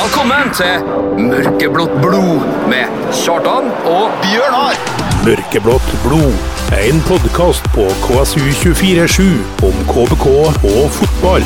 Velkommen 0.00 0.48
til 0.56 0.84
Mørkeblått 1.20 1.92
blod 2.00 2.44
med 2.70 2.88
Kjartan 3.12 3.66
og 3.84 4.14
Bjørnar. 4.22 4.78
Mørkeblått 5.26 5.90
blod. 6.00 6.38
En 6.72 7.02
podkast 7.04 7.68
på 7.74 7.84
KSU247 8.06 9.26
om 9.68 9.76
KBK 9.90 10.24
og 10.70 10.88
fotball. 10.96 11.44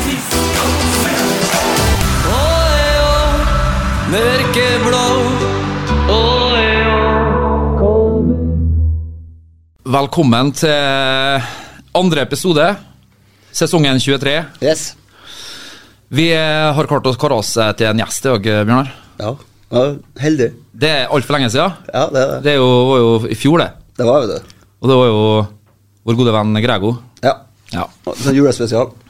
Velkommen 9.99 10.55
til 10.63 11.49
andre 12.05 12.23
episode, 12.23 12.75
sesongen 13.51 13.99
23. 13.99 14.45
Yes. 14.63 14.93
Vi 16.15 16.29
eh, 16.31 16.73
har 16.75 16.87
klart 16.87 17.07
å 17.09 17.11
kare 17.19 17.35
oss 17.41 17.49
eh, 17.59 17.73
til 17.75 17.89
en 17.89 17.99
gjest 17.99 18.23
i 18.23 18.29
dag, 18.29 18.45
eh, 18.47 18.61
Bjørnar. 18.63 18.91
Ja. 19.19 19.31
ja 19.73 19.81
heldig. 20.21 20.47
Det 20.71 20.91
er 21.01 21.09
altfor 21.11 21.35
lenge 21.35 21.49
siden. 21.51 21.73
Ja, 21.89 22.05
det 22.13 22.21
er 22.21 22.29
det. 22.29 22.37
Det 22.45 22.53
er 22.53 22.61
jo, 22.61 22.69
var 22.87 23.01
jo 23.01 23.09
i 23.27 23.35
fjor, 23.35 23.59
det. 23.59 23.67
Det 23.99 24.07
var 24.07 24.23
jo 24.23 24.29
det. 24.29 24.37
Og 24.79 24.91
det 24.91 24.97
var 25.01 25.09
jo 25.09 25.25
vår 26.07 26.19
gode 26.21 26.35
venn 26.37 26.61
Grego. 26.63 26.93
Ja. 27.25 27.33
Ja. 27.73 27.89
Sånn 28.13 28.37
julespesial. 28.37 28.93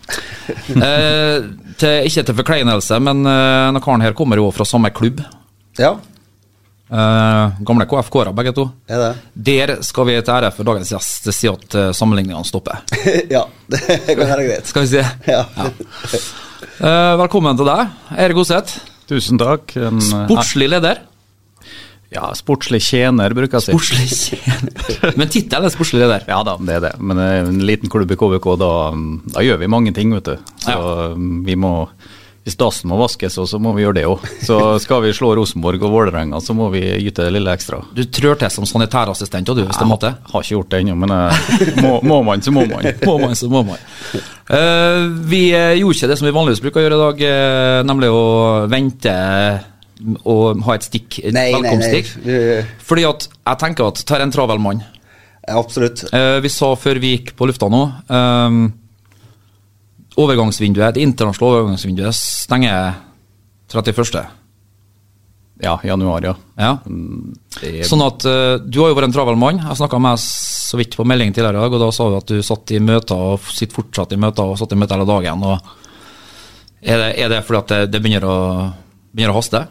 Eh, 0.46 1.42
til, 1.82 2.06
ikke 2.06 2.22
til 2.28 2.36
forkleinelse, 2.38 3.00
men 3.02 3.26
eh, 3.26 3.62
denne 3.66 3.80
karen 3.82 4.04
her 4.06 4.14
kommer 4.18 4.38
jo 4.38 4.52
fra 4.54 4.68
samme 4.70 4.94
klubb. 4.96 5.24
Ja, 5.82 5.96
Eh, 6.86 7.54
gamle 7.66 7.88
KFK-ere, 7.90 8.30
begge 8.38 8.52
to. 8.54 8.68
er 8.86 9.00
det. 9.02 9.08
Der 9.48 9.72
skal 9.84 10.06
vi 10.06 10.20
til 10.22 10.36
ære 10.36 10.52
for 10.54 10.70
dagens 10.70 10.92
gjest 10.94 11.26
si 11.34 11.50
at 11.50 11.78
sammenligningene 11.98 12.46
stopper. 12.46 12.84
ja, 13.36 13.42
det 13.74 13.82
kan 14.06 14.22
være 14.22 14.46
greit. 14.46 14.70
Skal 14.70 14.86
vi 14.86 14.92
si 14.94 15.02
Ja. 15.26 15.42
Eh, 15.66 16.30
velkommen 17.22 17.58
til 17.60 17.68
deg, 17.70 17.92
Erik 18.26 18.40
Oseth. 18.42 18.80
Tusen 19.10 19.38
takk. 19.42 19.76
En, 19.78 20.02
Sportslig 20.02 20.70
leder. 20.72 21.04
Ja, 22.14 22.30
sportslig 22.38 22.80
tjener, 22.86 23.34
bruker 23.36 23.58
jeg 23.58 23.62
å 23.62 23.66
si. 23.66 23.74
Sportslig 23.76 24.46
tjener. 24.46 25.16
Men 25.20 25.32
tittelen 25.34 25.68
er 25.68 25.74
sportslig 25.74 26.04
leder. 26.04 26.24
Ja 26.30 26.40
da, 26.48 26.56
det 26.62 26.78
er 26.78 26.84
det. 26.88 26.94
Men 27.02 27.20
det 27.20 27.26
er 27.28 27.40
en 27.50 27.64
liten 27.68 27.92
klubb 27.92 28.14
i 28.14 28.18
KVK, 28.20 28.48
da, 28.62 28.70
da 29.36 29.44
gjør 29.44 29.60
vi 29.64 29.72
mange 29.72 29.94
ting, 29.96 30.14
vet 30.16 30.30
du. 30.30 30.54
Så 30.64 30.78
vi 31.18 31.58
må 31.60 31.74
Hvis 32.46 32.60
dassen 32.62 32.92
må 32.92 32.98
vaskes, 33.00 33.40
så 33.50 33.58
må 33.58 33.72
vi 33.74 33.82
gjøre 33.82 33.98
det 33.98 34.04
òg. 34.06 34.26
Så 34.46 34.58
skal 34.84 35.02
vi 35.02 35.14
slå 35.18 35.32
Rosenborg 35.40 35.82
og 35.82 35.94
Vålerenga, 35.96 36.38
så 36.46 36.54
må 36.54 36.68
vi 36.74 36.84
yte 37.00 37.26
det 37.26 37.32
lille 37.34 37.54
ekstra. 37.58 37.80
Du 37.98 38.04
trør 38.06 38.38
til 38.38 38.54
som 38.54 38.68
sanitærassistent, 38.70 39.50
òg, 39.50 39.58
du, 39.58 39.64
hvis 39.66 39.82
det 39.82 39.88
måtte? 39.90 40.12
Har 40.30 40.46
ikke 40.46 40.60
gjort 40.60 40.70
det 40.76 40.84
ennå, 40.84 40.98
men 41.02 41.16
eh, 41.16 41.80
må, 41.82 41.96
må 42.06 42.22
man, 42.28 42.46
så 42.46 42.54
må 42.54 42.68
man. 42.70 42.86
Må 43.06 43.18
man, 43.22 43.34
så 43.38 43.50
må 43.50 43.64
man. 43.66 43.82
Uh, 44.46 45.10
vi 45.26 45.48
eh, 45.58 45.74
gjorde 45.80 45.98
ikke 45.98 46.10
det 46.12 46.18
som 46.20 46.30
vi 46.30 46.36
vanligvis 46.36 46.62
bruker 46.62 46.82
å 46.82 46.86
gjøre 46.86 46.98
i 47.00 47.04
dag, 47.04 47.24
nemlig 47.90 48.12
å 48.14 48.26
vente 48.70 49.16
og 50.28 50.66
ha 50.68 50.76
et 50.76 50.86
stikk, 50.86 51.22
et 51.24 51.34
Nei, 51.34 51.48
nei, 51.50 51.62
nei. 51.64 51.72
velkomststikk. 51.72 52.74
Fordi 52.86 53.08
at 53.10 53.30
jeg 53.32 53.62
tenker 53.64 53.90
at 53.90 54.06
tar 54.06 54.22
en 54.22 54.34
travel 54.34 54.62
mann. 54.62 54.86
Absolutt. 55.48 56.08
Uh, 56.14 56.40
vi 56.42 56.50
sa 56.50 56.72
før 56.78 57.00
vi 57.02 57.16
gikk 57.16 57.36
på 57.38 57.48
lufta 57.50 57.70
nå 57.70 57.84
eh, 58.10 58.58
Overgangsvinduet, 60.16 60.96
det 60.96 61.04
internasjonale 61.04 61.62
overgangsvinduet 61.62 62.16
stenger 62.16 62.94
31. 63.72 64.26
Ja, 65.64 65.80
januar, 65.84 66.24
ja. 66.24 66.36
Ja. 66.60 66.72
Er... 67.64 67.84
Sånn 67.88 68.04
at 68.04 68.26
uh, 68.28 68.58
Du 68.60 68.82
har 68.82 68.92
jo 68.92 68.98
vært 68.98 69.10
en 69.10 69.16
travel 69.16 69.38
mann. 69.40 69.62
Jeg 69.64 69.80
snakka 69.80 70.00
med 70.04 70.18
deg 70.18 70.24
så 70.26 70.80
vidt 70.80 70.98
på 70.98 71.06
melding 71.08 71.32
tidligere 71.32 71.62
i 71.62 71.64
dag, 71.64 71.76
og 71.78 71.84
da 71.86 71.90
sa 71.96 72.10
du 72.10 72.18
at 72.18 72.32
du 72.32 72.44
satt 72.44 72.74
i 72.76 72.82
møter 72.84 73.22
og 73.32 73.48
sitter 73.54 73.78
fortsatt 73.78 74.16
i 74.16 74.20
møter 74.20 74.52
og 74.52 74.60
satt 74.60 74.76
i 74.76 74.80
møter 74.80 75.00
hele 75.00 75.08
dagen. 75.08 75.46
Er 76.86 77.02
det, 77.02 77.10
er 77.24 77.32
det 77.32 77.42
fordi 77.48 77.62
at 77.62 77.72
det, 77.72 77.80
det 77.94 78.02
begynner, 78.04 78.28
å, 78.28 78.38
begynner 79.16 79.36
å 79.36 79.40
haste? 79.40 79.64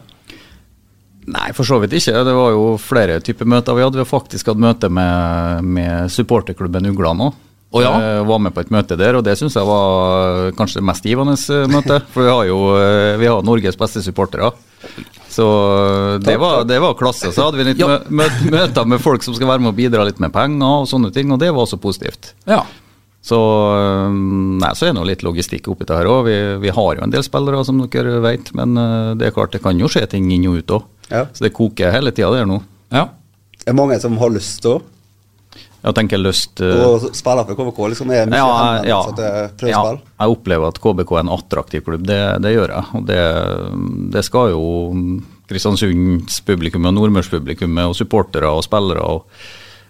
Nei, 1.25 1.49
for 1.57 1.65
så 1.67 1.77
vidt 1.81 1.93
ikke. 1.97 2.23
Det 2.25 2.33
var 2.37 2.53
jo 2.53 2.65
flere 2.81 3.19
typer 3.23 3.49
møter 3.49 3.77
vi 3.77 3.85
hadde. 3.85 3.97
Vi 3.97 4.05
har 4.05 4.09
faktisk 4.09 4.49
hatt 4.51 4.61
møte 4.61 4.89
med, 4.93 5.69
med 5.77 6.13
supporterklubben 6.13 6.89
Ugla 6.91 7.13
nå. 7.17 7.31
Å 7.75 7.81
ja? 7.83 7.91
Jeg 7.99 8.27
var 8.29 8.39
med 8.39 8.53
på 8.55 8.61
et 8.63 8.69
møte 8.71 8.95
der, 8.99 9.17
og 9.19 9.23
det 9.27 9.33
syns 9.39 9.57
jeg 9.57 9.67
var 9.67 10.51
kanskje 10.55 10.79
det 10.79 10.85
mest 10.87 11.03
givende 11.09 11.33
eh, 11.35 11.65
møte. 11.71 11.97
For 12.13 12.23
vi 12.23 12.31
har 12.31 12.45
jo 12.47 12.59
eh, 12.79 13.17
vi 13.19 13.27
har 13.27 13.43
Norges 13.43 13.75
beste 13.79 14.03
supportere. 14.05 14.53
Så 15.35 15.43
eh, 15.49 16.13
det 16.23 16.37
var, 16.39 16.63
det 16.69 16.77
var 16.79 16.95
klasse. 16.95 17.33
Så 17.35 17.49
hadde 17.49 17.59
vi 17.59 17.65
litt 17.71 17.81
Ja. 17.83 17.89
mø 18.07 18.23
mø 18.23 18.29
møter 18.53 18.87
med 18.87 19.03
folk 19.03 19.25
som 19.27 19.35
skal 19.35 19.49
være 19.51 19.65
med 19.65 19.73
og 19.73 19.77
bidra 19.81 20.05
litt 20.07 20.21
med 20.23 20.31
penger 20.35 20.81
og 20.85 20.87
sånne 20.87 21.11
ting, 21.15 21.33
og 21.35 21.41
det 21.43 21.51
var 21.51 21.65
også 21.67 21.81
positivt. 21.83 22.31
Ja. 22.47 22.61
Så, 23.25 23.35
eh, 23.75 24.15
nei, 24.61 24.71
så 24.77 24.85
er 24.85 24.93
det 24.93 24.99
nå 24.99 25.05
litt 25.09 25.23
logistikk 25.25 25.67
oppi 25.73 25.87
det 25.89 25.97
her 25.97 26.05
òg. 26.13 26.23
Vi, 26.29 26.37
vi 26.61 26.73
har 26.77 26.95
jo 26.95 27.03
en 27.03 27.11
del 27.11 27.23
spillere, 27.25 27.63
som 27.65 27.81
dere 27.89 28.19
vet, 28.23 28.53
men 28.55 28.77
eh, 28.77 29.11
det 29.19 29.27
er 29.31 29.35
klart 29.35 29.51
det 29.57 29.63
kan 29.65 29.75
jo 29.81 29.89
skje 29.91 30.05
ting 30.15 30.29
inn 30.31 30.45
og 30.51 30.61
ut 30.61 30.75
òg. 30.79 30.83
Ja. 31.09 31.25
Så 31.33 31.43
det 31.49 31.51
koker 31.57 31.91
hele 31.91 32.13
tida 32.15 32.31
der 32.37 32.47
nå. 32.49 32.61
ja. 32.95 33.09
Det 33.65 33.71
er 33.73 33.77
mange 33.79 33.95
som 33.97 34.13
har 34.21 34.29
lyst 34.29 34.59
til 34.61 34.75
å 34.75 34.81
Jeg 35.85 35.93
tenker 35.99 36.21
lyst 36.21 36.61
eh, 36.65 36.81
og 36.81 37.03
spille 37.13 37.43
for 37.45 37.59
KBK 37.59 37.81
liksom 37.91 38.13
er 38.15 38.29
mye 38.31 38.39
ja, 38.39 38.53
ja, 38.87 39.01
ja, 39.69 39.81
jeg 39.93 40.31
opplever 40.33 40.71
at 40.71 40.79
KBK 40.81 41.11
er 41.13 41.21
en 41.21 41.35
attraktiv 41.35 41.83
klubb, 41.85 42.07
det, 42.09 42.21
det 42.41 42.55
gjør 42.55 42.73
jeg. 42.73 42.87
Og 42.97 43.05
det, 43.05 43.21
det 44.15 44.25
skal 44.25 44.55
jo 44.55 44.63
Kristiansunds 45.45 46.39
publikum 46.47 46.89
og 46.89 46.95
nordmørspublikummet 46.97 47.91
og 47.91 47.93
supportere 47.99 48.49
og 48.49 48.65
spillere 48.65 49.05
og 49.05 49.29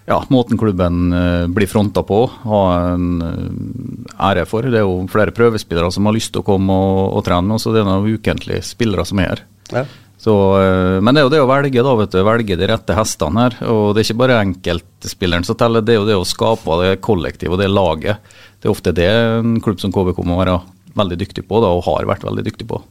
ja, 0.06 0.20
måten 0.30 0.60
klubben 0.60 1.14
eh, 1.14 1.48
blir 1.48 1.70
fronta 1.72 2.04
på, 2.06 2.20
ha 2.44 2.62
en 2.92 3.08
eh, 3.26 4.26
ære 4.28 4.46
for. 4.50 4.68
Det 4.68 4.82
er 4.82 4.86
jo 4.86 5.00
flere 5.10 5.34
prøvespillere 5.34 5.90
som 5.94 6.06
har 6.06 6.14
lyst 6.18 6.36
til 6.36 6.44
å 6.44 6.46
komme 6.46 6.76
og, 6.76 7.16
og 7.18 7.26
trene 7.26 7.48
med 7.48 7.58
oss, 7.58 7.66
og 7.66 7.74
det 7.74 7.82
er 7.82 7.90
noen 7.90 8.20
ukentlige 8.20 8.68
spillere 8.68 9.08
som 9.08 9.24
er 9.24 9.32
her. 9.32 9.46
Ja. 9.74 9.86
Så, 10.26 10.34
eh, 10.58 11.00
men 11.06 11.14
det 11.14 11.22
er 11.22 11.28
jo 11.28 11.34
det 11.36 11.44
å 11.44 11.50
velge, 11.50 11.84
da, 11.86 11.92
vet 12.00 12.16
du, 12.16 12.22
velge 12.26 12.56
de 12.58 12.68
rette 12.72 12.98
hestene 12.98 13.44
her. 13.44 13.56
Og 13.70 13.92
det 13.94 14.02
er 14.02 14.08
ikke 14.08 14.22
bare 14.24 14.42
enkeltspilleren 14.42 15.46
som 15.46 15.58
teller, 15.60 15.86
det 15.86 15.94
er 15.94 16.00
jo 16.00 16.08
det 16.08 16.18
å 16.18 16.26
skape 16.26 16.80
det 16.82 16.96
kollektivet 17.06 17.54
og 17.54 17.62
det 17.62 17.70
laget. 17.70 18.32
Det 18.58 18.66
er 18.66 18.74
ofte 18.74 18.96
det 18.98 19.06
en 19.06 19.60
klubb 19.62 19.84
som 19.84 19.94
KBK 19.94 20.24
må 20.26 20.40
være 20.40 20.56
veldig 20.98 21.18
dyktig 21.22 21.44
på, 21.46 21.60
da, 21.62 21.70
og 21.76 21.86
har 21.86 22.08
vært 22.10 22.26
veldig 22.26 22.46
dyktig 22.48 22.70
på. 22.72 22.82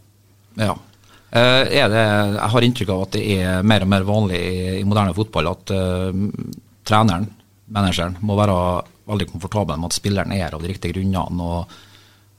ja. 0.62 0.76
Eh, 1.34 1.64
det, 1.90 2.02
jeg 2.04 2.50
har 2.52 2.62
inntrykk 2.62 2.90
av 2.94 3.00
at 3.08 3.16
det 3.16 3.22
er 3.34 3.64
mer 3.66 3.82
og 3.82 3.88
mer 3.90 4.04
vanlig 4.06 4.38
i, 4.38 4.58
i 4.78 4.84
moderne 4.86 5.16
fotball 5.16 5.48
at 5.50 5.72
uh, 5.74 6.12
treneren, 6.86 7.26
manageren, 7.74 8.14
må 8.22 8.36
være 8.38 8.54
veldig 9.10 9.26
komfortabel 9.32 9.80
med 9.80 9.90
at 9.90 9.96
spilleren 9.96 10.36
er 10.36 10.44
her 10.44 10.54
av 10.54 10.62
de 10.62 10.70
riktige 10.70 10.94
grunnene. 10.94 11.48
og 11.48 11.74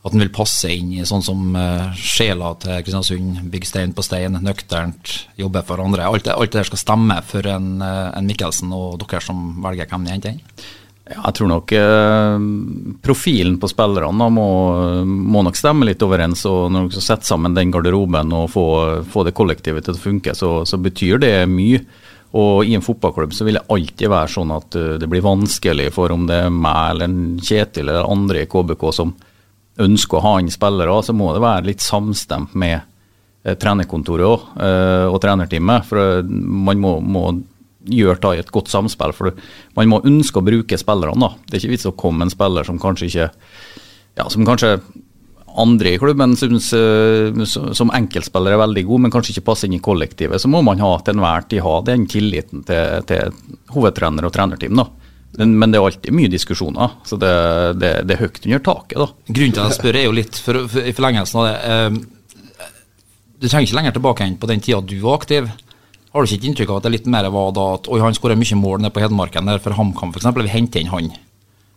at 0.05 0.13
den 0.13 0.21
vil 0.21 0.33
passe 0.33 0.69
inn 0.69 0.91
i 0.93 1.05
sånn 1.07 1.23
som 1.25 1.55
uh, 1.57 1.89
sjela 1.97 2.51
til 2.61 2.77
Kristiansund, 2.85 3.41
bygge 3.49 3.69
stein 3.71 3.93
på 3.97 4.05
stein, 4.05 4.37
nøkternt, 4.45 5.15
jobbe 5.41 5.63
for 5.65 5.81
andre. 5.81 6.05
Alt 6.05 6.27
det, 6.27 6.35
alt 6.35 6.53
det 6.53 6.61
der 6.61 6.69
skal 6.69 6.81
stemme 6.83 7.17
for 7.25 7.47
en, 7.49 7.79
eh, 7.81 8.09
en 8.13 8.29
Mikkelsen 8.29 8.73
og 8.75 8.99
dere 9.01 9.23
som 9.25 9.47
velger 9.63 9.89
hvem 9.89 10.05
de 10.05 10.13
henter 10.13 10.35
inn? 10.35 10.43
Ja, 11.05 11.19
jeg 11.27 11.35
tror 11.37 11.49
nok 11.49 11.73
eh, 11.77 12.45
profilen 13.05 13.57
på 13.61 13.69
spillerne 13.69 14.29
må, 14.33 14.47
må 15.05 15.43
nok 15.45 15.57
stemme 15.57 15.89
litt 15.89 16.01
overens. 16.05 16.45
og 16.49 16.71
Når 16.73 16.87
du 16.87 16.95
skal 16.95 17.07
sette 17.09 17.29
sammen 17.29 17.57
den 17.57 17.73
garderoben 17.73 18.33
og 18.33 18.49
få, 18.53 18.65
få 19.09 19.25
det 19.25 19.35
kollektivet 19.37 19.85
til 19.85 19.97
å 19.97 20.05
funke, 20.05 20.37
så, 20.37 20.59
så 20.69 20.81
betyr 20.81 21.21
det 21.21 21.35
mye. 21.49 21.81
Og 22.35 22.65
i 22.67 22.73
en 22.75 22.83
fotballklubb 22.83 23.33
så 23.33 23.45
vil 23.47 23.59
det 23.59 23.67
alltid 23.71 24.11
være 24.11 24.33
sånn 24.33 24.53
at 24.53 24.77
eh, 24.77 24.97
det 25.01 25.09
blir 25.09 25.25
vanskelig 25.25 25.91
for 25.95 26.13
om 26.13 26.25
det 26.29 26.43
er 26.47 26.53
meg 26.53 26.95
eller 26.95 27.21
Kjetil 27.41 27.89
eller 27.89 28.09
andre 28.09 28.43
i 28.43 28.49
KBK 28.49 28.91
som 28.93 29.13
ønsker 29.81 30.19
å 30.19 30.25
ha 30.25 30.35
inn 30.39 30.51
spillere, 30.53 30.99
så 31.03 31.15
må 31.15 31.33
det 31.35 31.43
være 31.43 31.69
litt 31.69 31.83
samstemt 31.83 32.55
med 32.55 32.77
eh, 32.79 33.57
trenerkontoret 33.59 34.27
også, 34.29 34.55
eh, 34.67 35.07
og 35.09 35.19
trenerteamet. 35.23 35.89
For 35.89 36.01
eh, 36.01 36.35
man 36.69 36.81
må, 36.81 36.97
må 37.03 37.25
gjøre 37.85 38.21
det 38.23 38.33
i 38.35 38.43
et 38.43 38.53
godt 38.53 38.71
samspill. 38.71 39.13
For 39.15 39.35
man 39.77 39.91
må 39.91 40.03
ønske 40.07 40.41
å 40.41 40.45
bruke 40.45 40.79
spillerne. 40.79 41.19
da. 41.21 41.33
Det 41.45 41.57
er 41.57 41.63
ikke 41.63 41.75
vits 41.75 41.89
å 41.89 41.97
komme 41.97 42.25
en 42.25 42.33
spiller 42.33 42.67
som 42.67 42.81
kanskje 42.81 43.11
ikke 43.11 43.31
ja, 44.15 44.29
som 44.31 44.45
kanskje 44.47 44.77
andre 45.55 45.93
i 45.95 45.99
klubben 45.99 46.35
syns 46.39 46.71
eh, 46.75 47.45
som 47.45 47.91
enkeltspiller 47.95 48.55
er 48.55 48.61
veldig 48.63 48.83
god, 48.89 49.05
men 49.05 49.13
kanskje 49.13 49.35
ikke 49.35 49.47
passer 49.51 49.69
inn 49.69 49.77
i 49.77 49.83
kollektivet. 49.83 50.41
Så 50.41 50.51
må 50.51 50.61
man 50.65 50.81
ha 50.83 50.91
til 50.99 51.15
enhver 51.15 51.47
tid 51.49 51.63
ha 51.65 51.77
den 51.87 52.07
tilliten 52.11 52.63
til, 52.67 53.05
til 53.07 53.35
hovedtrener 53.75 54.27
og 54.27 54.35
trenerteam. 54.35 54.81
da. 54.81 54.89
Men, 55.37 55.55
men 55.59 55.71
det 55.71 55.79
er 55.79 55.87
alltid 55.89 56.15
mye 56.15 56.31
diskusjoner, 56.31 56.95
så 57.07 57.19
det, 57.19 57.33
det, 57.81 57.91
det 58.07 58.15
er 58.15 58.23
høyt 58.23 58.41
under 58.45 58.63
taket. 58.63 58.97
da. 59.01 59.07
Grunnen 59.27 59.55
til 59.55 59.63
at 59.63 59.73
jeg 59.73 59.79
spør 59.81 59.99
er 59.99 60.07
jo 60.07 60.15
litt 60.15 60.39
for, 60.39 60.61
for, 60.71 60.87
i 60.87 60.95
forlengelsen 60.95 61.41
av 61.41 61.47
det 61.49 61.55
eh, 61.73 62.69
Du 63.41 63.47
trenger 63.49 63.67
ikke 63.67 63.79
lenger 63.81 63.97
tilbake 63.97 64.27
enn 64.27 64.39
på 64.39 64.49
den 64.51 64.63
tida 64.63 64.79
du 64.79 64.95
var 65.03 65.19
aktiv. 65.19 65.49
Har 66.15 66.23
du 66.23 66.29
ikke 66.29 66.39
et 66.39 66.49
inntrykk 66.49 66.71
av 66.71 66.79
at 66.79 66.87
det 66.87 66.93
litt 66.93 67.11
mer 67.11 67.27
var 67.33 67.51
da 67.55 67.67
at 67.75 67.89
oi, 67.91 67.99
han 67.99 68.15
skårer 68.15 68.39
mye 68.39 68.59
mål 68.61 68.79
nede 68.79 68.95
på 68.95 69.03
Hedmarken 69.03 69.51
der 69.51 69.59
for 69.63 69.75
HamKam 69.75 70.15
f.eks. 70.15 70.29
Vi 70.39 70.53
henter 70.53 70.83
inn 70.83 70.93
han. 70.93 71.11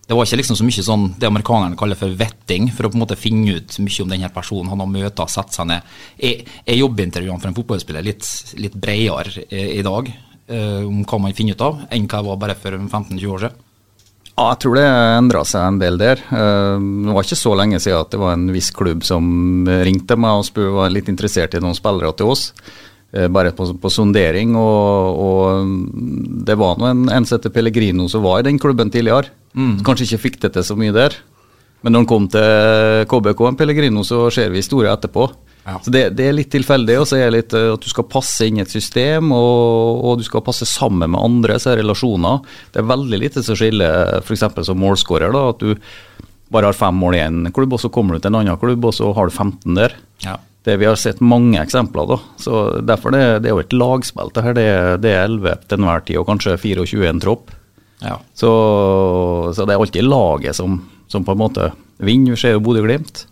Det 0.08 0.16
var 0.16 0.24
ikke 0.24 0.38
liksom 0.38 0.56
så 0.56 0.64
mye 0.64 0.84
sånn 0.86 1.08
det 1.20 1.28
amerikanerne 1.28 1.76
kaller 1.76 1.98
for 1.98 2.14
vetting, 2.16 2.70
for 2.72 2.86
å 2.86 2.92
på 2.92 2.96
en 2.96 3.02
måte 3.02 3.18
finne 3.18 3.58
ut 3.58 3.74
mye 3.82 4.04
om 4.04 4.14
denne 4.14 4.30
personen. 4.32 4.70
Han 4.70 4.80
har 4.80 4.88
møtt 4.94 5.20
og 5.20 5.34
satt 5.34 5.52
seg 5.52 5.68
ned. 5.68 5.90
Er, 6.16 6.46
er 6.64 6.78
jobbintervjuene 6.78 7.42
for 7.42 7.50
en 7.50 7.58
fotballspiller 7.58 8.06
litt, 8.06 8.24
litt 8.62 8.78
bredere 8.78 9.44
i, 9.50 9.66
i 9.82 9.84
dag 9.84 10.08
om 10.88 11.02
hva 11.04 11.18
man 11.20 11.34
finner 11.36 11.56
ut 11.58 11.64
av, 11.64 11.80
enn 11.92 12.06
hva 12.08 12.20
jeg 12.22 12.28
var 12.30 12.38
bare 12.40 12.54
for 12.58 12.76
15-20 12.78 13.26
år 13.34 13.42
siden? 13.44 13.64
Ja, 14.38 14.44
jeg 14.52 14.58
tror 14.62 14.76
det 14.78 14.84
endra 14.86 15.40
seg 15.50 15.64
en 15.66 15.78
del 15.80 15.96
der. 15.98 16.20
Eh, 16.30 16.76
Det 16.78 17.14
var 17.14 17.24
ikke 17.26 17.38
så 17.40 17.54
lenge 17.58 17.80
siden 17.82 17.98
at 18.04 18.12
det 18.14 18.20
var 18.22 18.36
en 18.36 18.44
viss 18.54 18.70
klubb 18.70 19.02
som 19.02 19.66
ringte 19.66 20.14
meg 20.16 20.38
og 20.38 20.46
spurte 20.46 20.76
var 20.76 20.92
litt 20.94 21.08
interessert 21.10 21.56
i 21.58 21.62
noen 21.64 21.74
spillere 21.74 22.12
til 22.14 22.30
oss. 22.30 22.52
eh, 23.12 23.26
Bare 23.26 23.50
på, 23.50 23.66
på 23.82 23.90
sondering. 23.90 24.54
Og, 24.54 25.18
og 25.18 26.44
det 26.46 26.54
var 26.56 26.78
nå 26.78 26.86
en, 26.86 27.08
en 27.10 27.26
Pellegrino 27.50 28.06
som 28.08 28.22
var 28.22 28.38
i 28.38 28.46
den 28.46 28.58
klubben 28.62 28.90
tidligere. 28.94 29.26
Mm. 29.58 29.80
kanskje 29.82 30.04
ikke 30.06 30.22
fikk 30.22 30.40
det 30.40 30.52
til 30.54 30.62
så 30.62 30.76
mye 30.78 30.92
der. 30.94 31.16
Men 31.82 31.92
når 31.92 31.98
han 32.04 32.06
kom 32.06 32.28
til 32.30 33.06
KBK 33.10 33.40
en 33.48 33.56
Pellegrino, 33.58 34.04
så 34.04 34.30
ser 34.30 34.50
vi 34.50 34.62
historier 34.62 34.92
etterpå. 34.94 35.26
Ja. 35.68 35.76
Så 35.84 35.92
det, 35.92 36.02
det 36.16 36.24
er 36.24 36.36
litt 36.36 36.48
tilfeldig, 36.52 36.94
og 36.96 37.06
så 37.10 37.18
er 37.18 37.26
det 37.28 37.34
litt 37.34 37.54
eh, 37.56 37.70
at 37.74 37.84
du 37.84 37.90
skal 37.92 38.06
passe 38.08 38.46
inn 38.48 38.56
i 38.56 38.64
et 38.64 38.72
system, 38.72 39.32
og, 39.36 40.00
og 40.00 40.20
du 40.20 40.24
skal 40.24 40.44
passe 40.46 40.64
sammen 40.68 41.12
med 41.12 41.20
andre, 41.20 41.58
så 41.60 41.74
er 41.74 41.82
relasjoner. 41.82 42.40
Det 42.72 42.80
er 42.80 42.88
veldig 42.88 43.20
lite 43.20 43.44
som 43.44 43.58
skiller 43.58 44.22
f.eks. 44.22 44.46
som 44.64 44.80
målskårer, 44.80 45.34
da, 45.34 45.44
at 45.52 45.60
du 45.60 45.74
bare 46.48 46.70
har 46.70 46.78
fem 46.78 46.96
mål 46.96 47.18
i 47.18 47.22
én 47.26 47.52
klubb, 47.52 47.76
og 47.76 47.82
så 47.82 47.92
kommer 47.92 48.16
du 48.16 48.24
til 48.24 48.32
en 48.32 48.40
annen 48.40 48.60
klubb, 48.60 48.88
og 48.88 48.96
så 48.96 49.12
har 49.12 49.28
du 49.28 49.36
15 49.36 49.76
der. 49.76 49.96
Ja. 50.24 50.38
Det 50.64 50.78
Vi 50.80 50.88
har 50.88 50.96
sett 51.00 51.20
mange 51.20 51.60
eksempler, 51.60 52.08
da. 52.08 52.18
så 52.40 52.80
derfor 52.84 53.12
det, 53.12 53.22
det 53.44 53.50
er 53.50 53.56
jo 53.56 53.62
et 53.62 53.76
lagspill. 53.76 54.32
Det 54.34 54.44
her 54.44 54.56
det, 54.56 54.68
det 55.04 55.12
er 55.14 55.28
11 55.28 55.68
til 55.68 55.80
enhver 55.82 56.04
tid, 56.08 56.20
og 56.20 56.28
kanskje 56.32 56.56
24 56.64 57.04
i 57.04 57.10
en 57.12 57.20
tropp. 57.22 57.52
Ja. 58.00 58.16
Så, 58.32 58.50
så 59.52 59.66
det 59.66 59.74
er 59.74 59.84
alltid 59.84 60.08
laget 60.08 60.56
som, 60.56 60.80
som 61.12 61.24
på 61.28 61.36
en 61.36 61.42
måte 61.44 61.70
vinner. 62.00 62.32
Vi 62.32 62.40
ser 62.40 62.56
jo 62.56 62.64
Bodø-Glimt. 62.64 63.26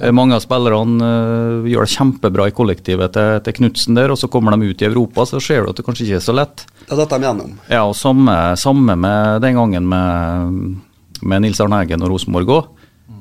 Eh, 0.00 0.12
Mange 0.12 0.36
av 0.36 0.40
spillerne 0.44 1.04
uh, 1.04 1.68
gjør 1.68 1.84
det 1.84 1.92
kjempebra 1.92 2.46
i 2.48 2.54
kollektivet 2.56 3.12
til, 3.12 3.40
til 3.44 3.56
Knutsen 3.58 3.98
der, 3.98 4.12
og 4.12 4.20
så 4.20 4.30
kommer 4.32 4.56
de 4.56 4.70
ut 4.70 4.82
i 4.82 4.88
Europa, 4.88 5.26
så 5.28 5.40
ser 5.42 5.62
du 5.62 5.72
at 5.72 5.80
det 5.80 5.84
kanskje 5.86 6.06
ikke 6.06 6.20
er 6.20 6.24
så 6.24 6.36
lett. 6.36 6.64
Da 6.88 6.96
datt 6.98 7.12
de 7.12 7.26
gjennom. 7.26 7.58
Ja, 7.68 7.84
og 7.84 7.96
samme, 7.98 8.36
samme 8.60 8.96
med 8.96 9.42
den 9.44 9.58
gangen 9.60 9.88
med, 9.88 10.80
med 11.20 11.44
Nils 11.44 11.60
Arne 11.60 11.82
Eggen 11.84 12.04
og 12.04 12.14
Rosenborg 12.14 12.56
òg. 12.56 12.70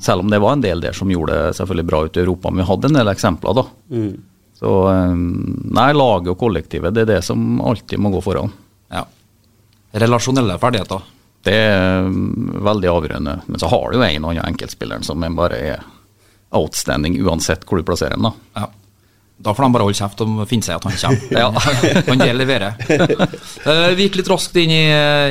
Selv 0.01 0.23
om 0.23 0.31
det 0.31 0.39
var 0.41 0.55
en 0.55 0.63
del 0.63 0.81
der 0.81 0.95
som 0.97 1.11
gjorde 1.11 1.35
det 1.35 1.57
selvfølgelig 1.59 1.85
bra 1.85 1.99
ute 2.07 2.21
i 2.21 2.23
Europa. 2.23 2.49
Men 2.49 2.63
vi 2.63 2.69
hadde 2.71 2.89
en 2.89 2.97
del 2.97 3.11
eksempler, 3.11 3.53
da. 3.53 3.65
Mm. 3.93 4.11
Så 4.61 4.71
eh, 4.89 5.13
nei, 5.77 5.87
laget 5.93 6.31
og 6.33 6.39
kollektivet, 6.41 6.93
det 6.95 7.03
er 7.03 7.09
det 7.15 7.21
som 7.25 7.59
alltid 7.61 8.01
må 8.01 8.13
gå 8.15 8.21
foran. 8.25 8.53
ja. 8.93 9.05
Relasjonelle 9.91 10.55
ferdigheter. 10.55 11.03
Det 11.43 11.53
er 11.53 12.05
veldig 12.63 12.89
avgjørende. 12.89 13.33
Men 13.45 13.59
så 13.59 13.67
har 13.67 13.91
du 13.91 13.97
jo 13.97 14.05
en 14.05 14.25
og 14.25 14.31
annen 14.31 14.45
enkeltspiller 14.53 15.01
som 15.03 15.25
bare 15.35 15.57
er 15.73 15.81
outstanding 16.51 17.17
uansett 17.23 17.65
hvor 17.67 17.79
du 17.79 17.85
plasserer 17.87 18.17
ham. 18.17 18.29
da. 18.29 18.61
Ja. 18.61 18.69
Da 19.41 19.53
får 19.57 19.65
de 19.65 19.73
bare 19.73 19.85
holde 19.87 19.97
kjeft 19.97 20.21
og 20.21 20.41
finne 20.49 20.65
seg 20.67 20.77
at 20.77 20.83
han 20.85 20.97
kommer. 21.01 21.31
Ja, 21.41 21.47
Han 22.11 22.21
det 22.21 22.33
leverer. 22.37 22.75
Uh, 23.65 23.89
vi 23.97 24.05
gikk 24.05 24.19
litt 24.19 24.29
raskt 24.29 24.57
inn 24.61 24.73
i, 24.75 24.83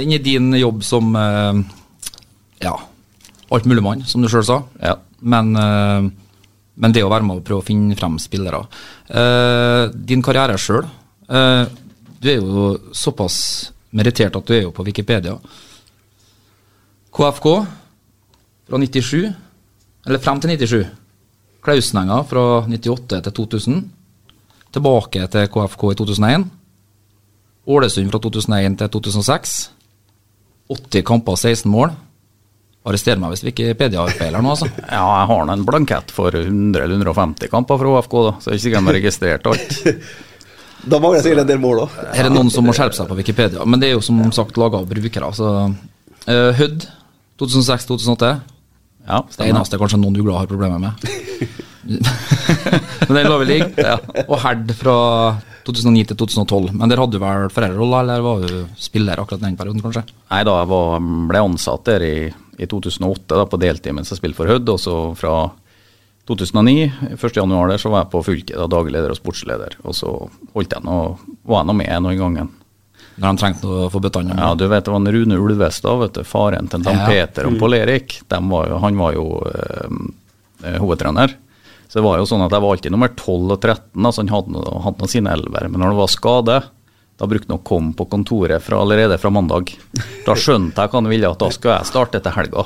inn 0.02 0.14
i 0.16 0.22
din 0.22 0.48
jobb 0.58 0.82
som 0.86 1.12
eh, 1.14 1.60
ja, 2.64 2.72
altmuligmann, 3.54 4.02
som 4.10 4.24
du 4.24 4.28
sjøl 4.32 4.46
sa. 4.48 4.56
Ja. 4.82 4.96
Men, 5.20 5.52
eh, 5.54 6.08
men 6.80 6.96
det 6.96 7.04
å 7.06 7.12
være 7.12 7.26
med 7.28 7.38
og 7.38 7.46
prøve 7.46 7.62
å 7.62 7.66
finne 7.66 7.98
frem 7.98 8.18
spillere 8.22 8.64
Eh, 9.10 9.84
Din 9.94 10.22
karriere 10.22 10.54
sjøl. 10.58 10.86
du 11.26 12.28
er 12.30 12.36
jo 12.38 12.70
såpass 12.94 13.70
merittert 13.94 14.36
at 14.38 14.46
du 14.46 14.54
er 14.54 14.62
jo 14.62 14.70
på 14.74 14.84
Wikipedia. 14.86 15.34
KFK 17.10 17.46
fra 18.68 18.78
97, 18.78 19.32
eller 20.06 20.22
frem 20.22 20.40
til 20.40 20.50
97. 20.54 20.99
Klausenenga 21.64 22.22
fra 22.28 22.44
98 22.66 23.20
til 23.26 23.34
2000. 23.36 23.82
Tilbake 24.72 25.26
til 25.32 25.50
KFK 25.52 25.82
i 25.90 25.98
2001. 25.98 26.46
Ålesund 27.70 28.12
fra 28.12 28.20
2001 28.22 28.78
til 28.80 28.92
2006. 28.96 29.58
80 30.70 31.04
kamper, 31.06 31.36
16 31.36 31.70
mål. 31.70 31.92
Arrester 32.88 33.18
meg 33.20 33.34
hvis 33.34 33.44
Wikipedia 33.44 34.00
har 34.00 34.16
feil 34.16 34.32
her 34.32 34.40
nå, 34.40 34.54
altså. 34.54 34.70
Ja, 34.88 35.04
jeg 35.04 35.28
har 35.28 35.44
nå 35.44 35.52
en 35.52 35.66
blankett 35.68 36.14
for 36.16 36.32
100 36.32 36.80
eller 36.80 36.96
150 36.96 37.52
kamper 37.52 37.80
fra 37.82 37.92
OFK, 37.98 38.16
da, 38.24 38.32
så 38.40 38.48
jeg 38.48 38.54
er 38.54 38.60
ikke 38.60 38.64
sikkert 38.64 38.80
de 38.80 38.90
har 38.90 39.00
registrert 39.00 39.48
alt. 39.52 39.78
Da 40.80 40.96
mangler 40.96 41.18
jeg 41.18 41.26
sikkert 41.26 41.42
en 41.42 41.48
del 41.50 41.58
mål 41.60 41.82
òg. 41.82 41.96
Her 42.16 42.24
er 42.24 42.32
noen 42.32 42.48
som 42.48 42.64
må 42.64 42.72
skjerpe 42.72 42.96
seg 42.96 43.04
på 43.10 43.18
Wikipedia, 43.18 43.66
men 43.68 43.82
det 43.82 43.90
er 43.90 43.98
jo 43.98 44.04
som 44.04 44.16
sagt 44.32 44.56
laga 44.56 44.78
av 44.80 44.86
brukere. 44.88 45.28
Så 45.36 45.50
uh, 45.68 46.52
Hødd 46.56 46.86
2006-2008. 47.42 48.30
Ja, 49.06 49.24
Det 49.36 49.48
eneste 49.48 49.78
kanskje 49.80 50.00
noen 50.00 50.18
ugler 50.20 50.38
har 50.38 50.50
problemer 50.50 50.78
med. 50.78 50.92
men 53.08 53.16
den 53.16 53.28
lå 53.28 53.38
vel 53.40 53.48
ligge. 53.48 53.70
Ja. 53.80 53.96
Og 54.26 54.36
Herd 54.42 54.72
fra 54.78 54.96
2009 55.66 56.10
til 56.10 56.18
2012. 56.20 56.74
Men 56.76 56.90
der 56.90 57.00
hadde 57.00 57.16
du 57.16 57.22
vel 57.22 57.48
foreldrerolle, 57.52 58.02
eller 58.02 58.24
var 58.24 58.44
du 58.44 58.52
spiller 58.80 59.20
akkurat 59.20 59.42
den 59.42 59.58
perioden, 59.58 59.82
kanskje? 59.84 60.04
Nei, 60.30 60.42
da 60.46 60.58
jeg 60.60 60.70
var, 60.72 61.00
ble 61.30 61.42
ansatt 61.46 61.88
der 61.88 62.06
i, 62.06 62.14
i 62.60 62.68
2008 62.70 63.34
da, 63.34 63.48
på 63.48 63.60
deltid 63.60 63.96
mens 63.96 64.12
jeg 64.12 64.20
spilte 64.20 64.42
for 64.42 64.52
Hødd. 64.52 64.72
Og 64.74 64.80
så 64.82 64.96
fra 65.18 65.34
2009, 66.30 66.76
1. 67.16 67.26
januar 67.40 67.72
der, 67.72 67.82
så 67.82 67.92
var 67.92 68.04
jeg 68.04 68.12
på 68.14 68.24
fulltid, 68.28 68.56
da, 68.56 68.70
daglig 68.70 68.96
leder 68.96 69.14
og 69.14 69.18
sportsleder. 69.18 69.80
Og 69.84 69.96
så 69.96 70.14
holdt 70.54 70.76
jeg 70.76 70.86
nå, 70.86 70.98
var 71.48 71.64
jeg 71.64 71.70
nå 71.70 71.78
med 71.80 72.06
noen 72.06 72.24
gangen. 72.24 72.56
Når 73.20 73.26
de 73.36 73.40
trengte 73.42 73.68
å 73.68 73.90
få 73.92 74.00
bøttene 74.00 74.36
Ja, 74.38 74.54
du 74.56 74.64
vet 74.70 74.86
det 74.86 74.92
var 74.94 75.02
en 75.02 75.12
Rune 75.12 75.36
Ulvestad, 75.36 75.98
vet 76.00 76.16
du, 76.16 76.24
faren 76.24 76.70
til 76.72 76.86
Ja. 76.88 77.04
Peter 77.06 77.46
og 77.50 77.58
Pål 77.60 77.76
Erik. 77.82 78.20
var 78.30 78.68
jo, 78.72 78.78
han 78.80 78.96
var 78.96 79.12
jo 79.16 79.26
eh, 79.50 79.94
eh, 80.64 80.78
hovedtrener. 80.80 81.36
Så 81.90 81.98
det 81.98 82.04
var 82.06 82.18
jo 82.20 82.26
sånn 82.30 82.44
at 82.46 82.52
jeg 82.54 82.62
var 82.62 82.76
alltid 82.76 82.92
nummer 82.94 83.10
12 83.12 83.50
og 83.56 83.60
13, 83.60 84.04
altså 84.06 84.22
han 84.22 84.28
hadde, 84.32 84.66
hadde 84.84 85.02
nå 85.02 85.08
sine 85.10 85.32
elver. 85.34 85.68
Men 85.68 85.82
når 85.82 85.90
det 85.92 85.98
var 86.00 86.12
skade, 86.12 86.58
da 87.20 87.26
brukte 87.28 87.50
han 87.52 87.58
å 87.58 87.64
komme 87.66 87.92
på 87.98 88.06
kontoret 88.08 88.62
fra, 88.64 88.78
allerede 88.80 89.18
fra 89.20 89.28
mandag. 89.34 89.74
Da 90.24 90.32
skjønte 90.38 90.80
jeg 90.80 90.88
hva 90.92 91.00
han 91.02 91.08
ville, 91.10 91.28
at 91.28 91.42
da 91.42 91.50
skulle 91.52 91.74
jeg 91.80 91.88
starte 91.90 92.16
etter 92.16 92.32
helga. 92.32 92.62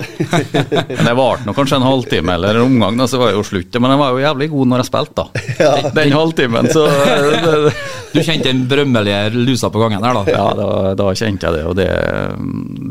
Men 0.93 1.09
det 1.09 1.15
varte 1.19 1.49
nå 1.49 1.55
kanskje 1.57 1.81
en 1.81 1.87
halvtime 1.89 2.37
eller 2.37 2.61
en 2.61 2.69
omgang, 2.69 3.01
da, 3.01 3.09
så 3.11 3.19
var 3.19 3.33
det 3.33 3.39
jo 3.41 3.47
slutt. 3.49 3.81
Men 3.83 3.95
jeg 3.97 4.03
var 4.05 4.13
jo 4.15 4.23
jævlig 4.23 4.49
god 4.53 4.71
når 4.71 4.83
jeg 4.85 4.91
spilte, 4.93 5.25
da. 5.25 5.91
Den 5.97 6.15
halvtimen, 6.15 6.71
så 6.71 6.85
det, 6.87 7.75
Du 8.15 8.21
kjente 8.23 8.47
den 8.47 8.65
brømmelige 8.71 9.31
lusa 9.35 9.71
på 9.75 9.81
gangen 9.83 10.03
der, 10.05 10.15
da? 10.15 10.23
ja, 10.31 10.45
da, 10.55 10.69
da 10.95 11.11
kjente 11.19 11.49
jeg 11.49 11.57
det. 11.57 11.65
Og 11.67 11.75
det, 11.75 11.89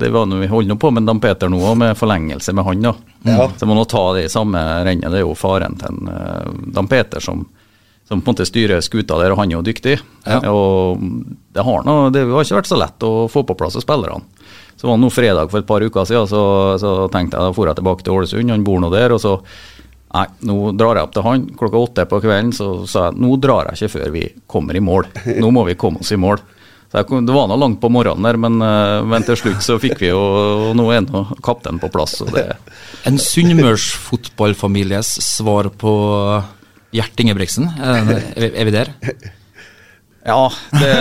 det 0.02 0.10
var 0.12 0.28
noe 0.28 0.42
vi 0.44 0.50
holdt 0.52 0.68
nå 0.68 0.76
på 0.82 0.92
med 0.92 1.08
Dan 1.08 1.22
Peter 1.24 1.52
nå, 1.52 1.62
med 1.80 1.96
forlengelse 1.96 2.52
med 2.52 2.68
han. 2.68 2.84
da. 2.90 2.94
Ja. 3.30 3.48
Så 3.56 3.70
må 3.70 3.78
nå 3.78 3.86
ta 3.88 4.04
det 4.18 4.26
i 4.28 4.32
samme 4.34 4.60
rennet. 4.84 5.08
Det 5.14 5.22
er 5.22 5.24
jo 5.24 5.36
faren 5.40 5.80
til 5.80 5.94
en, 5.94 6.12
eh, 6.12 6.50
Dan 6.76 6.92
Peter 6.92 7.24
som, 7.24 7.46
som 8.04 8.20
på 8.20 8.34
en 8.34 8.36
måte 8.36 8.50
styrer 8.50 8.84
skuta 8.84 9.16
der, 9.22 9.32
og 9.32 9.40
han 9.40 9.54
er 9.54 9.62
jo 9.62 9.66
dyktig. 9.70 9.96
Ja. 10.28 10.42
Og 10.52 11.00
det 11.56 11.64
har, 11.64 11.88
nå, 11.88 11.98
det 12.12 12.28
har 12.28 12.44
ikke 12.44 12.60
vært 12.60 12.74
så 12.74 12.82
lett 12.84 13.08
å 13.08 13.14
få 13.32 13.46
på 13.48 13.56
plass 13.56 13.80
spillerne. 13.80 14.28
Så 14.76 14.90
var 14.90 14.98
det 14.98 15.06
nå 15.06 15.14
fredag 15.14 15.52
for 15.54 15.64
et 15.64 15.70
par 15.70 15.84
uker 15.86 16.04
siden, 16.10 16.28
så, 16.28 16.44
så 16.82 16.96
tenkte 17.14 17.40
jeg 17.40 17.48
da 17.48 17.56
for 17.56 17.70
jeg 17.70 17.80
tilbake 17.80 18.04
til 18.04 18.18
Ålesund, 18.18 18.52
han 18.52 18.66
bor 18.68 18.82
nå 18.84 18.92
der. 18.92 19.16
og 19.16 19.22
så 19.24 19.38
Nei, 20.14 20.26
nå 20.46 20.56
drar 20.78 21.00
jeg 21.00 21.08
opp 21.08 21.14
til 21.16 21.24
han 21.26 21.46
klokka 21.58 21.80
åtte 21.88 22.04
på 22.10 22.20
kvelden, 22.22 22.52
så 22.54 22.68
sa 22.90 23.08
jeg 23.10 23.18
nå 23.24 23.34
drar 23.42 23.72
jeg 23.72 23.80
ikke 23.88 23.94
før 23.96 24.12
vi 24.14 24.26
kommer 24.48 24.78
i 24.78 24.84
mål. 24.84 25.08
Nå 25.42 25.50
må 25.56 25.64
vi 25.66 25.74
komme 25.80 26.04
oss 26.04 26.12
i 26.14 26.20
mål. 26.22 26.38
Kom- 27.10 27.26
det 27.26 27.34
var 27.34 27.48
nå 27.50 27.56
langt 27.58 27.80
på 27.82 27.90
morgenen 27.90 28.22
der, 28.28 28.38
men, 28.38 28.60
eh, 28.62 29.02
men 29.10 29.24
til 29.26 29.36
slutt 29.40 29.64
så 29.66 29.80
fikk 29.82 29.98
vi 30.04 30.12
jo 30.12 30.20
og 30.22 30.76
nå 30.78 30.86
er 30.94 31.02
nå 31.08 31.24
kapteinen 31.42 31.82
på 31.82 31.90
plass. 31.90 32.20
En 33.10 33.18
sunnmørsfotballfamilies 33.20 35.10
svar 35.26 35.68
på 35.82 35.94
Gjert 36.94 37.20
Ingebrigtsen. 37.20 37.66
Er, 37.82 38.46
er 38.54 38.66
vi 38.70 38.72
der? 38.76 38.94
Ja, 40.26 40.40
det, 40.72 40.92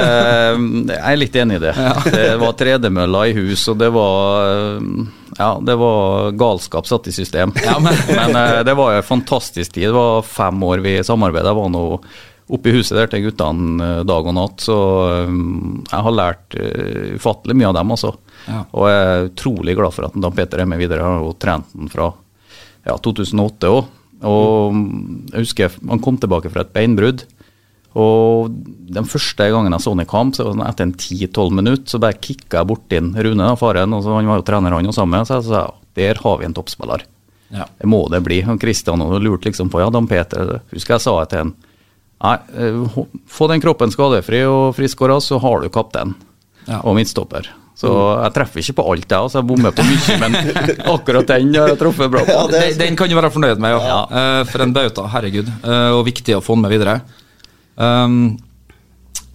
jeg 0.90 1.00
er 1.12 1.18
litt 1.20 1.36
enig 1.38 1.58
i 1.60 1.62
det. 1.62 1.72
Det 2.12 2.24
var 2.42 2.56
tredemølla 2.58 3.24
i 3.30 3.34
hus, 3.36 3.64
og 3.72 3.78
det 3.80 3.88
var 3.94 4.48
eh, 4.48 5.06
ja, 5.38 5.50
det 5.64 5.76
var 5.80 6.32
galskap 6.38 6.88
satt 6.90 7.06
i 7.08 7.14
system. 7.14 7.54
Ja, 7.64 7.78
men- 7.82 8.02
men 8.10 8.36
eh, 8.36 8.60
det 8.66 8.74
var 8.78 8.96
en 8.98 9.06
fantastisk 9.06 9.72
tid. 9.76 9.88
Det 9.90 9.96
var 9.96 10.22
fem 10.26 10.62
år 10.66 10.82
vi 10.84 10.96
samarbeidet. 11.06 11.52
Jeg 11.52 11.60
var 11.62 11.70
nå 11.72 11.84
oppe 12.52 12.68
i 12.68 12.74
huset 12.74 12.98
der 12.98 13.06
til 13.08 13.22
guttene 13.28 13.86
eh, 13.86 14.02
dag 14.04 14.26
og 14.28 14.34
natt, 14.36 14.60
så 14.66 14.76
eh, 15.22 15.32
jeg 15.88 16.04
har 16.08 16.16
lært 16.18 16.58
eh, 16.58 17.14
ufattelig 17.16 17.56
mye 17.56 17.70
av 17.70 17.78
dem, 17.78 17.94
altså. 17.94 18.12
Ja. 18.50 18.64
Og 18.74 18.88
jeg 18.90 19.00
er 19.06 19.26
utrolig 19.30 19.76
glad 19.78 19.94
for 19.94 20.08
at 20.10 20.18
Dan 20.18 20.34
Peter 20.36 20.60
er 20.64 20.68
med 20.68 20.82
videre. 20.82 20.98
Jeg 21.04 21.14
har 21.20 21.26
jo 21.28 21.34
trent 21.40 21.70
den 21.78 21.88
fra 21.92 22.10
ja, 22.88 22.96
2008 22.98 23.70
òg. 23.70 23.98
Og 24.22 24.76
jeg 25.32 25.42
husker 25.46 25.72
han 25.90 25.98
kom 26.02 26.14
tilbake 26.22 26.50
fra 26.52 26.62
et 26.62 26.74
beinbrudd. 26.74 27.24
Og 27.98 28.52
den 28.92 29.04
første 29.08 29.48
gangen 29.52 29.72
jeg 29.74 29.84
så 29.84 29.92
han 29.92 30.00
i 30.04 30.08
kamp, 30.08 30.36
så 30.38 30.50
etter 30.66 30.86
en 30.88 30.94
10-12 30.96 31.50
minutter, 31.58 31.88
så 31.92 32.00
bare 32.00 32.16
kicka 32.22 32.62
jeg 32.62 32.68
bort 32.70 32.94
inn 32.96 33.10
Rune, 33.14 33.42
da, 33.44 33.54
faren. 33.60 33.92
og 33.92 34.02
så 34.04 34.14
Han 34.16 34.30
var 34.30 34.40
jo 34.40 34.46
trener, 34.48 34.72
han 34.78 34.88
og 34.88 34.94
sammen. 34.96 35.26
Så 35.28 35.40
jeg 35.40 35.48
sa 35.50 35.64
der 35.94 36.16
har 36.24 36.38
vi 36.40 36.46
en 36.48 36.54
toppspiller. 36.56 37.02
Ja. 37.52 37.66
Det 37.76 37.86
må 37.90 38.06
det 38.08 38.22
bli. 38.24 38.38
Og 38.48 38.60
Kristian 38.62 39.02
lurte 39.20 39.50
liksom 39.50 39.68
på 39.68 39.82
ja, 39.82 39.90
Dan 39.92 40.06
Peter, 40.08 40.60
husker 40.72 40.94
jeg 40.96 41.04
sa 41.04 41.18
jeg 41.20 41.28
til 41.34 41.42
han 41.44 41.54
Nei, 42.22 42.36
eh, 42.54 43.00
få 43.26 43.48
den 43.50 43.60
kroppen 43.60 43.90
skadefri 43.90 44.44
og 44.46 44.76
frisk 44.76 45.00
og 45.02 45.08
rask, 45.10 45.26
så 45.32 45.40
har 45.42 45.60
du 45.64 45.68
kaptein 45.74 46.12
Ja. 46.68 46.78
og 46.86 46.94
midtstopper. 46.94 47.48
Så 47.74 47.90
jeg 48.22 48.32
treffer 48.36 48.60
ikke 48.62 48.76
på 48.78 48.84
alt, 48.92 49.08
jeg. 49.10 49.18
Altså, 49.18 49.40
jeg 49.40 49.48
bommer 49.48 49.72
på 49.74 49.82
mye, 49.82 50.18
men 50.22 50.36
akkurat 50.94 51.26
den 51.32 51.50
har 51.56 51.72
jeg 51.72 51.80
truffet 51.80 52.12
bra 52.12 52.22
på. 52.22 52.30
Ja, 52.36 52.44
Den, 52.52 52.76
den 52.78 52.96
kan 53.00 53.10
du 53.10 53.16
være 53.18 53.32
fornøyd 53.34 53.58
med, 53.58 53.74
ja. 53.74 53.96
Eh, 54.06 54.44
for 54.52 54.62
en 54.62 54.72
bauta, 54.76 55.08
herregud. 55.16 55.50
Eh, 55.64 55.88
og 55.96 56.04
viktig 56.06 56.36
å 56.38 56.44
få 56.46 56.54
den 56.54 56.62
med 56.68 56.70
videre. 56.76 57.00
Um, 57.76 58.38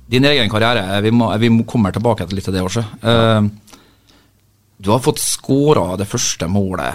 din 0.08 0.26
egen 0.26 0.50
karriere, 0.50 1.02
vi, 1.04 1.12
må, 1.12 1.30
vi 1.42 1.50
kommer 1.68 1.92
tilbake 1.92 2.28
til 2.28 2.38
litt 2.40 2.46
til 2.48 2.56
det 2.56 2.64
også. 2.64 2.84
Uh, 3.04 3.48
Du 4.78 4.92
har 4.94 5.00
fått 5.02 5.20
skåra 5.20 5.96
det 5.98 6.06
første 6.06 6.48
målet 6.48 6.94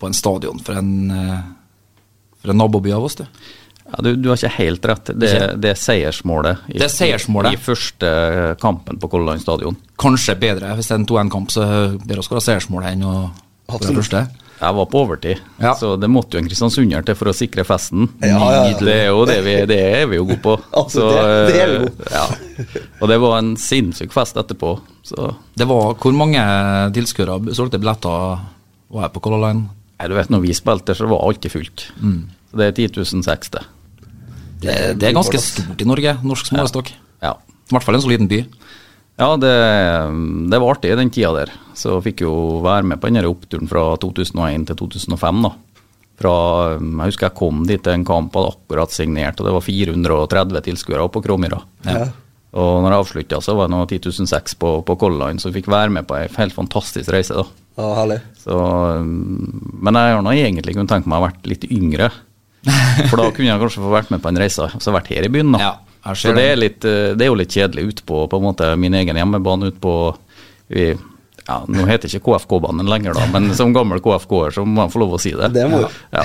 på 0.00 0.06
en 0.08 0.14
stadion 0.16 0.58
for 0.64 0.78
en, 0.78 1.10
eh, 1.10 1.40
for 2.40 2.50
en 2.50 2.56
naboby 2.56 2.92
av 2.96 3.04
oss, 3.04 3.16
du. 3.18 3.26
Ja, 3.88 4.00
du, 4.04 4.14
du 4.16 4.28
har 4.30 4.36
ikke 4.38 4.54
helt 4.56 4.84
rett. 4.88 5.10
Det, 5.12 5.30
det 5.60 5.70
er 5.74 5.78
seiersmålet 5.80 6.64
i, 6.68 6.78
Det 6.78 6.86
er 6.86 6.92
seiersmålet. 6.92 7.52
i, 7.52 7.58
i 7.58 7.60
første 7.60 8.10
kampen 8.62 8.98
på 9.00 9.08
Color 9.10 9.32
Line 9.32 9.42
stadion. 9.44 9.76
Kanskje 10.00 10.36
bedre 10.40 10.72
hvis 10.78 10.88
det 10.88 10.96
er 10.96 11.02
en 11.02 11.06
2-1-kamp, 11.08 11.52
så 11.52 11.66
bedre 11.98 12.22
å 12.22 12.26
skåre 12.26 12.44
seiersmålet 12.46 12.94
enn 12.94 13.04
å 13.08 13.14
det 13.28 13.74
Absolutt. 13.74 14.00
første. 14.00 14.24
Jeg 14.58 14.74
var 14.74 14.86
på 14.90 14.98
overtid, 15.04 15.38
Ja. 15.62 15.72
så 15.78 15.92
det 16.00 16.08
måtte 16.10 16.34
jo 16.34 16.40
en 16.42 16.48
kristiansunder 16.48 17.04
til 17.06 17.14
for 17.14 17.30
å 17.30 17.34
sikre 17.36 17.62
festen. 17.64 18.08
Ja, 18.20 18.38
ja, 18.38 18.64
ja. 18.68 18.78
Det 18.80 18.94
er 18.94 19.06
jo 19.12 19.24
det 19.28 19.36
vi, 19.44 19.54
det 19.70 19.78
er 20.00 20.06
vi 20.10 20.16
jo 20.18 20.24
gode 20.26 20.40
på. 20.42 20.56
Absolutt, 20.74 21.14
det- 21.22 21.52
det 21.54 21.60
er 21.62 21.68
vi 21.70 21.78
gode. 21.84 22.10
Ja. 22.10 22.24
Og 23.00 23.08
det 23.12 23.18
var 23.22 23.38
en 23.38 23.52
sinnssyk 23.56 24.12
fest 24.12 24.34
etterpå. 24.36 24.80
Så 25.06 25.34
Det 25.56 25.66
var 25.70 25.94
Hvor 25.94 26.12
mange 26.12 26.42
tilskuere 26.92 27.38
solgte 27.54 27.78
billetter 27.78 28.38
var 28.90 29.02
jeg 29.06 29.12
på 29.14 29.20
Color 29.22 29.44
Line? 29.46 29.68
Nei, 30.00 30.08
du 30.08 30.14
vet 30.14 30.28
når 30.30 30.40
vi 30.42 30.52
spilte, 30.54 30.94
så 30.94 31.06
var 31.08 31.22
alltid 31.26 31.50
fullt. 31.54 31.86
Mm. 32.02 32.18
Så 32.50 32.56
det 32.58 32.66
er 32.66 32.72
10 32.88 33.04
006, 33.22 33.50
det. 33.50 33.62
Det, 34.60 34.74
det 34.98 35.08
er 35.08 35.14
ganske 35.14 35.38
stort 35.38 35.80
i 35.80 35.86
Norge, 35.86 36.16
norsk 36.26 36.46
småstokk. 36.50 36.92
Ja. 37.22 37.36
I 37.70 37.74
hvert 37.74 37.84
fall 37.86 37.94
en 37.98 38.02
så 38.02 38.10
liten 38.10 38.28
by. 38.30 38.40
Ja, 39.18 39.32
det, 39.36 39.54
det 40.50 40.60
var 40.62 40.76
artig 40.76 40.92
den 40.98 41.10
tida 41.10 41.32
der. 41.34 41.50
Så 41.78 41.96
fikk 42.02 42.22
jo 42.22 42.60
være 42.62 42.86
med 42.86 43.00
på 43.02 43.10
den 43.10 43.26
oppturen 43.26 43.70
fra 43.70 43.90
2001 43.98 44.68
til 44.70 44.78
2005. 44.78 45.42
da. 45.42 45.50
Fra, 46.18 46.34
jeg 46.78 47.10
husker 47.12 47.28
jeg 47.28 47.38
kom 47.38 47.60
dit 47.66 47.82
til 47.82 47.94
en 47.94 48.06
kamp, 48.06 48.34
hadde 48.34 48.54
akkurat 48.54 48.94
signert, 48.94 49.38
og 49.38 49.46
det 49.46 49.54
var 49.54 49.62
430 49.66 50.64
tilskuere 50.66 51.06
på 51.14 51.22
Kråmyra. 51.22 51.60
Ja. 51.86 52.08
Og 52.58 52.78
når 52.82 52.94
jeg 52.94 53.04
avslutta, 53.04 53.40
så 53.44 53.54
var 53.58 53.68
det 53.68 53.76
nå 53.76 53.84
10.006 53.86 54.56
på, 54.58 54.70
på 54.86 54.96
Color 54.98 55.20
Line, 55.26 55.42
så 55.42 55.50
jeg 55.50 55.60
fikk 55.60 55.70
være 55.70 55.92
med 55.98 56.08
på 56.08 56.16
ei 56.16 56.24
helt 56.38 56.56
fantastisk 56.56 57.12
reise. 57.14 57.36
da. 57.38 57.44
Ja, 57.78 57.90
herlig. 58.00 58.20
Så, 58.40 58.56
men 59.04 59.98
jeg 60.00 60.16
har 60.16 60.24
nå 60.26 60.34
egentlig 60.34 60.74
kunnet 60.78 60.90
tenke 60.94 61.10
meg 61.10 61.18
å 61.18 61.22
ha 61.22 61.28
vært 61.28 61.50
litt 61.50 61.68
yngre. 61.70 62.10
For 63.10 63.20
da 63.20 63.28
kunne 63.34 63.50
jeg 63.50 63.62
kanskje 63.62 63.84
få 63.84 63.92
vært 63.92 64.10
med 64.14 64.22
på 64.24 64.32
en 64.32 64.40
reise, 64.42 64.66
så 64.82 64.94
vært 64.94 65.12
her 65.12 65.26
i 65.28 65.30
byen. 65.30 65.54
da. 65.54 65.60
Ja, 65.62 65.74
jeg 65.76 65.87
så 66.14 66.32
det 66.36 66.44
er, 66.52 66.56
litt, 66.56 66.84
eh, 66.84 67.14
det 67.18 67.24
er 67.26 67.30
jo 67.32 67.38
litt 67.40 67.52
kjedelig 67.56 67.84
ute 67.92 68.04
på, 68.08 68.22
på 68.30 68.36
en 68.40 68.46
måte, 68.48 68.70
min 68.80 68.94
egen 68.94 69.16
hjemmebane 69.16 69.68
ute 69.72 69.80
på 69.82 69.94
vi, 70.68 70.90
ja, 71.48 71.58
Nå 71.68 71.86
heter 71.88 72.08
ikke 72.08 72.24
KFK-banen 72.28 72.88
lenger, 72.88 73.14
da, 73.16 73.26
men 73.32 73.54
som 73.56 73.72
gammel 73.72 74.00
KFK-er 74.04 74.50
så 74.58 74.64
må 74.68 74.84
jeg 74.84 74.92
få 74.94 75.00
lov 75.04 75.14
å 75.16 75.20
si 75.22 75.32
det. 75.36 75.52
Det 75.56 75.68
må 75.72 75.82
Ja. 75.86 75.90
Ja. 76.12 76.24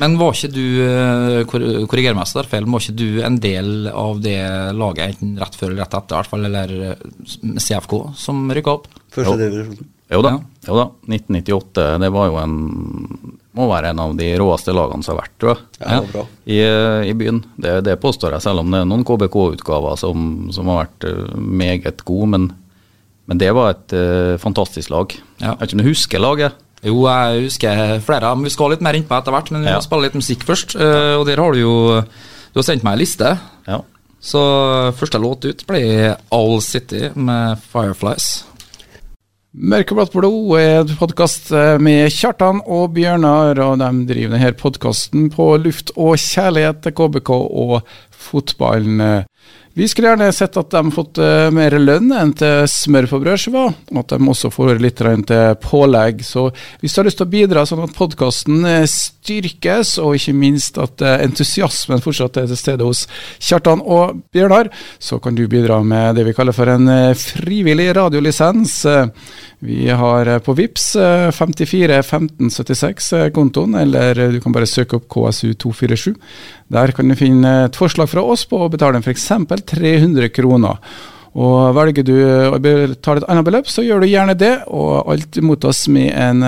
Men 0.00 0.16
var 0.18 0.32
ikke 0.34 0.48
du, 0.50 0.64
eh, 0.82 1.44
korriger 1.86 2.16
meg 2.16 2.24
hvis 2.24 2.32
det 2.34 2.40
er 2.42 2.48
feil, 2.50 2.64
var 2.66 2.80
ikke 2.82 2.96
du 2.98 3.22
en 3.22 3.36
del 3.38 3.86
av 3.92 4.20
det 4.24 4.40
laget 4.74 5.12
enten 5.14 5.36
rett 5.38 5.54
før 5.54 5.70
eller 5.70 5.84
rett 5.84 5.94
etter, 5.94 6.14
i 6.14 6.18
hvert 6.18 6.30
fall, 6.32 6.44
eller 6.48 6.72
eh, 6.90 7.58
CFK, 7.62 7.94
som 8.18 8.42
rykka 8.50 8.72
opp? 8.74 8.88
Første 9.14 9.36
divisjon. 9.38 9.86
Jo 10.10 10.20
da, 10.24 10.34
Ja. 10.34 10.40
jo 10.68 10.76
da. 10.80 10.86
1998 11.08 11.86
det 12.02 12.10
var 12.12 12.26
jo 12.28 12.36
en 12.42 12.56
må 13.54 13.68
være 13.70 13.92
en 13.92 14.00
av 14.02 14.16
de 14.18 14.32
råeste 14.40 14.72
lagene 14.74 15.04
som 15.06 15.14
har 15.14 15.22
vært, 15.24 15.34
tror 15.38 15.52
jeg. 15.54 15.62
Ja, 15.84 16.00
bra. 16.10 16.24
I, 16.50 16.56
eh, 16.64 17.04
i 17.10 17.14
byen. 17.14 17.38
Det, 17.56 17.76
det 17.86 17.94
påstår 18.02 18.34
jeg, 18.34 18.42
selv 18.42 18.64
om 18.64 18.72
det 18.74 18.80
er 18.82 18.88
noen 18.90 19.04
KBK-utgaver 19.06 19.96
som, 20.00 20.24
som 20.54 20.70
har 20.72 20.84
vært 20.84 21.06
eh, 21.10 21.36
meget 21.38 22.02
gode. 22.08 22.30
Men, 22.34 22.48
men 23.30 23.40
det 23.40 23.52
var 23.56 23.70
et 23.76 23.94
uh, 23.96 24.34
fantastisk 24.42 24.90
lag. 24.92 25.14
Ja. 25.38 25.52
Jeg 25.54 25.60
vet 25.60 25.68
ikke 25.70 25.78
om 25.78 25.84
du 25.84 25.88
husker 25.92 26.24
laget? 26.24 26.58
Jo, 26.84 26.98
jeg 27.08 27.44
husker 27.46 27.84
flere. 28.04 28.34
Vi 28.42 28.50
skal 28.52 28.74
litt 28.74 28.82
mer 28.84 28.98
innpå 28.98 29.16
etter 29.16 29.32
hvert, 29.32 29.48
men 29.54 29.62
vi 29.64 29.70
Ja. 29.70 29.78
må 29.78 29.86
spille 29.86 30.04
litt 30.10 30.18
musikk 30.18 30.42
først. 30.44 30.74
Uh, 30.76 31.14
Og 31.22 31.24
der 31.30 31.40
har 31.40 31.54
du 31.56 31.62
jo 31.62 31.76
Du 32.52 32.60
har 32.60 32.66
sendt 32.66 32.84
meg 32.84 32.98
en 32.98 33.00
liste. 33.00 33.30
Ja. 33.66 33.80
Så 34.24 34.40
første 34.98 35.18
låt 35.20 35.44
ut 35.44 35.62
ble 35.68 36.14
All 36.32 36.60
City 36.64 37.10
med 37.14 37.58
Fireflies. 37.72 38.44
Mørkeblått 39.54 40.10
blod 40.10 40.56
er 40.58 40.80
en 40.80 40.96
podkast 40.98 41.52
med 41.78 42.08
Kjartan 42.10 42.58
og 42.66 42.88
Bjørnar, 42.96 43.54
og 43.62 43.76
de 43.78 43.90
driver 44.08 44.32
denne 44.34 44.50
podkasten 44.58 45.28
på 45.30 45.46
luft 45.62 45.92
og 45.94 46.16
kjærlighet 46.18 46.80
til 46.82 46.94
KBK 46.98 47.30
og 47.30 47.76
fotballen. 48.10 49.22
Vi 49.74 49.88
skulle 49.88 50.12
gjerne 50.12 50.32
sett 50.32 50.54
at 50.56 50.70
de 50.70 50.90
fått 50.94 51.18
eh, 51.18 51.48
mer 51.50 51.74
lønn 51.80 52.12
enn 52.14 52.30
til 52.38 52.62
smør 52.70 53.08
på 53.10 53.18
brødskiva, 53.24 53.64
og 53.90 53.98
at 54.04 54.12
de 54.14 54.28
også 54.30 54.50
får 54.54 54.78
litt 54.78 55.00
til 55.02 55.56
pålegg. 55.64 56.22
Så 56.22 56.44
hvis 56.78 56.94
du 56.94 57.00
har 57.00 57.08
lyst 57.08 57.18
til 57.18 57.26
å 57.26 57.32
bidra 57.32 57.64
sånn 57.66 57.82
at 57.82 57.96
podkasten 57.96 58.62
styrkes, 58.86 59.96
og 59.98 60.14
ikke 60.14 60.36
minst 60.38 60.78
at 60.78 61.02
eh, 61.02 61.24
entusiasmen 61.26 62.02
fortsatt 62.04 62.38
er 62.38 62.46
til 62.52 62.60
stede 62.60 62.86
hos 62.86 63.02
Kjartan 63.42 63.82
og 63.82 64.20
Bjørnar, 64.30 64.70
så 65.02 65.18
kan 65.18 65.34
du 65.34 65.42
bidra 65.50 65.80
med 65.82 66.20
det 66.20 66.28
vi 66.28 66.36
kaller 66.38 66.54
for 66.54 66.70
en 66.70 66.86
eh, 66.94 67.18
frivillig 67.18 67.90
radiolisens. 67.98 68.76
Vi 69.64 69.88
har 69.88 70.26
eh, 70.26 70.38
på 70.44 70.52
VIPS 70.52 70.90
54 71.32 72.02
15 72.02 72.50
76 72.50 73.12
eh, 73.12 73.30
kontoen, 73.32 73.74
eller 73.80 74.18
eh, 74.20 74.34
du 74.34 74.40
kan 74.44 74.52
bare 74.52 74.68
søke 74.68 74.98
opp 74.98 75.06
KSU247. 75.14 76.12
Der 76.74 76.92
kan 76.92 77.08
du 77.08 77.16
finne 77.16 77.54
et 77.64 77.78
forslag 77.78 78.10
fra 78.12 78.24
oss 78.28 78.44
på 78.50 78.60
å 78.60 78.68
betale 78.72 79.00
f.eks. 79.00 79.30
300 79.72 80.28
kroner. 80.36 80.82
Og 81.34 81.74
Velger 81.74 82.06
du 82.06 82.14
å 82.22 82.58
betale 82.62 83.22
et 83.22 83.28
annet 83.30 83.46
beløp, 83.46 83.70
så 83.70 83.82
gjør 83.82 84.04
du 84.04 84.08
gjerne 84.10 84.36
det, 84.38 84.52
og 84.70 85.10
alt 85.10 85.38
mottas 85.42 85.84
med 85.90 86.12
en 86.14 86.44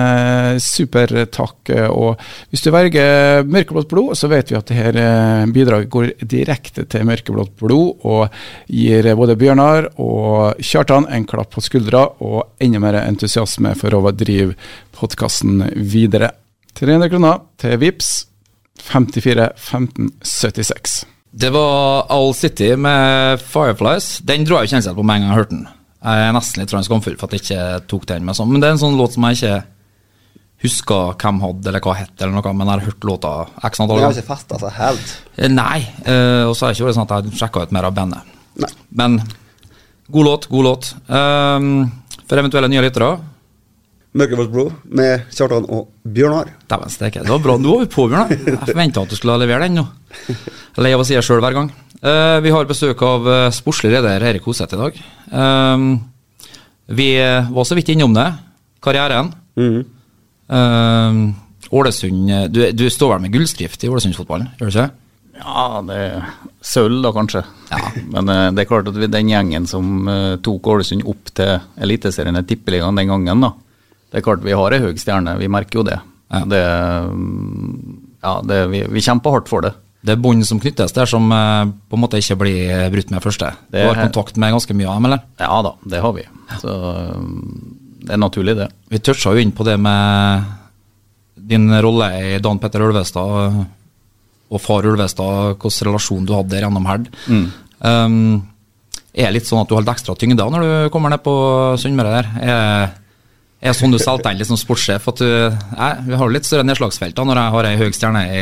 super 0.63 1.07
supertakk. 1.07 1.71
Og 1.91 2.21
hvis 2.51 2.63
du 2.63 2.71
velger 2.73 3.43
mørkeblått 3.47 3.89
blod, 3.91 4.13
så 4.17 4.29
vet 4.31 4.51
vi 4.51 4.57
at 4.57 4.71
dette 4.71 5.03
eh, 5.03 5.45
bidraget 5.53 5.91
går 5.93 6.13
direkte 6.23 6.85
til 6.89 7.07
mørkeblått 7.07 7.55
blod, 7.59 8.05
og 8.07 8.27
gir 8.67 9.09
både 9.17 9.37
Bjørnar 9.39 9.89
og 10.03 10.61
Kjartan 10.63 11.09
en 11.11 11.27
klapp 11.27 11.53
på 11.55 11.63
skuldra 11.63 12.05
og 12.23 12.63
enda 12.63 12.81
mer 12.83 13.01
entusiasme 13.03 13.75
for 13.79 13.95
å 13.97 14.13
drive 14.15 14.55
podkasten 14.97 15.61
videre. 15.75 16.31
300 16.77 17.11
kroner 17.11 17.45
til 17.61 17.77
VIPS 17.81 18.15
54 18.87 19.51
15 19.57 20.11
76. 20.21 20.99
Det 21.31 21.49
var 21.53 22.07
All 22.13 22.33
City 22.33 22.71
med 22.79 23.41
Fireflies. 23.43 24.19
Den 24.25 24.45
dro 24.47 24.57
jeg 24.61 24.69
jo 24.69 24.75
kjensel 24.75 24.95
på 24.97 25.03
med 25.05 25.19
en 25.19 25.25
gang 25.25 25.33
jeg 25.33 25.39
hørte 25.41 25.55
den. 25.57 25.65
Jeg 26.07 26.27
er 26.27 26.35
nesten 26.37 26.61
litt 26.61 26.73
skamfull 26.87 27.17
for 27.19 27.27
at 27.27 27.33
jeg 27.35 27.43
ikke 27.43 27.87
tok 27.91 28.05
den 28.09 28.25
med 28.25 28.37
sånn. 28.37 28.51
Men 28.51 28.61
det 28.63 28.69
er 28.69 28.77
en 28.77 28.81
sånn 28.85 28.97
låt 28.99 29.17
som 29.17 29.25
jeg 29.27 29.39
ikke 29.39 29.57
husker 30.63 31.13
hvem 31.21 31.41
hadde, 31.43 31.69
eller 31.69 31.83
hva 31.85 31.93
het, 31.99 32.13
eller 32.17 32.33
noe, 32.33 32.53
men 32.57 32.65
jeg 32.65 32.79
har 32.79 32.85
hørt 32.87 33.05
låta 33.05 33.31
x 33.67 33.81
antall 33.83 33.99
Den 33.99 34.05
har 34.07 34.09
ganger. 34.09 34.23
ikke 34.23 34.31
festa 34.31 34.57
seg 34.63 34.73
helt. 34.79 35.11
Eh, 35.37 35.51
Nei, 35.53 35.79
eh, 36.07 36.43
og 36.47 36.55
så 36.57 36.65
har 36.65 36.71
det 36.73 36.79
ikke 36.79 36.87
vært 36.87 36.97
sånn 36.97 37.05
at 37.11 37.27
jeg 37.27 37.37
sjekka 37.43 37.65
ut 37.67 37.75
mer 37.75 37.89
av 37.89 37.93
bandet. 37.93 38.33
Nei. 38.57 38.71
Men 38.97 39.19
god 40.09 40.25
låt, 40.25 40.47
god 40.49 40.65
låt. 40.65 40.89
Um, 41.11 41.91
for 42.25 42.41
eventuelle 42.41 42.71
nye 42.73 42.81
lyttere 42.87 43.11
Mørkeblått 44.17 44.49
blod 44.49 44.73
med 44.97 45.27
Kjartan 45.29 45.67
og 45.69 45.91
Bjørnar. 46.01 46.49
Dæven 46.69 46.89
steike, 46.93 47.21
det 47.21 47.29
var 47.29 47.41
bra. 47.43 47.57
Nå 47.61 47.73
var 47.75 47.83
vi 47.83 47.89
på, 47.93 48.07
Bjørnar. 48.09 48.31
Jeg 48.33 48.59
forventa 48.63 49.03
at 49.03 49.11
du 49.11 49.17
skulle 49.17 49.35
levere 49.43 49.67
den 49.67 49.77
nå. 49.77 49.83
Lei 50.81 50.93
av 50.95 51.03
å 51.03 51.05
si 51.05 51.17
det 51.17 51.25
sjøl 51.25 51.41
hver 51.43 51.57
gang. 51.57 51.69
Uh, 51.97 52.37
vi 52.45 52.53
har 52.53 52.69
besøk 52.69 53.01
av 53.05 53.27
uh, 53.27 53.47
sportslig 53.53 53.91
leder 53.93 54.25
Erik 54.25 54.45
Hoseth 54.45 54.73
i 54.73 54.79
dag. 54.79 54.97
Um, 55.33 55.89
vi 56.87 57.09
var 57.51 57.67
så 57.67 57.77
vidt 57.77 57.91
innom 57.93 58.15
det. 58.15 58.25
Karrieren. 58.85 59.29
Mm. 59.59 59.83
Um, 60.47 61.21
Ålesund 61.67 62.29
du, 62.53 62.61
du 62.71 62.85
står 62.93 63.17
vel 63.17 63.25
med 63.25 63.33
gullskrift 63.33 63.81
i 63.83 63.89
Ålesundsfotballen, 63.91 64.53
gjør 64.55 64.69
du 64.69 64.71
ikke? 64.71 64.87
Ja, 65.37 65.65
det 65.85 65.97
er 65.99 66.29
sølv 66.65 67.01
da, 67.03 67.11
kanskje. 67.13 67.43
Ja. 67.69 67.91
Men 68.15 68.31
det 68.55 68.63
er 68.63 68.69
klart 68.69 68.87
at 68.89 68.95
vi, 68.97 69.09
den 69.11 69.29
gjengen 69.29 69.67
som 69.69 70.07
tok 70.41 70.69
Ålesund 70.73 71.03
opp 71.05 71.33
til 71.37 71.57
Eliteserien 71.83 72.39
i 72.39 72.45
Tippeligaen 72.47 72.97
den 72.97 73.11
gangen, 73.11 73.43
da. 73.43 73.51
Det 74.11 74.19
er 74.19 74.25
klart 74.25 74.45
vi 74.45 74.55
har 74.55 74.73
ei 74.75 74.83
høy 74.83 74.93
stjerne, 74.99 75.35
vi 75.39 75.49
merker 75.51 75.81
jo 75.81 75.87
det. 75.87 75.97
Ja. 76.31 76.43
det 76.43 76.63
mm, 77.11 77.97
ja, 78.23 78.33
det, 78.43 78.61
vi, 78.71 78.81
vi 78.91 79.03
kjemper 79.03 79.37
hardt 79.37 79.51
for 79.51 79.63
det. 79.63 79.73
Det 80.07 80.13
er 80.13 80.21
bånd 80.21 80.45
som 80.47 80.59
knyttes 80.61 80.93
der, 80.95 81.09
som 81.09 81.25
eh, 81.33 81.69
på 81.89 81.97
en 81.97 82.03
måte 82.03 82.19
ikke 82.21 82.37
blir 82.43 82.59
eh, 82.71 82.89
brutt 82.93 83.11
med 83.11 83.23
første. 83.23 83.49
Du 83.67 83.75
Det 83.75 83.87
har 83.87 83.99
kontakt 83.99 84.37
med 84.39 84.53
ganske 84.55 84.75
mye 84.77 84.87
av 84.87 84.99
dem, 84.99 85.09
eller? 85.09 85.23
Ja 85.41 85.61
da, 85.65 85.73
det 85.93 86.03
har 86.03 86.13
vi. 86.15 86.27
Så 86.61 86.75
mm, 87.17 87.47
det 88.07 88.15
er 88.15 88.21
naturlig, 88.21 88.55
det. 88.59 88.69
Vi 88.93 89.01
toucha 89.03 89.33
jo 89.35 89.43
inn 89.43 89.55
på 89.55 89.65
det 89.67 89.75
med 89.81 90.53
din 91.47 91.71
rolle 91.83 92.11
i 92.19 92.37
Dan 92.43 92.59
Petter 92.59 92.83
Ulvestad 92.83 93.65
og- 94.47 94.61
far 94.63 94.85
Ulvestad, 94.87 95.57
hvilken 95.59 95.87
relasjon 95.89 96.27
du 96.27 96.31
hadde 96.35 96.55
der 96.55 96.63
gjennom 96.63 96.87
Herd. 96.87 97.09
Um, 97.27 98.47
er 99.11 99.27
det 99.27 99.33
litt 99.39 99.49
sånn 99.49 99.59
at 99.61 99.69
du 99.69 99.75
litt 99.75 99.91
ekstra 99.91 100.15
tyngde 100.15 100.45
når 100.45 100.63
du 100.63 100.89
kommer 100.93 101.11
ned 101.11 101.23
på 101.25 101.33
Sunnmøre 101.81 102.13
der? 102.15 102.29
Er, 102.41 102.93
er 103.69 103.75
sånn 103.77 103.93
du 103.93 103.99
selger 103.99 104.23
deg 104.29 104.39
litt 104.39 104.49
som 104.49 104.59
sportssjef? 104.59 105.07
At 105.11 105.21
du, 105.21 105.29
nei, 105.77 105.91
vi 106.07 106.17
har 106.19 106.33
litt 106.33 106.47
større 106.47 106.65
nedslagsfelt 106.67 107.15
da 107.17 107.25
når 107.27 107.41
jeg 107.41 107.53
har 107.57 107.67
ei 107.69 107.77
høy 107.79 107.91
stjerne 107.95 108.23
i, 108.31 108.41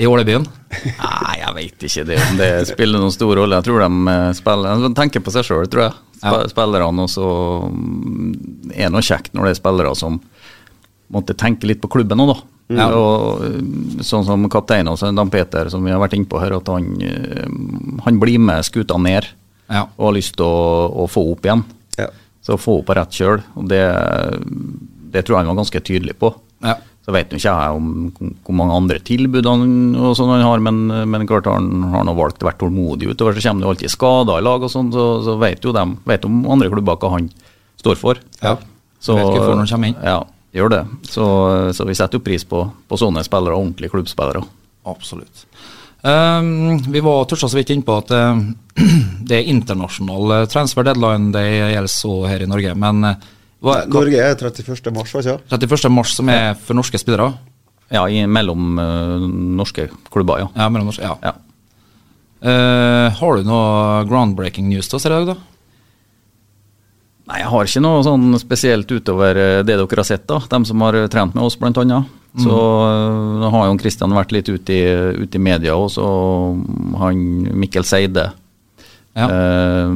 i 0.00 0.08
Ålebyen. 0.08 0.46
Nei, 0.84 1.34
jeg 1.40 1.56
vet 1.56 1.86
ikke 1.88 2.04
det, 2.08 2.20
om 2.28 2.38
det 2.40 2.50
spiller 2.70 3.02
noen 3.02 3.14
stor 3.14 3.34
rolle. 3.40 3.58
Jeg 3.60 3.68
tror 3.68 3.82
de 3.84 4.14
eh, 4.14 4.28
spiller 4.38 4.84
De 4.86 4.92
tenker 4.98 5.24
på 5.26 5.34
seg 5.34 5.48
sjøl, 5.48 5.66
tror 5.72 5.88
jeg. 5.88 5.98
Spillerne, 6.52 7.06
og 7.06 7.08
så 7.08 7.26
mm, 7.72 8.70
er 8.76 8.92
det 8.92 9.04
kjekt 9.08 9.32
når 9.34 9.48
det 9.48 9.52
er 9.54 9.60
spillere 9.62 9.92
som 9.96 10.20
måtte 11.10 11.34
tenke 11.34 11.66
litt 11.66 11.80
på 11.82 11.90
klubben 11.90 12.20
òg, 12.22 12.34
da. 12.34 12.40
Ja. 12.70 12.86
Og 12.94 14.04
sånn 14.06 14.22
som 14.28 14.44
kapteinen 14.52 14.92
også, 14.92 15.08
Dan 15.16 15.30
Peter, 15.32 15.66
som 15.72 15.82
vi 15.82 15.90
har 15.90 15.98
vært 15.98 16.14
inne 16.14 16.28
på 16.30 16.38
her, 16.38 16.54
at 16.60 16.68
han, 16.70 16.86
eh, 17.02 17.48
han 18.04 18.20
blir 18.22 18.38
med 18.38 18.62
skuta 18.68 18.98
ned 19.00 19.26
Ja. 19.70 19.84
og 19.96 20.04
har 20.10 20.14
lyst 20.16 20.36
til 20.38 20.46
å, 20.46 20.86
å 21.02 21.08
få 21.10 21.24
opp 21.32 21.44
igjen. 21.46 21.64
Ja. 22.46 22.54
å 22.54 22.60
få 22.60 22.78
henne 22.78 22.88
på 22.88 22.96
rett 22.98 23.18
kjøl, 23.18 23.42
og 23.56 23.66
det, 23.70 23.82
det 25.12 25.24
tror 25.24 25.36
jeg 25.36 25.44
han 25.44 25.52
var 25.52 25.60
ganske 25.62 25.82
tydelig 25.84 26.16
på. 26.20 26.32
Ja. 26.64 26.76
Så 27.00 27.14
vet 27.16 27.32
jo 27.32 27.38
ikke 27.40 27.52
jeg 27.54 27.76
om 27.78 27.86
hvor 28.44 28.56
mange 28.58 28.74
andre 28.76 28.98
tilbud 29.02 29.46
han, 29.48 29.62
og 29.96 30.12
sånn 30.18 30.32
han 30.34 30.44
har, 30.44 30.60
men, 30.62 30.82
men 31.10 31.26
klart 31.28 31.48
han 31.48 31.86
har 31.94 32.04
nå 32.06 32.12
valgt 32.18 32.44
å 32.44 32.48
være 32.50 32.60
tålmodig 32.60 33.08
utover. 33.14 33.34
Så 33.38 33.48
kommer 33.48 33.64
det 33.64 33.70
alltid 33.72 33.94
skader 33.94 34.42
i 34.42 34.44
lag, 34.44 34.66
og 34.66 34.72
sånn, 34.72 34.92
så, 34.92 35.06
så 35.24 35.38
vet 35.40 35.64
jo 35.64 35.72
de 35.74 35.86
vet 36.10 36.28
om 36.28 36.42
andre 36.52 36.68
klubber 36.72 37.00
hva 37.00 37.14
han 37.16 37.30
står 37.80 37.98
for. 38.00 38.20
Ja. 38.44 38.58
Så, 39.00 39.16
Vet 39.16 39.24
hvorfor 39.24 39.54
hvor 39.54 39.62
han 39.62 39.70
kommer 39.70 39.90
inn. 39.90 40.00
Ja, 40.04 40.18
gjør 40.52 40.74
det. 40.74 40.80
Så, 41.08 41.26
så 41.76 41.88
vi 41.88 41.96
setter 41.96 42.20
jo 42.20 42.24
pris 42.24 42.44
på, 42.44 42.66
på 42.68 43.00
sånne 43.00 43.24
spillere, 43.24 43.56
ordentlige 43.56 43.94
klubbspillere. 43.94 44.44
Absolutt. 44.92 45.46
Um, 46.00 46.78
vi 46.88 47.00
var 47.04 47.26
tørsta 47.28 47.50
så 47.52 47.58
vidt 47.58 47.74
innpå 47.74 47.98
at 48.00 48.12
uh, 48.16 48.38
det 49.28 49.36
er 49.36 49.50
internasjonal 49.52 50.32
eh, 50.38 50.46
transfer 50.48 50.86
deadline 50.86 51.28
det 51.34 51.44
gjelder 51.44 51.92
så 51.92 52.14
her 52.30 52.44
i 52.44 52.48
Norge. 52.48 52.72
Men 52.72 53.04
uh, 53.04 53.28
hva, 53.60 53.82
hva, 53.84 54.00
Norge 54.00 54.22
er 54.24 54.32
31. 54.32 54.88
mars, 54.96 55.12
var 55.12 55.26
ikke 55.26 55.36
det? 55.36 55.60
31. 55.60 55.92
mars 55.92 56.14
som 56.16 56.32
er 56.32 56.54
for 56.56 56.78
norske 56.78 57.00
spillere? 57.00 57.34
Ja, 57.92 58.06
i, 58.08 58.24
mellom 58.24 58.80
uh, 58.80 59.28
norske 59.60 59.90
klubber, 60.08 60.40
ja. 60.40 60.48
Ja, 60.56 60.70
mellom 60.72 60.88
norske, 60.88 61.04
ja. 61.04 61.18
ja. 61.26 61.36
Eh, 62.40 63.18
har 63.18 63.36
du 63.36 63.44
noe 63.44 64.04
groundbreaking 64.08 64.70
news 64.70 64.88
til 64.88 64.96
oss 64.96 65.04
i 65.04 65.10
dag, 65.12 65.26
da? 65.28 65.34
Nei, 67.28 67.42
jeg 67.42 67.50
har 67.52 67.68
ikke 67.68 67.82
noe 67.84 67.98
sånn 68.06 68.38
spesielt 68.40 68.88
utover 68.88 69.36
det 69.60 69.66
dere 69.68 69.84
har 69.84 70.08
sett, 70.08 70.24
da. 70.30 70.38
De 70.48 70.62
som 70.64 70.86
har 70.86 70.96
trent 71.12 71.36
med 71.36 71.44
oss, 71.44 71.58
blant 71.60 71.76
annet. 71.82 72.08
Så 72.38 72.54
mm. 72.54 73.42
har 73.50 73.64
jo 73.66 73.78
Kristian 73.80 74.14
vært 74.14 74.30
litt 74.30 74.48
ute 74.48 74.74
i, 74.76 74.84
ute 75.24 75.38
i 75.38 75.42
media 75.42 75.74
òg, 75.74 75.88
så 75.90 76.04
han 77.00 77.24
Mikkel 77.58 77.86
Seide 77.88 78.28
Ja. 79.18 79.26
eh, 79.26 79.90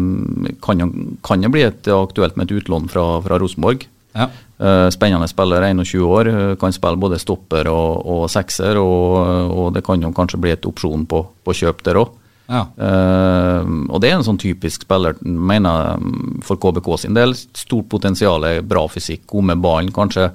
kan, 0.61 0.83
kan 1.23 1.45
det 1.45 1.50
bli 1.55 1.62
et, 1.62 1.87
aktuelt 1.87 2.35
med 2.37 2.50
et 2.50 2.57
utlån 2.59 2.88
fra, 2.91 3.05
fra 3.23 3.38
Rosenborg. 3.38 3.87
Ja. 4.14 4.26
Eh, 4.59 4.88
spennende 4.91 5.29
spiller, 5.31 5.62
21 5.62 6.03
år. 6.03 6.29
eh, 6.33 6.57
Kan 6.59 6.75
spille 6.75 6.99
både 6.99 7.19
stopper 7.23 7.71
og, 7.71 8.03
og 8.07 8.26
sekser, 8.31 8.79
og, 8.83 9.55
og 9.55 9.73
det 9.75 9.85
kan 9.87 10.03
jo 10.03 10.11
kanskje 10.14 10.41
bli 10.43 10.50
et 10.55 10.67
opsjon 10.67 11.07
på, 11.07 11.23
på 11.45 11.55
kjøp 11.62 11.83
der 11.87 12.03
òg. 12.03 12.12
ja. 12.50 12.67
Uh, 12.76 13.87
og 13.88 14.03
det 14.03 14.11
er 14.11 14.19
en 14.19 14.26
sånn 14.26 14.38
typisk 14.38 14.83
spiller, 14.85 15.14
mener 15.23 15.79
jeg, 15.95 16.43
for 16.45 16.61
KBK 16.61 16.91
sin 17.00 17.14
del. 17.17 17.33
Stort 17.57 17.88
potensial, 17.88 18.45
bra 18.67 18.85
fysikk, 18.91 19.23
god 19.31 19.45
med 19.53 19.62
ballen. 19.64 19.95
Kanskje 19.95 20.29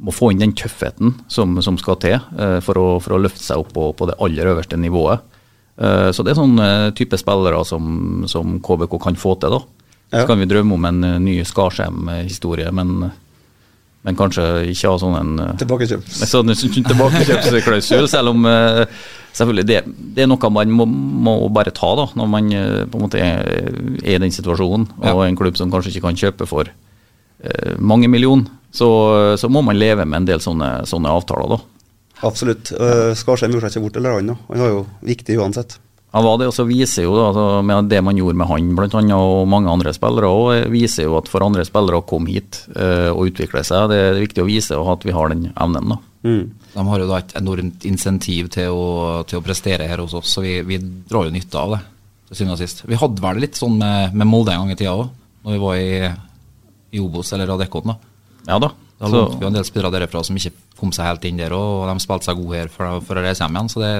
må 0.00 0.12
få 0.16 0.30
inn 0.32 0.40
den 0.40 0.54
tøffheten 0.56 1.14
som, 1.28 1.58
som 1.62 1.76
skal 1.80 1.98
til 2.00 2.16
eh, 2.16 2.58
for, 2.64 2.78
å, 2.80 2.86
for 3.04 3.16
å 3.18 3.20
løfte 3.20 3.42
seg 3.44 3.60
opp 3.60 3.74
på, 3.76 3.90
på 3.98 4.08
det 4.08 4.16
aller 4.24 4.48
øverste 4.54 4.78
nivået. 4.80 5.20
Eh, 5.80 6.08
så 6.16 6.24
det 6.24 6.32
er 6.32 6.38
sånn 6.40 6.56
eh, 6.64 6.86
type 6.96 7.18
spillere 7.20 7.60
som, 7.68 8.24
som 8.30 8.58
KBK 8.64 8.96
kan 9.04 9.18
få 9.20 9.34
til, 9.42 9.58
da. 9.58 9.60
Ja. 10.10 10.22
Så 10.22 10.26
kan 10.32 10.40
vi 10.42 10.48
drømme 10.50 10.74
om 10.78 10.86
en 10.88 11.04
eh, 11.06 11.18
ny 11.22 11.36
Skarsheim-historie, 11.46 12.72
men, 12.74 13.10
men 14.08 14.16
kanskje 14.18 14.46
ikke 14.72 14.90
ha 14.94 15.00
sånn 15.00 15.16
en 15.20 15.32
eh, 15.44 15.64
sånn 16.32 16.54
tilbakekjøpsklausul, 16.56 18.08
selv 18.10 18.32
om 18.32 18.48
eh, 18.48 18.84
selvfølgelig 19.36 19.66
det, 19.68 19.80
det 20.16 20.24
er 20.24 20.30
noe 20.30 20.50
man 20.54 20.72
må, 20.74 20.86
må 20.88 21.34
bare 21.54 21.72
ta 21.76 21.92
da, 21.98 22.08
når 22.18 22.32
man 22.36 22.48
på 22.90 22.98
en 22.98 23.04
måte 23.04 23.20
er, 23.22 23.44
er 24.00 24.16
i 24.16 24.22
den 24.24 24.32
situasjonen, 24.34 24.88
Ja. 25.04 25.12
og 25.14 25.26
en 25.28 25.38
klubb 25.38 25.60
som 25.60 25.70
kanskje 25.72 25.92
ikke 25.94 26.08
kan 26.08 26.18
kjøpe 26.24 26.48
for 26.50 26.72
eh, 26.72 27.76
mange 27.78 28.08
millioner, 28.10 28.48
så, 28.72 28.88
så 29.40 29.50
må 29.50 29.62
man 29.66 29.78
leve 29.78 30.06
med 30.06 30.22
en 30.22 30.30
del 30.32 30.42
sånne, 30.42 30.80
sånne 30.88 31.12
avtaler. 31.12 31.56
da. 31.56 31.80
Absolutt. 32.26 32.72
Uh, 32.76 33.12
Skarsheim 33.16 33.54
gjorde 33.54 33.70
seg 33.70 33.80
ikke 33.80 33.88
bort 33.88 34.00
eller 34.00 34.18
annet. 34.20 34.42
Han 34.50 34.62
var 34.62 34.74
jo 34.74 34.82
viktig 35.06 35.38
uansett. 35.40 35.78
Han 36.10 36.24
var 36.26 36.40
det, 36.40 36.48
og 36.50 36.54
så 36.56 36.64
viser 36.66 37.04
jo 37.06 37.14
da, 37.14 37.28
altså, 37.28 37.44
med 37.62 37.90
det 37.90 38.00
man 38.02 38.18
gjorde 38.18 38.40
med 38.40 38.48
han 38.50 38.72
blant 38.74 38.96
annet, 38.98 39.14
og 39.14 39.46
mange 39.48 39.70
andre 39.70 39.92
spillere 39.94 40.26
og 40.26 40.72
viser 40.72 41.06
jo 41.06 41.14
at 41.20 41.30
for 41.30 41.44
andre 41.46 41.62
spillere 41.66 42.00
å 42.00 42.06
komme 42.06 42.32
hit 42.34 42.64
uh, 42.74 43.12
og 43.12 43.30
utvikle 43.30 43.62
seg, 43.66 43.92
det 43.92 44.00
er 44.08 44.18
viktig 44.18 44.42
å 44.42 44.48
vise 44.48 44.78
at 44.94 45.06
vi 45.06 45.14
har 45.14 45.30
den 45.30 45.52
evnen. 45.54 45.94
da. 45.94 46.00
Mm. 46.26 46.42
De 46.74 46.86
har 46.90 47.02
jo 47.02 47.06
da 47.08 47.20
et 47.22 47.36
enormt 47.38 47.86
insentiv 47.88 48.50
til 48.52 48.74
å, 48.74 49.22
til 49.30 49.38
å 49.38 49.44
prestere 49.46 49.86
her 49.86 50.02
hos 50.02 50.16
oss, 50.18 50.34
så 50.34 50.42
vi, 50.44 50.58
vi 50.66 50.80
drar 50.82 51.28
jo 51.28 51.34
nytte 51.34 51.62
av 51.62 51.76
det. 51.76 51.80
til 52.28 52.40
syvende 52.40 52.58
og 52.58 52.62
sist. 52.64 52.84
Vi 52.90 52.98
hadde 52.98 53.24
vel 53.24 53.42
litt 53.46 53.62
sånn 53.62 53.78
med, 53.78 54.18
med 54.18 54.28
Molde 54.28 54.54
en 54.54 54.64
gang 54.64 54.74
i 54.74 54.78
tida 54.78 54.98
òg, 54.98 55.14
når 55.46 55.56
vi 55.56 55.62
var 55.62 55.78
i, 55.78 56.12
i 56.90 57.06
Obos 57.06 57.30
eller 57.38 57.54
Adecon. 57.54 57.94
da. 57.94 58.09
Ja 58.50 58.58
da. 58.62 58.72
Da 59.00 59.08
Så, 59.08 59.16
lånte 59.16 59.38
vi 59.38 59.46
jo 59.46 59.48
en 59.48 59.56
del 59.56 59.64
spillere 59.64 59.94
derfra 59.96 60.20
som 60.26 60.36
ikke 60.36 60.52
kom 60.80 60.90
seg 60.92 61.06
helt 61.08 61.24
inn 61.28 61.38
der, 61.40 61.54
og 61.56 61.86
de 61.88 62.02
spilte 62.02 62.28
seg 62.28 62.40
gode 62.40 62.58
her 62.58 62.72
for, 62.72 62.98
for 63.06 63.16
å 63.16 63.22
reise 63.24 63.44
hjem 63.44 63.56
igjen. 63.56 63.70
Så 63.72 63.80
det, 63.80 63.92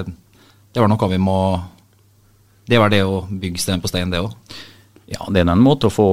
det 0.74 0.82
var 0.82 0.90
noe 0.92 1.08
vi 1.12 1.20
må 1.22 1.38
Det 2.68 2.78
var 2.78 2.92
det 2.92 3.00
å 3.06 3.22
bygge 3.30 3.62
stein 3.62 3.80
på 3.80 3.88
stein, 3.90 4.12
det 4.12 4.20
òg. 4.20 4.34
ja, 5.10 5.24
det 5.32 5.40
er 5.40 5.48
en 5.50 5.62
måte 5.62 5.88
å 5.88 5.94
få, 5.94 6.08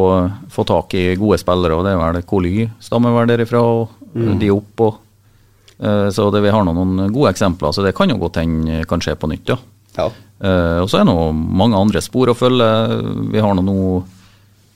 få 0.49 0.63
tak 0.65 0.93
i 0.97 1.15
gode 1.19 1.37
spillere, 1.41 1.75
og 1.75 1.83
det 1.85 1.93
er 1.93 1.99
vel 1.99 2.23
Koly 2.25 2.69
stammer 2.81 3.13
vel 3.13 3.27
derifra, 3.29 3.61
og 3.61 3.89
de 4.15 4.49
opp 4.49 4.81
og 4.81 4.95
eh, 5.77 6.07
Så 6.09 6.31
det, 6.33 6.41
vi 6.41 6.53
har 6.53 6.63
nå 6.65 6.73
noen 6.73 7.11
gode 7.13 7.35
eksempler, 7.35 7.75
så 7.75 7.83
det 7.85 7.93
kan 7.97 8.09
jo 8.09 8.17
godt 8.17 8.39
hende 8.41 8.85
kan 8.89 9.03
skje 9.03 9.17
på 9.19 9.29
nytt, 9.29 9.51
ja. 9.51 9.59
Ja. 9.97 10.07
Uh, 10.37 10.83
og 10.83 10.89
så 10.89 10.99
er 10.99 11.07
det 11.09 11.13
mange 11.33 11.77
andre 11.77 12.01
spor 12.05 12.29
å 12.29 12.37
følge. 12.37 12.65
Vi 13.33 13.41
har 13.41 13.55
nå 13.57 13.63
noe 13.65 14.03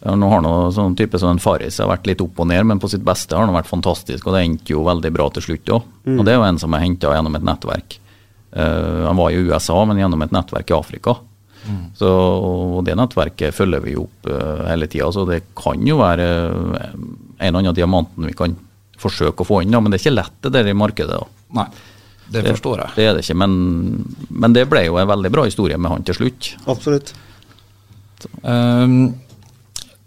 nå 0.01 0.29
har 0.31 0.41
noe 0.41 0.69
sånn 0.73 0.95
type 0.97 1.19
som 1.21 1.35
en 1.35 1.41
Faris 1.41 1.77
har 1.81 1.89
vært 1.91 2.07
litt 2.09 2.21
opp 2.23 2.39
og 2.41 2.47
ned, 2.49 2.65
men 2.65 2.79
på 2.81 2.89
sitt 2.89 3.03
beste 3.05 3.37
har 3.37 3.45
han 3.45 3.53
vært 3.53 3.69
fantastisk, 3.69 4.25
og 4.25 4.33
det 4.33 4.45
endte 4.47 4.73
jo 4.73 4.85
veldig 4.87 5.11
bra 5.13 5.27
til 5.35 5.45
slutt 5.45 5.73
òg. 5.75 5.89
Og 6.15 6.23
det 6.25 6.33
er 6.33 6.39
jo 6.39 6.47
en 6.47 6.61
som 6.61 6.73
er 6.73 6.81
henta 6.85 7.11
gjennom 7.13 7.37
et 7.37 7.45
nettverk. 7.45 7.99
Uh, 8.51 9.05
han 9.05 9.19
var 9.19 9.31
i 9.31 9.43
USA, 9.45 9.77
men 9.85 10.01
gjennom 10.01 10.25
et 10.25 10.33
nettverk 10.33 10.73
i 10.73 10.75
Afrika. 10.75 11.15
Så, 11.95 12.09
og 12.09 12.81
det 12.87 12.97
nettverket 12.97 13.53
følger 13.53 13.83
vi 13.85 13.93
opp 13.99 14.25
uh, 14.25 14.65
hele 14.65 14.89
tida, 14.89 15.11
så 15.13 15.27
det 15.29 15.43
kan 15.57 15.85
jo 15.85 15.99
være 16.01 16.27
uh, 16.49 16.75
en 16.81 17.47
eller 17.47 17.61
annen 17.61 17.77
diamanten 17.77 18.25
vi 18.25 18.35
kan 18.37 18.57
forsøke 19.01 19.45
å 19.45 19.47
få 19.47 19.61
inn, 19.61 19.73
da, 19.73 19.81
men 19.81 19.93
det 19.93 19.99
er 19.99 20.05
ikke 20.05 20.17
lett 20.17 20.37
det 20.45 20.53
der 20.57 20.69
i 20.71 20.77
markedet. 20.77 21.17
da. 21.21 21.45
Nei, 21.61 21.67
det 22.33 22.45
forstår 22.47 22.83
jeg. 22.83 22.95
Det 22.97 23.05
er 23.05 23.17
det 23.17 23.25
ikke, 23.25 23.37
men, 23.41 23.55
men 24.29 24.57
det 24.57 24.65
ble 24.71 24.85
jo 24.87 24.97
en 25.01 25.09
veldig 25.09 25.31
bra 25.33 25.45
historie 25.49 25.77
med 25.77 25.93
han 25.93 26.05
til 26.07 26.17
slutt. 26.17 26.53
Absolutt. 26.71 27.13
Ehm, 28.47 29.13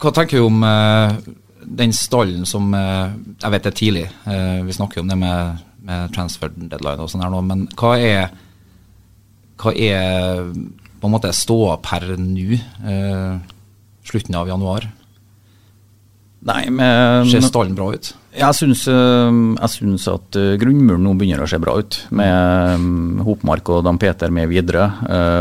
hva 0.01 0.13
tenker 0.15 0.41
du 0.41 0.47
om 0.49 0.65
eh, 0.67 1.17
den 1.65 1.93
stallen 1.97 2.45
som 2.49 2.75
eh, 2.77 3.13
Jeg 3.43 3.55
vet 3.55 3.67
det 3.67 3.73
er 3.73 3.79
tidlig, 3.79 4.07
eh, 4.29 4.59
vi 4.67 4.77
snakker 4.77 5.01
jo 5.01 5.05
om 5.07 5.13
det 5.13 5.19
med, 5.21 5.63
med 5.87 6.15
transfer 6.17 6.53
deadline 6.55 7.05
og 7.05 7.11
sånn 7.13 7.25
her 7.25 7.33
nå, 7.33 7.43
men 7.47 7.67
hva 7.79 7.95
er 8.01 8.35
Hva 9.61 9.73
er 9.73 10.51
på 11.01 11.09
en 11.09 11.13
måte 11.15 11.33
ståa 11.37 11.79
per 11.85 12.15
nå? 12.17 12.59
eh, 12.89 13.33
slutten 14.05 14.37
av 14.37 14.49
januar? 14.49 14.87
Nei, 16.45 16.69
men 16.69 17.29
Ser 17.31 17.45
stallen 17.45 17.77
bra 17.77 17.87
ut? 17.95 18.11
Jeg 18.35 18.57
syns, 18.59 18.83
øh, 18.91 19.37
jeg 19.55 19.71
syns 19.73 20.05
at 20.11 20.37
øh, 20.37 20.57
grunnmuren 20.61 21.05
nå 21.07 21.15
begynner 21.17 21.45
å 21.45 21.49
se 21.49 21.61
bra 21.63 21.77
ut, 21.81 22.01
med 22.13 23.23
Hopmark 23.25 23.71
og 23.73 23.85
Dan 23.87 24.01
Peter 24.03 24.33
med 24.35 24.51
videre. 24.51 24.91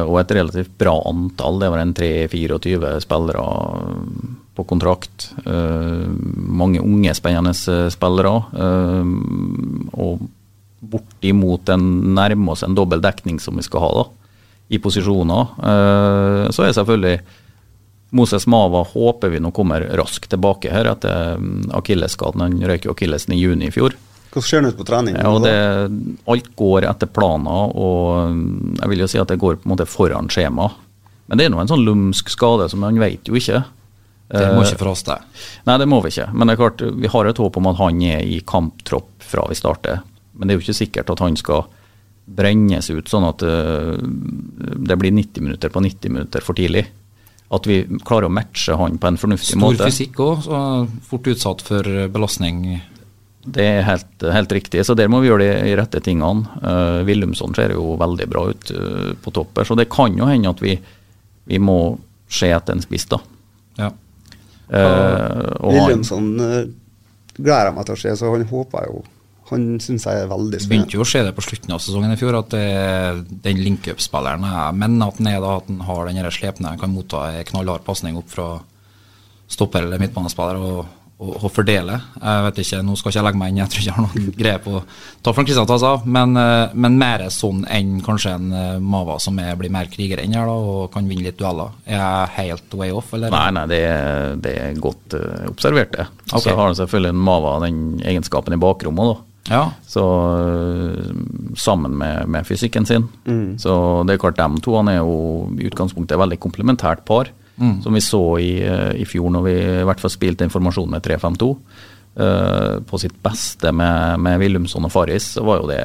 og 0.06 0.20
et 0.22 0.32
relativt 0.38 0.78
bra 0.80 0.94
antall. 1.10 1.60
Det 1.60 1.72
var 1.74 1.84
en 1.84 1.94
3-24 1.98 2.94
spillere 3.04 3.44
på 4.56 4.64
kontrakt. 4.64 5.32
øh, 5.46 6.10
mange 6.36 6.82
unge, 6.82 7.14
spennende 7.14 7.54
øh, 7.70 7.90
spillere. 7.92 8.44
øh, 8.54 9.06
og 9.94 10.20
bortimot 10.84 11.70
en 11.70 12.14
nærme 12.16 12.52
oss 12.52 12.64
en 12.64 12.76
dobbel 12.76 13.02
dekning 13.02 13.40
som 13.40 13.58
vi 13.58 13.64
skal 13.64 13.80
ha 13.80 13.92
da, 13.96 14.04
i 14.70 14.78
posisjoner. 14.78 15.56
Så 16.52 16.64
er 16.64 16.72
selvfølgelig 16.72 17.22
Moses 18.14 18.46
Mava 18.48 18.84
håper 18.86 19.32
vi 19.34 19.40
nå 19.42 19.50
kommer 19.56 19.88
raskt 19.98 20.30
tilbake 20.30 20.70
her 20.70 20.92
etter 20.92 21.40
mm, 21.42 21.72
akillesskaden. 21.74 22.44
Han 22.46 22.60
røyk 22.70 22.86
jo 22.86 22.94
akillesen 22.94 23.34
i 23.34 23.40
juni 23.42 23.72
i 23.72 23.74
fjor. 23.74 23.96
Hvordan 24.34 24.48
ser 24.50 24.62
det 24.62 24.74
ut 24.74 24.78
på 24.78 24.86
trening? 24.86 25.18
Ja, 25.18 25.32
det, 25.42 25.56
alt 26.30 26.52
går 26.58 26.88
etter 26.90 27.10
planer, 27.10 27.74
og 27.74 28.34
mm, 28.34 28.76
jeg 28.82 28.92
vil 28.92 29.04
jo 29.04 29.10
si 29.10 29.22
at 29.22 29.34
det 29.34 29.40
går 29.42 29.58
på 29.62 29.68
en 29.70 29.74
måte 29.74 29.90
foran 29.90 30.30
skjema. 30.34 30.70
Men 31.30 31.40
det 31.40 31.48
er 31.48 31.54
nå 31.54 31.62
en 31.64 31.72
sånn 31.72 31.86
lumsk 31.88 32.30
skade 32.34 32.68
som 32.70 32.84
man 32.86 33.02
vet 33.02 33.30
jo 33.30 33.40
ikke. 33.40 33.64
Det 34.34 34.48
må 34.56 34.64
ikke 34.66 34.82
for 34.82 34.94
oss, 34.94 35.06
det. 35.06 35.20
Nei, 35.68 35.78
det 35.82 35.88
må 35.90 36.02
vi 36.02 36.10
ikke. 36.14 36.32
Men 36.34 36.50
det 36.50 36.56
er 36.56 36.62
klart, 36.64 36.84
vi 37.04 37.12
har 37.14 37.30
et 37.30 37.42
håp 37.44 37.60
om 37.60 37.70
at 37.70 37.80
han 37.80 38.02
er 38.08 38.26
i 38.26 38.40
kamptropp 38.50 39.24
fra 39.24 39.46
vi 39.50 39.58
starter. 39.60 40.02
Men 40.34 40.50
det 40.50 40.54
er 40.54 40.60
jo 40.60 40.66
ikke 40.66 40.82
sikkert 40.82 41.14
at 41.14 41.22
han 41.22 41.38
skal 41.38 41.68
brennes 42.24 42.88
ut 42.90 43.10
sånn 43.12 43.28
at 43.28 43.44
eh, 43.46 43.98
det 44.90 44.98
blir 45.00 45.14
90 45.14 45.44
minutter 45.44 45.74
på 45.74 45.84
90 45.84 46.14
minutter 46.16 46.46
for 46.46 46.58
tidlig. 46.58 46.86
At 47.54 47.68
vi 47.70 47.84
klarer 48.02 48.30
å 48.30 48.34
matche 48.34 48.78
han 48.80 48.98
på 48.98 49.12
en 49.12 49.20
fornuftig 49.22 49.54
Stor 49.54 49.62
måte. 49.62 49.86
fysikk 49.86 50.22
òg, 50.24 50.42
så 50.48 50.64
fort 51.06 51.30
utsatt 51.30 51.62
for 51.66 51.90
belastning. 52.10 52.64
Det 53.44 53.66
er 53.76 53.84
helt, 53.86 54.24
helt 54.24 54.56
riktig, 54.56 54.86
så 54.88 54.96
der 54.96 55.12
må 55.12 55.20
vi 55.22 55.28
gjøre 55.28 55.50
de 55.52 55.76
rette 55.78 56.00
tingene. 56.02 56.48
Uh, 56.64 57.04
Willumsson 57.06 57.54
ser 57.54 57.76
jo 57.76 57.98
veldig 58.00 58.28
bra 58.32 58.46
ut 58.50 58.72
uh, 58.72 59.12
på 59.20 59.34
topper, 59.36 59.68
så 59.68 59.76
det 59.78 59.92
kan 59.92 60.16
jo 60.18 60.30
hende 60.30 60.54
at 60.54 60.64
vi, 60.64 60.78
vi 61.52 61.60
må 61.60 61.98
se 62.32 62.50
etter 62.56 62.78
en 62.78 62.82
spiss, 62.82 63.06
da. 63.12 63.20
Ja. 63.78 63.92
Eh, 64.74 65.50
Williamson 65.70 66.30
uh, 66.42 66.62
gleder 67.38 67.70
jeg 67.70 67.76
meg 67.76 67.86
til 67.88 67.96
å 67.96 68.02
se, 68.04 68.16
så 68.18 68.32
han 68.34 68.48
håper 68.50 68.88
jo 68.90 69.04
Han 69.52 69.66
syns 69.84 70.08
jeg 70.08 70.24
er 70.24 70.30
veldig 70.32 70.58
spennende. 70.58 70.72
begynte 70.72 70.98
jo 70.98 71.04
å 71.04 71.10
skje 71.10 71.26
det 71.28 71.34
på 71.38 71.44
slutten 71.46 71.74
av 71.76 71.82
sesongen 71.84 72.14
i 72.14 72.18
fjor, 72.18 72.38
at 72.40 72.54
det, 72.56 72.64
den 73.44 73.60
link-up-spilleren 73.62 74.46
Jeg 74.48 74.78
mener 74.80 75.12
at 75.12 75.20
han 75.20 75.30
er 75.30 75.42
da 75.44 75.56
at 75.60 75.70
han 75.70 75.84
har 75.90 76.10
den 76.10 76.32
slepne, 76.34 76.72
han 76.72 76.82
kan 76.82 76.94
motta 76.94 77.26
en 77.30 77.50
knallhard 77.52 77.86
pasning 77.86 78.18
opp 78.18 78.32
fra 78.32 78.48
stopper 79.52 79.86
eller 79.86 80.02
midtbanespiller. 80.02 80.58
og 80.58 81.03
å, 81.24 81.34
å 81.48 81.52
fordele. 81.52 81.98
Jeg 82.20 82.46
vet 82.48 82.62
ikke, 82.64 82.82
Nå 82.86 82.96
skal 83.00 83.12
ikke 83.12 83.20
jeg 83.20 83.28
legge 83.28 83.40
meg 83.42 83.52
inn, 83.52 83.60
jeg 83.62 83.72
tror 83.72 83.82
ikke 83.82 83.90
jeg 83.90 83.98
har 83.98 84.08
noen 84.08 84.38
greie 84.38 84.62
på 84.64 84.84
ta 85.24 85.34
Frank 85.36 85.50
Kristian 85.50 85.70
tar 85.70 85.82
seg 85.82 85.96
av, 85.96 86.08
men, 86.18 86.38
eh, 86.40 86.76
men 86.86 86.98
mer 87.00 87.26
sånn 87.34 87.64
enn 87.72 87.98
kanskje 88.06 88.36
en 88.38 88.48
eh, 88.60 88.80
Mava 88.94 89.18
som 89.24 89.38
er, 89.42 89.54
blir 89.60 89.72
mer 89.74 89.90
kriger 89.92 90.22
enn 90.24 90.36
her 90.36 90.50
da, 90.50 90.56
og 90.56 90.88
kan 90.94 91.08
vinne 91.10 91.28
litt 91.28 91.40
dueller. 91.40 91.76
Er 91.88 92.00
jeg 92.00 92.34
helt 92.38 92.80
way 92.80 92.94
off, 92.96 93.14
eller? 93.16 93.34
Nei, 93.34 93.50
nei, 93.58 93.68
det 93.72 93.84
er, 93.88 94.34
det 94.44 94.56
er 94.60 94.82
godt 94.84 95.18
uh, 95.18 95.46
observert, 95.52 95.94
det. 95.96 96.08
Ok. 96.32 96.44
Så 96.44 96.56
har 96.56 96.66
han 96.66 96.80
selvfølgelig 96.80 97.14
en 97.14 97.22
Mava 97.30 97.60
den 97.64 97.86
egenskapen 98.04 98.56
i 98.56 98.60
bakrommet, 98.62 99.14
da. 99.14 99.30
Ja, 99.52 99.64
Så 99.92 100.02
sammen 101.60 101.98
med, 102.00 102.30
med 102.32 102.48
fysikken 102.48 102.86
sin. 102.88 103.10
Så 103.60 103.74
det 104.08 104.16
er 104.16 104.22
klart 104.22 104.40
de 104.40 104.62
to 104.64 104.78
han 104.78 104.88
er 104.88 105.02
jo 105.02 105.50
i 105.60 105.68
utgangspunktet 105.68 106.16
et 106.16 106.22
veldig 106.22 106.38
komplementært 106.46 107.04
par. 107.04 107.28
Som 107.84 107.94
vi 107.94 108.02
så 108.02 108.22
i, 108.42 108.54
øh, 108.66 108.94
i 108.98 109.06
fjor 109.06 109.30
når 109.34 109.44
vi 109.46 109.56
i 109.62 109.84
hvert 109.88 110.02
fall 110.02 110.14
spilte 110.14 110.46
informasjon 110.48 110.90
med 110.90 111.06
3-5-2. 111.06 111.50
Uh, 112.14 112.78
på 112.86 113.00
sitt 113.02 113.16
beste 113.26 113.72
med, 113.74 114.20
med 114.22 114.38
Willumson 114.38 114.86
og 114.86 114.92
Farris, 114.94 115.32
så 115.34 115.42
var 115.42 115.64
jo 115.64 115.70
det 115.72 115.80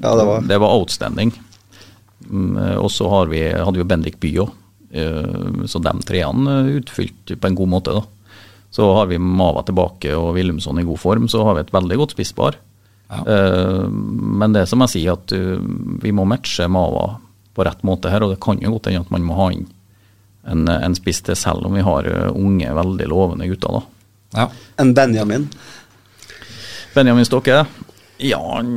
Ja, 0.00 0.10
det 0.18 0.24
var 0.26 0.42
det 0.42 0.58
var 0.58 0.74
outstanding. 0.74 1.30
Mm, 2.26 2.56
øh, 2.56 2.78
Og 2.82 2.90
så 2.90 3.06
har 3.08 3.30
vi, 3.30 3.44
hadde 3.46 3.78
vi 3.78 3.86
Bendik 3.86 4.18
Bye 4.20 4.42
òg. 4.42 4.54
Så 5.68 5.78
de 5.82 5.92
treene 6.08 6.52
utfylt 6.78 6.78
utfylte 6.80 7.36
på 7.36 7.48
en 7.50 7.56
god 7.58 7.68
måte. 7.68 7.92
da. 7.92 8.02
Så 8.70 8.86
har 8.94 9.06
vi 9.06 9.18
Mava 9.18 9.62
tilbake 9.62 10.14
og 10.16 10.34
Willumson 10.34 10.78
i 10.80 10.86
god 10.86 10.98
form, 10.98 11.28
så 11.28 11.44
har 11.44 11.54
vi 11.54 11.60
et 11.66 11.72
veldig 11.74 11.96
godt 12.00 12.14
spisspar. 12.16 12.56
Ja. 13.10 13.22
Uh, 13.22 13.86
men 13.90 14.54
det 14.54 14.64
er 14.64 14.70
som 14.70 14.82
jeg 14.86 14.94
sier, 14.96 15.14
at 15.14 15.32
uh, 15.36 15.60
vi 16.02 16.10
må 16.14 16.24
matche 16.26 16.66
Mava 16.66 17.18
på 17.54 17.66
rett 17.66 17.84
måte 17.86 18.10
her, 18.10 18.24
og 18.24 18.34
det 18.34 18.40
kan 18.42 18.58
jo 18.62 18.72
godt 18.74 18.90
hende 18.90 19.04
at 19.04 19.12
man 19.14 19.26
må 19.26 19.36
ha 19.38 19.50
inn 19.54 19.68
en, 20.46 20.68
en 20.68 20.96
spiss 20.98 21.22
til, 21.26 21.38
selv 21.38 21.66
om 21.68 21.76
vi 21.76 21.84
har 21.86 22.08
uh, 22.10 22.28
unge, 22.34 22.70
veldig 22.78 23.08
lovende 23.10 23.48
gutter. 23.50 23.80
da. 23.80 23.82
ja. 24.42 24.50
en 24.82 24.94
Benjamin. 24.94 25.48
Benjamin 26.94 27.28
Stokke, 27.28 27.64
ja, 28.16 28.38
han 28.40 28.68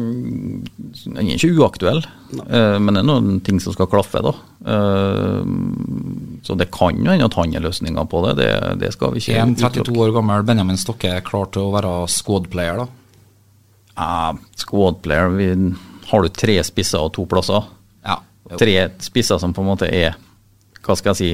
han 1.16 1.20
er 1.22 1.38
ikke 1.38 1.54
uaktuell, 1.56 2.02
uh, 2.36 2.76
men 2.82 2.98
det 2.98 3.02
er 3.02 3.08
noen 3.08 3.40
ting 3.46 3.62
som 3.64 3.76
skal 3.76 3.88
klaffe, 3.92 4.20
da. 4.26 4.34
Uh, 4.68 5.46
så 6.44 6.58
det 6.60 6.70
kan 6.76 7.00
jo 7.00 7.12
hende 7.12 7.28
at 7.30 7.38
han 7.40 7.56
er 7.56 7.64
løsninga 7.64 8.04
på 8.12 8.24
det, 8.28 8.36
det, 8.42 8.50
det 8.82 8.92
skal 8.96 9.16
vi 9.16 9.24
ikke 9.24 9.38
En 9.40 9.56
utelukke. 9.56 9.86
32 9.88 10.04
år 10.04 10.16
gammel 10.18 10.48
Benjamin 10.48 10.80
Stokke 10.80 11.14
er 11.20 11.24
klar 11.26 11.48
til 11.54 11.70
å 11.70 11.76
være 11.76 11.94
squad-player, 12.12 12.84
da? 12.84 12.90
Ja, 14.00 14.34
squad 14.60 15.02
player, 15.04 15.32
vi, 15.36 15.50
har 16.10 16.24
du 16.24 16.32
tre 16.32 16.56
spisser 16.64 17.04
og 17.04 17.14
to 17.16 17.26
plasser? 17.30 17.68
Ja. 18.08 18.20
Tre 18.60 18.76
spisser 19.04 19.40
som 19.42 19.56
på 19.56 19.64
en 19.64 19.72
måte 19.72 19.90
er, 19.92 20.16
hva 20.84 20.96
skal 21.00 21.14
jeg 21.14 21.20
si, 21.20 21.32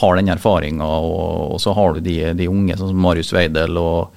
har 0.00 0.16
den 0.18 0.28
erfaringa, 0.32 0.82
og, 0.84 1.52
og 1.54 1.60
så 1.62 1.72
har 1.76 1.94
du 1.94 2.00
de, 2.02 2.16
de 2.34 2.48
unge, 2.50 2.74
sånn 2.76 2.90
som 2.90 2.98
Marius 3.04 3.30
Weidel 3.36 3.76
og, 3.78 4.14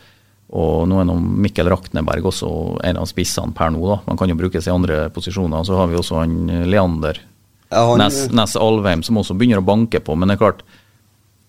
og 0.58 0.88
nå 0.90 1.02
er 1.02 1.06
nå 1.10 1.18
Mikkel 1.20 1.68
Rakneberg 1.70 2.26
også 2.32 2.50
en 2.88 2.98
av 2.98 3.06
spissene 3.10 3.54
per 3.54 3.70
nå. 3.76 3.82
da. 3.92 4.00
Man 4.08 4.18
kan 4.18 4.32
jo 4.32 4.38
brukes 4.40 4.66
i 4.66 4.74
andre 4.74 5.04
posisjoner. 5.14 5.66
Så 5.68 5.76
har 5.78 5.90
vi 5.92 6.00
også 6.00 6.22
han 6.24 6.38
Leander 6.72 7.20
Ja, 7.70 7.84
han- 7.92 8.00
Ness, 8.00 8.30
Ness 8.32 8.56
Alvheim, 8.56 9.04
som 9.04 9.20
også 9.22 9.36
begynner 9.38 9.60
å 9.62 9.66
banke 9.68 10.00
på. 10.02 10.16
Men 10.18 10.30
det 10.32 10.38
er 10.38 10.44
klart, 10.46 10.64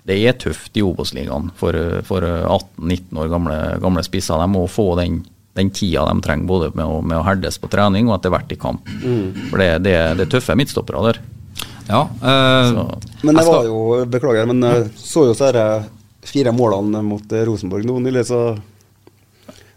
det 0.09 0.19
er 0.27 0.33
tøft 0.43 0.77
i 0.77 0.83
Obos-ligaen 0.83 1.51
for, 1.57 1.73
for 2.09 2.27
18-19 2.27 3.23
år 3.23 3.31
gamle, 3.33 3.59
gamle 3.81 4.03
spisser. 4.05 4.37
De 4.43 4.51
må 4.51 4.67
få 4.69 4.91
den, 4.99 5.23
den 5.57 5.71
tida 5.71 6.05
de 6.11 6.21
trenger 6.27 6.51
både 6.51 6.73
med 6.75 6.85
å, 6.85 6.99
med 7.07 7.21
å 7.21 7.25
herdes 7.29 7.57
på 7.62 7.71
trening 7.71 8.11
og 8.11 8.19
etter 8.19 8.35
hvert 8.35 8.53
i 8.53 8.59
kamp. 8.61 8.88
For 9.49 9.62
det, 9.62 9.71
det, 9.87 9.97
det 10.19 10.27
er 10.27 10.33
tøffe 10.37 10.59
midtstoppere 10.59 11.07
der. 11.12 11.23
Ja, 11.88 12.03
uh, 12.20 12.98
Men 13.24 13.35
det 13.38 13.44
skal- 13.44 13.55
var 13.55 13.64
jo, 13.68 14.05
beklager, 14.12 14.46
men 14.51 14.61
jeg 14.62 14.90
så 15.01 15.27
jo 15.31 15.35
så 15.37 15.48
disse 15.53 15.68
fire 16.29 16.53
målene 16.53 17.01
mot 17.03 17.33
eh, 17.33 17.46
Rosenborg 17.48 17.87
nå 17.88 17.98
nylig, 18.05 18.27
så 18.29 18.42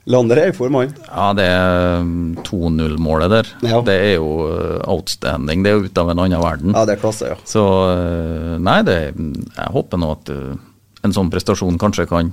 Lander 0.10 0.40
er 0.42 0.50
i 0.50 0.54
form, 0.58 0.74
han. 0.80 0.94
ja, 1.06 1.28
det 1.38 1.44
er 1.46 2.02
2-0-målet 2.48 3.30
der. 3.30 3.50
Ja. 3.70 3.82
Det 3.86 3.94
er 3.94 4.16
jo 4.16 4.32
eh, 4.50 4.80
outstanding. 4.90 5.62
Det 5.62 5.70
er 5.70 5.76
jo 5.78 5.84
ut 5.86 6.00
av 6.02 6.10
en 6.10 6.22
annen 6.24 6.42
verden. 6.42 6.74
Ja, 6.74 6.82
det 6.90 6.96
er 6.96 7.02
klasse, 7.04 7.30
ja. 7.30 7.38
Så 7.46 7.62
eh, 7.94 8.56
nei, 8.66 8.80
det, 8.88 8.96
jeg 9.14 9.70
håper 9.76 10.02
nå 10.02 10.10
at 10.16 10.32
eh, 10.34 10.56
en 11.06 11.14
sånn 11.14 11.30
prestasjon 11.34 11.78
kanskje 11.82 12.08
kan 12.10 12.32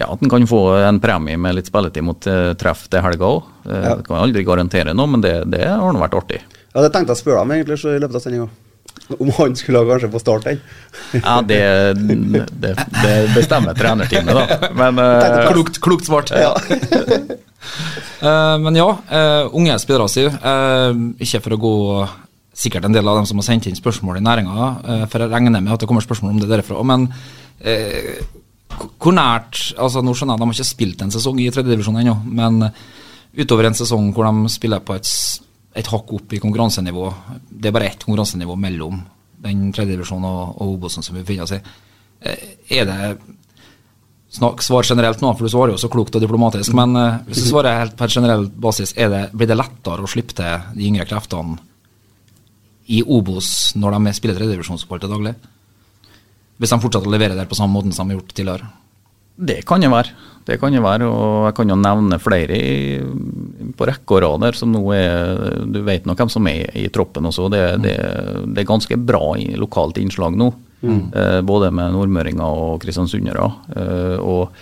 ja, 0.00 0.06
At 0.08 0.22
en 0.24 0.30
kan 0.32 0.46
få 0.48 0.62
en 0.80 0.98
premie 1.02 1.36
med 1.36 1.58
litt 1.58 1.68
spilletid 1.68 2.04
mot 2.06 2.24
treff 2.56 2.86
til 2.88 3.02
helga 3.04 3.28
òg. 3.28 3.48
Ja. 3.68 3.94
Kan 4.00 4.16
jeg 4.16 4.24
aldri 4.30 4.44
garantere 4.48 4.94
noe, 4.96 5.10
men 5.12 5.20
det, 5.20 5.34
det 5.52 5.66
har 5.68 5.92
nå 5.92 6.00
vært 6.00 6.16
artig. 6.16 6.40
Ja, 6.72 6.80
det 6.80 6.92
tenkte 6.94 7.12
jeg 7.12 7.18
å 7.18 7.20
spørre 7.20 7.42
dem 7.44 7.52
egentlig 7.58 7.76
så 7.82 7.92
i 7.92 8.00
løpet 8.00 8.16
av 8.16 8.24
sendinga. 8.24 8.46
Om 9.18 9.30
han 9.36 9.56
skulle 9.58 9.82
kanskje 9.88 10.10
få 10.12 10.20
starte 10.22 10.52
den. 10.52 10.60
Ja, 11.18 11.40
det, 11.42 11.60
det, 12.62 12.74
det 12.78 13.14
bestemmer 13.34 13.74
trenerteamet, 13.74 14.36
da. 14.38 14.70
Men 14.78 15.00
uh, 15.02 15.50
klokt, 15.50 15.80
klokt 15.82 16.10
svart. 16.10 16.34
Eh, 18.20 18.56
men 18.60 18.76
ja, 18.76 18.86
uh, 18.88 19.54
unge 19.56 19.74
spillere, 19.80 20.06
sier 20.12 20.30
uh, 20.32 20.96
Ikke 21.20 21.40
for 21.44 21.54
å 21.56 21.58
gå 21.60 21.72
sikkert 22.56 22.84
en 22.84 22.92
del 22.96 23.08
av 23.08 23.16
dem 23.16 23.28
som 23.28 23.40
har 23.40 23.46
sendt 23.46 23.68
inn 23.68 23.76
spørsmål 23.76 24.18
i 24.18 24.22
næringa, 24.24 24.66
for 25.08 25.22
jeg 25.22 25.30
regner 25.32 25.62
med 25.62 25.72
at 25.72 25.80
det 25.80 25.88
kommer 25.88 26.04
spørsmål 26.04 26.34
om 26.34 26.40
det 26.42 26.48
derfra. 26.50 26.82
Men 26.84 27.06
eh, 27.64 28.18
hvor 29.00 29.14
nært 29.16 29.70
altså 29.80 30.02
Nå 30.04 30.12
skjønner 30.12 30.36
jeg 30.36 30.42
de 30.42 30.48
har 30.48 30.58
ikke 30.58 30.68
spilt 30.68 31.04
en 31.04 31.14
sesong 31.14 31.40
i 31.40 31.48
tredjedivisjon 31.52 32.00
ennå, 32.02 32.16
men 32.28 32.66
utover 33.38 33.70
en 33.70 33.78
sesong 33.78 34.10
hvor 34.12 34.28
de 34.28 34.52
spiller 34.52 34.82
på 34.84 34.98
et, 34.98 35.08
et 35.76 35.86
hakk 35.86 36.12
opp 36.16 36.32
i 36.34 36.40
konkurransenivå 36.42 37.04
Det 37.46 37.68
er 37.68 37.74
bare 37.74 37.90
ett 37.92 38.02
konkurransenivå 38.02 38.56
mellom 38.58 39.02
den 39.40 39.68
tredjedivisjonen 39.72 40.26
og, 40.26 40.56
og 40.60 40.72
Obosen 40.74 41.04
som 41.06 41.14
vi 41.16 41.22
befinner 41.22 41.46
oss 41.46 41.54
i. 41.56 41.60
Eh, 42.20 42.48
er 42.80 42.88
det 42.88 42.98
Snak, 44.30 44.60
svar 44.62 44.86
generelt 44.86 45.18
nå, 45.24 45.32
for 45.34 45.42
du 45.42 45.50
svarer 45.50 45.72
jo 45.74 45.78
så 45.80 45.88
klokt 45.90 46.14
og 46.14 46.22
diplomatisk. 46.22 46.74
Men 46.78 46.94
eh, 46.94 47.16
hvis 47.26 47.40
du 47.42 47.48
svarer 47.48 47.80
helt 47.80 47.96
på 47.98 48.06
en 48.06 48.12
generell 48.14 48.44
basis, 48.46 48.92
det, 48.94 49.22
blir 49.34 49.50
det 49.50 49.56
lettere 49.58 50.06
å 50.06 50.10
slippe 50.10 50.36
til 50.38 50.68
de 50.76 50.86
yngre 50.86 51.06
kreftene 51.10 51.58
i 52.90 53.00
Obos 53.02 53.72
når 53.78 53.96
de 53.96 54.12
spiller 54.14 54.38
tredjedivisjonsfotball 54.38 55.02
til 55.02 55.14
daglig? 55.16 55.34
Hvis 56.60 56.74
de 56.74 56.78
fortsetter 56.82 57.10
å 57.10 57.14
levere 57.14 57.38
der 57.38 57.50
på 57.50 57.58
samme 57.58 57.74
måten 57.74 57.94
som 57.96 58.06
de 58.06 58.14
har 58.14 58.20
gjort 58.20 58.36
tidligere? 58.36 58.70
Det 59.40 59.62
kan 59.68 59.82
jo 59.82 59.90
være. 59.92 60.12
Det 60.50 60.56
kan 60.58 60.72
det 60.72 60.80
være, 60.82 61.06
og 61.06 61.44
jeg 61.46 61.54
kan 61.58 61.70
jo 61.70 61.76
nevne 61.78 62.16
flere 62.18 62.56
i, 62.56 62.96
på 63.76 63.86
rekke 63.86 64.16
og 64.16 64.22
rad 64.24 64.56
som 64.58 64.72
nå 64.72 64.80
er 64.96 65.60
Du 65.68 65.82
vet 65.86 66.08
nå 66.08 66.16
hvem 66.16 66.32
som 66.32 66.48
er 66.50 66.72
i, 66.80 66.88
troppen 66.90 67.28
også. 67.28 67.50
Det, 67.52 67.60
det, 67.84 67.94
det 68.50 68.64
er 68.64 68.68
ganske 68.68 68.98
bra 68.98 69.36
lokalt 69.60 70.00
innslag 70.02 70.34
nå. 70.40 70.50
Eh, 70.82 71.40
både 71.44 71.68
med 71.76 71.92
nordmøringer 71.92 72.40
og 72.64 72.80
kristiansundere. 72.82 73.50
Eh, 73.76 74.16
og 74.18 74.56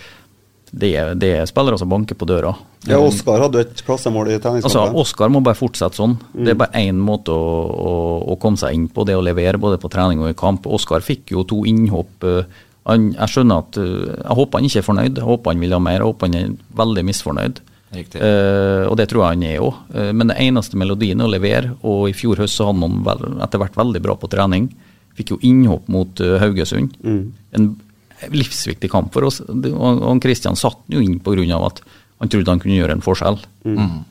det, 0.69 0.91
det 1.17 1.31
er 1.39 1.47
spillere 1.49 1.79
som 1.81 1.89
banker 1.89 2.19
på 2.19 2.27
døra. 2.29 2.51
Ja, 2.87 2.99
Oskar 3.01 3.41
hadde 3.47 3.63
et 3.63 3.81
klassemål 3.87 4.29
i 4.29 4.35
Altså, 4.35 4.43
treningskampen. 4.45 4.99
Oskar 5.01 5.31
må 5.33 5.41
bare 5.43 5.57
fortsette 5.57 5.97
sånn. 5.97 6.19
Det 6.35 6.53
er 6.53 6.59
bare 6.59 6.83
én 6.83 6.99
måte 7.01 7.33
å, 7.33 7.49
å, 7.71 7.93
å 8.35 8.37
komme 8.39 8.59
seg 8.61 8.75
inn 8.77 8.85
på, 8.93 9.07
det 9.07 9.17
å 9.17 9.23
levere 9.25 9.59
både 9.59 9.79
på 9.81 9.89
trening 9.91 10.21
og 10.21 10.35
i 10.35 10.37
kamp. 10.37 10.67
Oskar 10.69 11.01
fikk 11.05 11.33
jo 11.33 11.47
to 11.49 11.63
innhopp. 11.67 12.27
eh, 12.27 12.59
Han, 12.89 13.09
jeg 13.15 13.33
skjønner 13.33 13.63
at 13.63 13.79
eh, 13.79 14.13
Jeg 14.17 14.37
håper 14.39 14.59
han 14.59 14.69
ikke 14.69 14.81
er 14.81 14.87
fornøyd, 14.87 15.19
jeg 15.21 15.29
håper 15.29 15.53
han 15.53 15.65
vil 15.65 15.75
ha 15.75 15.81
mer. 15.85 15.99
Jeg 15.99 16.09
håper 16.09 16.29
han 16.29 16.39
er 16.39 16.53
veldig 16.81 17.03
misfornøyd. 17.09 17.61
Eh, 17.89 18.85
og 18.85 18.95
det 18.99 19.07
tror 19.09 19.23
jeg 19.23 19.37
han 19.37 19.45
er 19.49 19.65
òg. 19.65 19.77
men 20.13 20.29
det 20.29 20.37
eneste 20.43 20.77
melodien 20.77 21.21
er 21.21 21.29
å 21.29 21.33
levere, 21.33 21.73
og 21.81 22.09
i 22.09 22.17
fjor 22.17 22.43
høst 22.43 22.59
så 22.59 22.69
hadde 22.69 22.85
han 22.85 22.99
vel, 23.07 23.23
etter 23.45 23.61
hvert 23.61 23.79
veldig 23.79 24.01
bra 24.05 24.17
på 24.19 24.29
trening. 24.29 24.69
Fikk 25.17 25.33
jo 25.33 25.39
innhopp 25.43 25.87
mot 25.91 26.21
uh, 26.21 26.37
Haugesund. 26.39 26.93
En 27.03 27.71
livsviktig 28.29 28.91
kamp 28.91 29.13
for 29.15 29.25
oss. 29.27 29.41
Og, 29.41 29.65
og 29.73 30.21
Kristian 30.23 30.59
satt 30.59 30.79
jo 30.91 31.01
inn 31.03 31.17
pga. 31.23 31.59
at 31.65 31.81
han 32.19 32.29
trodde 32.29 32.51
han 32.51 32.59
kunne 32.59 32.75
gjøre 32.75 32.97
en 32.97 33.03
forskjell 33.03 33.37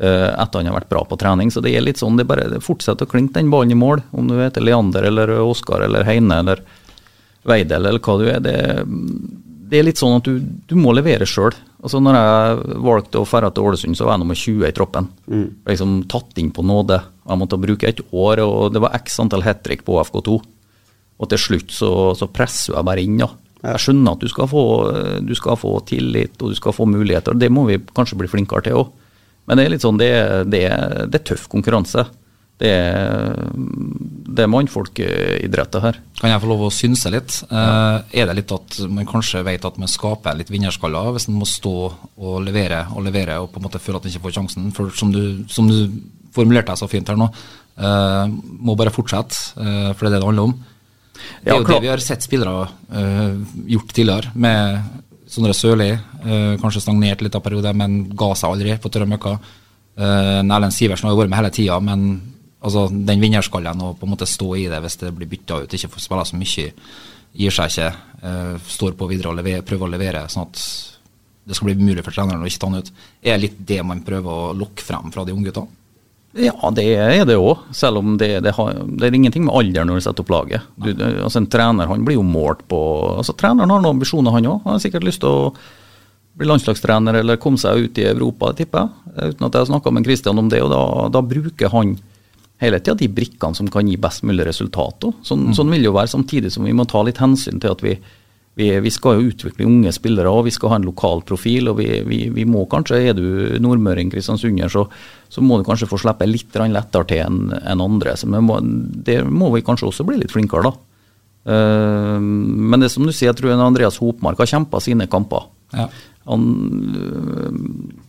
eh, 0.01 0.31
etter 0.33 0.63
han 0.63 0.69
har 0.71 0.79
vært 0.79 0.89
bra 0.89 1.03
på 1.05 1.19
trening. 1.21 1.51
Så 1.53 1.61
det 1.65 1.75
er 1.77 1.85
litt 1.85 2.01
sånn, 2.01 2.17
det 2.17 2.25
bare 2.29 2.61
fortsetter 2.65 3.05
å 3.05 3.11
klinke 3.11 3.37
den 3.37 3.51
ballen 3.53 3.75
i 3.75 3.79
mål, 3.79 4.01
om 4.17 4.31
du 4.31 4.39
heter 4.41 4.65
Leander 4.65 5.05
eller 5.11 5.35
Oskar 5.43 5.85
eller 5.85 6.09
Heine 6.09 6.41
eller 6.41 6.63
Veidel 7.49 7.89
eller 7.89 8.03
hva 8.05 8.19
du 8.21 8.27
er. 8.31 8.43
Det, 8.45 8.55
det 9.69 9.81
er 9.81 9.89
litt 9.89 10.01
sånn 10.01 10.19
at 10.19 10.29
du, 10.29 10.39
du 10.41 10.77
må 10.79 10.95
levere 10.97 11.27
sjøl. 11.29 11.57
Altså 11.79 12.01
når 12.03 12.17
jeg 12.19 12.79
valgte 12.85 13.21
å 13.21 13.27
dra 13.29 13.51
til 13.55 13.69
Ålesund, 13.71 13.99
så 13.99 14.07
var 14.07 14.17
jeg 14.17 14.25
nummer 14.25 14.39
20 14.39 14.69
i 14.69 14.77
troppen. 14.77 15.11
Liksom 15.69 15.99
tatt 16.11 16.41
inn 16.43 16.53
på 16.55 16.65
nåde. 16.67 17.01
Jeg 17.29 17.41
måtte 17.41 17.61
bruke 17.61 17.91
et 17.91 18.01
år, 18.11 18.43
og 18.45 18.73
det 18.75 18.83
var 18.83 18.97
x 18.99 19.21
antall 19.23 19.45
hat 19.47 19.63
trick 19.67 19.85
på 19.87 19.99
FK2. 20.03 20.39
Og 21.19 21.31
til 21.33 21.43
slutt 21.43 21.75
så, 21.75 21.91
så 22.19 22.31
presser 22.31 22.77
jeg 22.77 22.87
bare 22.87 23.05
inn, 23.05 23.19
ja. 23.23 23.31
Jeg 23.59 23.83
skjønner 23.83 24.15
at 24.15 24.23
du 24.23 24.31
skal, 24.31 24.47
få, 24.47 24.63
du 25.27 25.35
skal 25.35 25.59
få 25.59 25.73
tillit 25.87 26.39
og 26.39 26.53
du 26.53 26.59
skal 26.59 26.75
få 26.77 26.87
muligheter. 26.87 27.35
Det 27.35 27.51
må 27.51 27.65
vi 27.67 27.81
kanskje 27.95 28.19
bli 28.21 28.31
flinkere 28.31 28.69
til 28.69 28.79
òg. 28.79 28.93
Men 29.49 29.59
det 29.59 29.65
er 29.65 29.73
litt 29.73 29.85
sånn, 29.85 29.99
det, 29.99 30.13
det, 30.53 30.63
det 31.11 31.19
er 31.19 31.27
tøff 31.27 31.49
konkurranse. 31.51 32.05
Det 32.59 32.71
er, 32.75 33.37
det 33.55 34.43
er 34.43 34.51
mannfolkidretter 34.51 35.85
her. 35.85 35.99
Kan 36.19 36.33
jeg 36.33 36.43
få 36.43 36.49
lov 36.51 36.65
å 36.67 36.73
synse 36.75 37.13
litt? 37.15 37.37
Ja. 37.53 38.01
er 38.11 38.27
det 38.27 38.35
litt 38.41 38.55
at 38.55 38.81
man 38.91 39.07
kanskje 39.07 39.45
vet 39.47 39.67
at 39.69 39.79
man 39.79 39.91
skaper 39.91 40.35
litt 40.35 40.51
vinnerskaller 40.51 41.13
hvis 41.15 41.29
man 41.31 41.45
må 41.45 41.47
stå 41.47 41.75
og 42.19 42.41
levere 42.43 42.83
og 42.97 43.05
levere 43.07 43.39
og 43.39 43.53
på 43.53 43.61
en 43.63 43.69
måte 43.69 43.83
føle 43.83 44.01
at 44.01 44.09
man 44.09 44.15
ikke 44.15 44.25
får 44.27 44.35
sjansen? 44.41 44.73
For 44.75 44.91
som 44.91 45.13
du, 45.15 45.23
som 45.53 45.71
du 45.71 45.79
formulerte 46.35 46.73
deg 46.73 46.81
så 46.81 46.89
fint 46.91 47.09
her 47.09 47.19
nå, 47.21 47.29
eh, 47.79 48.25
må 48.67 48.75
bare 48.79 48.95
fortsette, 48.95 49.55
eh, 49.59 49.91
for 49.93 50.07
det 50.07 50.11
er 50.11 50.17
det 50.17 50.23
det 50.23 50.31
handler 50.31 50.51
om. 50.51 50.57
Det 51.19 51.53
er 51.53 51.57
jo 51.57 51.63
ja, 51.63 51.69
det 51.69 51.83
vi 51.83 51.93
har 51.93 52.03
sett 52.03 52.27
spillere 52.27 52.67
eh, 52.95 53.39
gjort 53.75 53.95
tidligere, 53.95 54.35
med 54.35 55.29
Sondre 55.29 55.55
Sørli 55.55 55.91
eh, 55.93 56.59
kanskje 56.59 56.83
stagnert 56.83 57.23
litt 57.23 57.39
av 57.39 57.45
periode, 57.45 57.75
men 57.77 58.01
ga 58.19 58.33
seg 58.35 58.51
aldri 58.51 58.75
på 58.83 58.91
tørre 58.93 59.09
møkka. 59.11 59.39
Erlend 59.99 60.71
Sivertsen 60.71 61.09
har 61.09 61.15
jo 61.17 61.19
vært 61.19 61.31
med 61.33 61.41
hele 61.41 61.51
tida, 61.51 61.81
men 61.83 62.05
altså, 62.61 62.89
den 62.91 63.23
vinnerskallen 63.23 63.85
og 63.85 63.97
på 63.99 64.07
en 64.07 64.15
måte 64.15 64.29
stå 64.29 64.51
i 64.59 64.67
det 64.71 64.83
hvis 64.85 65.01
det 65.03 65.15
blir 65.17 65.31
bytta 65.31 65.63
ut, 65.65 65.75
ikke 65.75 65.91
får 65.95 66.05
spille 66.05 66.27
så 66.29 66.39
mye, 66.39 66.69
gir 67.39 67.55
seg 67.55 67.73
ikke. 67.73 67.89
uh, 68.25 68.55
står 68.67 68.95
på 68.99 69.09
videre 69.11 69.33
og 69.33 69.39
lever, 69.39 69.65
prøver 69.67 69.87
å 69.87 69.93
levere, 69.95 70.27
sånn 70.33 70.49
at 70.49 70.63
det 71.49 71.57
skal 71.57 71.71
bli 71.71 71.89
mulig 71.89 72.05
for 72.05 72.13
treneren 72.13 72.45
å 72.45 72.49
ikke 72.49 72.61
ta 72.61 72.69
han 72.69 72.83
ut. 72.83 72.95
Er 73.25 73.41
litt 73.41 73.57
det 73.69 73.81
man 73.87 74.05
prøver 74.05 74.29
å 74.29 74.55
lokke 74.57 74.85
frem 74.85 75.13
fra 75.15 75.25
de 75.25 75.33
unge 75.33 75.49
guttene? 75.49 75.79
Ja, 76.37 76.71
det 76.77 76.85
er 76.93 77.25
det 77.25 77.39
òg. 77.41 77.63
Selv 77.75 78.03
om 78.03 78.19
det, 78.21 78.29
det, 78.45 78.53
har, 78.53 78.83
det 78.85 79.07
er 79.07 79.17
ingenting 79.17 79.47
med 79.47 79.57
alder 79.57 79.87
når 79.89 79.99
du 79.99 80.05
setter 80.05 80.27
opp 80.27 80.33
laget. 80.35 80.67
Du, 80.77 80.91
altså 81.01 81.41
En 81.41 81.49
trener 81.49 81.89
han 81.89 82.05
blir 82.05 82.19
jo 82.19 82.27
målt 82.27 82.61
på 82.69 82.79
altså 83.17 83.33
Treneren 83.33 83.73
har 83.73 83.81
noen 83.81 83.97
ambisjoner, 83.97 84.35
han 84.37 84.51
òg. 84.51 84.61
Han 84.67 84.77
har 84.77 84.85
sikkert 84.85 85.07
lyst 85.09 85.23
til 85.25 85.33
å 85.33 85.55
bli 86.39 86.47
landslagstrener 86.47 87.17
eller 87.23 87.41
komme 87.43 87.59
seg 87.59 87.89
ut 87.89 87.99
i 87.99 88.07
Europa, 88.11 88.53
tipper 88.55 88.85
jeg. 88.85 89.15
Uten 89.33 89.49
at 89.49 89.57
jeg 89.57 89.65
har 89.65 89.71
snakka 89.73 89.95
med 89.95 90.07
Christian 90.07 90.39
om 90.45 90.53
det. 90.53 90.61
og 90.63 90.71
Da, 90.75 90.83
da 91.17 91.25
bruker 91.25 91.73
han 91.73 91.97
hele 92.59 92.81
tida 92.83 92.97
de 92.99 93.09
brikkene 93.09 93.55
som 93.55 93.69
kan 93.71 93.87
gi 93.89 93.97
best 94.01 94.25
mulig 94.27 94.47
resultat. 94.49 95.05
Sånn, 95.05 95.19
Sånn, 95.27 95.51
sånn 95.55 95.71
vil 95.71 95.85
det 95.85 95.91
jo 95.91 95.99
være, 95.99 96.11
samtidig 96.11 96.51
som 96.55 96.65
vi 96.67 96.75
må 96.75 96.87
ta 96.91 97.03
litt 97.07 97.21
hensyn 97.23 97.61
til 97.63 97.71
at 97.71 97.85
vi, 97.85 97.93
vi, 98.59 98.67
vi 98.83 98.91
skal 98.91 99.19
jo 99.21 99.29
utvikle 99.31 99.67
unge 99.69 99.93
spillere 99.95 100.33
og 100.35 100.49
vi 100.49 100.55
skal 100.55 100.73
ha 100.73 100.81
en 100.81 100.89
lokal 100.89 101.23
profil. 101.23 101.71
og 101.71 101.79
vi, 101.79 102.03
vi, 102.35 102.45
må 102.45 102.65
kanskje, 102.67 102.99
Er 103.13 103.15
du 103.15 103.59
nordmøring, 103.63 104.11
kristiansunder, 104.11 104.69
så, 104.69 104.89
så 105.31 105.45
må 105.45 105.59
du 105.61 105.65
kanskje 105.69 105.87
få 105.91 106.01
slippe 106.03 106.27
litt 106.27 106.55
lettere 106.59 107.07
til 107.07 107.23
enn 107.23 107.55
en 107.63 107.81
andre. 107.87 108.17
Så 108.19 108.27
må, 108.27 108.59
det 108.61 109.23
må 109.25 109.53
vi 109.55 109.63
kanskje 109.63 109.93
også 109.93 110.07
bli 110.09 110.19
litt 110.19 110.35
flinkere, 110.35 110.73
da. 110.73 110.75
Uh, 111.49 112.19
men 112.21 112.83
det 112.83 112.91
som 112.93 113.07
du 113.07 113.13
sier, 113.15 113.31
jeg 113.31 113.39
tror 113.39 113.55
Andreas 113.55 113.97
Hopmark 114.03 114.43
har 114.43 114.51
kjempa 114.51 114.83
sine 114.85 115.07
kamper. 115.09 115.47
Ja. 115.73 115.87
Han, 116.29 116.43
uh, 116.93 117.55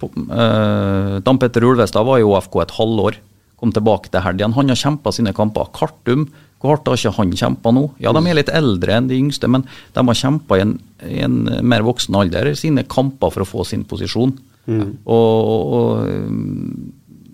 på- 0.02 0.12
øh, 0.28 1.22
Dan 1.24 1.38
Petter 1.40 1.64
Ulvestad 1.64 2.04
var 2.04 2.20
i 2.20 2.26
ÅFK 2.26 2.58
et 2.66 2.74
halvår, 2.76 3.20
kom 3.60 3.72
tilbake 3.76 4.10
til 4.14 4.24
helgen. 4.26 4.54
Han 4.56 4.70
har 4.72 4.80
kjempa 4.80 5.12
sine 5.16 5.34
kamper. 5.36 5.70
Kartum, 5.76 6.28
hvor 6.60 6.74
hardt 6.76 6.88
har 6.92 6.98
ikke 7.00 7.16
han 7.18 7.32
kjempa 7.40 7.72
nå? 7.76 7.86
Ja, 8.04 8.12
de 8.16 8.22
er 8.28 8.36
litt 8.40 8.50
eldre 8.52 8.98
enn 8.98 9.08
de 9.12 9.16
yngste, 9.20 9.48
men 9.52 9.64
de 9.96 10.04
har 10.10 10.18
kjempa 10.22 10.58
i, 10.60 10.64
en- 10.66 10.78
i 11.08 11.22
en 11.24 11.38
mer 11.64 11.86
voksen 11.88 12.16
alder 12.20 12.50
sine 12.60 12.84
kamper 12.84 13.32
for 13.32 13.46
å 13.46 13.48
få 13.48 13.66
sin 13.68 13.84
posisjon. 13.88 14.34
Og, 14.70 14.96
og 15.10 16.08
øh, 16.08 16.32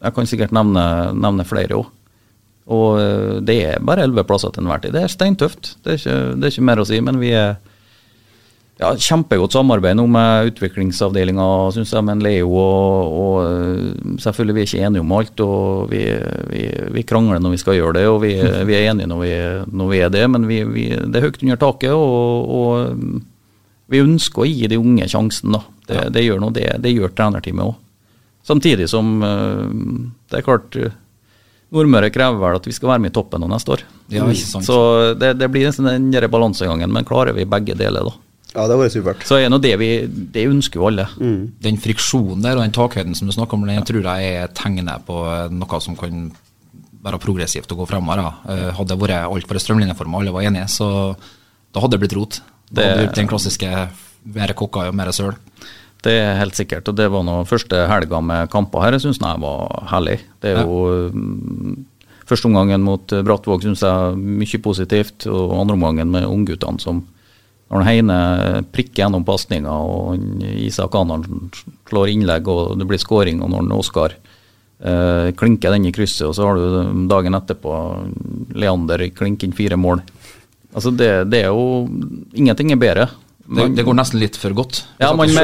jeg 0.06 0.14
kan 0.16 0.28
sikkert 0.30 0.54
nevne, 0.56 0.84
nevne 1.18 1.46
flere 1.48 1.80
òg. 1.82 1.88
Og 2.72 3.00
øh, 3.02 3.40
det 3.46 3.58
er 3.74 3.82
bare 3.86 4.06
elleve 4.08 4.24
plasser 4.26 4.54
til 4.54 4.64
enhver 4.64 4.82
tid. 4.86 4.94
Det 4.96 5.04
er 5.06 5.12
steintøft, 5.12 5.76
det 5.86 5.92
er, 5.94 6.00
ikke, 6.00 6.20
det 6.40 6.48
er 6.48 6.54
ikke 6.56 6.68
mer 6.70 6.82
å 6.82 6.86
si. 6.90 7.02
Men 7.06 7.20
vi 7.22 7.34
er 7.38 7.58
ja, 8.82 8.90
Kjempegodt 9.00 9.56
samarbeid 9.56 9.96
nå 9.96 10.04
med 10.12 10.50
utviklingsavdelinga 10.50 11.46
synes 11.76 11.94
jeg, 11.96 12.04
med 12.08 12.24
Leo. 12.26 12.50
Og, 12.60 13.14
og 13.20 13.38
øh, 13.46 14.18
selvfølgelig 14.22 14.56
vi 14.56 14.64
er 14.64 14.70
ikke 14.70 14.90
enige 14.90 15.06
om 15.06 15.14
alt, 15.16 15.44
og 15.46 15.94
vi, 15.94 16.02
vi, 16.50 16.66
vi 16.98 17.06
krangler 17.08 17.40
når 17.44 17.56
vi 17.56 17.62
skal 17.62 17.80
gjøre 17.80 17.96
det. 18.00 18.04
Og 18.12 18.20
vi, 18.26 18.34
vi 18.40 18.76
er 18.76 18.90
enige 18.92 19.08
når 19.12 19.24
vi, 19.24 19.32
når 19.72 19.96
er 20.00 20.12
det, 20.18 20.26
men 20.34 20.50
vi, 20.50 20.60
vi, 20.68 20.90
det 20.92 21.22
er 21.22 21.30
høyt 21.30 21.40
under 21.44 21.62
taket. 21.62 21.96
Og, 21.96 22.52
og 22.60 22.84
øh, 22.84 23.24
vi 23.94 24.04
ønsker 24.04 24.44
å 24.44 24.50
gi 24.50 24.68
de 24.68 24.82
unge 24.82 25.08
sjansen. 25.08 25.56
da. 25.56 25.64
Det, 25.86 26.04
det 26.18 26.26
gjør 26.26 26.44
noe, 26.44 26.54
det, 26.54 26.68
det 26.84 26.96
gjør 26.96 27.16
trenerteamet 27.16 27.70
òg. 27.70 27.82
Samtidig 28.46 28.90
som 28.92 29.18
øh, 29.26 29.66
det 30.30 30.42
er 30.42 30.46
klart 30.46 30.76
Nordmøre 31.74 32.12
krever 32.14 32.38
vel 32.40 32.60
at 32.60 32.68
vi 32.68 32.74
skal 32.76 32.92
være 32.92 33.02
med 33.04 33.12
i 33.12 33.16
toppen 33.16 33.42
nå 33.42 33.48
neste 33.50 33.74
år. 33.74 33.82
Ja. 34.14 34.28
Så 34.36 34.78
det, 35.18 35.34
det 35.40 35.50
blir 35.52 35.66
nesten 35.68 35.88
den 35.90 36.30
balansegangen, 36.32 36.92
men 36.94 37.08
klarer 37.08 37.36
vi 37.36 37.48
begge 37.50 37.76
deler, 37.78 38.06
da. 38.06 38.14
Ja, 38.56 38.64
det 38.70 38.76
har 38.78 38.80
vært 38.80 38.94
supert. 38.96 39.24
Så 39.28 39.36
er 39.42 39.50
nå 39.52 39.58
det 39.62 39.74
vi 39.82 39.90
Det 40.08 40.46
ønsker 40.48 40.80
jo 40.80 40.88
alle. 40.88 41.06
Den 41.62 41.78
friksjonen 41.78 42.42
der 42.42 42.56
og 42.56 42.64
den 42.64 42.72
takhøyden 42.76 43.16
som 43.16 43.28
du 43.28 43.34
snakker 43.36 43.54
om, 43.58 43.66
den 43.68 43.76
jeg 43.76 43.86
tror 43.90 44.08
jeg 44.08 44.36
er 44.44 44.48
tegnet 44.56 45.06
på 45.06 45.18
noe 45.52 45.80
som 45.84 45.96
kan 46.00 46.32
være 47.06 47.20
progressivt 47.22 47.72
og 47.76 47.84
gå 47.84 47.88
fremover. 47.92 48.16
da. 48.24 48.54
Eh, 48.54 48.72
Hadde 48.74 48.88
det 48.96 49.00
vært 49.00 49.28
altfor 49.30 49.60
strømlinjeforma, 49.62 50.20
alle 50.24 50.32
var 50.34 50.42
enige, 50.48 50.66
så 50.72 51.16
da 51.74 51.80
hadde 51.84 51.92
det 51.92 52.00
blitt 52.06 52.16
rot. 52.18 52.40
Det- 52.72 52.84
hadde 52.84 52.98
det 52.98 53.08
blitt 53.10 53.16
den 53.16 53.28
klassiske 53.28 53.90
mer 54.34 54.54
kokker 54.54 54.88
og 54.88 54.96
mer 54.96 55.12
søl. 55.12 55.36
Det 56.02 56.14
er 56.14 56.38
helt 56.40 56.54
sikkert. 56.56 56.88
Og 56.88 56.96
det 56.96 57.10
var 57.12 57.24
nå 57.24 57.46
første 57.46 57.88
helga 57.88 58.22
med 58.24 58.50
kamper 58.50 58.82
her, 58.82 58.92
jeg 58.94 59.02
syns 59.02 59.20
jeg 59.20 59.40
var 59.42 59.84
herlig. 59.92 60.20
Det 60.42 60.56
er 60.58 60.64
jo 60.64 61.12
ja. 61.12 61.84
Første 62.26 62.46
omgangen 62.50 62.82
mot 62.82 63.06
Brattvåg 63.06 63.62
syns 63.62 63.82
jeg 63.86 64.16
mye 64.18 64.58
positivt, 64.64 65.28
og 65.28 65.52
andre 65.62 65.76
omgangen 65.78 66.10
med 66.10 66.24
ungguttene 66.26 66.82
som 66.82 67.04
når 67.72 67.82
han 67.82 67.88
Heine 67.90 68.18
prikker 68.72 69.02
gjennom 69.04 69.24
pasninga, 69.26 69.74
og 69.74 70.44
Isak 70.62 70.94
Anan 70.96 71.24
slår 71.90 72.12
innlegg, 72.14 72.48
og 72.48 72.76
det 72.80 72.86
blir 72.88 73.02
skåring, 73.02 73.42
og 73.42 73.50
når 73.56 73.74
Oskar 73.80 74.14
eh, 74.16 75.32
klinker 75.38 75.74
den 75.74 75.88
i 75.90 75.94
krysset, 75.96 76.28
og 76.30 76.36
så 76.38 76.46
har 76.46 76.60
du 76.62 77.06
dagen 77.10 77.34
etterpå 77.38 77.74
Leander 78.56 79.08
klinker 79.18 79.48
inn 79.50 79.56
fire 79.58 79.80
mål. 79.82 80.04
Altså 80.76 80.92
det, 80.92 81.10
det 81.32 81.46
er 81.46 81.54
jo 81.56 81.86
Ingenting 82.36 82.74
er 82.76 82.82
bedre. 82.82 83.06
Det, 83.46 83.68
det 83.78 83.84
går 83.86 83.94
nesten 84.00 84.18
litt 84.20 84.38
for 84.42 84.54
godt. 84.58 84.80
Ja, 85.00 85.12
man- 85.14 85.30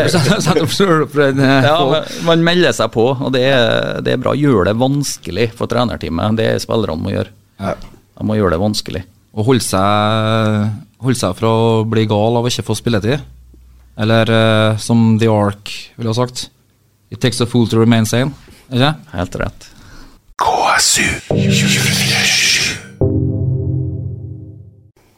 eh, 1.21 1.67
Ja, 1.67 2.03
man 2.25 2.43
melder 2.45 2.73
seg 2.73 2.89
på, 2.95 3.07
og 3.13 3.29
det 3.35 3.43
er, 3.49 4.01
det 4.05 4.15
er 4.15 4.21
bra. 4.23 4.33
Gjør 4.37 4.65
det 4.69 4.75
vanskelig 4.81 5.51
for 5.57 5.69
trenerteamet. 5.69 6.37
Det 6.39 6.47
er 6.55 6.61
spillerne 6.63 6.97
må 7.01 7.13
gjøre. 7.13 7.29
Ja. 7.61 7.75
De 8.17 8.25
må 8.29 8.37
gjøre 8.39 8.55
det 8.55 8.61
vanskelig. 8.61 9.03
Å 9.31 9.45
holde 9.47 9.63
seg, 9.63 10.71
holde 10.99 11.19
seg 11.19 11.35
fra 11.37 11.51
å 11.51 11.83
bli 11.87 12.03
gal 12.09 12.35
av 12.35 12.43
å 12.43 12.51
ikke 12.51 12.65
få 12.67 12.75
spilletid. 12.75 13.21
Eller 14.01 14.31
uh, 14.31 14.79
som 14.79 15.15
The 15.19 15.29
Ark 15.31 15.71
ville 15.97 16.09
ha 16.11 16.15
sagt 16.15 16.49
It 17.11 17.19
takes 17.19 17.41
a 17.43 17.45
fool 17.45 17.67
to 17.67 17.79
remain 17.79 18.05
sane. 18.07 18.31
Ikke? 18.71 18.93
Helt 19.11 19.35
rett. 19.35 19.67
KSU 20.39 21.07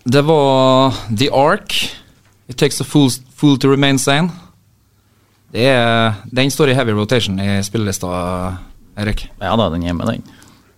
Det 0.04 0.24
var 0.26 0.98
The 1.16 1.30
Ark. 1.30 1.78
It 2.50 2.58
takes 2.58 2.82
a 2.82 2.84
fool, 2.84 3.10
fool 3.34 3.58
to 3.58 3.70
remain 3.70 4.00
sane. 4.02 4.30
Det 5.54 5.68
er, 5.70 6.18
den 6.34 6.50
står 6.52 6.74
i 6.74 6.78
heavy 6.78 6.96
rotation 6.98 7.38
i 7.40 7.62
spillelista, 7.64 8.10
Erik. 8.98 9.28
Ja 9.38 9.54
da, 9.58 9.70
den 9.70 9.86
er 9.86 9.94
med, 9.94 10.10
den. 10.10 10.24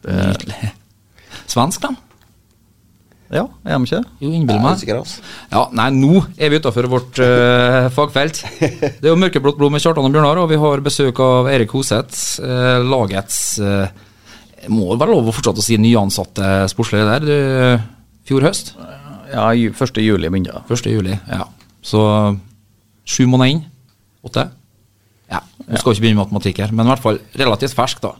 Det, 0.03 0.15
Nydelig. 0.19 0.73
Svensk, 1.47 1.81
den? 1.87 1.95
Ja, 3.33 3.43
er 3.65 3.79
de 3.79 3.87
ikke 3.87 3.99
det? 3.99 4.11
Jo, 4.21 4.29
innbill 4.29 4.59
meg. 4.61 4.83
altså. 4.93 5.21
Ja, 5.49 5.63
nei, 5.73 5.87
nå 5.95 6.19
er 6.37 6.51
vi 6.53 6.59
utafor 6.61 6.87
vårt 6.91 7.21
uh, 7.23 7.87
fagfelt. 7.95 8.41
Det 9.01 9.01
er 9.01 9.09
jo 9.09 9.17
Mørkeblått 9.17 9.57
blod 9.57 9.73
med 9.73 9.81
Kjartan 9.81 10.05
og 10.05 10.13
Bjørnar, 10.13 10.41
og 10.43 10.51
vi 10.51 10.59
har 10.61 10.83
besøk 10.85 11.21
av 11.25 11.49
Erik 11.49 11.73
Hoseth, 11.73 12.19
uh, 12.45 12.83
lagets 12.85 13.39
uh, 13.63 13.87
Må 14.69 14.93
være 14.93 15.13
lov 15.15 15.31
å 15.31 15.33
fortsette 15.33 15.63
å 15.63 15.65
si 15.65 15.79
nyansatte 15.81 16.51
sportslig 16.69 17.01
leder. 17.01 17.25
Du, 17.25 17.87
fjor 18.29 18.45
høst? 18.45 18.75
Ja, 19.31 19.49
1. 19.53 20.01
juli 20.05 20.29
begynte 20.29 20.53
det. 20.53 20.77
1. 20.77 20.91
juli. 20.93 21.17
Ja. 21.25 21.47
Så 21.85 22.03
sju 23.05 23.25
måneder 23.29 23.55
inn. 23.55 23.65
Åtte? 24.25 24.47
Ja. 25.33 25.41
Nå 25.65 25.81
skal 25.81 25.91
vi 25.91 25.97
ikke 25.97 26.05
begynne 26.05 26.21
med 26.21 26.29
matematikk 26.29 26.61
her, 26.61 26.73
men 26.73 26.85
i 26.85 26.93
hvert 26.93 27.03
fall 27.03 27.19
relativt 27.41 27.77
fersk, 27.77 28.05
da. 28.05 28.13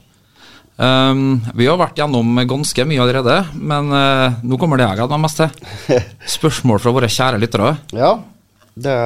Um, 0.76 1.40
vi 1.56 1.64
har 1.70 1.78
vært 1.80 1.96
gjennom 1.96 2.36
ganske 2.44 2.84
mye 2.84 3.00
allerede, 3.00 3.36
men 3.56 3.88
uh, 3.88 4.36
nå 4.44 4.58
kommer 4.60 4.76
det 4.76 4.84
jeg 4.84 4.98
gleder 4.98 5.16
meg 5.16 5.24
mest 5.24 5.40
til. 5.40 6.02
Spørsmål 6.36 6.82
fra 6.84 6.92
våre 6.92 7.08
kjære 7.08 7.40
lyttere. 7.40 7.70
Ja, 7.96 8.12
det 8.76 8.96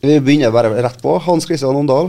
Vi 0.00 0.16
begynner 0.24 0.54
bare 0.54 0.72
rett 0.80 0.96
på. 1.02 1.18
Hans 1.26 1.44
Christian 1.44 1.76
Åndal. 1.76 2.08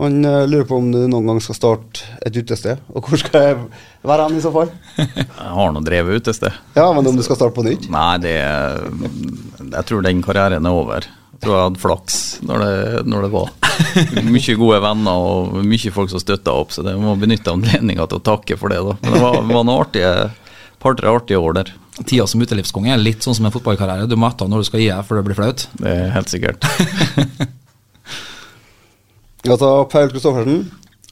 Han 0.00 0.18
uh, 0.26 0.48
lurer 0.50 0.66
på 0.66 0.80
om 0.82 0.90
du 0.90 0.98
noen 1.04 1.30
gang 1.30 1.38
skal 1.44 1.58
starte 1.60 2.10
et 2.26 2.34
utested. 2.34 2.82
Og 2.90 3.06
hvor 3.06 3.22
skal 3.22 3.46
jeg 3.46 3.62
være 4.02 4.26
hen 4.26 4.40
i 4.40 4.42
så 4.42 4.50
fall? 4.54 4.74
Jeg 4.98 5.54
har 5.60 5.72
nå 5.74 5.84
drevet 5.86 6.24
utested. 6.24 6.58
Ja, 6.74 6.88
men 6.96 7.06
om 7.06 7.18
du 7.18 7.22
skal 7.22 7.38
starte 7.38 7.54
på 7.54 7.66
nytt? 7.66 7.86
Nei, 7.92 8.16
det 8.22 8.34
Jeg 8.34 9.86
tror 9.86 10.02
den 10.02 10.26
karrieren 10.26 10.66
er 10.66 10.74
over. 10.82 11.06
Jeg 11.40 11.46
tror 11.46 11.56
jeg 11.56 11.68
hadde 11.70 11.80
flaks 11.80 12.16
når 12.44 12.62
det, 12.62 12.72
når 13.08 13.22
det 13.24 13.28
var. 13.32 13.52
Mye 14.28 14.56
gode 14.60 14.80
venner 14.84 15.22
og 15.24 15.54
mye 15.64 15.92
folk 15.94 16.10
som 16.12 16.20
støtta 16.20 16.52
opp, 16.52 16.74
så 16.76 16.84
det 16.84 16.92
må 17.00 17.14
benytte 17.16 17.54
anledninga 17.54 18.04
til 18.10 18.20
å 18.20 18.24
takke 18.28 18.58
for 18.60 18.68
det. 18.68 18.82
da. 18.84 18.96
Men 19.00 19.14
det 19.16 19.22
var, 19.22 19.38
var 19.48 19.64
noen 19.64 19.72
artige 19.78 20.10
par-tre 20.84 21.08
artige 21.08 21.40
år 21.40 21.56
der. 21.56 21.70
Tida 22.04 22.26
som 22.28 22.44
utelivskonge 22.44 22.92
er 22.92 23.00
litt 23.00 23.24
sånn 23.24 23.38
som 23.38 23.48
en 23.48 23.54
fotballkarriere. 23.54 24.08
Du 24.08 24.18
må 24.20 24.28
ete 24.28 24.44
når 24.52 24.60
du 24.60 24.68
skal 24.68 24.84
gi 24.84 24.90
deg, 24.92 25.00
for 25.08 25.16
det 25.16 25.24
blir 25.30 25.40
flaut. 25.40 25.64
Det 25.80 25.96
er 25.96 26.12
helt 26.18 26.32
sikkert. 26.32 26.68
Altså, 29.48 29.84
Paul 29.88 30.10
Kristoffersen. 30.12 30.66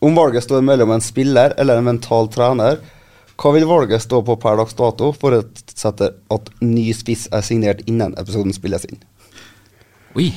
Om 0.04 0.18
valget 0.18 0.44
står 0.44 0.60
mellom 0.60 0.90
en 0.92 1.00
spiller 1.00 1.54
eller 1.56 1.80
en 1.80 1.86
mental 1.86 2.28
trener, 2.28 2.76
hva 3.40 3.52
vil 3.54 3.64
valget 3.70 4.04
stå 4.04 4.20
på 4.26 4.36
per 4.42 4.58
dags 4.60 4.76
dato, 4.76 5.08
forutsetter 5.16 6.12
at 6.34 6.50
ny 6.60 6.90
spiss 6.92 7.24
er 7.32 7.46
signert 7.46 7.80
innen 7.88 8.12
episoden 8.20 8.52
spilles 8.52 8.84
inn? 8.84 9.00
Oi. 10.16 10.30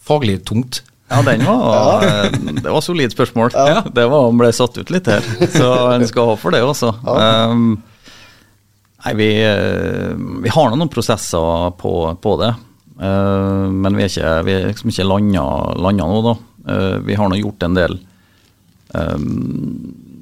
Faglig 0.00 0.40
tungt. 0.48 0.82
Ja, 1.10 1.22
den 1.26 1.42
var 1.44 2.04
Det 2.62 2.70
var 2.70 2.80
solid 2.80 3.12
spørsmål. 3.12 3.50
Det 3.94 4.06
var 4.06 4.26
Han 4.28 4.38
ble 4.38 4.52
satt 4.54 4.78
ut 4.78 4.90
litt 4.94 5.08
her, 5.10 5.24
så 5.50 5.70
en 5.96 6.06
skal 6.08 6.32
ha 6.32 6.36
for 6.38 6.54
det 6.54 6.62
også. 6.62 6.92
Um, 7.02 7.80
nei, 9.04 9.14
vi, 9.18 9.30
eh, 9.42 10.12
vi 10.44 10.52
har 10.54 10.70
noen 10.70 10.92
prosesser 10.92 11.74
på, 11.80 11.94
på 12.22 12.36
det. 12.42 12.52
uh, 13.02 13.66
men 13.72 13.98
vi 13.98 14.06
er 14.06 14.12
ikke, 14.12 14.36
vi 14.46 14.54
er 14.54 14.70
liksom 14.70 14.94
ikke 14.94 15.08
landa, 15.10 16.06
nå, 16.06 16.22
da. 16.28 16.36
Uh, 16.70 16.96
vi 17.02 17.18
har 17.18 17.30
nå 17.32 17.40
gjort 17.40 17.66
en 17.66 17.76
del 17.78 17.94
eh, 18.94 19.18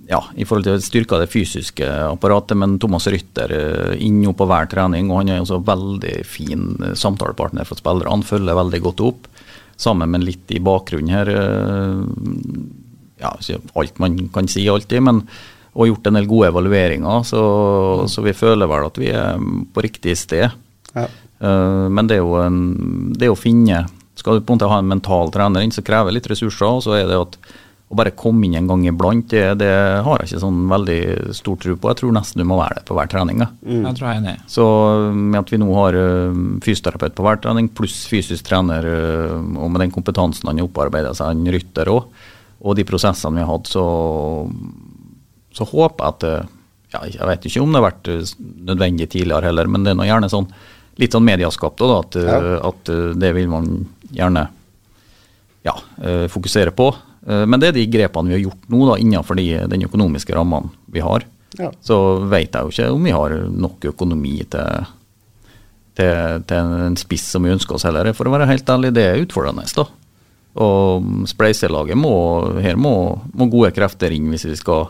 ja, 0.08 0.22
i 0.40 0.46
forhold 0.48 0.64
til 0.64 0.80
styrka 0.80 1.18
det 1.20 1.28
fysiske 1.28 1.86
apparatet, 2.08 2.56
men 2.56 2.78
Thomas 2.80 3.06
Rytter 3.12 3.52
inn 3.98 4.22
inne 4.22 4.32
på 4.36 4.46
hver 4.48 4.70
trening, 4.72 5.10
og 5.10 5.20
han 5.20 5.34
er 5.34 5.42
også 5.42 5.60
veldig 5.66 6.14
fin 6.28 6.70
eh, 6.80 6.96
samtalepartner 6.96 7.68
for 7.68 7.80
spillere. 7.80 8.10
Han 8.12 8.24
følger 8.26 8.56
veldig 8.56 8.80
godt 8.86 9.04
opp, 9.04 9.28
sammen 9.78 10.10
med 10.10 10.24
litt 10.24 10.50
i 10.56 10.62
bakgrunnen 10.64 11.12
her. 11.12 11.32
eh, 11.36 12.02
ja, 13.18 13.34
alt 13.74 13.98
man 13.98 14.18
kan 14.32 14.48
si 14.48 14.64
alltid, 14.70 15.04
men 15.04 15.24
og 15.78 15.86
gjort 15.86 16.08
en 16.08 16.16
del 16.18 16.26
gode 16.26 16.48
evalueringer, 16.50 17.22
så, 17.28 17.42
så 18.10 18.24
vi 18.24 18.34
føler 18.34 18.66
vel 18.70 18.88
at 18.88 18.98
vi 18.98 19.12
er 19.14 19.38
på 19.74 19.84
riktig 19.84 20.16
sted. 20.18 20.48
Ja. 20.94 21.04
Eh, 21.06 21.86
men 21.92 22.08
det 22.08 22.18
er 22.18 22.24
jo 22.24 22.34
en, 22.40 22.58
det 23.14 23.28
å 23.30 23.38
finne 23.38 23.84
Skal 24.18 24.40
du 24.40 24.42
på 24.42 24.50
en 24.50 24.56
måte 24.56 24.66
ha 24.72 24.80
en 24.80 24.88
mental 24.90 25.28
trener 25.30 25.62
inn, 25.62 25.70
så 25.70 25.84
krever 25.86 26.10
litt 26.10 26.26
ressurser. 26.26 26.66
Og 26.66 26.82
så 26.82 26.96
er 26.96 27.04
det 27.06 27.20
at 27.20 27.36
å 27.88 27.96
bare 27.96 28.10
komme 28.12 28.44
inn 28.44 28.54
en 28.58 28.66
gang 28.68 28.82
iblant, 28.84 29.30
det, 29.32 29.42
det 29.62 29.68
har 30.04 30.18
jeg 30.20 30.28
ikke 30.28 30.40
sånn 30.42 30.58
veldig 30.68 30.98
stor 31.32 31.56
tro 31.62 31.76
på. 31.80 31.88
Jeg 31.88 31.98
tror 32.02 32.12
nesten 32.12 32.42
du 32.42 32.44
må 32.44 32.58
være 32.60 32.82
det 32.82 32.84
på 32.84 32.96
hver 32.98 33.08
trening. 33.08 33.38
jeg. 33.40 33.78
Jeg 33.86 33.94
tror 33.96 34.08
jeg 34.10 34.18
er 34.18 34.20
enig. 34.20 34.34
Så 34.52 34.66
med 35.16 35.38
at 35.40 35.52
vi 35.54 35.60
nå 35.62 35.68
har 35.72 35.96
eh, 35.96 36.42
fysioterapeut 36.66 37.14
på 37.16 37.24
hver 37.24 37.40
trening, 37.40 37.70
pluss 37.72 38.02
fysisk 38.10 38.44
trener, 38.50 38.84
eh, 38.84 39.32
og 39.56 39.72
med 39.72 39.80
den 39.86 39.94
kompetansen 39.94 40.50
han 40.50 40.60
har 40.60 40.68
opparbeida 40.68 41.14
seg, 41.16 41.32
han 41.32 41.48
rytter 41.56 41.88
òg, 41.94 42.12
og 42.60 42.76
de 42.76 42.84
prosessene 42.84 43.38
vi 43.40 43.46
har 43.46 43.54
hatt, 43.54 43.72
så, 43.72 43.86
så 45.56 45.64
håper 45.72 46.04
jeg 46.04 46.14
at 46.14 46.28
ja, 46.88 47.02
Jeg 47.04 47.26
vet 47.28 47.44
ikke 47.48 47.60
om 47.64 47.72
det 47.72 47.80
har 47.82 47.88
vært 47.90 48.08
nødvendig 48.68 49.08
tidligere 49.12 49.48
heller, 49.50 49.68
men 49.68 49.84
det 49.84 49.92
er 49.92 49.98
nå 50.00 50.06
gjerne 50.08 50.30
sånn 50.32 50.46
litt 50.98 51.12
sånn 51.14 51.24
medieskapt 51.28 51.80
òg, 51.84 51.92
at, 52.02 52.16
Ja. 52.20 52.38
at 52.68 52.88
det 53.20 53.28
vil 53.36 53.48
man 53.52 53.66
gjerne 54.12 54.46
ja, 55.68 55.74
fokusere 56.32 56.72
på. 56.74 56.88
Eh, 57.28 57.44
Men 57.46 57.60
det 57.60 57.68
er 57.70 57.76
de 57.78 57.86
grepene 57.92 58.32
vi 58.32 58.38
har 58.38 58.44
gjort 58.48 58.68
nå, 58.72 58.80
da, 58.90 58.98
innenfor 59.02 59.36
de, 59.38 59.48
den 59.68 59.84
økonomiske 59.88 60.34
rammene 60.36 60.72
vi 60.92 61.04
har. 61.04 61.26
Ja. 61.58 61.70
Så 61.84 61.96
vet 62.28 62.52
jeg 62.54 62.62
jo 62.64 62.72
ikke 62.74 62.90
om 62.94 63.04
vi 63.08 63.14
har 63.14 63.34
nok 63.48 63.84
økonomi 63.92 64.36
til, 64.52 64.88
til, 65.98 66.42
til 66.48 66.74
en 66.88 66.98
spiss 67.00 67.24
som 67.32 67.44
vi 67.46 67.54
ønsker 67.54 67.78
oss 67.78 67.86
heller. 67.88 68.10
For 68.16 68.28
å 68.28 68.34
være 68.34 68.48
helt 68.50 68.68
ærlig, 68.70 68.92
det 68.96 69.06
er 69.08 69.22
utfordrende. 69.24 69.64
da. 69.76 69.86
Og 70.58 71.26
spleiselaget 71.30 71.96
må, 71.98 72.12
her 72.64 72.78
må, 72.80 72.92
må 73.36 73.46
gode 73.52 73.70
krefter 73.76 74.10
inn 74.14 74.30
hvis 74.32 74.46
vi 74.48 74.56
skal 74.58 74.88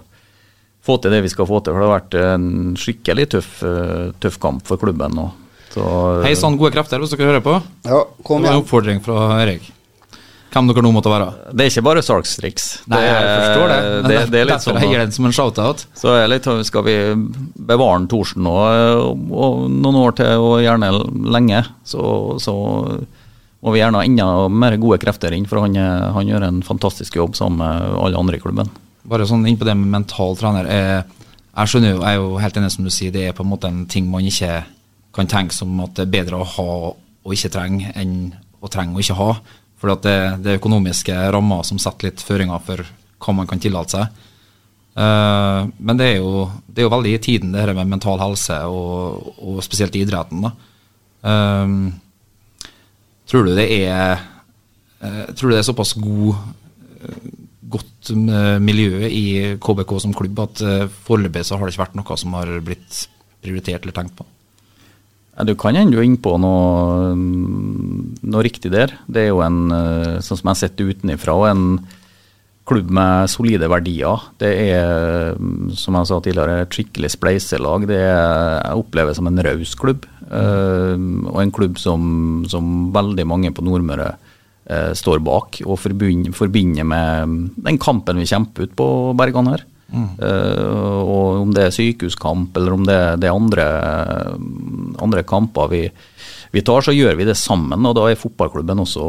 få 0.88 0.96
til 1.02 1.12
det 1.12 1.22
vi 1.26 1.28
skal 1.32 1.48
få 1.48 1.58
til. 1.60 1.74
For 1.74 1.82
det 1.82 1.88
har 1.88 1.98
vært 1.98 2.18
en 2.22 2.76
skikkelig 2.78 3.26
tøff, 3.34 3.50
eh, 3.66 4.10
tøff 4.22 4.38
kamp 4.40 4.64
for 4.68 4.80
klubben 4.80 5.14
nå. 5.18 5.26
Så, 5.74 5.84
Hei 6.24 6.32
sann, 6.38 6.56
gode 6.56 6.72
krefter, 6.72 7.00
hvis 7.02 7.12
dere 7.12 7.28
hører 7.28 7.44
på. 7.44 7.56
Ja, 7.84 7.98
kom 8.24 8.40
igjen. 8.40 8.46
det 8.46 8.48
var 8.48 8.56
en 8.56 8.62
oppfordring 8.62 9.02
fra 9.04 9.18
Erik. 9.42 9.66
Hvem 10.52 10.68
dere 10.70 10.82
nå 10.82 10.90
måtte 10.96 11.10
være. 11.12 11.26
Det 11.52 11.64
er 11.66 11.70
ikke 11.72 11.82
bare 11.84 12.02
salgstriks. 12.02 12.66
Nei, 12.88 13.02
jeg 13.04 13.26
forstår 13.42 13.68
det. 13.72 13.78
Men 14.02 14.08
det, 14.10 14.18
det 14.32 14.38
er 14.40 14.46
litt 14.48 14.64
sånn 14.64 14.78
jeg 14.80 14.88
gir 14.94 15.02
den 15.04 15.12
som 15.12 15.26
en 15.28 15.34
shout-out. 15.36 15.82
Så 16.00 16.14
er 16.16 16.30
litt, 16.32 16.48
skal 16.64 16.84
vi 16.86 16.94
bevare 17.68 18.06
Thorsen 18.08 18.42
nå 18.46 18.54
og, 18.56 19.26
og 19.28 19.66
noen 19.70 19.98
år 20.00 20.16
til, 20.18 20.32
og 20.40 20.62
gjerne 20.64 20.88
lenge, 21.36 21.60
så, 21.84 22.00
så 22.40 22.54
må 23.60 23.74
vi 23.74 23.80
gjerne 23.82 24.00
ha 24.00 24.06
enda 24.06 24.28
mer 24.48 24.76
gode 24.80 25.00
krefter 25.02 25.34
inn, 25.36 25.46
for 25.50 25.60
han, 25.66 25.76
er- 25.76 26.08
han 26.16 26.28
gjør 26.30 26.48
en 26.48 26.62
fantastisk 26.66 27.16
jobb 27.20 27.36
sammen 27.36 27.60
med 27.60 27.98
alle 28.00 28.20
andre 28.24 28.38
i 28.38 28.42
klubben. 28.42 28.72
Bare 29.08 29.26
sånn 29.28 29.44
inn 29.48 29.56
på 29.60 29.66
det 29.68 29.74
med 29.76 29.90
mental 29.98 30.36
trener. 30.38 30.68
Jeg, 30.68 31.04
jeg 31.58 31.72
skjønner 31.72 31.92
jo, 31.94 32.00
jeg 32.02 32.08
er 32.08 32.20
jo 32.22 32.34
helt 32.40 32.58
enig 32.60 32.72
som 32.74 32.84
du 32.88 32.92
sier, 32.94 33.12
det 33.14 33.26
er 33.28 33.36
på 33.36 33.44
en 33.44 33.52
måte 33.52 33.68
en 33.70 33.84
ting 33.90 34.08
man 34.12 34.24
ikke 34.28 34.62
kan 35.16 35.28
tenke 35.28 35.56
som 35.56 35.76
at 35.84 35.96
det 35.96 36.04
er 36.06 36.12
bedre 36.20 36.40
å 36.40 36.46
ha 36.56 36.68
og 36.92 37.34
ikke 37.34 37.50
trenge, 37.52 37.90
enn 37.98 38.30
å 38.64 38.68
trenge 38.72 38.94
og 38.96 39.02
ikke 39.04 39.16
ha. 39.18 39.30
For 39.78 39.94
det, 40.02 40.16
det 40.42 40.52
er 40.52 40.58
økonomiske 40.58 41.16
rammer 41.34 41.66
som 41.66 41.78
setter 41.82 42.10
litt 42.10 42.24
føringer 42.24 42.62
for 42.66 42.82
hva 43.22 43.34
man 43.34 43.48
kan 43.50 43.60
tillate 43.62 43.94
seg. 43.94 44.24
Uh, 44.98 45.68
men 45.78 45.98
det 45.98 46.08
er, 46.08 46.16
jo, 46.18 46.48
det 46.66 46.82
er 46.82 46.88
jo 46.88 46.94
veldig 46.96 47.12
i 47.14 47.22
tiden, 47.22 47.52
det 47.54 47.62
her 47.62 47.74
med 47.76 47.90
mental 47.90 48.18
helse, 48.18 48.56
og, 48.66 49.28
og 49.38 49.60
spesielt 49.62 49.94
i 49.94 50.02
idretten. 50.02 50.48
Eh, 51.18 51.72
tror 53.28 53.46
du 53.46 53.50
det 53.56 53.64
er 53.74 54.20
uh, 55.02 55.24
Tror 55.34 55.50
du 55.50 55.54
det 55.56 55.62
er 55.64 55.66
såpass 55.66 55.96
god 55.98 56.38
godt 57.68 58.10
miljø 58.64 59.04
i 59.06 59.24
KBK 59.60 59.92
som 60.00 60.14
klubb 60.16 60.38
at 60.40 60.62
foreløpig 61.04 61.42
så 61.44 61.58
har 61.58 61.68
det 61.68 61.74
ikke 61.74 61.82
vært 61.82 61.98
noe 61.98 62.16
som 62.16 62.32
har 62.38 62.52
blitt 62.64 63.02
prioritert 63.44 63.84
eller 63.84 63.94
tenkt 63.98 64.16
på. 64.16 64.24
Ja, 65.38 65.44
du 65.46 65.54
kan 65.54 65.76
ennå 65.78 66.02
inn 66.02 66.16
på 66.18 66.32
noe, 66.42 67.12
mm, 67.14 68.26
noe 68.26 68.42
riktig 68.42 68.72
der. 68.74 68.90
Det 69.06 69.22
er 69.22 69.28
jo 69.28 69.44
en, 69.46 69.70
eh, 69.70 70.18
sånn 70.18 70.34
som 70.40 70.48
jeg 70.48 70.50
har 70.50 70.58
sett 70.58 70.76
det 70.76 70.88
utenifra, 70.90 71.36
en 71.52 71.78
klubb 72.66 72.90
med 72.90 73.30
solide 73.30 73.68
verdier. 73.70 74.18
Det 74.36 74.50
er, 74.50 75.36
mm, 75.38 75.70
som 75.78 75.94
jeg 75.94 76.06
sa 76.10 76.18
tidligere, 76.20 76.62
et 76.62 76.74
skikkelig 76.74 77.10
spleiselag. 77.14 77.86
Det 77.86 78.00
er, 78.02 78.62
jeg 78.66 78.82
opplever 78.82 79.14
som 79.14 79.28
en 79.28 79.38
raus 79.38 79.76
klubb. 79.76 80.06
Eh, 80.28 80.98
og 81.30 81.40
en 81.40 81.52
klubb 81.52 81.78
som, 81.78 82.44
som 82.48 82.92
veldig 82.92 83.24
mange 83.24 83.54
på 83.54 83.62
Nordmøre 83.62 84.16
eh, 84.68 84.92
står 84.92 85.22
bak 85.22 85.62
og 85.64 85.78
forbinder, 85.78 86.84
med 86.84 87.28
mm, 87.28 87.50
den 87.62 87.78
kampen 87.78 88.18
vi 88.18 88.26
kjemper 88.26 88.66
ut 88.66 88.74
på 88.74 89.14
Bergan 89.14 89.54
her. 89.54 89.62
Eh, 89.88 91.00
og 91.00 91.44
om 91.44 91.52
det 91.56 91.64
er 91.64 91.74
sykehuskamp 91.74 92.56
eller 92.60 92.74
om 92.76 92.84
det, 92.84 92.98
det 93.22 93.28
er 93.30 93.36
andre, 93.36 93.66
andre 95.00 95.24
kamper 95.28 95.70
vi, 95.72 95.82
vi 96.52 96.64
tar, 96.64 96.84
så 96.84 96.92
gjør 96.92 97.16
vi 97.18 97.28
det 97.28 97.38
sammen. 97.40 97.86
Og 97.88 97.96
da 97.96 98.08
er 98.08 98.20
fotballklubben 98.20 98.84
også, 98.84 99.06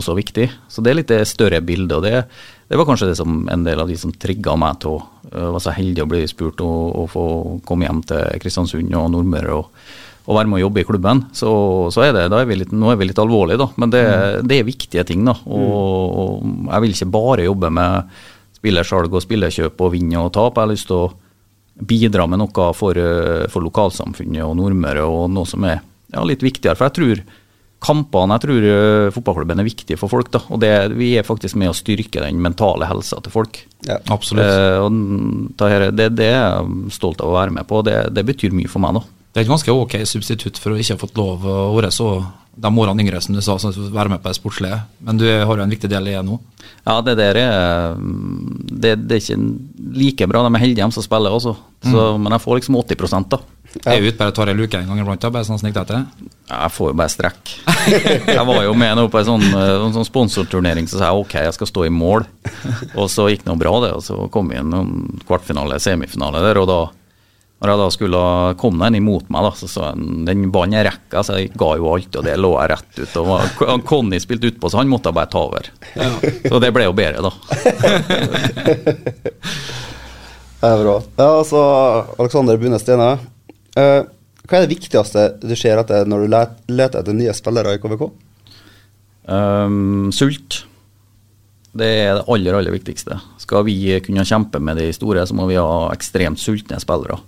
også 0.00 0.16
viktig. 0.18 0.48
Så 0.70 0.82
det 0.82 0.92
er 0.92 1.00
litt 1.00 1.12
det 1.12 1.22
større 1.30 1.62
bildet. 1.62 1.96
og 1.98 2.06
det, 2.06 2.24
det 2.70 2.78
var 2.78 2.88
kanskje 2.90 3.12
det 3.12 3.18
som 3.20 3.42
en 3.50 3.66
del 3.66 3.82
av 3.82 3.90
de 3.90 3.98
som 3.98 4.14
trigga 4.14 4.56
meg 4.58 4.82
til 4.82 4.98
å 4.98 5.00
uh, 5.00 5.48
være 5.54 5.64
så 5.66 5.74
heldig 5.74 6.04
å 6.04 6.10
bli 6.10 6.22
spurt 6.30 6.62
og, 6.62 6.84
og 7.02 7.10
få 7.10 7.26
komme 7.66 7.86
hjem 7.86 8.04
til 8.10 8.38
Kristiansund 8.42 8.94
og 8.94 9.10
Nordmøre. 9.14 9.58
og 9.58 10.08
og 10.30 10.36
være 10.36 10.46
med 10.46 10.60
å 10.60 10.66
jobbe 10.66 10.82
i 10.82 10.86
klubben, 10.86 11.22
så, 11.34 11.50
så 11.90 12.04
er 12.04 12.12
det, 12.14 12.26
da 12.30 12.38
er 12.38 12.46
vi 12.46 12.58
litt, 12.60 12.74
nå 12.76 12.92
er 12.92 12.98
vi 13.00 13.08
litt 13.08 13.18
alvorlige, 13.18 13.58
da. 13.58 13.66
Men 13.80 13.90
det, 13.90 14.02
det 14.46 14.60
er 14.60 14.68
viktige 14.68 15.02
ting, 15.08 15.24
da. 15.26 15.32
Og, 15.48 15.72
og 16.22 16.68
jeg 16.68 16.84
vil 16.84 16.94
ikke 16.94 17.08
bare 17.16 17.46
jobbe 17.48 17.70
med 17.74 18.20
spillersalg 18.60 19.16
og 19.16 19.24
spillerkjøp 19.24 19.80
og 19.80 19.92
vinne 19.94 20.20
og 20.20 20.32
tape. 20.36 20.60
Jeg 20.60 20.68
har 20.68 20.74
lyst 20.74 20.88
til 20.90 21.00
å 21.00 21.10
bidra 21.80 22.26
med 22.28 22.42
noe 22.42 22.72
for, 22.76 22.96
eh, 22.96 23.46
for 23.48 23.64
lokalsamfunnet 23.64 24.44
og 24.44 24.56
Nordmøre, 24.58 25.06
og 25.08 25.30
noe 25.32 25.48
som 25.48 25.64
er 25.64 25.80
ja, 26.12 26.24
litt 26.24 26.44
viktigere. 26.44 26.76
For 26.76 26.90
jeg 26.90 26.98
tror 26.98 27.22
kampene, 27.80 28.36
jeg 28.36 28.44
tror 28.44 28.66
eh, 28.68 29.12
fotballklubben 29.14 29.62
er 29.62 29.68
viktig 29.68 29.96
for 29.98 30.12
folk. 30.12 30.30
da, 30.30 30.42
og 30.48 30.60
det, 30.60 30.92
Vi 30.96 31.14
er 31.16 31.24
faktisk 31.24 31.56
med 31.56 31.72
å 31.72 31.76
styrke 31.76 32.20
den 32.20 32.42
mentale 32.42 32.88
helsa 32.90 33.20
til 33.24 33.32
folk. 33.32 33.62
Ja. 33.88 33.96
Absolutt. 34.12 34.44
Eh, 34.44 34.76
og 34.84 34.92
det, 35.56 35.94
det, 35.96 36.10
det 36.18 36.28
er 36.28 36.44
jeg 36.44 36.92
stolt 36.92 37.24
av 37.24 37.32
å 37.32 37.38
være 37.38 37.56
med 37.56 37.66
på, 37.66 37.80
det, 37.86 38.12
det 38.12 38.26
betyr 38.28 38.52
mye 38.52 38.68
for 38.68 38.84
meg. 38.84 39.00
da. 39.00 39.19
Det 39.30 39.40
er 39.40 39.46
et 39.46 39.52
ganske 39.52 39.72
ok 39.72 40.00
substitutt 40.10 40.58
for 40.58 40.74
å 40.74 40.78
ikke 40.80 40.96
ha 40.96 41.00
fått 41.00 41.18
lov 41.18 41.44
å 41.46 41.58
være 41.76 41.92
så 41.94 42.10
de 42.60 42.70
årene 42.82 43.04
yngre, 43.04 43.20
som 43.22 43.36
du 43.36 43.40
sa, 43.44 43.56
som 43.62 43.72
være 43.72 44.10
med 44.12 44.22
på 44.22 44.28
det 44.28 44.36
sportslige. 44.36 44.80
Men 45.06 45.20
du 45.20 45.24
har 45.28 45.46
jo 45.48 45.62
en 45.62 45.70
viktig 45.70 45.88
del 45.90 46.10
i 46.10 46.16
det 46.16 46.24
nå. 46.26 46.40
Ja, 46.84 46.98
det 47.04 47.14
der 47.20 47.38
er 47.38 47.94
det, 47.96 48.96
det 49.06 49.16
er 49.16 49.22
ikke 49.22 49.38
like 49.96 50.28
bra. 50.28 50.42
De 50.44 50.52
er 50.52 50.64
heldige, 50.64 50.84
de 50.84 50.96
som 50.98 51.06
spiller 51.06 51.32
også. 51.36 51.54
Så, 51.86 52.04
Men 52.18 52.34
jeg 52.34 52.44
får 52.44 52.60
liksom 52.60 52.76
80 52.82 53.30
da. 53.30 53.40
Jeg 53.70 54.00
er 54.00 54.08
ute 54.08 54.18
bare 54.18 54.34
tar 54.34 54.50
ei 54.50 54.56
luke 54.58 54.74
en 54.74 54.88
gang 54.90 54.98
iblant, 54.98 55.24
bare 55.30 55.46
sånn 55.46 55.60
snikt 55.60 55.78
etter. 55.78 56.02
Jeg 56.50 56.74
får 56.74 56.90
jo 56.90 56.96
bare 56.98 57.12
strekk. 57.12 57.52
Jeg 58.34 58.46
var 58.48 58.64
jo 58.66 58.72
med 58.74 58.96
nå 58.98 59.04
på 59.12 59.20
en 59.20 59.28
sånn, 59.28 59.44
eh, 59.46 59.74
en 59.86 59.94
sånn 59.94 60.08
sponsorturnering, 60.08 60.88
så 60.90 60.98
sa 60.98 61.10
jeg 61.12 61.22
ok, 61.22 61.36
jeg 61.46 61.54
skal 61.54 61.68
stå 61.70 61.84
i 61.86 61.92
mål. 61.94 62.26
Og 62.98 63.06
så 63.12 63.28
gikk 63.30 63.44
det 63.46 63.54
bra, 63.62 63.76
det. 63.84 63.92
Og 63.94 64.02
så 64.02 64.16
kom 64.34 64.50
vi 64.50 64.58
inn 64.58 64.74
en 64.74 64.90
kvartfinale, 65.28 65.78
semifinale 65.78 66.42
der, 66.42 66.58
og 66.58 66.66
da 66.66 66.80
når 67.60 67.68
jeg 67.74 67.78
da 67.82 67.88
skulle 67.92 68.20
komme 68.56 68.86
den 68.88 68.96
imot 69.02 69.26
meg, 69.28 69.44
da, 69.44 69.50
så 69.58 69.66
sa 69.68 69.90
han 69.90 70.24
den 70.24 70.46
vant 70.54 70.72
er 70.80 70.86
rekke, 70.88 71.20
så 71.26 71.36
jeg 71.36 71.50
ga 71.60 71.70
jo 71.76 71.90
alt, 71.92 72.16
og 72.16 72.24
det 72.24 72.38
lå 72.40 72.54
jeg 72.56 72.70
rett 72.72 73.00
ut. 73.02 73.16
Og 73.20 73.26
var- 73.28 73.82
Conny 73.84 74.20
spilte 74.22 74.48
utpå, 74.48 74.70
så 74.72 74.80
han 74.80 74.88
måtte 74.88 75.10
jeg 75.12 75.18
bare 75.18 75.28
ta 75.34 75.42
over. 75.44 75.68
Så 76.48 76.60
det 76.64 76.70
ble 76.72 76.86
jo 76.88 76.94
bedre, 76.96 77.20
da. 77.20 77.32
Det 80.60 80.68
er 80.68 80.80
bra. 80.82 80.94
Ja, 81.16 81.26
altså, 81.40 81.60
Alexander 82.20 82.58
Bune 82.60 82.78
Stene. 82.80 83.10
eh, 83.80 84.02
hva 84.50 84.58
er 84.58 84.66
det 84.66 84.74
viktigste 84.74 85.22
du 85.40 85.54
ser 85.56 85.78
etter 85.80 86.08
når 86.10 86.24
du 86.26 86.34
leter 86.74 87.00
etter 87.00 87.14
nye 87.16 87.32
spillere 87.36 87.76
i 87.76 87.80
KVK? 87.80 88.02
Um, 89.30 90.10
sult. 90.12 90.64
Det 91.72 91.86
er 91.86 92.16
det 92.18 92.24
aller, 92.26 92.56
aller 92.58 92.74
viktigste. 92.74 93.16
Skal 93.40 93.64
vi 93.68 93.76
kunne 94.04 94.24
kjempe 94.26 94.58
med 94.60 94.76
de 94.80 94.88
store, 94.96 95.22
så 95.28 95.36
må 95.38 95.46
vi 95.48 95.56
ha 95.60 95.88
ekstremt 95.94 96.40
sultne 96.42 96.80
spillere. 96.82 97.20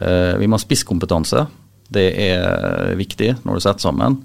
Eh, 0.00 0.34
vi 0.40 0.48
må 0.48 0.58
ha 0.58 0.62
spisskompetanse. 0.62 1.44
Det 1.90 2.06
er 2.24 2.94
viktig 2.98 3.34
når 3.44 3.58
du 3.58 3.64
setter 3.64 3.84
sammen. 3.84 4.20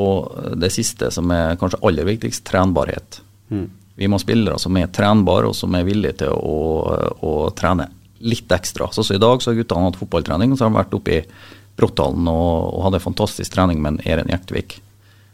Og 0.00 0.54
det 0.60 0.70
siste, 0.72 1.10
som 1.10 1.30
er 1.34 1.58
kanskje 1.60 1.80
aller 1.86 2.06
viktigst, 2.06 2.44
trenbarhet. 2.46 3.20
Vi 4.00 4.08
må 4.08 4.16
ha 4.16 4.22
spillere 4.22 4.60
som 4.62 4.76
er 4.78 4.92
trenbare, 4.94 5.50
og 5.50 5.56
som 5.58 5.74
er 5.74 5.86
villige 5.88 6.22
til 6.22 6.32
å, 6.32 6.58
å 7.26 7.32
trene 7.58 7.90
litt 8.20 8.52
ekstra. 8.52 8.90
Så, 8.94 9.04
så 9.04 9.16
I 9.16 9.22
dag 9.22 9.42
så 9.42 9.50
har 9.50 9.58
guttene 9.58 9.88
hatt 9.88 9.98
fotballtrening, 10.00 10.52
og 10.52 10.60
så 10.60 10.66
har 10.66 10.72
de 10.72 10.78
vært 10.78 10.96
oppe 10.96 11.16
i 11.18 11.24
Bråttalen 11.80 12.28
og, 12.28 12.54
og 12.76 12.86
hadde 12.86 13.02
fantastisk 13.02 13.54
trening 13.54 13.80
med 13.82 13.96
en 13.96 14.06
Eren 14.12 14.30
Gjertvik. 14.30 14.78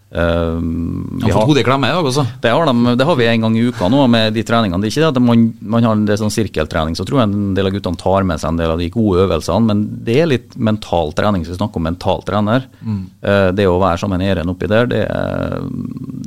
Vi 0.08 1.22
har 1.26 1.32
fått 1.34 1.48
hodet 1.50 1.60
i 1.64 1.66
klemme 1.66 1.88
i 1.90 1.92
dag, 1.92 2.06
altså. 2.06 2.22
det 2.40 2.50
har, 2.54 2.66
de, 2.68 2.92
det 2.96 3.04
har 3.08 3.16
vi 3.18 3.26
en 3.26 3.40
gang 3.42 3.56
i 3.58 3.64
uka 3.66 3.88
nå 3.90 4.04
med 4.08 4.32
de 4.36 4.44
treningene. 4.46 4.78
Det 4.80 4.88
er 4.88 4.94
ikke 4.94 5.02
det 5.02 5.10
at 5.16 5.22
man, 5.26 5.42
man 5.74 5.86
har 5.88 5.96
en 5.98 6.06
sånn 6.22 6.32
sirkeltrening, 6.32 6.94
så 6.96 7.04
tror 7.08 7.20
jeg 7.24 7.30
en 7.32 7.54
del 7.58 7.66
av 7.68 7.74
guttene 7.74 7.98
tar 8.00 8.22
med 8.28 8.38
seg 8.40 8.52
en 8.52 8.60
del 8.62 8.70
av 8.76 8.78
de 8.78 8.88
gode 8.94 9.24
øvelsene. 9.26 9.66
Men 9.66 9.82
det 10.06 10.18
er 10.22 10.30
litt 10.30 10.54
mental 10.56 11.12
trening, 11.18 11.44
så 11.44 11.52
vi 11.56 11.58
snakker 11.58 11.82
om 11.82 11.88
mental 11.90 12.22
trener. 12.28 12.68
Eh, 12.86 13.50
Det 13.58 13.66
å 13.66 13.80
være 13.82 13.98
sammen 14.04 14.22
med 14.22 14.30
Eren 14.36 14.54
oppi 14.54 14.70
der, 14.70 14.86
det, 14.94 15.02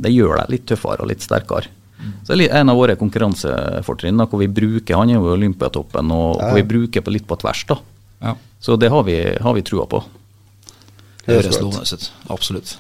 det 0.04 0.12
gjør 0.14 0.42
deg 0.44 0.54
litt 0.58 0.68
tøffere 0.70 1.06
og 1.06 1.12
litt 1.14 1.24
sterkere. 1.26 1.72
Så 2.24 2.36
det 2.38 2.48
er 2.52 2.62
en 2.62 2.70
av 2.72 2.78
våre 2.80 2.96
konkurransefortrinn, 3.00 4.20
hvor 4.30 4.40
vi 4.40 4.48
bruker 4.48 4.96
Han 4.96 5.10
er 5.12 5.18
jo 5.18 5.34
Olympiatoppen, 5.34 6.12
og 6.16 6.38
hvor 6.40 6.56
vi 6.60 6.64
bruker 6.68 7.04
på 7.04 7.12
litt 7.16 7.26
på 7.28 7.36
tvers. 7.42 7.66
da. 7.68 7.80
Ja. 8.22 8.36
Så 8.60 8.76
det 8.80 8.92
har 8.92 9.04
vi, 9.08 9.18
har 9.40 9.54
vi 9.56 9.64
trua 9.64 9.88
på. 9.88 10.04
Det 11.26 11.36
Høres 11.40 11.60
lovende 11.62 11.84
ut. 11.88 12.12
Absolutt. 12.30 12.78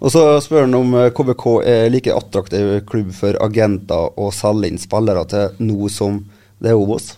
Og 0.00 0.12
så 0.12 0.22
spør 0.40 0.64
han 0.64 0.76
om 0.78 0.94
eh, 0.96 1.10
KBK 1.12 1.46
er 1.68 1.88
like 1.92 2.12
attraktiv 2.16 2.78
klubb 2.88 3.12
for 3.16 3.36
agenter 3.44 4.20
å 4.20 4.30
selge 4.32 4.70
inn 4.70 4.80
spillere 4.80 5.26
til 5.28 5.58
nå 5.60 5.90
som 5.92 6.22
det 6.60 6.72
er 6.72 6.80
Obos. 6.80 7.12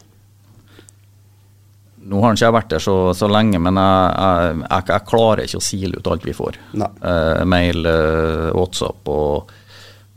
Nå 2.03 2.19
har 2.23 2.35
ikke 2.35 2.49
jeg 2.49 2.57
vært 2.57 2.73
der 2.73 2.83
så, 2.83 2.97
så 3.15 3.29
lenge, 3.31 3.61
men 3.63 3.79
jeg, 3.79 4.11
jeg, 4.19 4.63
jeg, 4.65 4.87
jeg 4.91 5.07
klarer 5.07 5.45
ikke 5.45 5.61
å 5.61 5.67
sile 5.69 5.99
ut 5.99 6.11
alt 6.11 6.27
vi 6.27 6.35
får. 6.35 6.59
Eh, 6.75 7.43
mail, 7.47 7.87
eh, 7.87 8.49
WhatsApp 8.57 9.11
og, 9.13 9.53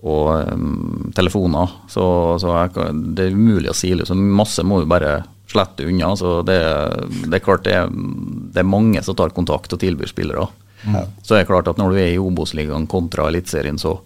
og 0.01 0.31
um, 0.49 1.11
telefoner. 1.17 1.77
Så, 1.91 2.05
så 2.41 2.57
det 2.73 3.27
er 3.27 3.37
umulig 3.37 3.69
å 3.69 3.77
sile 3.77 4.01
ut. 4.01 4.09
Så 4.09 4.17
masse 4.17 4.65
må 4.65 4.81
du 4.81 4.89
bare 4.89 5.19
slette 5.51 5.85
unna. 5.85 6.15
Så 6.17 6.39
det, 6.47 6.57
det 7.29 7.37
er 7.37 7.45
klart 7.45 7.67
det 7.69 7.77
er, 7.77 7.93
det 7.93 8.63
er 8.63 8.73
mange 8.73 9.05
som 9.05 9.17
tar 9.17 9.35
kontakt 9.37 9.77
og 9.77 9.81
tilbyr 9.85 10.09
spillere. 10.09 10.49
Så 11.21 11.33
det 11.33 11.43
er 11.43 11.49
klart 11.49 11.69
at 11.71 11.79
når 11.81 11.93
du 11.93 12.01
er 12.01 12.11
i 12.13 12.21
Obos-ligaen 12.21 12.87
kontra 12.91 13.29
Eliteserien, 13.31 13.79
så 13.81 13.97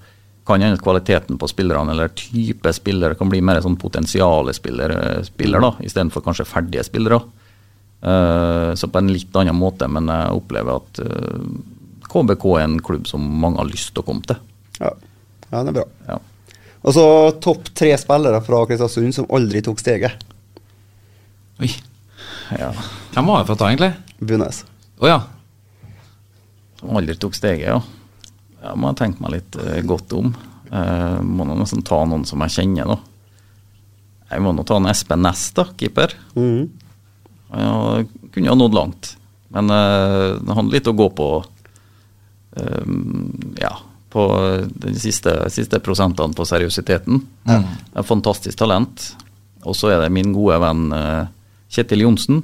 kan 0.50 0.64
hende 0.66 0.82
kvaliteten 0.82 1.38
på 1.38 1.48
spillerne 1.48 1.94
eller 1.94 2.10
type 2.18 2.72
spillere 2.74 3.18
kan 3.20 3.30
bli 3.30 3.42
mer 3.46 3.60
sånn 3.62 3.78
potensiale 3.78 4.54
spillere, 4.58 5.20
spiller, 5.28 5.62
da, 5.62 5.76
istedenfor 5.86 6.24
kanskje 6.26 6.48
ferdige 6.50 6.86
spillere. 6.88 7.20
Uh, 8.00 8.72
så 8.80 8.88
på 8.88 9.02
en 9.02 9.12
litt 9.12 9.36
annen 9.38 9.58
måte, 9.60 9.86
men 9.92 10.10
jeg 10.10 10.40
opplever 10.40 10.80
at 10.80 11.02
uh, 11.04 11.44
KBK 12.10 12.46
er 12.56 12.66
en 12.66 12.80
klubb 12.82 13.06
som 13.12 13.22
mange 13.44 13.62
har 13.62 13.70
lyst 13.70 13.92
til 13.94 14.02
å 14.02 14.08
komme 14.08 14.26
til. 14.26 14.40
Ja. 14.80 14.94
ja, 15.52 15.62
det 15.62 15.74
er 15.74 15.78
bra. 15.82 15.86
Ja. 16.08 16.18
Og 16.80 16.96
så 16.96 17.06
topp 17.44 17.70
tre 17.76 17.92
spillere 18.00 18.40
fra 18.42 18.64
Kristiansund 18.66 19.14
som 19.20 19.30
aldri 19.36 19.62
tok 19.66 19.82
steget. 19.84 20.26
Oi. 21.60 21.70
Ja. 22.56 22.72
Hvem 23.14 23.30
var 23.30 23.44
det 23.44 23.50
for 23.52 23.58
å 23.58 23.60
ta, 23.60 23.70
egentlig? 23.70 23.92
Bunes. 24.24 24.64
Å 25.04 25.12
ja. 25.12 25.20
Aldri 26.88 27.16
tok 27.20 27.36
steget, 27.36 27.68
ja. 27.68 27.80
Jeg 28.60 28.80
må 28.80 28.90
ha 28.92 28.96
tenkt 28.98 29.22
meg 29.24 29.38
litt 29.38 29.56
eh, 29.60 29.82
godt 29.88 30.14
om. 30.16 30.34
Uh, 30.70 31.18
må 31.26 31.48
nå 31.48 31.56
nesten 31.58 31.82
ta 31.86 31.98
noen 32.06 32.26
som 32.30 32.44
jeg 32.46 32.60
kjenner, 32.60 32.92
da. 32.94 32.98
Jeg 34.30 34.44
må 34.46 34.52
nå 34.54 34.64
ta 34.68 34.78
en 34.78 34.90
Espen 34.92 35.24
Næss, 35.26 35.48
da, 35.58 35.66
keeper. 35.80 36.14
Mhm. 36.36 36.68
Ja, 37.50 38.04
kunne 38.30 38.52
ha 38.52 38.58
nådd 38.60 38.76
langt. 38.78 39.16
Men 39.50 39.72
eh, 39.74 40.36
det 40.38 40.54
handler 40.54 40.76
litt 40.78 40.90
å 40.92 40.94
gå 40.94 41.08
på 41.18 41.30
eh, 42.62 42.92
Ja, 43.58 43.72
på 44.14 44.26
de 44.70 44.94
siste, 45.02 45.34
siste 45.50 45.80
prosentene 45.82 46.38
på 46.38 46.46
seriøsiteten. 46.46 47.24
Det 47.46 47.98
er 47.98 48.06
fantastisk 48.06 48.58
talent. 48.62 49.08
Og 49.66 49.74
så 49.78 49.90
er 49.96 50.04
det 50.04 50.14
min 50.14 50.30
gode 50.36 50.60
venn 50.62 50.94
eh, 50.94 51.26
Kjetil 51.74 52.06
Johnsen. 52.06 52.44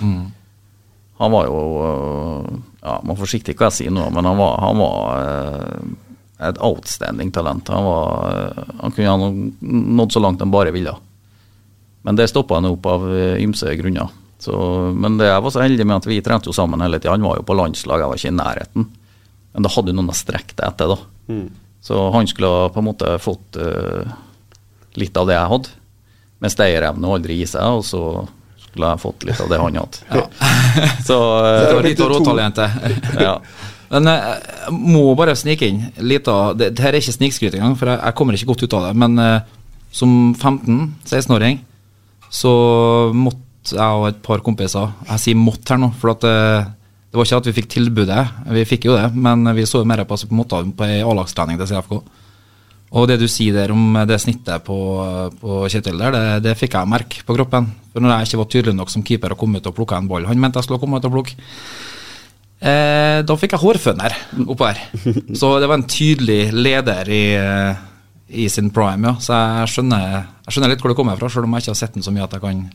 Han 0.00 1.32
var 1.36 1.48
jo 1.50 1.60
eh, 1.84 2.58
Ja, 2.80 2.96
man 3.04 3.14
er 3.14 3.20
forsiktig 3.20 3.56
hva 3.58 3.68
jeg 3.68 3.76
sier 3.76 3.92
nå, 3.92 4.06
men 4.14 4.24
han 4.24 4.38
var, 4.40 4.56
han 4.62 4.80
var 4.80 5.00
eh, 5.20 6.46
et 6.48 6.60
outstanding 6.64 7.32
talent. 7.34 7.68
Han, 7.68 7.84
var, 7.84 8.30
eh, 8.30 8.72
han 8.80 8.94
kunne 8.96 9.10
ha 9.10 9.30
nådd 10.00 10.16
så 10.16 10.22
langt 10.24 10.40
han 10.40 10.52
bare 10.54 10.72
ville. 10.72 10.94
Men 12.08 12.16
det 12.16 12.30
stoppa 12.32 12.56
han 12.56 12.70
opp 12.70 12.88
av 12.88 13.04
eh, 13.12 13.36
ymse 13.44 13.74
grunner. 13.76 14.08
Så, 14.40 14.56
men 14.96 15.18
det, 15.20 15.28
jeg 15.28 15.44
var 15.44 15.52
så 15.52 15.60
heldig 15.60 15.84
med 15.84 15.98
at 16.00 16.08
vi 16.08 16.22
trente 16.24 16.48
jo 16.48 16.56
sammen 16.56 16.80
hele 16.80 16.96
tida. 16.96 17.12
Han 17.12 17.26
var 17.26 17.36
jo 17.36 17.44
på 17.44 17.56
landslag, 17.58 18.00
jeg 18.00 18.12
var 18.12 18.20
ikke 18.22 18.32
i 18.32 18.38
nærheten. 18.38 18.86
Men 19.52 19.66
da 19.66 19.72
hadde 19.74 19.92
jo 19.92 19.98
noen 19.98 20.12
å 20.12 20.16
strekke 20.16 20.56
det 20.56 20.64
etter, 20.64 20.94
da. 20.94 20.98
Så 21.84 22.00
han 22.14 22.28
skulle 22.28 22.70
på 22.72 22.80
en 22.80 22.86
måte 22.86 23.12
fått 23.20 23.58
uh, 23.60 24.08
litt 25.00 25.16
av 25.20 25.28
det 25.28 25.36
jeg 25.36 25.50
hadde. 25.52 25.74
Med 26.40 26.54
stayerevne 26.54 27.08
og 27.08 27.18
aldri 27.18 27.36
gi 27.40 27.48
seg, 27.52 27.80
og 27.80 27.84
så 27.84 28.02
skulle 28.70 28.92
jeg 28.92 29.02
fått 29.02 29.26
litt 29.26 29.42
av 29.42 29.50
det 29.50 29.58
han 29.60 29.80
hadde. 29.80 30.24
så 31.06 31.18
Det 31.44 31.66
eh, 31.66 31.74
var 31.74 31.86
litt 31.88 32.00
av 32.00 32.12
råtalentet. 32.14 32.80
ja. 33.26 33.34
Men 33.90 34.06
eh, 34.06 34.26
jeg 34.68 34.76
må 34.94 35.04
bare 35.18 35.34
snike 35.38 35.66
inn 35.66 35.82
litt 36.06 36.28
av 36.30 36.54
Det, 36.58 36.70
det 36.76 36.84
her 36.84 36.94
er 36.94 37.02
ikke 37.02 37.16
snikskryt 37.16 37.56
engang, 37.58 37.74
for 37.78 37.90
jeg, 37.90 37.98
jeg 37.98 38.18
kommer 38.18 38.38
ikke 38.38 38.52
godt 38.52 38.64
ut 38.66 38.76
av 38.78 38.88
det. 38.88 38.92
Men 39.02 39.18
eh, 39.24 39.56
som 39.90 40.12
15-16-åring 40.36 41.64
så 42.30 42.52
måtte 43.16 43.74
jeg 43.74 44.00
og 44.00 44.06
et 44.08 44.20
par 44.24 44.40
kompiser 44.46 44.92
Jeg 45.08 45.20
sier 45.20 45.38
måtte 45.38 45.74
her 45.74 45.80
nå, 45.82 45.90
for 45.98 46.14
at 46.14 46.24
eh, 46.28 46.70
det 47.10 47.18
var 47.18 47.26
ikke 47.26 47.40
at 47.42 47.48
vi 47.48 47.56
fikk 47.56 47.68
tilbudet, 47.72 48.20
vi 48.54 48.62
fikk 48.70 48.84
jo 48.86 48.94
det, 48.94 49.08
men 49.18 49.42
vi 49.56 49.64
så 49.66 49.80
jo 49.82 49.88
mer 49.90 50.04
på, 50.06 50.14
på, 50.14 50.30
en 50.30 50.38
måte 50.38 50.60
på 50.78 50.86
ei 50.86 51.00
A-lagstrening 51.02 51.58
til 51.58 51.66
CFK. 51.72 51.96
Og 52.90 53.06
det 53.06 53.20
du 53.20 53.28
sier 53.30 53.54
der 53.54 53.70
om 53.70 53.94
det 54.08 54.18
snittet 54.18 54.64
på, 54.66 54.76
på 55.38 55.60
Kjetil 55.70 56.00
der, 56.00 56.16
det, 56.16 56.24
det 56.48 56.56
fikk 56.58 56.74
jeg 56.74 56.90
merke 56.90 57.22
på 57.26 57.36
kroppen. 57.36 57.68
For 57.92 58.02
når 58.02 58.16
jeg 58.16 58.30
ikke 58.30 58.40
var 58.40 58.50
tydelig 58.50 58.74
nok 58.78 58.90
som 58.90 59.04
keeper 59.06 59.34
og 59.34 59.38
kom 59.38 59.54
ut 59.54 59.68
og 59.70 59.76
plukka 59.76 59.98
en 59.98 60.08
ball 60.10 60.26
Han 60.26 60.42
mente 60.42 60.58
jeg 60.58 60.66
skulle 60.66 60.82
komme 60.82 60.98
ut 60.98 61.06
og 61.06 61.14
plukke. 61.14 61.36
Eh, 62.60 63.20
da 63.24 63.36
fikk 63.40 63.54
jeg 63.54 63.62
hårføner 63.62 64.16
oppå 64.42 64.66
her. 64.66 64.82
Så 65.38 65.54
det 65.62 65.70
var 65.70 65.78
en 65.78 65.86
tydelig 65.88 66.50
leder 66.52 67.12
i, 67.14 67.24
i 68.42 68.48
sin 68.52 68.72
prime, 68.74 69.06
ja. 69.06 69.14
Så 69.22 69.38
jeg 69.38 69.72
skjønner, 69.76 70.18
jeg 70.44 70.56
skjønner 70.56 70.74
litt 70.74 70.82
hvor 70.82 70.92
det 70.92 70.98
kommer 70.98 71.20
fra, 71.20 71.30
selv 71.30 71.46
om 71.46 71.54
jeg 71.56 71.64
ikke 71.64 71.74
har 71.74 71.80
sett 71.84 71.96
den 71.96 72.06
så 72.06 72.14
mye 72.14 72.26
at 72.26 72.36
jeg 72.36 72.44
kan 72.44 72.66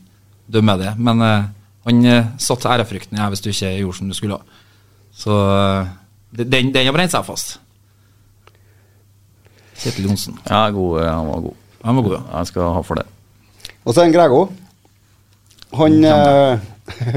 dømme 0.56 0.78
det. 0.80 0.94
Men 0.98 1.22
eh, 1.24 1.46
han 1.86 2.08
eh, 2.08 2.32
satte 2.42 2.72
ærefrykten 2.72 3.16
i 3.16 3.20
deg 3.20 3.32
hvis 3.34 3.44
du 3.44 3.52
ikke 3.52 3.76
gjorde 3.78 4.00
som 4.00 4.10
du 4.10 4.16
skulle. 4.16 4.40
Så 5.16 5.36
eh, 5.60 5.94
den, 6.42 6.72
den 6.74 6.88
har 6.88 6.96
brent 6.96 7.14
seg 7.14 7.26
fast. 7.26 7.58
Kjetil 9.82 10.06
Johnsen. 10.08 10.38
ja, 10.48 10.62
god, 10.70 11.00
eh, 11.02 11.10
han 11.12 11.26
var 11.28 11.40
god. 11.48 11.54
Han 11.84 11.96
var 11.96 12.02
god, 12.08 12.14
ja. 12.18 12.22
Jeg 12.38 12.46
skal 12.52 12.72
ha 12.74 12.82
for 12.82 12.94
det. 13.00 13.06
Og 13.84 13.94
så 13.94 14.02
er 14.02 14.08
det 14.10 14.16
Grego. 14.16 14.40
Han, 15.76 15.98
eh, 16.04 16.58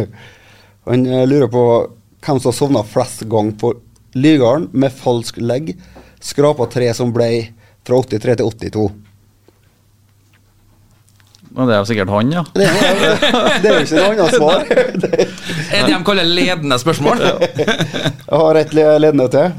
han 0.90 1.06
eh, 1.08 1.26
lurer 1.30 1.48
på 1.54 1.64
hvem 2.26 2.40
som 2.44 2.54
sovna 2.54 2.84
flest 2.84 3.24
ganger 3.32 3.56
på 3.62 3.74
Lygarden 4.20 4.68
med 4.74 4.92
falsk 4.94 5.38
legg. 5.42 5.76
Skrapa 6.20 6.66
tre 6.70 6.90
som 6.98 7.14
ble 7.16 7.30
fra 7.88 8.02
83 8.04 8.36
til 8.42 8.50
82. 8.52 8.90
Men 11.50 11.66
det 11.66 11.74
er 11.74 11.80
jo 11.82 11.88
sikkert 11.90 12.12
han, 12.14 12.30
ja. 12.36 12.44
Det 12.54 12.66
er, 12.68 13.16
det 13.64 13.70
er 13.70 13.78
jo 13.80 13.86
ikke 13.86 13.96
noe 13.98 14.10
annet 14.12 14.36
svar. 14.42 14.68
Det- 14.70 15.30
Er 15.70 15.86
det 15.88 15.94
de 15.96 16.04
kaller 16.06 16.28
ledende 16.30 16.78
spørsmål? 16.82 17.24
Jeg 17.24 18.42
har 18.44 18.60
et 18.60 18.74
ledende 18.78 19.26
til. 19.34 19.56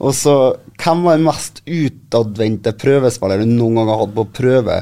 Og 0.00 0.14
så, 0.16 0.34
hvem 0.80 1.02
var 1.04 1.18
den 1.18 1.26
mest 1.26 1.60
utadvendte 1.68 2.72
prøvespilleren 2.80 3.52
du 3.52 3.58
noen 3.58 3.76
gang 3.80 3.90
har 3.92 4.00
hatt 4.00 4.16
på 4.16 4.24
prøve 4.40 4.78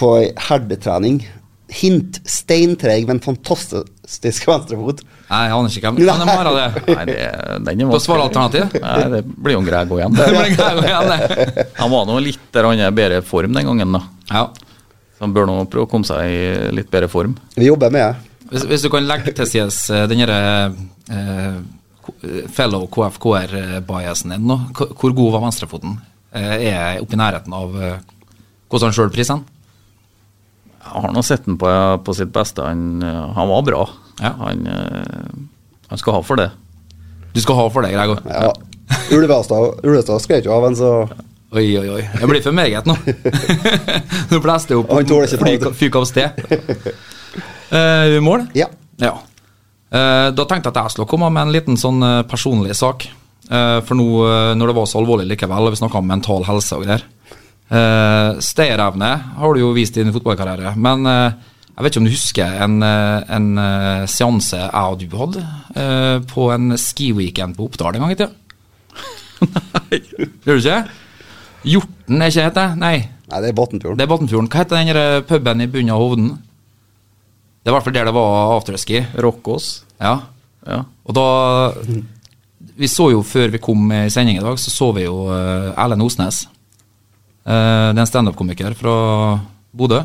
på 0.00 0.10
ei 0.18 0.28
herdetrening? 0.48 1.22
Hint 1.74 2.18
steintreg, 2.28 3.06
men 3.08 3.22
fantastisk 3.24 4.44
venstrefot. 4.46 5.00
Nei, 5.30 5.38
jeg 5.48 5.54
aner 5.56 5.72
ikke 5.72 5.88
hvem. 5.88 6.02
Han 6.04 6.20
det 6.20 6.28
være 6.28 6.52
det? 6.58 6.82
Nei, 6.90 7.06
det, 7.08 7.22
den 7.64 7.80
er 7.86 7.94
Hva 7.94 8.00
svaralternativ? 8.04 8.76
Nei, 8.82 8.98
det 9.14 9.22
blir 9.24 9.56
jo 9.56 9.62
en 9.62 9.70
Grego 9.70 9.98
igjen. 9.98 10.18
Det 10.18 10.26
blir 10.34 10.52
gøy 10.52 10.82
igjen, 10.84 11.14
det. 11.14 11.64
Han 11.80 11.94
var 11.94 12.04
nå 12.10 12.18
litt 12.26 12.44
der 12.54 12.68
han 12.68 12.84
er 12.84 12.94
bedre 12.94 13.22
form 13.24 13.56
den 13.56 13.70
gangen, 13.70 13.96
da. 13.96 14.02
Ja. 14.28 14.44
Så 15.16 15.24
han 15.24 15.32
bør 15.34 15.48
nå 15.48 15.56
prøve 15.72 15.88
å 15.88 15.90
komme 15.90 16.06
seg 16.06 16.28
i 16.28 16.44
litt 16.76 16.92
bedre 16.92 17.08
form. 17.08 17.38
Vi 17.56 17.70
jobber 17.70 17.94
med 17.94 18.04
det. 18.04 18.30
Hvis, 18.52 18.68
hvis 18.68 18.84
du 18.84 18.90
kan 18.92 19.08
legge 19.08 19.32
til 19.34 19.48
sides 19.48 19.80
eh, 19.88 20.04
den 20.10 20.20
derre 20.20 20.42
eh, 21.08 21.56
fellow 22.52 22.86
KFKR-biasen 22.92 24.34
din 24.34 24.46
nå, 24.48 24.58
Hvor- 24.74 25.14
god 25.16 25.32
var 25.36 25.44
venstrefoten? 25.46 25.98
Eh, 26.34 26.54
er 26.54 26.70
jeg 26.70 27.02
oppe 27.04 27.14
i 27.16 27.20
nærheten 27.20 27.52
av 27.54 27.76
eh, 27.82 27.98
hvordan 28.68 28.90
han 28.90 28.96
sjøl 28.96 29.12
priser 29.14 29.36
den? 29.38 29.44
Jeg 30.84 31.02
har 31.04 31.12
nå 31.14 31.22
sett 31.24 31.46
han 31.46 31.56
på, 31.58 31.70
på 32.04 32.14
sitt 32.16 32.32
beste. 32.34 32.62
Han, 32.66 33.02
eh, 33.02 33.20
han 33.38 33.48
var 33.48 33.62
bra. 33.66 33.84
Ja. 34.20 34.32
Han, 34.42 34.66
eh, 34.66 35.28
han 35.88 35.98
skal 36.00 36.18
ha 36.18 36.22
for 36.26 36.36
det. 36.40 36.50
Du 37.34 37.40
skal 37.40 37.56
ha 37.58 37.68
for 37.70 37.82
det, 37.86 37.92
Gregor. 37.94 38.20
Ja. 38.28 38.52
Ulvestad, 39.14 40.20
Skal 40.22 40.36
jeg 40.38 40.44
jo 40.46 40.52
av 40.54 40.66
en, 40.68 40.76
så 40.76 40.90
Oi, 41.54 41.68
oi, 41.78 41.86
oi. 41.88 42.02
Det 42.18 42.26
blir 42.26 42.42
for 42.42 42.52
meget 42.56 42.86
nå. 42.88 42.96
Nå 44.32 44.40
blåste 44.42 44.74
det 44.74 44.78
opp 44.80 44.90
Han 44.90 45.06
tåler 45.06 45.30
ikke 45.30 45.46
fyk, 45.46 45.68
fyk 45.84 45.98
av 46.00 46.08
sted. 46.10 46.30
Uh, 47.74 48.20
mål? 48.22 48.44
Ja. 48.54 48.68
Ja. 49.02 49.16
Eh, 49.94 50.28
da 50.34 50.46
tenkte 50.48 50.70
jeg 50.70 50.74
at 50.74 50.80
jeg 50.82 50.94
skulle 50.96 51.10
komme 51.10 51.28
med 51.30 51.46
en 51.46 51.54
liten 51.54 51.78
sånn 51.78 52.02
eh, 52.02 52.22
personlig 52.26 52.74
sak. 52.78 53.06
Eh, 53.46 53.78
for 53.86 53.98
nå 53.98 54.06
når 54.58 54.70
det 54.70 54.76
var 54.78 54.88
så 54.90 55.00
alvorlig 55.02 55.28
likevel, 55.30 55.68
og 55.68 55.74
vi 55.74 55.80
snakka 55.82 56.00
om 56.00 56.08
mental 56.10 56.46
helse 56.48 56.78
og 56.78 56.86
greier 56.86 57.10
Stayerevne 58.44 59.08
har 59.40 59.54
du 59.56 59.58
jo 59.62 59.70
vist 59.74 59.96
i 59.96 60.02
din 60.04 60.12
fotballkarriere, 60.14 60.74
men 60.78 61.06
jeg 61.08 61.80
vet 61.80 61.88
ikke 61.88 62.02
om 62.02 62.06
du 62.06 62.12
husker 62.12 62.58
en, 62.62 62.74
en 62.84 63.46
seanse 64.06 64.60
jeg 64.60 64.68
og 64.92 65.00
du 65.00 65.16
hadde 65.16 65.42
på 66.30 66.44
en 66.54 66.76
skiweekend 66.78 67.56
på 67.56 67.64
Oppdal 67.66 67.96
en 67.96 68.04
gang 68.04 68.12
i 68.12 68.18
tida? 68.20 68.28
Gjør 70.44 70.60
du 70.60 70.60
ikke? 70.60 70.78
Hjorten 71.72 72.22
er 72.22 72.36
ikke 72.36 72.52
det? 72.60 72.66
Nei, 72.84 72.94
Nei, 73.32 73.40
det 73.40 73.50
er 73.50 73.56
Batnfjorden. 73.56 73.98
det 73.98 74.04
er 74.06 74.12
Batnfjorden. 74.12 74.52
Hva 74.52 74.60
heter 74.60 74.92
den 74.92 75.26
puben 75.32 75.64
i 75.64 75.70
bunnen 75.72 75.96
av 75.96 76.04
Hovden? 76.04 76.30
Det 77.64 77.72
er 77.72 77.72
i 77.72 77.78
hvert 77.78 77.88
fall 77.88 77.96
der 77.96 78.12
det 78.12 78.12
var 78.12 78.58
afterski. 78.58 79.00
Rockås. 79.24 79.83
Ja. 80.00 80.16
Ja. 80.64 80.80
Og 81.04 81.16
da 81.16 81.28
Vi 82.74 82.88
så 82.90 83.10
jo 83.12 83.20
før 83.22 83.52
vi 83.52 83.60
kom 83.62 83.92
i 83.94 84.08
sending 84.10 84.40
i 84.40 84.42
dag, 84.42 84.58
så 84.58 84.72
så 84.72 84.88
vi 84.96 85.04
jo 85.04 85.28
uh, 85.28 85.70
Erlend 85.78 86.02
Osnes. 86.02 86.44
Eh, 87.44 87.88
det 87.92 87.98
er 87.98 88.04
en 88.04 88.08
standup-komiker 88.08 88.74
fra 88.78 88.94
Bodø. 89.76 90.00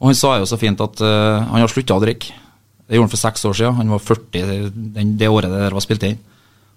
Og 0.00 0.10
han 0.10 0.18
sa 0.18 0.36
jo 0.40 0.48
så 0.48 0.58
fint 0.60 0.80
at 0.84 1.00
eh, 1.00 1.46
han 1.48 1.62
har 1.62 1.72
slutta 1.72 1.96
å 1.96 2.02
drikke. 2.02 2.36
Det 2.84 2.98
gjorde 2.98 3.08
han 3.08 3.14
for 3.14 3.22
seks 3.22 3.46
år 3.48 3.56
siden. 3.56 3.76
Han 3.78 3.92
var 3.94 4.02
40 4.04 4.70
den, 4.92 5.14
det 5.20 5.30
året 5.32 5.48
det 5.48 5.62
der 5.62 5.76
var 5.76 5.84
spilt 5.84 6.04
inn. 6.04 6.20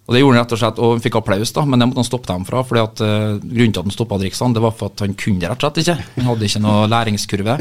Og 0.07 0.15
det 0.15 0.21
gjorde 0.21 0.37
han 0.37 0.45
rett 0.45 0.53
og 0.55 0.59
slett, 0.61 0.77
og 0.79 0.93
han 0.93 1.01
fikk 1.03 1.17
applaus, 1.19 1.51
da, 1.51 1.65
men 1.67 1.81
det 1.81 1.89
måtte 1.89 1.99
han 1.99 2.07
stoppe 2.07 2.29
dem 2.31 2.45
fra. 2.47 2.61
fordi 2.63 2.79
at 2.79 3.01
uh, 3.03 3.41
Grunnen 3.43 3.73
til 3.75 3.81
at 3.81 3.89
han 3.89 3.95
stoppa 3.97 4.15
å 4.15 4.21
drikke 4.21 4.39
sånn, 4.39 4.53
det 4.55 4.61
var 4.63 4.71
for 4.71 4.87
at 4.87 5.03
han 5.03 5.17
kunne 5.19 5.41
det 5.41 5.49
rett 5.51 5.59
og 5.59 5.65
slett 5.65 5.81
ikke. 5.83 5.95
Han 6.13 6.29
hadde 6.29 6.47
ikke 6.47 6.61
noe 6.63 6.85
læringskurve. 6.93 7.55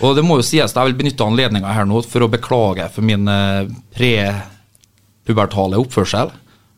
Og 0.00 0.16
det 0.16 0.24
må 0.24 0.38
jo 0.40 0.46
sies, 0.46 0.72
jeg 0.72 0.88
vil 0.88 0.96
benytte 0.98 1.26
anledninga 1.26 1.74
her 1.76 1.88
nå 1.88 2.00
for 2.06 2.24
å 2.24 2.30
beklage 2.32 2.88
for 2.94 3.04
min 3.06 3.28
eh, 3.28 3.68
prepubertale 3.96 5.80
oppførsel. 5.82 6.32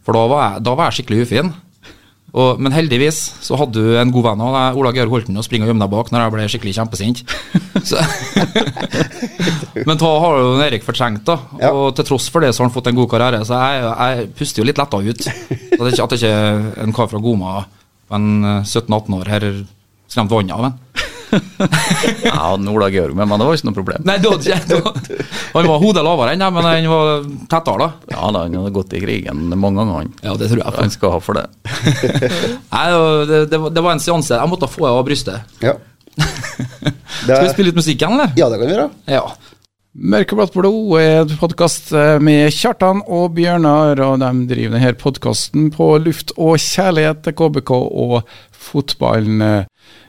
For 0.04 0.16
da 0.16 0.24
var 0.30 0.42
jeg, 0.46 0.64
da 0.66 0.74
var 0.74 0.90
jeg 0.90 1.00
skikkelig 1.00 1.28
ufin. 1.28 1.52
Og, 2.34 2.58
men 2.58 2.74
heldigvis 2.74 3.18
så 3.46 3.54
hadde 3.60 3.78
du 3.78 3.94
en 3.94 4.10
god 4.10 4.24
venn 4.26 4.40
av 4.42 4.54
deg, 4.56 4.78
Ola 4.80 4.90
Georg 4.96 5.12
Holten, 5.12 5.36
å 5.38 5.44
springe 5.46 5.68
og 5.68 5.70
gjemme 5.70 5.84
deg 5.84 5.92
bak 5.92 6.08
når 6.10 6.24
jeg 6.24 6.32
ble 6.34 6.46
skikkelig 6.50 6.72
kjempesint. 6.80 7.22
Så. 7.86 8.00
men 9.86 10.00
da 10.00 10.10
har 10.24 10.40
jo 10.40 10.48
Erik 10.64 10.86
fortrengt, 10.86 11.22
da. 11.28 11.38
Ja. 11.62 11.70
Og 11.70 11.94
til 11.94 12.08
tross 12.08 12.26
for 12.34 12.42
det 12.42 12.50
så 12.50 12.64
har 12.64 12.68
han 12.68 12.74
fått 12.74 12.90
en 12.90 12.98
god 12.98 13.12
karriere, 13.12 13.44
så 13.46 13.60
jeg, 13.62 13.86
jeg 13.86 14.26
puster 14.40 14.64
jo 14.64 14.66
litt 14.66 14.82
letta 14.82 14.98
ut. 14.98 15.28
At 15.30 15.78
det 15.78 15.92
ikke, 15.92 16.08
at 16.08 16.16
det 16.16 16.18
ikke 16.18 16.34
er 16.34 16.66
en 16.82 16.96
kar 16.98 17.12
fra 17.12 17.22
Goma 17.22 17.54
på 18.10 18.18
en 18.18 18.28
eh, 18.50 18.66
17-18 18.66 19.18
år 19.20 19.30
her 19.30 19.48
skremt 20.10 20.34
vannet 20.34 20.58
av 20.58 20.72
en. 20.72 20.78
Jeg 22.24 22.32
hadde 22.34 22.70
Ola 22.74 22.88
Georg 22.92 23.16
med, 23.16 23.28
men 23.30 23.40
det 23.40 23.46
var 23.48 23.56
ikke 23.58 23.68
noe 23.68 23.76
problem. 23.78 24.04
Nei, 24.08 24.16
det 24.22 24.30
var 24.30 24.38
ikke. 24.40 25.28
Han 25.54 25.68
var 25.70 25.80
hodet 25.82 26.04
lavere 26.06 26.34
enn 26.36 26.44
deg, 26.44 26.52
men 26.56 26.68
han 26.68 26.88
var 26.92 27.24
tettere, 27.54 27.78
da. 27.86 27.88
Ja, 28.14 28.28
da, 28.34 28.42
Han 28.44 28.58
hadde 28.60 28.74
gått 28.76 28.94
i 28.98 29.02
krigen 29.02 29.46
mange 29.54 29.80
ganger, 29.80 29.96
han. 30.02 30.12
Ja, 30.26 30.36
det 30.40 30.50
tror 30.52 30.62
jeg. 30.62 30.74
Han 30.78 30.94
skal 30.94 31.14
ha 31.16 31.22
for 31.24 31.40
det. 31.40 31.46
Nei, 32.74 32.84
det, 33.30 33.40
det, 33.54 33.62
var- 33.64 33.74
det 33.74 33.84
var 33.88 33.96
en 33.96 34.04
seanse. 34.04 34.36
Jeg 34.38 34.52
måtte 34.52 34.70
få 34.70 34.86
av 34.90 35.02
brystet. 35.08 35.58
Ja. 35.64 35.74
Det 36.14 36.94
Skal 37.26 37.42
vi 37.48 37.52
spille 37.56 37.70
litt 37.72 37.80
musikk 37.82 37.98
igjen, 38.02 38.14
eller? 38.18 38.32
ja, 38.38 38.46
det 38.52 38.60
kan 38.60 38.68
vi 38.70 38.74
gjøre. 38.76 38.88
Ja. 39.10 39.24
Mørkeblått 39.94 40.54
blod 40.56 40.96
er 40.98 41.20
en 41.22 41.36
podkast 41.38 41.92
med 42.26 42.48
Kjartan 42.50 42.98
og 43.06 43.28
Bjørnar, 43.36 44.00
og 44.02 44.16
de 44.22 44.30
driver 44.50 44.74
denne 44.74 44.90
podkasten 44.98 45.68
på 45.74 45.86
luft 46.02 46.32
og 46.34 46.56
kjærlighet 46.58 47.20
til 47.28 47.36
KBK 47.38 47.70
og 47.78 48.16
fotballen. 48.64 49.44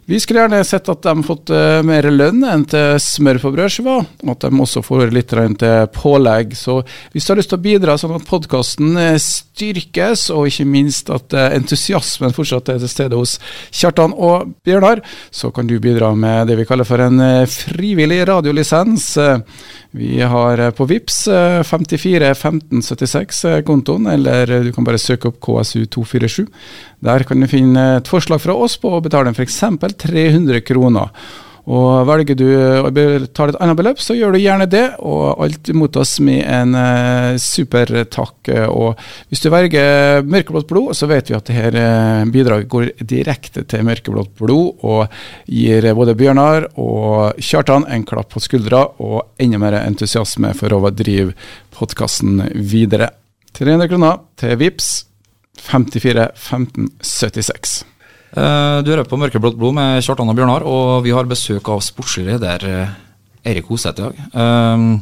Vi 0.05 0.19
skulle 0.19 0.43
gjerne 0.43 0.59
sett 0.63 0.89
at 0.91 1.01
de 1.01 1.23
fått 1.25 1.49
eh, 1.49 1.79
mer 1.81 2.05
lønn 2.13 2.43
enn 2.45 2.65
til 2.69 2.99
smør 3.01 3.39
på 3.41 3.51
brødskiva, 3.55 3.95
og 4.05 4.33
at 4.35 4.43
de 4.45 4.59
også 4.61 4.83
får 4.85 5.09
litt 5.15 5.31
til 5.33 5.87
pålegg. 5.95 6.53
Så 6.53 6.75
hvis 7.09 7.25
du 7.25 7.31
har 7.31 7.39
lyst 7.39 7.49
til 7.49 7.57
å 7.57 7.63
bidra 7.63 7.95
sånn 7.97 8.13
at 8.13 8.27
podkasten 8.29 8.99
styrkes, 9.17 10.27
og 10.29 10.51
ikke 10.51 10.67
minst 10.69 11.09
at 11.09 11.33
eh, 11.33 11.55
entusiasmen 11.57 12.35
fortsatt 12.37 12.69
er 12.75 12.83
til 12.83 12.91
stede 12.91 13.17
hos 13.17 13.39
Kjartan 13.73 14.13
og 14.13 14.53
Bjørnar, 14.67 15.01
så 15.33 15.49
kan 15.49 15.65
du 15.65 15.79
bidra 15.81 16.13
med 16.13 16.51
det 16.51 16.59
vi 16.61 16.67
kaller 16.69 16.85
for 16.85 17.01
en 17.01 17.25
eh, 17.25 17.49
frivillig 17.49 18.21
radiolisens. 18.29 19.09
Vi 19.95 20.21
har 20.21 20.59
eh, 20.59 20.71
på 20.75 20.85
VIPS 20.85 21.27
54 21.63 22.33
15 22.35 22.81
76 22.81 23.45
eh, 23.45 23.61
kontoen, 23.63 24.07
eller 24.11 24.51
eh, 24.51 24.65
du 24.65 24.73
kan 24.75 24.83
bare 24.83 24.99
søke 24.99 25.29
opp 25.29 25.39
KSU247. 25.45 26.43
Der 27.05 27.23
kan 27.23 27.39
du 27.39 27.47
finne 27.47 27.85
et 28.01 28.11
forslag 28.11 28.43
fra 28.43 28.57
oss 28.59 28.75
på 28.81 28.91
å 28.91 28.99
betale 29.05 29.31
f.eks. 29.31 29.61
300 30.03 30.59
kroner. 30.67 31.13
Og 31.66 32.05
Velger 32.05 32.38
du 32.38 32.47
å 32.86 32.91
betale 32.93 33.55
et 33.55 33.61
annet 33.63 33.80
beløp, 33.80 34.01
så 34.01 34.13
gjør 34.18 34.36
du 34.36 34.41
gjerne 34.41 34.68
det, 34.70 34.84
og 35.01 35.41
alt 35.45 35.72
mottas 35.74 36.18
med 36.24 36.43
en 36.45 36.76
super 37.41 37.86
supertakk. 37.86 38.51
Og 38.70 38.99
hvis 39.30 39.43
du 39.43 39.49
velger 39.53 40.26
mørkeblått 40.26 40.68
blod, 40.70 40.93
så 40.97 41.07
vet 41.09 41.30
vi 41.30 41.38
at 41.38 41.49
dette 41.49 41.82
eh, 41.82 42.26
bidraget 42.32 42.70
går 42.72 42.91
direkte 43.01 43.66
til 43.70 43.86
mørkeblått 43.88 44.36
blod, 44.39 44.84
og 44.86 45.07
gir 45.45 45.89
både 45.95 46.16
Bjørnar 46.18 46.70
og 46.82 47.41
Kjartan 47.41 47.88
en 47.89 48.05
klapp 48.07 48.32
på 48.34 48.43
skuldra 48.43 48.86
og 49.03 49.41
enda 49.41 49.61
mer 49.61 49.80
entusiasme 49.82 50.53
for 50.57 50.76
å 50.76 50.93
drive 50.93 51.36
podkasten 51.76 52.41
videre. 52.55 53.11
300 53.55 53.91
kroner 53.91 54.24
til 54.39 54.55
VIPS 54.59 54.93
54 55.66 56.30
15 56.36 56.89
76. 57.01 57.84
Eh, 58.36 58.77
Du 58.83 58.91
hører 58.91 59.07
på 59.07 59.17
Mørkeblått 59.19 59.57
blod 59.59 59.75
med 59.77 60.01
Kjartan 60.03 60.29
og 60.29 60.36
Bjørnar, 60.38 60.65
og 60.67 61.03
vi 61.05 61.13
har 61.15 61.27
besøk 61.29 61.67
av 61.71 61.81
sportslig 61.86 62.25
leder 62.33 62.65
Erik 62.65 63.01
Eirik 63.45 63.67
Hoseth 63.69 63.99
i 63.99 64.03
dag. 64.03 64.15
Eh, 64.33 64.99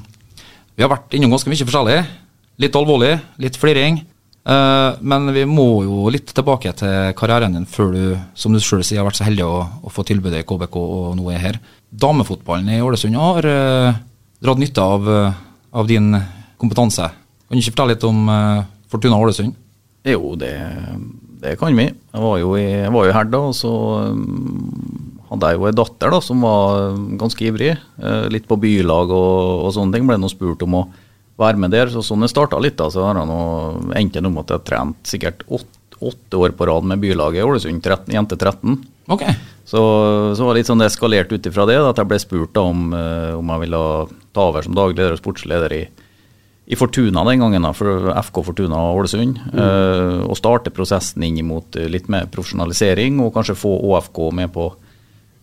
Vi 0.76 0.82
har 0.84 0.90
vært 0.90 1.14
innom 1.14 1.32
ganske 1.32 1.50
mye 1.50 1.66
forskjellig. 1.66 2.00
Litt 2.60 2.76
alvorlig, 2.76 3.20
litt 3.40 3.58
fliring. 3.58 4.02
Eh, 4.46 4.96
Men 5.02 5.34
vi 5.34 5.46
må 5.46 5.84
jo 5.84 6.10
litt 6.10 6.28
tilbake 6.34 6.74
til 6.76 7.14
karrieren 7.16 7.54
din 7.54 7.66
før 7.66 7.92
du, 7.94 8.20
som 8.36 8.54
du 8.54 8.60
selv 8.60 8.84
sier, 8.84 9.00
har 9.02 9.06
vært 9.10 9.18
så 9.22 9.26
heldig 9.26 9.46
å, 9.46 9.70
å 9.84 9.90
få 9.90 10.04
tilbudet 10.04 10.42
i 10.42 10.44
KBK 10.44 10.76
og 10.76 11.16
nå 11.18 11.32
er 11.32 11.38
her. 11.40 11.60
Damefotballen 11.92 12.70
i 12.70 12.82
Ålesund 12.82 13.16
har 13.16 13.46
eh, 13.46 13.94
dratt 14.42 14.58
nytte 14.60 14.82
av, 14.82 15.08
eh, 15.10 15.34
av 15.74 15.88
din 15.88 16.14
kompetanse. 16.60 17.10
Kan 17.48 17.58
du 17.58 17.62
ikke 17.62 17.74
fortelle 17.76 17.94
litt 17.96 18.04
om 18.04 18.30
eh, 18.30 18.64
Fortuna 18.90 19.18
Ålesund? 19.18 19.54
Jo, 20.06 20.36
det, 20.36 20.52
det 21.44 21.58
kan 21.60 21.76
vi. 21.76 21.90
Jeg 21.92 22.24
var 22.24 22.38
jo 22.40 22.56
i, 22.56 22.66
jeg 22.86 22.94
var 22.94 23.08
jo 23.08 23.16
her 23.18 23.30
da, 23.30 23.42
og 23.52 23.56
så 23.58 23.72
um, 24.14 25.24
hadde 25.34 25.52
jeg 25.52 25.60
jo 25.60 25.70
en 25.70 25.80
datter 25.80 26.14
da, 26.14 26.20
som 26.24 26.46
var 26.46 26.98
ganske 27.20 27.48
ivrig. 27.50 27.74
eh, 27.76 28.26
litt 28.32 28.48
på 28.48 28.60
bylag 28.62 29.12
og, 29.12 29.66
og 29.68 29.74
sånne 29.76 29.98
ting. 29.98 30.08
Ble 30.08 30.20
nå 30.22 30.30
spurt 30.32 30.64
om 30.66 30.80
å 30.80 30.84
være 31.42 31.60
med 31.60 31.74
der. 31.74 31.92
Så 31.92 32.04
sånn 32.06 32.24
det 32.24 32.32
starta 32.32 32.62
litt, 32.62 32.78
da, 32.80 32.90
så 32.94 33.08
har 33.08 33.20
jeg 33.20 33.30
nå 33.30 33.40
endt 33.98 34.20
opp 34.20 34.30
om 34.30 34.42
at 34.44 34.54
jeg 34.54 34.60
har 34.60 34.68
trent 34.70 35.10
sikkert 35.10 35.44
åtte, 35.50 36.00
åtte 36.04 36.40
år 36.40 36.56
på 36.58 36.68
rad 36.70 36.88
med 36.88 37.02
bylaget 37.02 37.42
i 37.42 37.48
Ålesund, 37.48 37.82
13, 37.82 38.14
jente 38.14 38.38
13. 38.38 38.78
Okay. 39.14 39.36
Så, 39.66 39.82
så 40.38 40.46
var 40.46 40.54
det 40.54 40.62
litt 40.62 40.70
sånn 40.70 40.84
det 40.84 40.90
eskalert 40.92 41.32
ut 41.32 41.50
ifra 41.50 41.66
det, 41.68 41.80
at 41.80 42.00
jeg 42.00 42.10
ble 42.12 42.20
spurt 42.22 42.54
da 42.56 42.66
om, 42.68 42.90
eh, 42.96 43.32
om 43.36 43.52
jeg 43.56 43.66
ville 43.66 43.84
ta 44.36 44.48
over 44.52 44.66
som 44.66 44.76
daglig 44.76 45.00
leder 45.00 45.16
og 45.16 45.22
sportsleder 45.24 45.76
i, 45.76 45.84
i 46.66 46.78
Fortuna 46.80 47.24
den 47.28 47.42
gangen, 47.44 47.66
da, 47.66 47.74
for 47.76 48.08
FK 48.24 48.40
Fortuna 48.48 48.80
Ålesund. 48.96 49.40
eh, 49.52 50.22
og 50.24 50.38
starte 50.40 50.72
prosessen 50.72 51.26
inn 51.28 51.42
mot 51.46 51.76
eh, 51.76 51.90
litt 51.92 52.08
mer 52.08 52.30
profesjonalisering, 52.32 53.20
og 53.20 53.34
kanskje 53.36 53.58
få 53.60 53.74
ÅFK 53.90 54.22
med 54.32 54.54
på, 54.56 54.70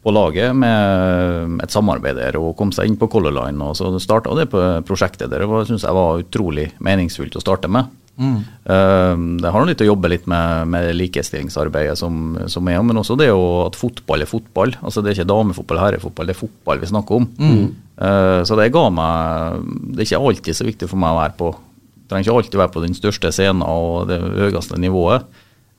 på 0.01 0.15
laget 0.17 0.57
med 0.57 1.61
et 1.61 1.75
samarbeid 1.75 2.17
der, 2.17 2.41
og 2.41 2.57
komme 2.57 2.73
seg 2.73 2.89
inn 2.89 2.97
på 2.97 3.11
Color 3.13 3.37
Line. 3.37 3.61
Og 3.61 3.77
så 3.77 3.93
starta 4.01 4.33
det 4.39 4.49
på 4.53 4.65
prosjektet 4.89 5.29
der. 5.29 5.45
Det 5.45 5.69
syns 5.69 5.85
jeg 5.85 5.99
var 5.99 6.25
utrolig 6.25 6.71
meningsfullt 6.81 7.37
å 7.37 7.45
starte 7.45 7.69
med. 7.69 7.93
Eh, 8.21 9.23
det 9.41 9.53
har 9.55 9.67
litt 9.69 9.85
å 9.85 9.89
jobbe 9.89 10.11
litt 10.13 10.27
med, 10.31 10.69
med 10.73 10.91
likestillingsarbeidet 10.99 11.97
som, 11.99 12.37
som 12.53 12.69
er, 12.69 12.83
men 12.85 13.01
også 13.01 13.17
det 13.21 13.31
jo 13.31 13.41
at 13.65 13.79
fotball 13.81 14.27
er 14.27 14.31
fotball. 14.31 14.77
Altså 14.81 15.03
Det 15.03 15.13
er 15.13 15.21
ikke 15.21 15.33
damefotball, 15.33 15.83
herrefotball, 15.87 16.29
det 16.29 16.37
er 16.37 16.43
fotball 16.43 16.83
vi 16.83 16.93
snakker 16.93 17.23
om. 17.23 17.31
Mm. 17.41 17.65
så 18.49 18.57
det 18.57 18.71
ga 18.73 18.87
meg 18.89 19.65
Det 19.93 20.01
er 20.01 20.07
ikke 20.07 20.21
alltid 20.31 20.57
så 20.57 20.65
viktig 20.65 20.87
for 20.89 21.01
meg 21.03 21.13
å 21.13 21.19
være 21.19 21.37
på 21.37 21.51
Trenger 22.11 22.27
ikke 22.27 22.37
alltid 22.41 22.59
være 22.59 22.75
på 22.75 22.81
den 22.83 22.97
største 22.97 23.31
scenen 23.31 23.63
og 23.63 24.09
det 24.11 24.19
høyeste 24.19 24.79
nivået. 24.83 25.29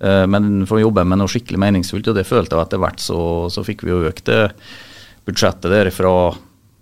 Eh, 0.02 0.24
men 0.32 0.64
for 0.68 0.80
å 0.80 0.86
jobbe 0.86 1.04
med 1.08 1.20
noe 1.22 1.32
skikkelig 1.32 1.60
meningsfullt, 1.62 2.08
og 2.08 2.18
det 2.18 2.28
følte 2.28 2.58
jeg 2.58 2.70
etter 2.70 2.82
hvert, 2.82 3.04
så, 3.04 3.20
så 3.54 3.66
fikk 3.68 3.84
vi 3.86 3.94
jo 3.94 4.06
økt 4.10 4.30
det 4.30 4.46
budsjettet 5.28 5.70
der 5.74 5.92
fra 5.94 6.14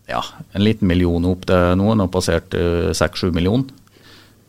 ja, 0.09 0.21
en 0.53 0.63
liten 0.63 0.89
million 0.89 1.25
opp 1.29 1.47
til 1.49 1.75
noen 1.77 2.05
og 2.05 2.11
passert 2.13 2.55
seks-sju 2.97 3.29
millioner. 3.35 3.73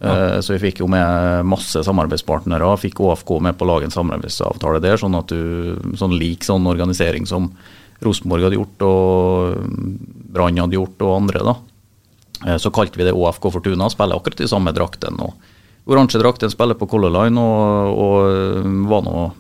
Eh, 0.01 0.41
Så 0.41 0.55
vi 0.57 0.71
fikk 0.71 0.81
jo 0.81 0.89
med 0.89 1.45
masse 1.45 1.83
samarbeidspartnere. 1.85 2.73
Fikk 2.81 3.01
ÅFK 3.05 3.41
med 3.41 3.59
på 3.59 3.67
å 3.67 3.75
lage 3.75 3.85
en 3.89 3.95
samarbeidsavtale 3.95 4.81
der, 4.81 4.97
sånn 4.97 5.19
at 5.19 5.29
du 5.29 5.77
sånn 5.97 6.17
lik 6.19 6.47
sånn 6.47 6.67
organisering 6.67 7.27
som 7.29 7.51
Rosenborg 8.01 8.47
hadde 8.47 8.57
gjort 8.57 8.87
og 8.87 9.67
Brann 10.33 10.57
hadde 10.57 10.79
gjort 10.79 11.05
og 11.05 11.17
andre. 11.19 11.45
da. 11.45 11.57
Eh, 12.47 12.57
Så 12.57 12.73
kalte 12.73 12.97
vi 12.97 13.05
det 13.05 13.13
ÅFK 13.13 13.51
Fortuna, 13.53 13.91
spiller 13.91 14.17
akkurat 14.17 14.41
i 14.41 14.49
samme 14.49 14.73
drakten. 14.73 15.21
og 15.21 15.35
Oransje 15.87 16.21
drakten 16.21 16.51
spiller 16.51 16.75
på 16.75 16.89
Color 16.89 17.11
Line 17.11 17.39
og, 17.39 17.99
og 17.99 18.65
mm, 18.65 18.89
var 18.89 19.03
nå 19.03 19.33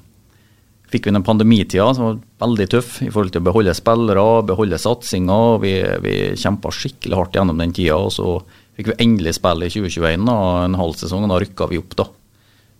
fikk 0.91 1.07
vi 1.07 1.13
den 1.15 1.23
pandemitida 1.23 1.95
som 1.95 2.05
var 2.05 2.17
veldig 2.49 2.69
tøff 2.73 3.03
i 3.03 3.11
forhold 3.11 3.31
til 3.31 3.41
å 3.41 3.47
beholde 3.47 3.75
spillere, 3.79 4.25
beholde 4.43 4.79
satsinga. 4.81 5.37
Vi, 5.63 5.75
vi 6.03 6.15
kjempa 6.35 6.73
skikkelig 6.75 7.15
hardt 7.15 7.37
gjennom 7.39 7.61
den 7.61 7.73
tida, 7.73 7.95
og 7.95 8.11
så 8.11 8.41
fikk 8.79 8.93
vi 8.93 8.99
endelig 9.05 9.37
spille 9.39 9.69
i 9.69 9.73
2021, 9.73 10.27
da, 10.29 10.39
en 10.65 10.79
halv 10.79 10.97
sesong. 10.99 11.27
og 11.27 11.33
Da 11.33 11.41
rykka 11.43 11.69
vi 11.71 11.81
opp 11.81 11.97
da, 11.99 12.07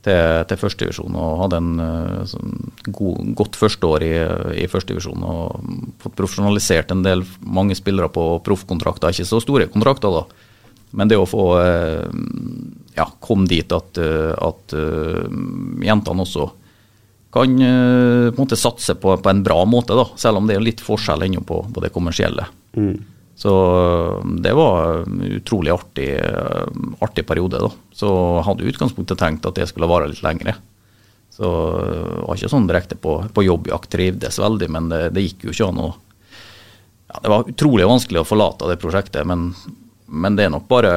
til, 0.07 0.21
til 0.49 0.61
førstedivisjon 0.61 1.17
og 1.21 1.41
hadde 1.45 1.61
en 1.61 1.73
eh, 1.85 2.21
sånn 2.31 2.55
god, 2.89 3.33
godt 3.39 3.59
førsteår 3.61 4.07
i, 4.07 4.13
i 4.65 4.69
førstedivisjon. 4.71 5.27
Og 5.27 5.75
fått 6.03 6.17
profesjonalisert 6.19 6.95
en 6.95 7.05
del, 7.07 7.25
mange 7.45 7.77
spillere 7.79 8.11
på 8.13 8.31
proffkontrakter, 8.47 9.13
ikke 9.13 9.29
så 9.29 9.43
store 9.45 9.69
kontrakter, 9.73 10.21
da. 10.21 10.47
Men 10.99 11.11
det 11.11 11.21
å 11.21 11.29
få, 11.29 11.45
eh, 11.61 12.09
ja, 12.97 13.07
komme 13.23 13.47
dit 13.51 13.71
at, 13.73 14.01
eh, 14.01 14.33
at 14.35 14.75
jentene 15.85 16.27
også 16.27 16.51
kan 17.31 17.53
på 17.55 17.63
en 17.63 18.35
måte 18.35 18.57
satse 18.59 18.97
på, 18.99 19.13
på 19.23 19.31
en 19.31 19.45
bra 19.47 19.61
måte, 19.63 19.95
da, 19.95 20.03
selv 20.19 20.41
om 20.41 20.49
det 20.49 20.57
er 20.57 20.65
litt 20.67 20.81
forskjell 20.83 21.29
ennå 21.29 21.45
på, 21.47 21.61
på 21.71 21.85
det 21.85 21.93
kommersielle. 21.95 22.49
Så 23.41 23.53
eh, 23.81 24.27
det 24.45 24.53
var 24.53 25.01
en 25.07 25.23
utrolig 25.25 25.73
artig, 25.73 26.11
eh, 26.21 26.67
artig 27.01 27.25
periode. 27.27 27.63
da. 27.63 27.71
Så 27.97 28.11
jeg 28.11 28.47
hadde 28.49 28.69
utgangspunktet 28.69 29.21
tenkt 29.21 29.49
at 29.49 29.57
det 29.57 29.71
skulle 29.71 29.89
vare 29.89 30.11
litt 30.11 30.23
lengre. 30.25 30.59
Så 31.33 31.49
jeg 31.49 32.05
det 32.05 32.27
var 32.27 32.37
ikke 32.37 32.53
sånn 32.53 32.69
direkte 32.69 32.99
på, 33.01 33.17
på 33.33 33.47
jobbjakt, 33.47 33.91
trivdes 33.95 34.41
veldig, 34.43 34.69
men 34.77 34.91
det, 34.93 35.07
det 35.17 35.25
gikk 35.25 35.47
jo 35.49 35.55
ikke 35.55 35.71
an 35.71 35.85
å 35.87 35.89
ja, 37.11 37.23
Det 37.25 37.33
var 37.33 37.49
utrolig 37.49 37.87
vanskelig 37.89 38.21
å 38.21 38.29
forlate 38.29 38.69
det 38.69 38.77
prosjektet, 38.83 39.25
men, 39.27 39.49
men 40.07 40.37
det 40.37 40.47
er 40.47 40.53
nok 40.53 40.69
bare 40.71 40.93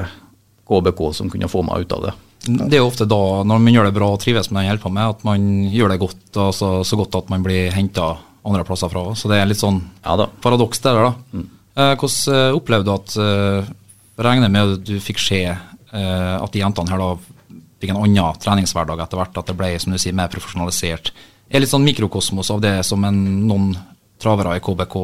KBK 0.67 1.01
som 1.15 1.31
kunne 1.31 1.49
få 1.49 1.63
meg 1.65 1.85
ut 1.85 1.95
av 1.95 2.03
det. 2.09 2.13
Det 2.43 2.75
er 2.75 2.83
ofte 2.83 3.07
da, 3.07 3.21
når 3.47 3.63
man 3.63 3.73
gjør 3.77 3.87
det 3.87 3.95
bra 3.95 4.11
og 4.13 4.19
trives 4.19 4.51
med 4.51 4.59
det 4.59 4.65
man 4.65 4.69
holder 4.73 4.83
på 4.83 4.93
med, 4.97 5.15
at 5.15 5.25
man 5.25 5.47
gjør 5.71 5.93
det 5.93 5.99
godt, 6.03 6.23
altså, 6.49 6.69
så 6.83 6.99
godt 6.99 7.17
at 7.21 7.31
man 7.31 7.45
blir 7.45 7.71
henta 7.71 8.17
andre 8.43 8.65
plasser 8.67 8.91
fra. 8.91 9.05
Så 9.15 9.31
det 9.31 9.39
er 9.39 9.47
litt 9.47 9.61
sånn 9.61 9.79
Ja 10.03 10.27
paradoks 10.43 10.83
der, 10.83 10.99
da. 10.99 11.13
Eh, 11.39 11.45
hvordan 11.73 12.35
eh, 12.35 12.55
opplevde 12.55 12.89
du 12.89 12.93
at 12.93 13.15
eh, 13.17 13.71
Regner 14.23 14.51
med 14.53 14.75
at 14.75 14.83
du 14.85 14.99
fikk 15.01 15.17
se 15.17 15.39
eh, 15.49 16.35
at 16.37 16.53
de 16.53 16.61
jentene 16.61 16.91
her 16.91 17.01
da 17.01 17.15
fikk 17.81 17.91
en 17.91 18.03
annen 18.03 18.37
treningshverdag 18.39 19.01
etter 19.01 19.17
hvert, 19.17 19.39
at 19.41 19.49
det 19.49 19.55
ble 19.57 19.71
som 19.81 19.93
du 19.93 19.97
sier, 19.97 20.13
mer 20.13 20.29
profesjonalisert. 20.31 21.09
Er 21.49 21.63
litt 21.63 21.71
sånn 21.71 21.85
mikrokosmos 21.85 22.51
av 22.53 22.61
det 22.63 22.75
som 22.85 23.03
en, 23.03 23.17
noen 23.49 23.73
travere 24.21 24.55
i 24.57 24.61
KBK 24.63 24.95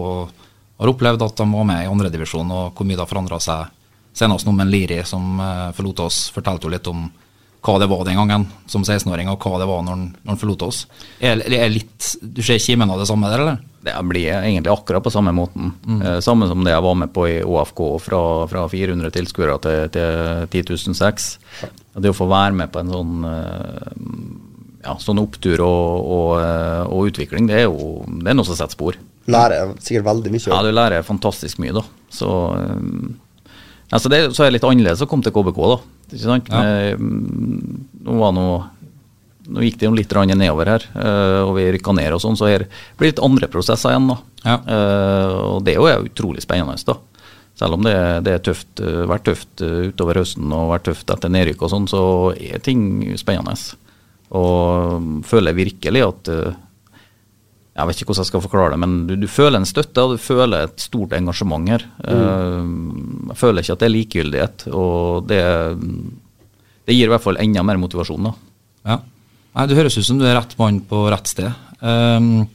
har 0.79 0.91
opplevd, 0.93 1.25
at 1.25 1.41
de 1.41 1.47
var 1.49 1.67
med 1.67 1.83
i 1.83 1.89
andredivisjon, 1.89 2.53
og 2.53 2.77
hvor 2.77 2.87
mye 2.87 2.95
det 2.95 3.03
har 3.03 3.09
forandra 3.09 3.41
seg. 3.43 3.73
Senest 4.15 4.47
nå 4.47 4.53
med 4.55 4.71
Liri, 4.71 5.01
som 5.09 5.41
eh, 5.43 5.65
forlot 5.75 6.05
oss, 6.05 6.21
fortalte 6.35 6.69
jo 6.69 6.73
litt 6.73 6.87
om 6.91 7.07
hva 7.65 7.75
det 7.81 7.89
var 7.91 8.05
den 8.07 8.15
gangen 8.15 8.45
som 8.71 8.85
16-åring, 8.85 9.27
og 9.31 9.43
hva 9.43 9.59
det 9.59 9.67
var 9.67 9.81
når 9.83 9.95
han, 9.95 10.05
når 10.23 10.31
han 10.31 10.39
forlot 10.39 10.63
oss. 10.69 10.83
Er, 11.19 11.41
er 11.43 11.73
litt, 11.73 12.13
du 12.21 12.39
ser 12.45 12.61
kimen 12.63 12.91
av 12.91 13.01
det 13.01 13.07
samme 13.09 13.31
der, 13.31 13.43
eller? 13.43 13.59
Det 13.83 13.95
blir 14.07 14.31
egentlig 14.31 14.71
akkurat 14.71 15.03
på 15.03 15.11
samme 15.11 15.31
måten. 15.35 15.73
Eh, 15.99 16.19
samme 16.23 16.47
som 16.47 16.63
det 16.63 16.73
jeg 16.73 16.83
var 16.83 16.97
med 16.99 17.13
på 17.15 17.27
i 17.27 17.37
ÅFK, 17.43 17.83
fra, 18.03 18.21
fra 18.51 18.65
400 18.71 19.11
tilskuere 19.15 19.59
til, 19.63 19.91
til 19.95 20.47
10 20.51 20.93
006. 20.95 21.29
Det 21.99 22.11
å 22.11 22.15
få 22.15 22.27
være 22.31 22.55
med 22.59 22.71
på 22.71 22.83
en 22.83 22.91
sånn, 22.95 23.27
eh, 23.27 24.09
ja, 24.85 24.95
sånn 25.03 25.19
opptur 25.23 25.63
og, 25.65 26.09
og, 26.17 26.33
eh, 26.43 26.83
og 26.87 27.11
utvikling, 27.11 27.47
det 27.51 27.61
er 27.61 27.65
jo 27.67 28.03
det 28.07 28.31
er 28.31 28.39
noe 28.39 28.47
som 28.47 28.59
setter 28.59 28.77
spor. 28.77 28.99
Lærer 29.29 29.75
sikkert 29.83 30.07
veldig 30.07 30.31
mye. 30.33 30.47
Ja, 30.47 30.61
du 30.65 30.71
lærer 30.73 31.05
fantastisk 31.05 31.59
mye, 31.61 31.75
da. 31.75 31.83
Så, 32.11 32.29
eh, 32.59 33.09
altså 33.89 34.11
det, 34.11 34.19
så 34.35 34.43
er 34.43 34.49
det 34.49 34.57
litt 34.59 34.67
annerledes 34.67 35.03
å 35.03 35.07
komme 35.09 35.25
til 35.25 35.33
KBK, 35.35 35.61
da. 35.71 35.77
Ikke 36.09 36.25
sant? 36.25 36.51
Eh, 36.53 36.93
nå, 36.99 38.15
var 38.19 38.33
noe, 38.35 38.59
nå 39.49 39.65
gikk 39.65 39.79
det 39.81 39.89
jo 39.89 39.97
litt 39.97 40.15
nedover 40.29 40.73
her, 40.75 40.87
eh, 40.93 41.41
og 41.43 41.53
vi 41.57 41.67
rykka 41.75 41.93
ned 41.97 42.15
og 42.17 42.23
sånn, 42.23 42.37
så 42.39 42.49
her 42.49 42.65
blir 42.97 43.09
det 43.09 43.15
litt 43.15 43.25
andre 43.25 43.51
prosesser 43.51 43.93
igjen, 43.93 44.09
da. 44.11 44.17
Ja. 44.45 44.57
Eh, 44.57 45.35
og 45.55 45.63
det 45.67 45.75
er 45.75 45.81
jo 45.81 46.09
utrolig 46.09 46.45
spennende, 46.45 46.77
da. 46.85 46.97
Selv 47.59 47.75
om 47.75 47.83
det, 47.83 47.97
det 48.23 48.37
er 48.37 48.43
tøft, 48.45 48.79
vært 48.79 49.25
tøft 49.27 49.59
utover 49.59 50.21
høsten 50.21 50.47
og 50.55 50.69
vært 50.71 50.85
tøft 50.87 51.09
etter 51.11 51.31
nedrykk 51.33 51.65
og 51.67 51.71
sånn, 51.73 51.89
så 51.91 52.03
er 52.31 52.61
ting 52.63 53.01
spennende. 53.19 53.57
Og 54.31 55.25
føler 55.27 55.57
virkelig 55.57 56.05
at 56.05 56.29
jeg 57.79 57.87
vet 57.87 58.01
ikke 58.01 58.09
hvordan 58.11 58.25
jeg 58.25 58.29
skal 58.33 58.43
forklare 58.43 58.71
det, 58.73 58.79
men 58.83 58.95
du, 59.07 59.13
du 59.21 59.27
føler 59.31 59.61
en 59.61 59.67
støtte 59.67 60.03
og 60.03 60.15
du 60.15 60.19
føler 60.19 60.65
et 60.65 60.81
stort 60.83 61.13
engasjement 61.15 61.69
her. 61.71 61.85
Mm. 62.03 63.29
Jeg 63.31 63.39
føler 63.39 63.63
ikke 63.63 63.77
at 63.77 63.83
det 63.83 63.87
er 63.87 63.93
likegyldighet, 63.93 64.65
og 64.75 65.29
det, 65.29 65.39
det 66.89 66.97
gir 66.97 67.07
i 67.07 67.13
hvert 67.13 67.23
fall 67.23 67.39
enda 67.39 67.63
mer 67.63 67.79
motivasjon. 67.79 68.27
da. 68.27 68.33
Ja. 68.89 68.99
Nei, 69.55 69.67
Du 69.69 69.77
høres 69.77 69.95
ut 69.95 70.07
som 70.09 70.19
du 70.19 70.27
er 70.27 70.35
rett 70.35 70.57
mann 70.59 70.81
på 70.89 71.05
rett 71.11 71.31
sted. 71.31 71.55
Um, 71.79 72.49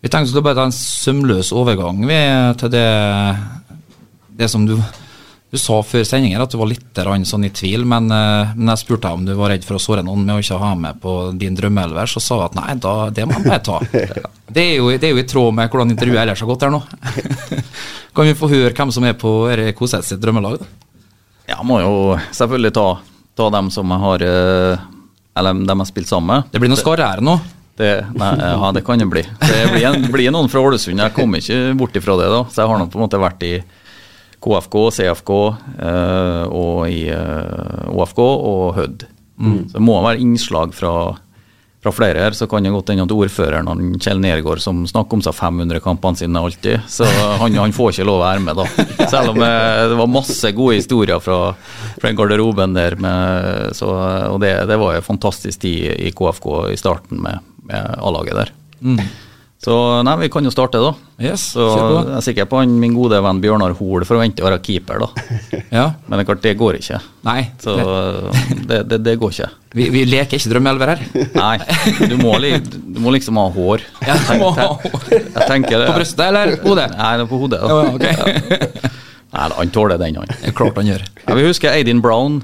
vi 0.00 0.08
tenkte 0.08 0.40
å 0.40 0.44
bare 0.44 0.56
ta 0.56 0.64
en 0.70 0.72
sømløs 0.72 1.52
overgang 1.52 2.00
til 2.60 2.72
det, 2.72 2.88
det 4.40 4.48
som 4.48 4.64
du, 4.64 4.78
du 5.50 5.58
sa 5.58 5.80
før 5.82 6.04
sendingen 6.06 6.42
at 6.42 6.52
du 6.52 6.58
var 6.60 6.68
litt 6.70 7.00
sånn 7.26 7.44
i 7.44 7.50
tvil. 7.50 7.84
Men, 7.84 8.10
eh, 8.14 8.52
men 8.54 8.70
jeg 8.70 8.84
spurte 8.84 9.08
deg 9.08 9.18
om 9.18 9.24
du 9.26 9.34
var 9.34 9.50
redd 9.50 9.66
for 9.66 9.78
å 9.78 9.82
såre 9.82 10.04
noen 10.06 10.22
med 10.24 10.36
å 10.36 10.42
ikke 10.42 10.60
ha 10.62 10.74
med 10.78 11.00
på 11.02 11.14
din 11.38 11.56
drømmeelver, 11.58 12.06
så 12.06 12.22
sa 12.22 12.38
du 12.38 12.44
at 12.46 12.58
nei, 12.58 12.74
da, 12.78 12.94
det 13.10 13.26
må 13.26 13.38
jeg 13.38 13.48
bare 13.48 13.64
ta. 13.66 13.80
Det 14.50 14.64
er, 14.66 14.80
jo, 14.80 14.88
det 14.90 15.06
er 15.06 15.12
jo 15.14 15.20
i 15.22 15.28
tråd 15.30 15.54
med 15.54 15.68
hvordan 15.70 15.92
intervjuet 15.92 16.24
ellers 16.24 16.40
har 16.42 16.48
gått 16.48 16.64
her 16.66 16.72
nå. 16.74 16.80
kan 18.18 18.26
vi 18.26 18.32
få 18.34 18.48
høre 18.50 18.72
hvem 18.74 18.90
som 18.90 19.04
er 19.06 19.14
på 19.14 19.30
Erik 19.46 19.76
Koseth 19.78 20.08
sitt 20.08 20.18
drømmelag? 20.18 20.56
da? 20.58 20.66
Jeg 21.52 21.66
må 21.68 21.76
jo 21.78 21.92
selvfølgelig 22.34 22.72
ta, 22.74 22.86
ta 23.38 23.46
dem 23.54 23.68
som 23.70 23.94
jeg 23.94 24.02
har 24.02 24.24
eh, 24.26 24.82
Eller 25.38 25.54
dem 25.54 25.70
jeg 25.70 25.84
har 25.84 25.90
spilt 25.92 26.10
sammen 26.10 26.32
med. 26.32 26.50
Det 26.50 26.64
blir 26.64 26.72
noe 26.72 26.82
skarre 26.82 27.12
her 27.12 27.22
nå. 27.22 27.36
Det, 27.78 27.92
nei, 28.18 28.32
ja, 28.42 28.72
det 28.74 28.82
kan 28.84 28.98
det 28.98 29.06
bli. 29.06 29.22
Det 29.38 29.60
blir, 29.70 29.86
en, 29.86 30.10
blir 30.10 30.34
noen 30.34 30.50
fra 30.50 30.66
Ålesund. 30.66 30.98
Jeg 30.98 31.14
kommer 31.14 31.38
ikke 31.38 31.76
bort 31.78 31.94
ifra 32.02 32.18
det. 32.18 32.26
da. 32.34 32.42
Så 32.50 32.64
jeg 32.64 32.72
har 32.74 32.82
nå 32.82 32.90
på 32.90 32.98
en 32.98 33.06
måte 33.06 33.22
vært 33.22 33.46
i 33.46 33.54
KFK, 34.40 34.76
CFK 34.96 35.32
eh, 35.84 36.44
og 36.48 36.84
i 36.88 37.02
eh, 37.12 37.90
OFK 37.92 38.20
og 38.24 38.70
Hødd. 38.78 39.08
Så 39.40 39.78
det 39.78 39.82
må 39.84 39.94
være 40.04 40.20
innslag 40.20 40.74
fra, 40.76 40.92
fra 41.80 41.92
flere 41.96 42.24
her. 42.26 42.36
Så 42.36 42.48
kan 42.48 42.64
det 42.64 42.72
godt 42.74 42.92
hende 42.92 43.06
at 43.06 43.14
ordføreren 43.14 43.70
han 43.70 43.94
Kjell 44.00 44.20
Nergård 44.20 44.60
som 44.64 44.82
snakker 44.88 45.16
om 45.16 45.24
seg 45.24 45.36
500 45.38 45.80
kampene 45.84 46.20
sine 46.20 46.42
alltid, 46.44 46.84
så 46.92 47.08
han, 47.40 47.56
han 47.56 47.72
får 47.76 47.94
ikke 47.94 48.08
lov 48.08 48.20
å 48.20 48.26
være 48.26 48.44
med, 48.44 48.60
da. 48.60 49.06
Selv 49.12 49.32
om 49.32 49.40
eh, 49.44 49.86
det 49.92 49.96
var 50.00 50.12
masse 50.12 50.52
gode 50.56 50.76
historier 50.80 51.24
fra, 51.24 51.40
fra 52.00 52.12
garderoben 52.16 52.76
der. 52.76 52.98
Med, 53.00 53.72
så, 53.76 53.88
og 54.32 54.40
det, 54.44 54.54
det 54.68 54.80
var 54.80 54.98
en 54.98 55.08
fantastisk 55.08 55.64
tid 55.64 55.88
i 55.96 56.12
KFK 56.16 56.52
i 56.74 56.78
starten 56.80 57.20
med, 57.24 57.44
med 57.70 57.96
A-laget 58.00 58.40
der. 58.42 58.54
Så 59.60 59.74
nei, 60.06 60.14
vi 60.22 60.28
kan 60.32 60.46
jo 60.46 60.50
starte, 60.52 60.80
da. 60.80 60.94
Yes, 61.20 61.50
Så 61.52 61.64
jeg 61.68 62.14
er 62.16 62.22
sikker 62.24 62.46
på 62.48 62.62
han, 62.62 62.78
min 62.80 62.94
gode 62.96 63.18
venn 63.20 63.42
Bjørnar 63.42 63.74
Hoel 63.76 64.06
forventer 64.08 64.46
å 64.46 64.48
være 64.48 64.60
keeper, 64.64 65.02
da. 65.02 65.24
Ja. 65.80 65.82
Men 66.08 66.18
det 66.22 66.24
klart, 66.30 66.40
det 66.46 66.54
går 66.58 66.78
ikke. 66.78 67.00
Nei, 67.28 67.42
Så 67.60 67.74
det, 68.70 68.78
det, 68.88 68.98
det, 69.04 69.14
går 69.20 69.34
ikke. 69.34 69.50
vi, 69.76 69.90
vi 69.92 70.06
leker 70.08 70.40
ikke 70.40 70.54
drømmeelver 70.54 70.94
her. 70.94 71.02
Nei, 71.36 71.52
du 72.08 72.16
må, 72.22 72.38
li, 72.40 72.54
du 72.64 73.02
må 73.04 73.12
liksom 73.12 73.36
ha 73.36 73.50
hår. 73.52 73.84
Ja, 74.08 74.16
du 74.16 74.32
må 74.40 74.48
ha 74.56 74.70
hår. 74.80 75.04
Jeg 75.12 75.44
tenker 75.44 75.76
det. 75.76 75.90
På 75.90 75.98
brystet 75.98 76.24
eller 76.30 76.56
hodet? 76.64 76.88
Nei, 76.96 77.12
det 77.20 77.26
er 77.26 77.30
på 77.34 77.42
hodet. 77.44 77.60
Ja, 77.60 77.82
okay. 77.92 78.16
ok. 78.16 78.96
Nei, 79.36 79.50
han 79.58 79.74
tåler 79.76 80.00
den, 80.00 80.22
han. 80.24 80.54
Klart 80.56 80.80
han 80.80 80.88
gjør. 80.88 81.04
Jeg 81.26 81.36
vil 81.36 81.50
huske 81.52 81.68
Aidin 81.70 82.00
Brown, 82.00 82.40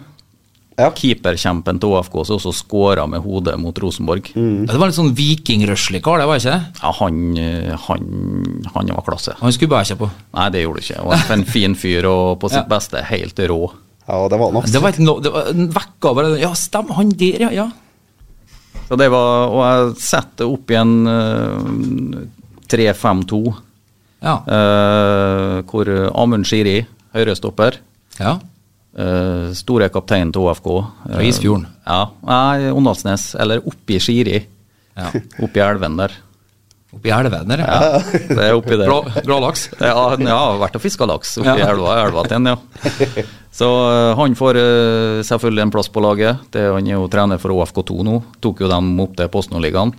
Ja. 0.76 0.90
keeperkjempen 0.92 1.78
til 1.80 1.88
ÅFK, 1.96 2.18
som 2.28 2.36
også 2.36 2.52
skåra 2.52 3.06
med 3.08 3.22
hodet 3.24 3.54
mot 3.58 3.78
Rosenborg. 3.80 4.26
Ja, 4.36 4.66
Det 4.72 4.76
var 4.78 4.90
litt 4.90 4.98
sånn 4.98 5.14
vikingrøslig 5.16 6.02
kar, 6.04 6.18
det 6.20 6.26
var 6.28 6.36
ikke 6.36 6.52
det? 6.52 6.82
Ja, 6.82 6.90
han, 6.98 7.38
eh, 7.40 7.76
han, 7.86 8.04
han 8.74 8.86
var 8.92 9.02
klasse. 9.06 9.32
Han 9.40 9.52
skubba 9.56 9.80
jeg 9.80 9.94
ikke 9.96 10.02
på. 10.04 10.10
Nei, 10.36 10.48
det 10.52 10.62
gjorde 10.66 10.82
det 10.82 10.84
ikke. 10.90 10.98
Han 11.00 11.08
var 11.08 11.32
en 11.38 11.44
fin 11.48 11.74
fyr 11.74 12.04
og 12.10 12.38
på 12.42 12.50
sitt 12.52 12.60
Ja. 12.66 12.68
beste 12.76 13.02
helt 13.08 13.40
rå. 13.48 13.60
Ja, 14.06 14.28
det 14.28 14.38
var 14.38 14.52
nok. 14.52 14.66
Det 14.70 14.82
var, 14.82 14.92
no- 15.00 15.20
det 15.24 15.32
var 15.32 15.48
en 15.50 15.68
vekka 15.72 16.12
bare 16.14 16.38
Ja, 16.38 16.52
stemmer, 16.54 16.94
han 16.94 17.08
der, 17.10 17.40
ja. 17.40 17.50
ja. 17.50 17.70
Så 18.88 18.96
det 19.00 19.08
var, 19.10 19.48
Og 19.48 19.62
jeg 19.64 19.96
setter 19.98 20.46
opp 20.52 20.68
igjen 20.70 21.08
uh, 21.08 22.20
3-5-2, 22.68 23.54
Ja. 24.22 24.36
uh, 24.46 25.62
hvor 25.66 25.88
Amund 26.14 26.44
Shiri, 26.46 26.84
høyrestopper, 27.14 27.80
ja. 28.20 28.36
Uh, 28.98 29.52
store 29.56 29.88
kaptein 29.92 30.32
til 30.34 30.46
ÅFK 30.46 30.68
Fra 31.06 31.24
Isfjorden. 31.24 31.66
Ja, 31.86 32.02
nei, 32.26 32.70
Åndalsnes, 32.72 33.34
eller 33.40 33.62
oppi 33.66 33.98
Skiri. 34.02 34.42
Ja. 34.96 35.10
Oppi 35.44 35.60
elven 35.60 35.98
der. 36.00 36.14
Oppi 36.96 37.10
elven 37.12 37.50
der, 37.50 37.60
ja. 37.60 37.74
Ja, 37.76 38.20
det 38.30 38.44
er 38.46 38.54
oppi 38.56 38.78
der. 38.80 38.88
Bra, 38.88 39.20
bra 39.26 39.36
laks. 39.44 39.66
Ja, 39.82 40.14
ja, 40.16 40.38
vært 40.62 40.78
og 40.78 40.84
fiska 40.86 41.04
laks 41.08 41.34
oppi 41.42 41.52
Ja. 41.52 41.68
elva, 41.74 41.98
elva 42.06 42.22
til 42.30 42.48
ja. 42.48 42.56
Så 43.56 43.68
eh, 43.88 44.14
han 44.18 44.34
får 44.36 44.58
eh, 44.60 45.20
selvfølgelig 45.24 45.62
en 45.66 45.70
plass 45.72 45.88
på 45.92 46.00
laget. 46.04 46.42
Det, 46.52 46.64
han 46.74 46.88
er 46.88 46.96
jo 46.98 47.06
trener 47.12 47.40
for 47.40 47.52
ÅFK2 47.56 48.02
nå. 48.04 48.16
Tok 48.44 48.60
jo 48.64 48.68
dem 48.68 48.90
opp 49.00 49.14
til 49.16 49.30
Post-Nord-ligaen. 49.32 49.92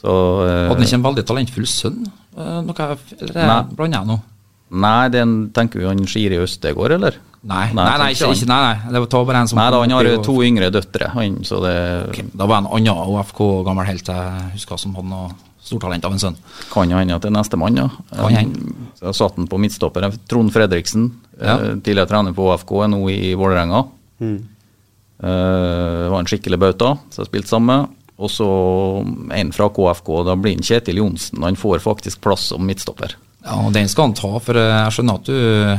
Eh, 0.00 0.10
Hadde 0.10 0.68
han 0.74 0.84
ikke 0.86 0.98
en 1.00 1.06
veldig 1.08 1.24
talentfull 1.28 1.66
sønn? 1.70 2.04
Eh, 2.38 2.60
Noe, 2.66 2.86
eller 3.20 3.66
blander 3.74 3.98
jeg 4.00 4.10
nå? 4.12 4.18
Nei, 4.80 5.08
den 5.10 5.32
tenker 5.54 5.82
vi 5.82 5.88
han 5.90 6.06
Skiri 6.06 6.38
Østegård, 6.42 6.94
eller? 6.94 7.18
Nei, 7.42 7.70
Nei, 7.72 7.84
nei, 7.84 7.98
nei, 7.98 8.08
ikke, 8.12 8.28
ikke, 8.36 8.46
nei, 8.50 8.60
nei. 8.60 8.92
Det 8.92 9.00
var 9.00 9.24
bare 9.24 9.38
en 9.40 9.48
som 9.48 9.56
Nei 9.56 9.70
da, 9.72 9.78
han 9.80 9.90
har 9.96 10.04
jo 10.04 10.18
og- 10.18 10.24
to 10.26 10.32
yngre 10.44 10.70
døtre, 10.70 11.06
han, 11.14 11.38
så 11.42 11.60
det 11.64 11.76
okay, 12.10 12.24
Da 12.36 12.44
var 12.46 12.58
en 12.58 12.66
annen 12.66 12.98
OFK 13.14 13.40
gammel 13.64 13.86
helt 13.86 14.04
jeg 14.12 14.50
husker 14.58 14.76
som 14.78 14.92
hadde 14.94 15.08
noe 15.08 15.30
stortalent 15.64 16.04
av 16.04 16.12
en 16.12 16.18
sønn. 16.18 16.36
kan 16.72 16.90
jo 16.90 16.96
hende 16.98 17.14
at 17.14 17.22
det 17.22 17.30
er 17.30 17.36
nestemann, 17.38 17.76
ja. 17.76 17.88
Kan 18.12 18.34
hende. 18.34 18.74
Så 18.98 19.06
jeg 19.08 19.14
satt 19.14 19.36
han 19.36 19.46
på 19.48 19.58
midtstopper. 19.58 20.10
Trond 20.28 20.52
Fredriksen, 20.52 21.10
Ja. 21.40 21.54
eh, 21.56 21.74
tidligere 21.80 22.08
trener 22.08 22.34
på 22.34 22.44
OFK, 22.52 22.72
er 22.84 22.88
nå 22.88 23.08
i 23.08 23.34
Vålerenga. 23.34 23.86
Eh, 25.22 26.08
var 26.10 26.18
en 26.20 26.26
skikkelig 26.28 26.58
bauta, 26.58 26.94
så 27.12 27.22
jeg 27.22 27.28
spilte 27.30 27.48
sammen. 27.52 27.88
Og 28.20 28.28
så 28.28 28.46
en 29.32 29.52
fra 29.52 29.68
KFK, 29.72 30.10
da 30.26 30.34
blir 30.36 30.56
han 30.58 30.64
Kjetil 30.64 30.96
Johnsen. 31.00 31.42
Han 31.42 31.56
får 31.56 31.80
faktisk 31.80 32.20
plass 32.24 32.48
som 32.52 32.66
midtstopper. 32.66 33.14
Ja, 33.44 33.56
og 33.66 33.72
Den 33.72 33.88
skal 33.88 34.10
han 34.10 34.14
ta, 34.14 34.38
for 34.44 34.56
eh, 34.60 34.84
jeg 34.84 34.92
skjønner 34.98 35.14
at 35.14 35.24
du 35.24 35.78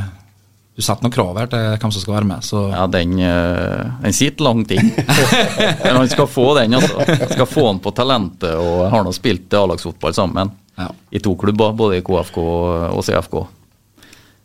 du 0.72 0.80
setter 0.80 1.04
noen 1.04 1.12
krav 1.12 1.36
her 1.36 1.50
til 1.52 1.66
hvem 1.82 1.92
som 1.92 2.00
skal 2.00 2.14
være 2.16 2.28
med. 2.30 2.44
Så 2.46 2.62
Ja, 2.72 2.86
den, 2.88 3.18
eh, 3.20 3.90
den 4.00 4.14
sitter 4.16 4.46
langt 4.46 4.70
inn. 4.72 4.88
Men 5.84 5.98
han 6.00 6.08
skal 6.08 6.28
få 6.30 6.54
den, 6.56 6.78
altså. 6.78 7.04
Skal 7.34 7.48
få 7.50 7.66
den 7.68 7.80
på 7.84 7.92
talentet, 7.92 8.54
og 8.56 8.86
har 8.92 9.04
nå 9.04 9.12
spilt 9.12 9.52
A-lagsfotball 9.52 10.16
sammen. 10.16 10.54
Ja. 10.80 10.88
I 11.12 11.20
to 11.20 11.34
klubber, 11.36 11.74
både 11.76 11.98
i 12.00 12.04
KFK 12.06 12.38
og 12.40 13.04
CFK. 13.04 13.36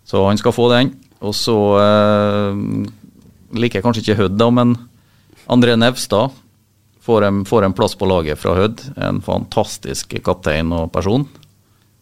Så 0.08 0.26
han 0.28 0.40
skal 0.40 0.56
få 0.56 0.68
den. 0.76 0.92
Og 1.24 1.34
så 1.36 1.56
eh, 1.80 2.60
liker 3.58 3.80
jeg 3.80 3.88
kanskje 3.88 4.04
ikke 4.04 4.20
Hødd, 4.26 4.38
da, 4.38 4.52
men 4.52 4.76
André 5.48 5.78
Nevstad 5.80 6.36
får 7.08 7.24
en, 7.24 7.44
får 7.48 7.64
en 7.64 7.76
plass 7.76 7.96
på 7.96 8.08
laget 8.10 8.40
fra 8.44 8.52
Hødd. 8.60 8.84
En 9.00 9.24
fantastisk 9.24 10.18
kaptein 10.28 10.76
og 10.76 10.92
person. 10.92 11.24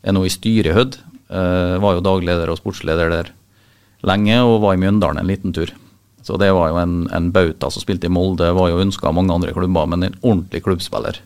Er 0.01 0.17
nå 0.17 0.25
i 0.25 0.33
styret 0.33 0.73
i 0.73 0.75
Hødd. 0.75 0.97
Eh, 1.29 1.75
var 1.81 1.99
jo 1.99 2.05
dagleder 2.05 2.49
og 2.49 2.57
sportsleder 2.57 3.13
der 3.13 3.35
lenge, 4.07 4.39
og 4.43 4.61
var 4.63 4.75
i 4.75 4.81
Mjøndalen 4.81 5.21
en 5.21 5.29
liten 5.29 5.55
tur. 5.55 5.73
Så 6.25 6.39
det 6.41 6.49
var 6.57 6.71
jo 6.71 6.79
en, 6.81 7.05
en 7.13 7.29
bauta 7.33 7.69
som 7.69 7.83
spilte 7.83 8.09
i 8.09 8.13
Molde, 8.13 8.47
var 8.57 8.71
jo 8.71 8.81
ønska 8.81 9.11
av 9.11 9.17
mange 9.17 9.33
andre 9.35 9.53
klubber, 9.53 9.85
men 9.91 10.07
en 10.07 10.17
ordentlig 10.23 10.63
klubbspiller. 10.65 11.19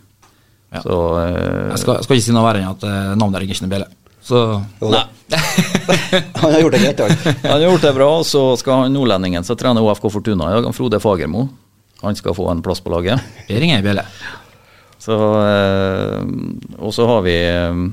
Ja. 0.73 0.81
Så 0.83 0.97
eh, 1.23 1.69
jeg 1.71 1.79
skal, 1.81 1.95
jeg 1.97 2.05
skal 2.05 2.19
ikke 2.19 2.25
si 2.27 2.35
noe 2.35 2.45
verre 2.45 2.61
enn 2.61 2.73
at 2.73 2.83
eh, 2.85 3.13
navnet 3.17 3.39
er 3.39 3.47
ikke 3.47 3.63
noen 3.63 3.73
bjelle. 3.73 3.87
Så 4.29 4.41
Nei. 4.83 5.05
Han 6.41 6.51
har 6.51 6.59
gjort 6.61 6.75
det 6.75 6.81
greit, 6.83 6.99
han. 7.01 7.15
han 7.43 7.51
har 7.51 7.63
gjort 7.67 7.83
det 7.85 7.91
bra, 7.93 8.07
og 8.19 8.25
så 8.25 8.41
skal 8.57 8.83
han 8.83 8.93
nordlendingen 8.93 9.45
som 9.45 9.57
trener 9.57 9.85
OFK 9.85 10.07
Fortuna 10.13 10.47
i 10.49 10.55
dag, 10.55 10.67
Frode 10.73 10.99
Fagermo. 11.01 11.43
Han 12.01 12.17
skal 12.17 12.35
få 12.37 12.47
en 12.49 12.63
plass 12.65 12.81
på 12.81 12.91
laget. 12.93 13.21
det 13.47 13.59
ringer 13.61 13.77
ei 13.77 13.85
bjelle. 13.85 14.05
Så, 14.99 15.15
eh, 15.15 16.23
og 16.79 16.93
så 16.95 17.05
har 17.09 17.21
vi 17.25 17.35
eh, 17.45 17.83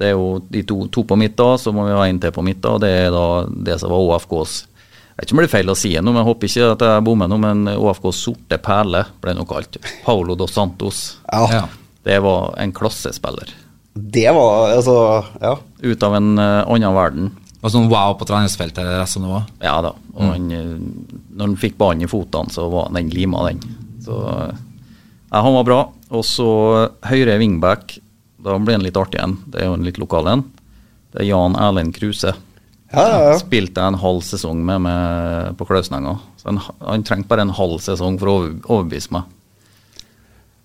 Det 0.00 0.08
er 0.08 0.16
jo 0.16 0.40
de 0.48 0.62
to, 0.64 0.78
to 0.88 1.04
på 1.04 1.18
midt, 1.20 1.36
da, 1.36 1.52
så 1.60 1.72
må 1.76 1.84
vi 1.84 1.92
ha 1.96 2.06
en 2.08 2.20
til 2.22 2.32
på 2.32 2.44
midt. 2.46 2.62
da, 2.64 2.78
Det 2.80 2.90
er 3.04 3.10
da 3.12 3.24
det 3.68 3.76
som 3.82 3.92
var 3.92 4.00
OFKs 4.06 4.54
Jeg 4.64 5.18
vet 5.20 5.26
ikke 5.28 5.34
om 5.36 5.40
det 5.42 5.44
blir 5.44 5.52
feil 5.52 5.72
å 5.74 5.76
si 5.76 5.90
noe, 5.98 6.14
men 6.14 6.22
jeg 6.22 6.28
håper 6.30 6.48
ikke 6.48 6.68
at 6.72 6.84
jeg 6.88 7.04
bommer 7.04 7.28
nå, 7.28 7.36
men 7.42 7.68
OFKs 7.74 8.22
sorte 8.24 8.56
perle 8.64 9.02
ble 9.20 9.34
noe 9.36 9.48
kalt. 9.50 9.76
Paulo 10.06 10.36
dos 10.40 10.56
Santos. 10.56 11.02
Ja, 11.28 11.44
Ja. 11.52 11.64
Det 12.02 12.16
var 12.24 12.54
en 12.56 12.72
klassespiller. 12.72 13.50
det 13.92 14.30
var 14.32 14.70
altså 14.72 14.96
Ja. 15.42 15.58
Ut 15.82 16.02
av 16.02 16.14
en 16.16 16.38
uh, 16.38 16.64
annen 16.64 16.94
verden. 16.96 17.30
Og 17.60 17.68
sånn 17.74 17.90
wow 17.92 18.14
på 18.16 18.24
treningsfeltet 18.24 18.80
resten 18.88 19.26
av 19.28 19.34
var. 19.34 19.44
Ja 19.60 19.74
da. 19.84 19.90
Og 20.16 20.22
han, 20.32 20.46
eh, 20.56 20.70
når 21.36 21.44
han 21.50 21.56
fikk 21.60 21.76
ballen 21.76 22.00
i 22.00 22.08
fotene, 22.08 22.48
så 22.48 22.70
var 22.72 22.88
den 22.96 23.10
lima, 23.12 23.42
den. 23.50 23.60
Så 24.00 24.16
eh, 24.16 24.54
ja, 25.28 25.42
han 25.44 25.52
var 25.58 25.66
bra. 25.68 25.80
Og 26.08 26.24
så 26.24 26.46
høyre 27.04 27.36
wingback. 27.42 27.98
Da 28.44 28.56
blir 28.58 28.76
han 28.78 28.84
litt 28.86 28.96
artig 28.96 29.18
igjen. 29.20 29.36
Det 29.52 29.60
er 29.62 29.68
jo 29.70 29.74
en 29.76 29.84
litt 29.86 29.98
lokal 30.00 30.28
en. 30.32 30.44
Det 31.12 31.22
er 31.24 31.28
Jan 31.28 31.56
Erlend 31.60 31.94
Kruse. 31.96 32.32
Ja, 32.90 33.02
ja, 33.06 33.18
ja. 33.30 33.34
Spilte 33.38 33.78
jeg 33.82 33.92
en 33.92 34.00
halv 34.02 34.22
sesong 34.26 34.62
med 34.66 34.80
med 34.82 35.52
på 35.60 35.66
Klausnenga. 35.68 36.16
Han, 36.46 36.58
han 36.80 37.04
trengte 37.06 37.28
bare 37.30 37.44
en 37.46 37.52
halv 37.54 37.78
sesong 37.84 38.16
for 38.18 38.32
å 38.32 38.36
overbevise 38.64 39.12
meg. 39.14 39.28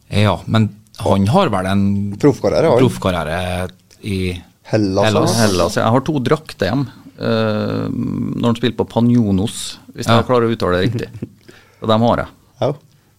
Ja, 0.10 0.38
men 0.46 0.70
han 1.02 1.28
har 1.28 1.52
vel 1.54 1.68
en 1.70 1.86
Proffkarriere, 2.22 2.72
han. 2.72 3.72
i 4.02 4.20
Hellas. 4.66 5.06
Hellas. 5.06 5.22
altså. 5.30 5.42
Hellas. 5.44 5.76
Jeg 5.82 5.94
har 5.98 6.06
to 6.08 6.16
drakter 6.26 6.72
hjem 6.72 6.86
uh, 7.20 7.86
når 7.92 8.48
han 8.48 8.58
spilte 8.60 8.80
på 8.82 8.88
Panjonos, 8.96 9.60
hvis 9.94 10.08
Ja. 10.08 10.18
jeg 10.22 10.28
klarer 10.30 10.48
å 10.48 10.56
uttale 10.56 10.80
det 10.80 10.88
riktig. 10.88 11.30
Og 11.82 11.90
dem 11.92 12.02
har 12.08 12.24
jeg. 12.24 12.34
Ja. 12.62 12.72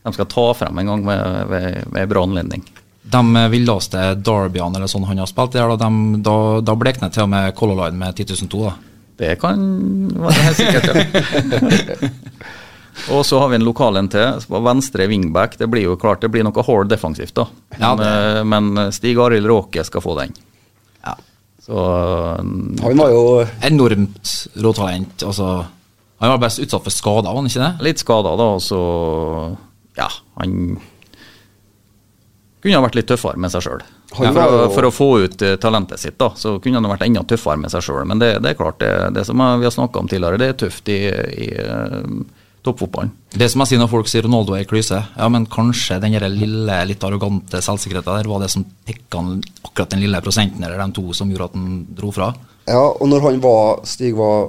De 0.07 0.14
skal 0.16 0.28
ta 0.32 0.46
frem 0.54 0.78
en 0.82 0.90
gang 0.90 1.04
ved, 1.07 1.38
ved, 1.52 1.68
ved 1.94 2.11
bra 2.11 2.22
anledning. 2.26 2.64
De 3.12 3.22
villeste 3.52 4.00
derbyene 4.18 4.76
eller 4.80 4.90
sånn 4.90 5.04
han 5.07 5.18
har 5.22 5.28
spilt, 5.30 5.52
der, 5.54 5.68
da, 5.70 5.76
dem- 5.86 6.22
da, 6.26 6.36
da 6.61 6.74
blekner 6.78 7.12
til 7.14 7.22
og 7.26 7.30
med 7.30 7.54
Color 7.59 7.84
Line 7.84 8.00
med 8.00 8.16
10 8.18 8.34
002. 8.48 8.64
Da. 8.66 8.72
Det 9.16 9.34
kan 9.40 9.61
være 10.12 10.42
helt 10.44 10.59
sikkert, 10.59 10.90
ja. 10.90 12.11
Og 13.12 13.26
så 13.28 13.38
har 13.38 13.50
vi 13.52 13.59
en 13.59 13.64
lokal 13.66 13.98
en 14.00 14.09
til, 14.09 14.40
venstre 14.64 15.04
wingback. 15.11 15.59
Det 15.61 15.66
blir 15.68 15.84
jo 15.84 15.96
klart 16.00 16.22
det 16.24 16.30
blir 16.32 16.46
noe 16.46 16.62
hard 16.64 16.88
defensivt, 16.88 17.34
da. 17.36 17.44
Ja, 17.78 17.90
Men, 17.94 18.07
eh, 18.09 18.42
men 18.48 18.92
Stig 18.96 19.18
Arild 19.20 19.46
Råke 19.46 19.84
skal 19.84 20.00
få 20.02 20.14
den. 20.18 20.32
Ja. 21.04 21.12
Så 21.66 21.76
mm, 22.40 22.78
Han 22.82 22.96
var 23.02 23.12
jo 23.12 23.22
Enormt 23.68 24.32
råtalent. 24.64 25.22
Altså, 25.28 25.50
han 26.18 26.32
var 26.32 26.40
best 26.40 26.62
utsatt 26.64 26.86
for 26.86 26.94
skader, 26.94 27.28
var 27.28 27.36
han 27.42 27.50
ikke 27.50 27.61
det? 27.66 27.84
litt 27.84 28.00
skader, 28.00 28.36
da, 28.40 28.48
og 28.57 28.62
så 28.64 28.80
Ja, 30.00 30.09
han 30.40 30.78
kunne 32.62 32.78
ha 32.78 32.84
vært 32.86 32.96
litt 32.98 33.09
tøffere 33.11 33.38
med 33.38 33.52
seg 33.52 33.62
sjøl. 33.66 33.82
For, 34.16 34.70
for 34.72 34.86
å 34.88 34.94
få 34.94 35.09
ut 35.26 35.42
eh, 35.44 35.59
talentet 35.61 36.00
sitt, 36.00 36.16
da, 36.18 36.30
så 36.38 36.57
kunne 36.62 36.78
han 36.80 36.86
ha 36.88 36.94
vært 36.94 37.04
enda 37.07 37.22
tøffere 37.28 37.61
med 37.61 37.70
seg 37.74 37.84
sjøl. 37.84 38.07
Men 38.09 38.22
det, 38.22 38.32
det 38.42 38.52
er 38.54 38.59
klart, 38.59 38.80
det, 38.80 38.90
det 39.14 39.26
som 39.28 39.36
vi 39.42 39.68
har 39.68 39.74
snakka 39.74 40.02
om 40.02 40.09
tidligere, 40.11 40.40
det 40.40 40.48
er 40.52 40.59
tøft 40.64 40.88
i, 40.92 40.98
i 41.44 41.48
eh, 41.61 42.00
toppfotballen. 42.66 43.12
Det 43.36 43.46
som 43.52 43.62
jeg 43.62 43.70
sier 43.70 43.82
når 43.82 43.90
folk 43.92 44.09
sier 44.11 44.24
Ronaldo 44.26 44.57
er 44.57 44.64
i 44.64 44.68
klyse, 44.68 44.98
ja, 44.98 45.28
men 45.30 45.44
kanskje 45.52 46.00
den 46.02 46.16
lille, 46.34 46.78
litt 46.90 47.04
arrogante 47.07 47.61
selvsikkerheten 47.62 48.16
der 48.22 48.30
var 48.30 48.42
det 48.42 48.50
som 48.54 48.64
pikka 48.88 49.20
han 49.22 49.42
akkurat 49.62 49.92
den 49.94 50.02
lille 50.02 50.22
prosenten 50.24 50.64
eller 50.66 50.80
de 50.80 50.88
to 50.96 51.04
som 51.14 51.30
gjorde 51.30 51.50
at 51.52 51.59
han 51.61 51.76
dro 51.98 52.11
fra. 52.16 52.32
Ja, 52.66 52.80
og 52.88 53.07
når 53.07 53.22
han 53.28 53.42
var 53.44 53.84
Stig 53.86 54.16
var 54.18 54.48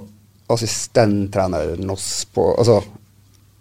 assistenttreneren 0.50 1.90
hos 1.92 2.26
på 2.34 2.48
Altså, 2.58 2.80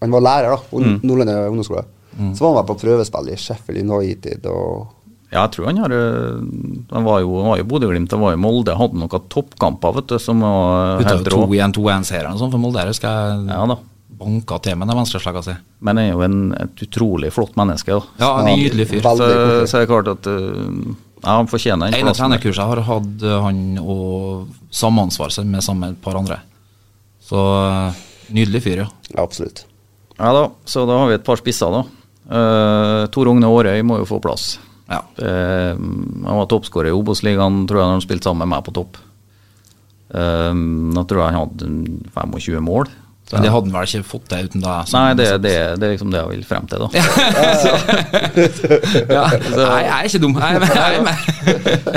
han 0.00 0.12
var 0.14 0.22
lærer, 0.24 0.54
da, 0.54 0.62
på 0.70 0.80
Mm. 0.80 0.96
Nordlandet 1.02 1.48
ungdomsskole. 1.50 1.84
Så 2.16 2.44
var 2.44 2.52
han 2.52 2.58
vel 2.60 2.68
på 2.70 2.78
prøvespill 2.80 3.28
i 3.32 3.36
Sheffield 3.40 3.82
United 3.90 4.46
og 4.50 4.92
Ja, 5.32 5.42
jeg 5.42 5.50
tror 5.56 5.66
han 5.68 5.80
har 5.82 5.92
eh, 5.92 6.38
Han 6.94 7.04
var 7.04 7.20
jo, 7.24 7.34
han 7.42 7.50
var 7.50 7.58
jo 7.60 7.66
Bodø-Glimt, 7.68 8.12
han 8.14 8.22
var 8.22 8.36
i 8.36 8.40
Molde. 8.40 8.76
Hadde 8.78 8.96
noen 9.00 9.26
toppkamper 9.32 9.96
vet 9.98 10.08
du, 10.14 10.18
som 10.22 10.40
var 10.44 11.02
helt 11.02 11.28
rå. 11.34 11.42
2-1-2-1-seieren 11.50 12.32
og 12.36 12.40
sånn 12.40 12.52
for 12.54 12.62
Molde, 12.62 12.86
husker 12.88 13.10
jeg 13.10 13.48
Ja 13.50 13.66
da. 13.72 13.76
banka 14.16 14.58
til 14.64 14.78
med 14.80 14.88
den 14.88 14.96
venstreslegga 14.96 15.42
si. 15.44 15.56
Men 15.84 15.98
han 15.98 16.04
er 16.06 16.12
jo 16.14 16.22
en, 16.24 16.38
et 16.56 16.84
utrolig 16.86 17.32
flott 17.34 17.58
menneske. 17.58 17.92
da. 17.98 18.22
Ja, 18.22 18.30
en 18.40 18.52
nydelig 18.62 18.86
fyr. 18.94 19.02
Så, 19.04 19.28
så 19.68 19.76
er 19.76 19.84
det 19.84 19.90
klart 19.90 20.08
at 20.14 20.30
eh, 20.30 20.94
ja, 21.26 21.34
han 21.40 21.50
fortjener 21.50 21.90
den 21.90 22.00
ene 22.06 22.14
trenerkurset 22.16 22.62
jeg 22.62 22.70
har 22.70 22.84
hatt 22.86 23.26
han 23.44 23.60
og 23.82 24.46
sameansvar 24.70 25.34
med 25.44 25.64
sammen 25.64 25.82
med 25.88 25.96
et 25.98 26.02
par 26.06 26.16
andre. 26.22 26.38
Så 27.26 27.42
eh, 27.66 28.04
nydelig 28.36 28.62
fyr, 28.62 28.84
ja. 28.86 28.88
Ja, 29.10 29.22
absolutt. 29.26 29.66
Ja 30.16 30.30
da, 30.32 30.46
så 30.64 30.86
da 30.88 30.96
har 31.02 31.10
vi 31.10 31.18
et 31.18 31.26
par 31.26 31.36
spisser, 31.42 31.74
da. 31.74 31.82
Uh, 32.26 33.06
Tor 33.14 33.30
Ogne 33.30 33.46
Aarøy 33.46 33.82
må 33.86 34.00
jo 34.02 34.08
få 34.08 34.20
plass. 34.22 34.56
ja. 34.90 35.02
Uh, 35.20 35.74
han 36.26 36.38
var 36.40 36.48
toppskårer 36.50 36.90
i 36.90 36.96
Obos-ligaen, 36.96 37.64
tror 37.70 37.80
jeg, 37.80 37.86
når 37.86 37.98
han 37.98 38.06
spilte 38.06 38.28
sammen 38.28 38.46
med 38.46 38.56
meg 38.56 38.64
på 38.66 38.74
topp. 38.76 39.02
Da 40.06 41.02
tror 41.02 41.18
jeg 41.18 41.34
han 41.34 41.40
hadde 41.40 41.66
25 42.14 42.62
mål. 42.62 42.86
Så, 43.26 43.40
det 43.42 43.50
hadde 43.50 43.66
han 43.66 43.74
vel 43.74 43.88
ikke 43.90 44.06
fått 44.06 44.28
til 44.30 44.46
uten 44.46 44.62
deg? 44.62 44.90
nei, 44.94 45.14
det, 45.18 45.24
det, 45.42 45.54
det 45.82 45.86
er 45.88 45.92
liksom 45.96 46.12
det 46.14 46.20
jeg 46.20 46.28
vil 46.30 46.44
frem 46.46 46.68
til, 46.70 46.84
da. 46.84 46.86
ja. 49.16 49.24
Nei, 49.56 49.80
jeg 49.82 49.96
er 49.96 50.06
ikke 50.06 50.20
dum. 50.22 50.36
Jeg, 50.38 50.60
jeg, 50.62 51.00
er 51.00 51.02
med. 51.08 51.16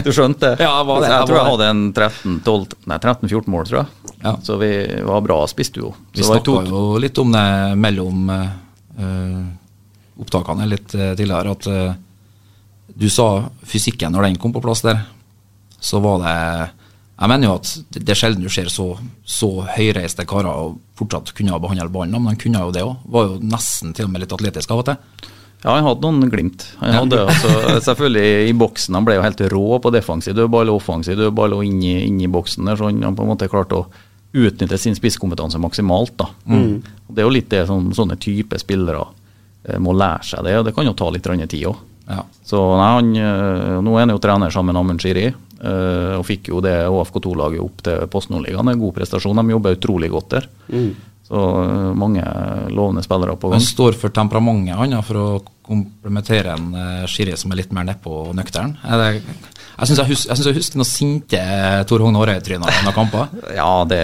Du 0.07 0.09
skjønte 0.15 0.55
det? 0.55 0.65
Ja, 0.65 0.71
hva 0.81 0.95
det- 0.97 1.05
Så 1.05 1.13
jeg 1.13 1.29
tror 1.29 1.37
jeg 1.37 1.47
hadde 1.51 1.67
en 1.69 1.83
13-12 1.93 2.73
Nei, 2.89 2.97
13-14 2.97 3.53
mål, 3.53 3.69
tror 3.69 3.77
jeg. 3.83 4.15
Ja. 4.23 4.33
Så 4.41 4.57
vi 4.57 4.71
var 5.05 5.21
bra 5.27 5.37
spiste 5.51 5.83
jo. 5.83 5.93
Vi 6.17 6.25
Så 6.25 6.33
snakka 6.33 6.65
jo 6.65 6.81
litt 7.05 7.21
om 7.21 7.37
det 7.37 7.45
mellom 7.77 8.33
eh, 8.33 8.49
opptakene 10.19 10.67
litt 10.69 10.95
eh, 10.95 11.13
tidligere, 11.17 11.55
at 11.55 11.69
eh, 11.69 11.95
du 12.99 13.07
sa 13.11 13.49
fysikken 13.63 14.13
når 14.13 14.27
den 14.29 14.41
kom 14.41 14.53
på 14.55 14.63
plass 14.63 14.83
der, 14.85 15.05
så 15.79 16.01
var 16.03 16.19
det 16.23 16.35
Jeg 17.19 17.29
mener 17.31 17.47
jo 17.47 17.55
at 17.59 17.69
det 17.91 18.13
er 18.13 18.17
sjelden 18.19 18.43
du 18.43 18.49
ser 18.51 18.69
så, 18.71 18.93
så 19.27 19.49
høyreiste 19.75 20.23
karer 20.27 20.49
og 20.49 20.77
fortsatt 20.95 21.33
kunne 21.35 21.51
ha 21.51 21.59
behandla 21.59 21.89
ballen, 21.91 22.15
men 22.15 22.31
han 22.31 22.39
kunne 22.39 22.61
jo 22.63 22.71
det 22.71 22.83
òg. 22.85 22.93
Var 23.11 23.25
jo 23.27 23.39
nesten 23.43 23.91
til 23.95 24.07
og 24.07 24.13
med 24.13 24.23
litt 24.23 24.35
atletisk 24.35 24.71
av 24.71 24.79
og 24.79 24.87
til. 24.87 25.27
Ja, 25.59 25.73
han 25.73 25.83
hadde 25.83 26.07
noen 26.07 26.31
glimt. 26.31 26.63
Han 26.79 26.95
hadde, 26.95 27.19
altså, 27.27 27.49
selvfølgelig 27.89 28.47
I 28.47 28.55
boksen 28.55 28.95
han 28.95 29.07
ble 29.07 29.17
jo 29.17 29.25
helt 29.25 29.43
rå 29.51 29.65
på 29.83 29.91
defensiv 29.91 30.37
dødball 30.37 30.71
og 30.71 30.79
offensiv 30.79 31.19
dødball 31.19 31.57
og 31.57 31.65
inni, 31.67 31.97
i, 31.97 32.05
inn 32.07 32.21
i 32.23 32.31
boksen 32.31 32.71
der, 32.71 32.79
så 32.79 32.87
han, 32.87 33.03
han 33.03 33.19
på 33.19 33.25
en 33.27 33.33
måte 33.33 33.51
klarte 33.51 33.81
å 33.81 33.89
utnytte 34.39 34.79
sin 34.79 34.95
spisskompetanse 34.95 35.59
maksimalt. 35.59 36.15
da. 36.21 36.29
Mm. 36.47 36.79
Det 37.09 37.19
er 37.19 37.27
jo 37.27 37.35
litt 37.35 37.51
det 37.51 37.65
som 37.67 37.91
sånne 37.95 38.15
type 38.21 38.59
spillere 38.61 39.03
må 39.79 39.91
lære 39.97 40.23
seg 40.23 40.45
det, 40.47 40.55
og 40.59 40.65
det 40.67 40.73
kan 40.75 40.87
jo 40.87 40.95
ta 40.97 41.09
litt 41.11 41.27
tid 41.27 41.65
òg. 41.67 41.85
Ja. 42.09 42.23
Så 42.43 42.57
nei, 42.79 42.89
han, 42.95 43.11
eh, 43.15 43.77
Nå 43.85 43.93
er 43.95 44.07
han 44.07 44.15
jo 44.15 44.21
trener 44.21 44.53
sammen 44.53 44.73
med 44.73 44.81
Amund 44.81 45.03
Shiri, 45.03 45.27
eh, 45.29 46.15
og 46.17 46.25
fikk 46.25 46.49
jo 46.49 46.61
det 46.65 46.73
ÅFK2-laget 46.89 47.61
opp 47.61 47.83
til 47.85 48.07
Post 48.09 48.31
Nordligaen. 48.33 48.71
En 48.71 48.81
god 48.81 48.95
prestasjon. 48.97 49.37
De 49.37 49.53
jobber 49.53 49.77
utrolig 49.77 50.09
godt 50.09 50.29
der. 50.37 50.49
Så 51.29 51.45
eh, 51.61 51.93
mange 51.93 52.23
lovende 52.73 53.03
spillere 53.05 53.35
på 53.37 53.51
gang. 53.51 53.59
Han 53.61 53.65
står 53.65 53.97
for 54.01 54.13
temperamentet 54.13 54.79
han 54.79 54.97
ja, 54.97 55.01
for 55.05 55.21
å 55.21 55.27
komplementere 55.69 56.55
en 56.55 56.71
uh, 56.73 57.03
Shiri 57.05 57.35
som 57.37 57.51
er 57.53 57.59
litt 57.59 57.73
mer 57.75 57.85
nedpå 57.85 58.09
og 58.09 58.31
nøktern. 58.33 58.71
Er 58.81 59.19
Jeg 59.19 59.85
syns 59.85 59.99
jeg, 59.99 60.07
hus 60.09 60.23
jeg, 60.25 60.39
jeg 60.47 60.55
husker 60.57 60.79
noen 60.81 60.89
sinte 60.89 61.41
Tor 61.87 62.01
Hogne 62.01 62.17
Aarøy-tryner 62.23 62.79
under 62.79 62.95
kamper. 62.95 63.29
Ja, 63.59 63.67
det, 63.85 63.99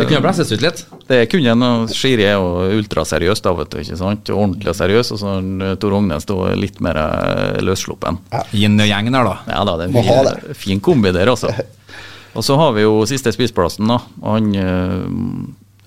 Det 0.00 0.08
kunne 0.08 0.22
blesses 0.24 0.54
ut 0.54 0.64
litt. 0.64 0.80
det 1.12 1.20
kunne 1.28 1.52
en. 1.52 1.92
Shiri 1.92 2.24
er 2.24 2.38
jo 2.40 2.80
ultraseriøs, 2.80 3.44
da, 3.44 3.52
vet 3.60 3.74
du. 3.74 3.78
ikke 3.84 4.00
sant? 4.00 4.32
Ordentlig 4.32 4.74
seriøs. 4.80 5.12
Og 5.12 5.20
så 5.20 5.36
Tor 5.84 5.98
Ogne 6.00 6.16
står 6.24 6.56
litt 6.56 6.80
mer 6.80 6.96
eh, 7.04 7.60
løssluppen. 7.68 8.22
Yin 8.56 8.80
og 8.80 8.88
yang 8.88 9.12
der, 9.12 9.28
da. 9.28 9.36
Ja 9.52 9.62
da, 9.68 9.76
det 9.76 9.90
er 9.90 10.00
en 10.00 10.08
fin, 10.08 10.56
fin 10.64 10.84
kombi 10.88 11.12
der, 11.12 11.28
altså. 11.36 11.52
Og 12.38 12.44
så 12.46 12.54
har 12.56 12.72
vi 12.76 12.86
jo 12.86 13.02
siste 13.10 13.32
spissplassen, 13.34 13.90
da. 13.90 14.00
Han 14.24 14.52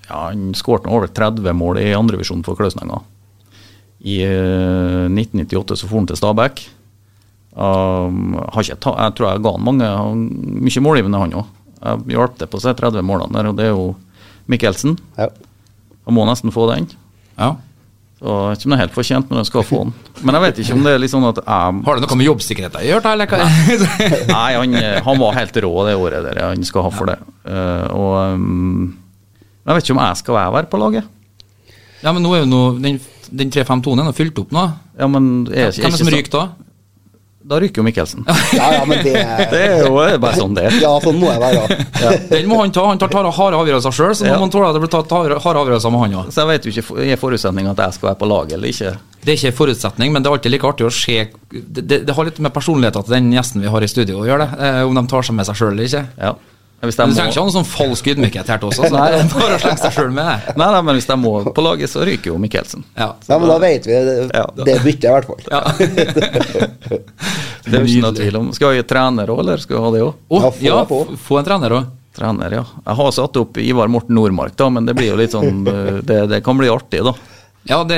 ja, 0.09 0.19
han 0.27 0.51
skåret 0.57 0.87
over 0.89 1.07
30 1.07 1.55
mål 1.57 1.79
i 1.81 1.93
andrevisjon 1.95 2.43
for 2.45 2.59
Klausnenga. 2.59 3.01
I 4.03 4.19
eh, 4.27 5.07
1998 5.07 5.79
så 5.79 5.87
for 5.87 6.01
han 6.01 6.09
til 6.09 6.19
Stabæk. 6.19 6.63
Um, 7.53 8.33
har 8.33 8.65
ikke 8.65 8.79
ta, 8.81 8.95
jeg 8.97 9.13
tror 9.13 9.29
jeg 9.29 9.43
ga 9.45 9.51
han 9.53 9.67
mange 9.67 9.89
mye 10.65 10.81
målgivende, 10.81 11.19
han 11.21 11.35
òg. 11.37 11.51
Jeg 11.83 12.15
hjalp 12.15 12.39
til 12.39 12.49
på 12.49 12.61
se 12.63 12.73
30 12.79 13.05
målene 13.05 13.35
der, 13.35 13.51
og 13.51 13.59
det 13.59 13.67
er 13.67 13.75
jo 13.75 13.91
Mikkelsen. 14.49 14.97
Ja. 15.19 15.29
Han 16.07 16.17
må 16.17 16.25
nesten 16.27 16.51
få 16.51 16.65
den. 16.71 16.89
Ja. 17.37 17.53
Så 18.23 18.31
jeg 18.31 18.49
vet 18.49 18.61
ikke 18.63 18.67
om 18.67 18.73
det 18.73 18.77
er 18.77 18.83
helt 18.83 18.95
fortjent, 18.95 19.29
men 19.29 19.39
jeg 19.39 19.49
skal 19.51 19.67
få 19.67 19.83
den. 19.83 19.93
Men 20.23 20.37
jeg 20.37 20.43
vet 20.45 20.59
ikke 20.63 20.75
om 20.77 20.83
det 20.87 20.95
er 20.95 21.01
litt 21.03 21.11
sånn 21.11 21.27
at 21.27 21.39
jeg 21.43 21.79
Har 21.85 21.99
det 21.99 22.03
noe 22.05 22.17
med 22.19 22.29
jobbsikkerheten 22.29 22.79
å 22.79 22.83
gjøre, 22.87 23.13
eller 23.13 23.31
hva? 23.31 23.47
Nei, 24.33 24.49
han, 24.57 24.75
han 25.07 25.23
var 25.23 25.37
helt 25.37 25.61
rå 25.65 25.71
det 25.87 25.95
året 25.99 26.27
der. 26.27 26.41
Han 26.47 26.67
skal 26.67 26.87
ha 26.87 26.91
for 26.95 27.11
det. 27.11 27.17
Uh, 27.43 27.87
og 27.91 28.13
um, 28.39 28.91
Jeg 29.63 29.75
vet 29.77 29.83
ikke 29.87 29.95
om 29.97 30.03
jeg 30.03 30.17
skal 30.23 30.35
være 30.39 30.65
på 30.71 30.81
laget. 30.81 31.03
ja, 32.03 32.11
men 32.11 32.21
nå 32.25 32.33
er 32.35 32.43
jo 32.43 32.49
noe, 32.51 32.73
den, 32.83 32.99
den 33.31 33.49
3-5-2-en 33.53 34.03
er 34.03 34.09
nå 34.09 34.13
fylt 34.17 34.39
opp 34.43 34.51
nå. 34.51 34.67
Ja, 34.99 35.07
men 35.07 35.47
er 35.47 35.71
Hvem 35.71 35.87
er 35.87 35.95
det 35.97 36.01
som 36.03 36.11
ryker 36.11 36.35
da? 36.35 36.43
Da 37.43 37.57
ryker 37.59 37.81
jo 37.81 37.83
Mikkelsen. 37.83 38.21
ja, 38.55 38.67
ja, 38.77 38.83
men 38.87 39.01
det 39.03 39.13
Det 39.51 39.57
er 39.59 39.81
jo 39.83 39.97
bare 39.99 40.35
sånn 40.37 40.53
det 40.55 40.61
er. 40.69 40.75
Ja, 40.79 40.93
sånn 41.03 41.17
må 41.19 41.27
jeg 41.27 41.41
være. 41.43 41.79
Den 42.29 42.45
må 42.47 42.61
han 42.61 42.71
ta. 42.71 42.85
Han 42.87 43.01
tar 43.01 43.11
harde 43.11 43.57
avgjørelser 43.59 43.91
sjøl, 43.97 44.13
så 44.15 44.23
nå 44.23 44.29
Ja. 44.31 44.37
må 44.39 44.45
han 44.45 44.53
tåle 44.53 44.69
at 44.69 44.77
det 44.77 44.83
blir 44.85 44.91
tatt 44.93 45.11
harde 45.11 45.41
avgjørelser 45.43 45.91
med 45.91 46.03
han 46.05 46.15
òg. 46.21 46.29
Så 46.31 46.39
jeg 46.45 46.51
vet 46.53 46.67
jo 46.69 46.71
ikke 46.71 47.07
er 47.11 47.19
forutsetning 47.19 47.67
at 47.67 47.81
jeg 47.83 47.97
skal 47.97 48.09
være 48.13 48.19
på 48.21 48.29
laget 48.31 48.55
eller 48.55 48.71
ikke. 48.71 48.93
Det 49.23 49.33
er 49.33 49.39
ikke 49.41 49.51
en 49.51 49.57
forutsetning, 49.59 50.13
men 50.15 50.23
det 50.23 50.31
er 50.31 50.37
alltid 50.37 50.55
like 50.55 50.67
artig 50.71 50.87
å 50.87 50.93
se 50.95 51.17
Det, 51.51 51.83
det, 51.83 51.99
det 52.07 52.15
har 52.15 52.27
litt 52.31 52.39
med 52.43 52.51
personligheten 52.55 53.03
til 53.09 53.15
den 53.17 53.27
gjesten 53.35 53.63
vi 53.63 53.67
har 53.75 53.83
i 53.83 53.91
studio 53.91 54.23
å 54.23 54.27
gjøre, 54.27 54.47
det. 54.47 54.63
Eh, 54.71 54.81
om 54.87 54.95
de 54.95 55.03
tar 55.11 55.27
seg 55.27 55.35
med 55.35 55.47
seg 55.51 55.59
sjøl 55.59 55.73
eller 55.75 55.89
ikke. 55.91 56.05
Ja. 56.23 56.33
Hvis 56.83 56.97
de 56.97 57.05
jeg 57.05 57.13
Du 57.13 57.15
trenger 57.17 57.31
ikke 57.31 57.39
ha 57.39 57.47
noen 57.47 57.55
sånn 57.55 57.69
falsk 57.69 58.07
ydmykhet 58.11 58.49
her 58.51 58.59
til 58.59 58.69
oss. 58.69 58.79
Altså. 58.83 58.99
Er 58.99 59.29
bare 59.31 59.55
å 59.55 59.61
slenge 59.63 59.81
seg 59.83 59.95
sjøl 59.95 60.11
med 60.11 60.27
det. 60.27 60.55
nei, 60.59 60.69
nei, 60.75 60.81
men 60.89 60.99
hvis 60.99 61.09
jeg 61.09 61.21
må 61.21 61.33
på 61.55 61.63
laget, 61.63 61.91
så 61.93 62.03
ryker 62.07 62.33
jo 62.33 62.39
Mikkelsen. 62.43 62.83
Ja. 62.99 63.09
Ja, 63.29 63.37
men 63.39 63.47
da 63.51 63.57
vet 63.63 63.87
vi 63.87 63.95
det, 64.09 64.17
det 64.59 64.77
byttet, 64.83 65.07
i 65.07 65.13
hvert 65.15 65.27
fall. 65.31 65.41
Ja. 65.47 65.61
Det 67.63 67.77
er 67.79 67.85
jo 67.85 67.87
ikke 67.87 68.03
noe 68.03 68.15
tvil 68.17 68.37
om. 68.37 68.47
Skal 68.55 68.73
vi 68.73 68.79
ha 68.81 68.85
trener 68.87 69.29
òg, 69.31 69.39
eller 69.39 69.61
skal 69.63 69.77
vi 69.77 69.83
ha 69.85 69.91
det 69.93 70.01
òg? 70.03 70.15
Oh, 70.35 70.47
Ja, 70.59 70.81
få 70.87 70.97
ja, 71.07 71.17
få 71.29 71.37
en 71.39 71.45
trener 71.47 71.75
òg. 71.77 71.91
Trener, 72.13 72.53
ja. 72.59 72.63
Jeg 72.85 72.97
har 72.99 73.13
satt 73.15 73.37
opp 73.39 73.57
Ivar 73.57 73.89
Morten 73.89 74.13
Nordmark, 74.17 74.53
da, 74.59 74.67
men 74.69 74.85
det 74.85 74.93
blir 74.97 75.13
jo 75.13 75.17
litt 75.17 75.33
sånn 75.33 75.63
eh, 75.71 76.01
Det, 76.05 76.19
det 76.29 76.41
kan 76.45 76.59
bli 76.59 76.69
artig, 76.69 77.01
da. 77.07 77.15
Ja, 77.69 77.77
det, 77.87 77.97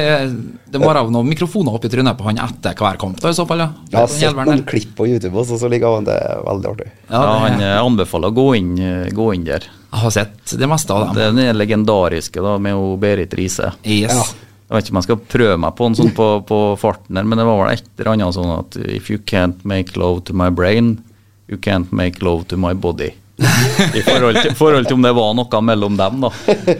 det 0.69 0.77
må 0.77 0.85
være 0.91 1.07
noen 1.09 1.25
mikrofoner 1.25 1.73
oppi 1.73 1.89
trynet 1.89 2.17
på 2.19 2.27
han 2.27 2.37
etter 2.43 2.75
hver 2.77 2.99
kamp, 3.01 3.17
da, 3.23 3.31
i 3.33 3.37
så 3.37 3.47
fall. 3.49 3.63
ja. 3.63 3.69
Jeg 3.89 3.97
har 3.97 4.11
sett 4.13 4.37
noen 4.37 4.61
klipp 4.69 4.91
på 4.99 5.07
YouTube 5.09 5.39
også, 5.41 5.57
så 5.57 5.69
ligger 5.71 5.95
han 5.97 6.05
det 6.05 6.13
er 6.21 6.43
veldig 6.45 6.69
artig. 6.75 6.89
Ja, 7.09 7.21
Ja, 7.23 7.33
han 7.47 7.61
eh, 7.65 7.77
anbefaler 7.81 8.29
å 8.29 8.35
gå 8.37 8.47
inn, 8.59 8.75
eh, 8.77 9.09
gå 9.15 9.31
inn 9.33 9.47
der. 9.47 9.65
jeg 9.65 10.01
har 10.03 10.13
sett 10.13 10.53
det 10.59 10.69
meste 10.69 10.93
av 10.93 11.07
dem. 11.07 11.15
Det 11.17 11.23
er 11.25 11.33
den 11.39 11.57
legendariske 11.57 12.43
da, 12.45 12.57
med 12.61 12.99
Berit 13.01 13.33
Riise. 13.33 13.71
Yes. 13.83 14.13
Ja. 14.13 14.25
Jeg 14.65 14.75
vet 14.77 14.85
ikke 14.87 14.93
om 14.95 15.01
jeg 15.01 15.05
skal 15.09 15.19
prøve 15.29 15.57
meg 15.61 15.75
på 15.77 15.85
en 15.89 15.95
sånn 15.97 16.13
på, 16.17 16.27
på 16.49 16.57
farten 16.81 17.17
her, 17.17 17.25
men 17.25 17.37
det 17.37 17.45
var 17.45 17.59
vel 17.63 17.73
et 17.75 17.89
eller 17.99 18.13
annet 18.15 18.33
sånn 18.37 18.53
at 18.59 18.77
If 18.85 19.09
you 19.13 19.19
can't 19.21 19.61
make 19.65 19.93
love 19.97 20.23
to 20.29 20.33
my 20.33 20.49
brain, 20.49 20.95
you 21.49 21.57
can't 21.57 21.91
make 21.93 22.21
love 22.25 22.47
to 22.49 22.57
my 22.57 22.73
body. 22.73 23.11
I 23.35 24.01
forhold 24.05 24.37
til, 24.39 24.53
forhold 24.55 24.87
til 24.87 24.95
om 24.95 25.03
det 25.03 25.11
var 25.17 25.33
noe 25.35 25.61
mellom 25.67 25.97
dem, 25.99 26.21
da. 26.23 26.29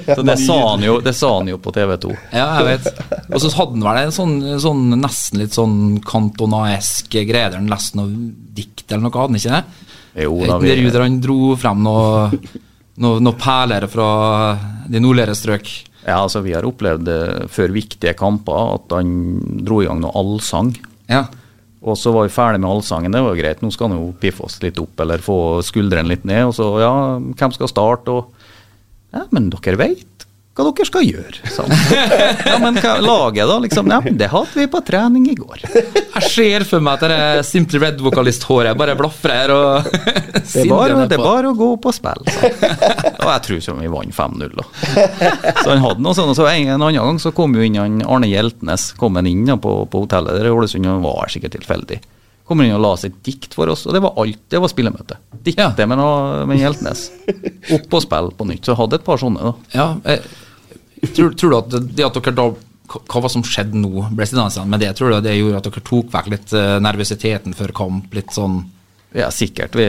Så 0.07 0.23
det 0.23 0.37
sa 0.39 0.55
han 0.69 0.85
jo, 0.85 0.99
det 1.03 1.11
sa 1.17 1.31
han 1.37 1.49
jo 1.51 1.57
på 1.61 1.73
TV 1.75 1.95
2. 2.05 2.11
Ja, 2.31 2.45
jeg 2.61 2.67
vet. 2.69 3.01
Og 3.27 3.41
så 3.43 3.51
hadde 3.57 3.75
han 3.75 3.87
vel 3.89 3.99
en 4.05 4.15
sånn, 4.15 4.35
sånn 4.63 4.85
nesten 5.01 5.43
litt 5.43 5.57
sånn 5.57 5.77
kantonaesk 6.05 7.11
greie 7.11 7.49
der 7.49 7.59
han 7.59 7.71
leste 7.71 7.99
noe 7.99 8.13
dikt 8.55 8.85
eller 8.87 9.07
noe, 9.07 9.15
hadde 9.17 9.33
han 9.33 9.41
ikke 9.41 9.57
det? 9.57 9.91
Jo 10.23 10.37
da, 10.47 10.59
vi, 10.63 10.75
der 10.87 11.03
han 11.03 11.19
dro 11.23 11.39
frem 11.59 11.83
noe, 11.83 12.29
noe, 13.03 13.19
noe 13.19 13.39
perler 13.39 13.89
fra 13.91 14.09
de 14.87 15.01
nordligere 15.03 15.35
strøk. 15.35 15.71
ja, 16.05 16.21
altså, 16.21 16.39
vi 16.45 16.55
har 16.55 16.67
opplevd 16.67 17.09
det 17.09 17.21
før 17.51 17.75
viktige 17.75 18.15
kamper 18.15 18.77
at 18.77 18.95
han 18.95 19.09
dro 19.65 19.81
i 19.83 19.89
gang 19.89 19.99
noe 20.05 20.15
allsang. 20.15 20.71
Ja. 21.11 21.25
Og 21.85 21.97
så 22.01 22.09
var 22.15 22.25
vi 22.25 22.33
ferdig 22.33 22.63
med 22.63 22.71
allsangen, 22.71 23.13
det 23.13 23.21
var 23.21 23.35
jo 23.35 23.41
greit. 23.43 23.61
Nå 23.61 23.69
skal 23.73 23.91
han 23.91 23.99
jo 23.99 24.09
piffe 24.21 24.47
oss 24.47 24.57
litt 24.63 24.79
opp, 24.81 24.97
eller 25.03 25.21
få 25.21 25.37
skuldrene 25.65 26.09
litt 26.09 26.25
ned. 26.25 26.47
Og 26.49 26.55
så, 26.57 26.69
ja, 26.81 26.93
hvem 27.21 27.53
skal 27.53 27.69
starte? 27.69 28.15
Og 28.15 29.13
ja, 29.13 29.27
men 29.35 29.51
dere 29.53 29.77
veit 29.79 30.14
hva 30.55 30.63
dere 30.69 30.85
skal 30.87 31.03
gjøre, 31.03 31.49
Sånn. 31.51 31.71
Ja, 32.47 32.55
men 32.63 32.77
hva, 32.79 32.93
laget, 33.03 33.43
da? 33.49 33.57
Liksom, 33.59 33.89
ja, 33.91 33.97
det 34.07 34.29
hadde 34.31 34.55
vi 34.55 34.67
på 34.71 34.79
trening 34.87 35.25
i 35.27 35.35
går. 35.35 35.65
Jeg 35.67 36.29
ser 36.31 36.63
for 36.69 36.79
meg 36.85 36.95
at 37.01 37.11
det 37.11 37.45
Simply 37.47 37.81
Red-vokalisthåret 37.83 38.77
bare 38.79 38.95
blafrer 38.95 39.51
og 39.51 39.89
Det 40.45 40.61
er 40.63 40.69
bare, 40.71 41.05
det 41.09 41.17
er 41.17 41.23
bare 41.25 41.51
å 41.51 41.57
gå 41.57 41.67
på 41.83 41.91
spill, 41.95 42.21
spille. 42.23 42.55
Sånn. 42.55 43.19
Og 43.25 43.29
jeg 43.33 43.43
tror 43.47 43.59
ikke 43.59 43.75
vi 43.81 43.91
vant 43.95 44.15
5-0, 44.15 44.55
da. 44.55 44.65
Så 45.59 45.69
han 45.73 45.81
hadde 45.83 46.03
noe 46.05 46.15
sånt. 46.15 46.31
Og 46.31 46.37
så 46.37 46.45
en, 46.51 46.67
en 46.75 46.75
annen 46.85 46.99
gang 47.01 47.19
så 47.23 47.31
kom 47.35 47.55
jo 47.57 47.63
inn 47.65 47.79
han 47.81 47.99
Arne 48.05 48.29
Hjeltnes 48.29 48.91
kom 48.99 49.17
han 49.19 49.27
inn 49.27 49.43
da, 49.49 49.57
på, 49.59 49.73
på 49.91 50.03
hotellet 50.05 50.37
der 50.39 50.47
i 50.51 50.53
Ålesund, 50.55 50.85
og 50.87 50.99
han 50.99 51.03
var 51.07 51.33
sikkert 51.33 51.55
tilfeldig. 51.57 51.99
Kom 52.45 52.61
inn 52.61 52.75
og 52.77 52.83
la 52.85 52.91
seg 53.01 53.09
et 53.15 53.21
dikt 53.25 53.55
for 53.57 53.71
oss, 53.73 53.87
og 53.89 53.95
det 53.97 54.03
var 54.05 54.15
alt. 54.21 54.43
Det 54.53 54.59
var 54.61 54.69
spillemøte. 54.69 55.17
Diktet 55.41 55.79
Ja. 55.81 55.87
med, 55.89 55.97
noe- 55.97 56.45
med 56.47 56.61
Hjeltnes. 56.61 57.07
Opp 57.73 57.95
og 57.97 58.03
spill 58.05 58.29
på 58.37 58.45
nytt. 58.51 58.61
Så 58.67 58.75
jeg 58.75 58.81
hadde 58.83 58.99
et 59.01 59.07
par 59.07 59.17
sånne, 59.21 59.49
da. 59.49 59.55
Ja, 59.73 59.87
eh, 60.13 60.21
tror, 61.13 61.33
tror 61.37 61.51
du 61.51 61.57
at 61.57 61.75
det 61.95 62.05
at 62.07 62.17
dere 62.19 62.35
da 62.37 62.47
hva 62.85 63.21
var 63.23 63.31
som 63.33 63.41
skjedde 63.45 63.79
nå, 63.81 64.05
ble 64.13 64.27
sittende 64.29 64.65
med 64.69 64.83
det? 64.83 64.91
Tror 64.97 65.09
du 65.15 65.25
det 65.25 65.35
gjorde 65.39 65.57
at 65.57 65.67
dere 65.67 65.83
tok 65.87 66.11
vekk 66.13 66.27
litt 66.33 66.53
eh, 66.53 66.75
nervøsiteten 66.85 67.55
før 67.57 67.73
kamp? 67.75 68.13
Litt 68.13 68.33
sånn 68.35 68.59
Ja, 69.15 69.31
sikkert. 69.33 69.75
Vi, 69.79 69.85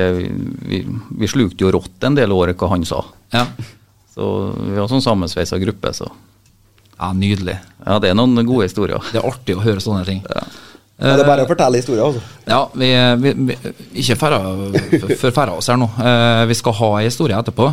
vi, 0.70 0.80
vi 1.20 1.28
slukte 1.28 1.66
jo 1.66 1.74
rått 1.74 2.04
en 2.08 2.16
del 2.16 2.32
år 2.32 2.54
hva 2.56 2.70
han 2.72 2.86
sa. 2.88 3.02
Ja, 3.34 3.44
Så 4.14 4.28
vi 4.56 4.78
var 4.78 4.88
sånn 4.88 5.04
sammensveisa 5.04 5.58
gruppe, 5.60 5.92
så 5.96 6.08
ja 6.96 7.10
nydelig. 7.12 7.58
ja, 7.84 7.98
det 8.00 8.08
er 8.08 8.16
noen 8.16 8.38
gode 8.48 8.64
historier. 8.70 9.02
Det 9.12 9.18
er 9.20 9.26
artig 9.28 9.58
å 9.58 9.60
høre 9.60 9.82
sånne 9.84 10.06
ting. 10.08 10.22
Ja. 10.24 10.46
Ja, 10.96 11.12
det 11.12 11.26
er 11.26 11.28
bare 11.28 11.44
å 11.44 11.48
fortelle 11.50 11.76
historier, 11.76 12.06
altså. 12.06 12.22
Ja, 12.48 12.62
vi, 12.72 12.86
vi, 13.20 13.32
vi 13.50 13.56
ikke 14.00 14.16
forferda 14.16 15.52
oss 15.58 15.68
her 15.68 15.76
nå. 15.76 15.90
Eh, 16.00 16.44
vi 16.48 16.56
skal 16.56 16.76
ha 16.78 16.88
en 16.96 17.04
historie 17.04 17.36
etterpå. 17.36 17.66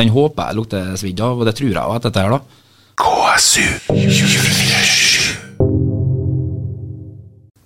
Den 0.00 0.08
håper 0.14 0.48
jeg 0.48 0.56
lukter 0.56 0.94
svidd 0.96 1.20
av, 1.20 1.42
og 1.42 1.44
det 1.44 1.52
tror 1.58 1.68
jeg 1.68 1.76
også 1.76 1.98
etter 2.00 2.08
dette 2.14 2.24
her, 2.24 2.32
da. 2.38 2.62
KSU 2.94 3.64
247. 3.90 5.34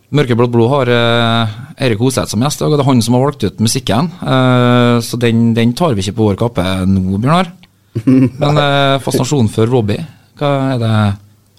Mørkeblått 0.09 0.53
blod 0.55 0.71
har 0.73 0.89
eh, 0.89 1.57
Eirik 1.85 2.01
Hoseth 2.01 2.33
som 2.33 2.41
gjest, 2.41 2.63
og 2.65 2.73
det 2.73 2.81
er 2.81 2.89
han 2.89 3.03
som 3.05 3.19
har 3.19 3.27
valgt 3.27 3.45
ut 3.45 3.61
musikken. 3.61 4.09
Eh, 4.25 4.97
så 5.05 5.21
den, 5.21 5.51
den 5.59 5.75
tar 5.77 5.93
vi 5.93 6.07
ikke 6.07 6.17
på 6.17 6.31
vår 6.31 6.41
kappe 6.41 6.65
nå, 6.89 7.21
Bjørnar. 7.21 7.53
Men 8.09 8.63
eh, 8.63 8.97
fascinasjonen 9.05 9.53
for 9.53 9.69
Robbie, 9.69 10.01
hva 10.41 10.55
er 10.73 10.81
det 10.81 10.95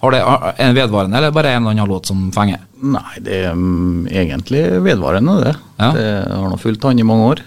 Har 0.00 0.14
det 0.16 0.20
er 0.24 0.60
en 0.66 0.76
vedvarende, 0.80 1.18
eller 1.20 1.34
bare 1.36 1.54
en 1.54 1.62
eller 1.62 1.76
annen 1.76 1.90
låt 1.94 2.10
som 2.10 2.26
fenger? 2.34 2.62
Nei, 2.80 3.20
det 3.22 3.42
er 3.44 3.50
um, 3.54 4.06
egentlig 4.08 4.64
vedvarende, 4.82 5.36
det. 5.44 5.58
Ja. 5.76 5.90
Det 5.94 6.06
har 6.32 6.48
nå 6.50 6.58
fulgt 6.58 6.86
han 6.88 6.98
i 6.98 7.06
mange 7.06 7.34
år. 7.36 7.42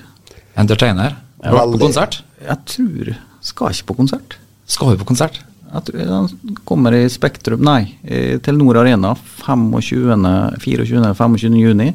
Entertainer? 0.62 1.18
Har 1.44 1.52
du 1.52 1.60
vært 1.60 1.74
på 1.74 1.88
konsert? 1.90 2.22
Jeg 2.44 2.62
tror 2.70 3.16
Skal 3.44 3.74
ikke 3.74 3.90
på 3.90 4.04
konsert. 4.06 4.38
Skal 4.70 4.94
vi 4.94 5.02
på 5.02 5.10
konsert? 5.10 5.42
Han 5.74 6.30
kommer 6.64 6.94
i 6.94 7.08
Spektrum, 7.10 7.64
nei, 7.66 7.96
i 8.06 8.38
Telenor 8.46 8.78
Arena 8.84 9.16
25., 9.16 10.28
24., 10.62 11.14
25. 11.18 11.58
juni. 11.58 11.88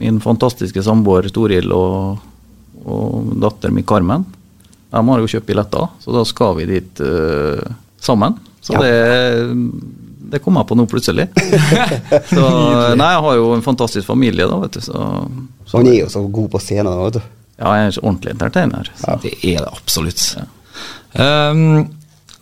Min 0.00 0.18
fantastiske 0.22 0.82
samboer 0.82 1.28
Toril 1.34 1.70
og, 1.74 2.18
og 2.84 3.30
datteren 3.42 3.76
min 3.78 3.86
Carmen. 3.86 4.24
De 4.90 5.02
har 5.06 5.22
jo 5.22 5.28
kjøpt 5.30 5.46
billetter, 5.46 5.86
så 6.02 6.14
da 6.14 6.24
skal 6.26 6.56
vi 6.58 6.66
dit 6.72 7.02
uh, 7.06 7.62
sammen. 8.02 8.34
Så 8.60 8.74
Ja. 8.74 8.80
det, 8.82 9.54
det 10.32 10.38
kom 10.42 10.58
jeg 10.58 10.66
på 10.68 10.76
nå 10.78 10.84
plutselig. 10.90 11.28
så, 12.32 12.42
nei, 12.98 13.12
jeg 13.14 13.22
har 13.26 13.38
jo 13.38 13.52
en 13.54 13.62
fantastisk 13.64 14.06
familie, 14.10 14.46
da, 14.50 14.58
vet 14.64 14.76
du. 14.78 14.82
Så, 14.84 14.98
så 15.66 15.78
Han 15.78 15.88
er 15.90 16.00
jo 16.02 16.10
så 16.10 16.24
god 16.26 16.50
på 16.56 16.60
scenen, 16.62 16.90
da, 16.90 17.06
vet 17.06 17.20
du. 17.20 17.22
ja, 17.60 17.70
jeg 17.76 17.86
er 17.86 17.92
en 17.94 18.02
ordentlig 18.02 18.34
entertainer. 18.34 18.90
Så. 18.98 19.16
Det 19.22 19.32
er 19.46 19.62
det 19.62 19.70
absolutt. 19.70 20.26
Um, 21.14 21.88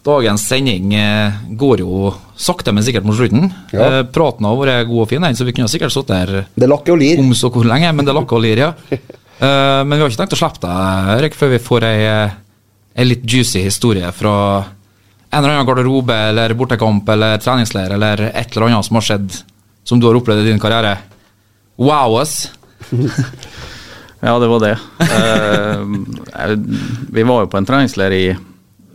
dagens 0.07 0.45
sending 0.49 0.95
eh, 0.95 1.39
går 1.59 1.83
jo 1.83 2.13
sakte, 2.39 2.73
men 2.73 2.85
sikkert 2.87 3.07
mot 3.09 3.17
slutten. 3.19 3.51
Ja. 3.75 3.87
Eh, 3.99 4.03
praten 4.15 4.47
har 4.47 4.59
vært 4.61 4.89
god 4.89 5.05
og 5.05 5.09
fin, 5.11 5.27
så 5.35 5.47
vi 5.47 5.55
kunne 5.57 5.71
sikkert 5.71 5.95
sittet 5.95 6.17
her 6.17 6.45
Det 6.55 6.69
lakker 6.71 6.95
og 6.95 7.03
lir. 7.03 7.21
om 7.21 7.33
så 7.37 7.51
hvor 7.53 7.67
lenge, 7.67 7.93
men 7.93 8.07
det 8.07 8.15
lakker 8.17 8.39
og 8.39 8.45
lir, 8.47 8.67
ja. 8.69 8.75
Eh, 9.39 9.81
men 9.87 9.93
vi 9.95 10.03
har 10.03 10.11
ikke 10.11 10.19
tenkt 10.19 10.33
å 10.35 10.37
slippe 10.41 10.67
deg, 10.67 11.09
Erik, 11.13 11.35
før 11.39 11.53
vi 11.53 11.59
får 11.63 11.85
ei, 11.87 11.99
ei 12.99 13.05
litt 13.07 13.23
juicy 13.23 13.61
historie 13.63 14.09
fra 14.11 14.33
en 14.59 15.39
eller 15.39 15.53
annen 15.53 15.69
garderobe 15.69 16.17
eller 16.33 16.57
bortekamp 16.59 17.07
eller 17.15 17.39
treningsleir 17.39 17.95
eller 17.95 18.25
et 18.33 18.51
eller 18.57 18.67
annet 18.67 18.89
som 18.89 18.99
har 18.99 19.07
skjedd 19.07 19.37
som 19.87 20.03
du 20.03 20.09
har 20.09 20.19
opplevd 20.19 20.43
i 20.43 20.51
din 20.51 20.59
karriere. 20.59 20.97
Wow 21.79 22.19
us! 22.19 22.49
Ja, 24.19 24.39
det 24.43 24.49
var 24.51 24.59
det. 24.59 24.73
Uh, 24.99 25.85
vi 27.15 27.23
var 27.23 27.45
jo 27.45 27.51
på 27.53 27.59
en 27.61 27.67
treningsleir 27.69 28.15
i 28.17 28.25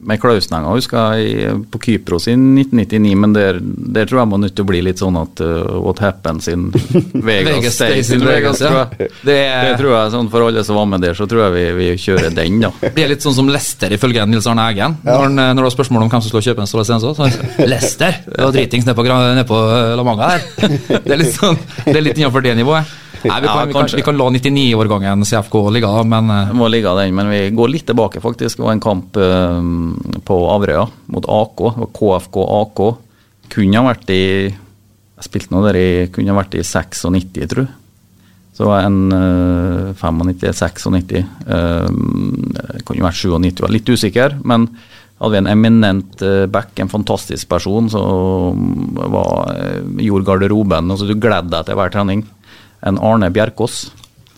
med 0.07 0.19
Klausenenga 0.21 0.73
husker 0.75 1.17
jeg 1.17 1.55
på 1.71 1.79
Kypros 1.83 2.27
i 2.29 2.35
1999, 2.35 3.13
men 3.19 3.35
der, 3.35 3.59
der 3.63 4.09
tror 4.09 4.23
jeg 4.23 4.31
må 4.31 4.39
nødt 4.41 4.55
til 4.57 4.65
å 4.65 4.69
bli 4.69 4.81
litt 4.85 5.01
sånn 5.01 5.17
at 5.19 5.41
uh, 5.43 5.77
what 5.83 6.01
happens 6.03 6.49
in 6.51 6.69
Vegas, 7.29 7.49
Vegas 7.49 7.77
stays 7.77 8.11
in 8.15 8.25
Vegas. 8.25 8.61
ja. 8.63 8.71
tror 8.71 8.97
det, 8.99 9.09
Det 9.23 9.33
Det 9.33 9.37
er, 9.43 9.77
tror 9.79 9.95
jeg, 9.95 10.13
sånn 10.13 10.29
For 10.33 10.47
alle 10.47 10.63
som 10.67 10.79
var 10.79 10.89
med 10.91 11.03
der, 11.05 11.17
så 11.17 11.27
tror 11.29 11.45
jeg 11.45 11.55
vi, 11.55 11.65
vi 11.79 11.89
kjører 12.05 12.35
den, 12.35 12.59
da. 12.63 12.71
det 12.83 12.93
Blir 12.97 13.13
litt 13.13 13.25
sånn 13.25 13.37
som 13.37 13.51
Lester, 13.51 13.93
ifølge 13.95 14.25
Nils 14.29 14.47
Arne 14.49 14.67
Eggen. 14.71 14.97
Når, 15.05 15.29
når 15.33 15.61
det 15.61 15.67
var 15.67 15.75
spørsmål 15.77 16.05
om 16.05 16.11
hvem 16.13 16.25
som 16.25 16.33
skulle 16.33 16.45
kjøpe 16.47 16.63
en 16.65 16.69
Ståle 16.69 16.87
Stensås, 16.87 17.17
så 17.17 17.27
han 17.27 17.69
Lester! 17.69 18.19
Det 18.27 18.41
var 18.41 18.53
dritings 18.55 18.87
nede 18.87 18.97
på, 18.97 19.07
ned 19.09 19.47
på 19.49 19.61
eh, 19.77 19.93
La 19.99 20.05
Manga 20.07 20.33
der. 20.35 20.45
Det 21.05 21.15
er 21.15 21.19
litt 21.19 21.35
sånn, 21.35 21.57
det 21.85 21.95
er 21.95 22.05
litt 22.05 22.19
innenfor 22.19 22.43
det 22.45 22.53
nivået. 22.57 22.91
Nei, 23.29 23.39
vi 23.41 23.47
Ja, 23.47 23.65
vi 23.65 23.75
kan, 23.75 23.89
vi 23.95 24.05
kan 24.05 24.17
la 24.19 24.29
99-årgangen 24.35 25.25
CFK 25.27 25.55
ligge, 25.75 25.91
men 26.09 26.31
Vi 26.49 26.57
må 26.59 26.69
ligge 26.71 26.95
den, 26.99 27.15
men 27.15 27.29
vi 27.31 27.41
går 27.55 27.71
litt 27.71 27.85
tilbake, 27.87 28.21
faktisk. 28.23 28.59
Det 28.59 28.65
var 28.65 28.75
en 28.75 28.83
kamp 28.83 29.17
eh, 29.17 29.61
på 30.27 30.39
Averøya 30.55 30.87
mot 31.13 31.29
AK. 31.37 31.63
KFK 31.99 32.41
AK. 32.59 32.83
Kunne 33.53 33.79
ha 33.79 33.87
vært 33.91 34.11
i 34.15 34.23
Jeg 34.49 35.27
spilte 35.27 35.53
nå 35.53 35.63
der 35.67 35.79
i 35.79 35.87
Kunne 36.13 36.33
ha 36.33 36.41
vært 36.41 36.57
i 36.59 36.65
96, 36.65 37.47
tror 37.51 37.65
jeg. 37.65 37.73
Så 38.53 38.67
en 38.69 38.97
uh, 39.09 39.95
95-96. 39.97 41.23
Uh, 41.49 41.87
kunne 42.85 42.99
jo 42.99 43.07
vært 43.07 43.17
97, 43.17 43.63
var 43.65 43.73
litt 43.73 43.89
usikker. 43.89 44.35
Men 44.45 44.67
hadde 45.23 45.31
vi 45.31 45.39
en 45.39 45.47
eminent 45.47 46.21
eh, 46.21 46.45
back, 46.51 46.73
en 46.79 46.91
fantastisk 46.91 47.47
person 47.47 47.89
som 47.91 48.97
eh, 48.99 49.77
gjorde 50.03 50.27
garderoben. 50.27 50.91
Altså, 50.91 51.07
du 51.07 51.15
gledde 51.15 51.53
deg 51.53 51.67
til 51.67 51.79
hver 51.79 51.93
trening. 51.93 52.25
En 52.83 52.99
Arne 52.99 53.29
Bjerkås. 53.33 53.85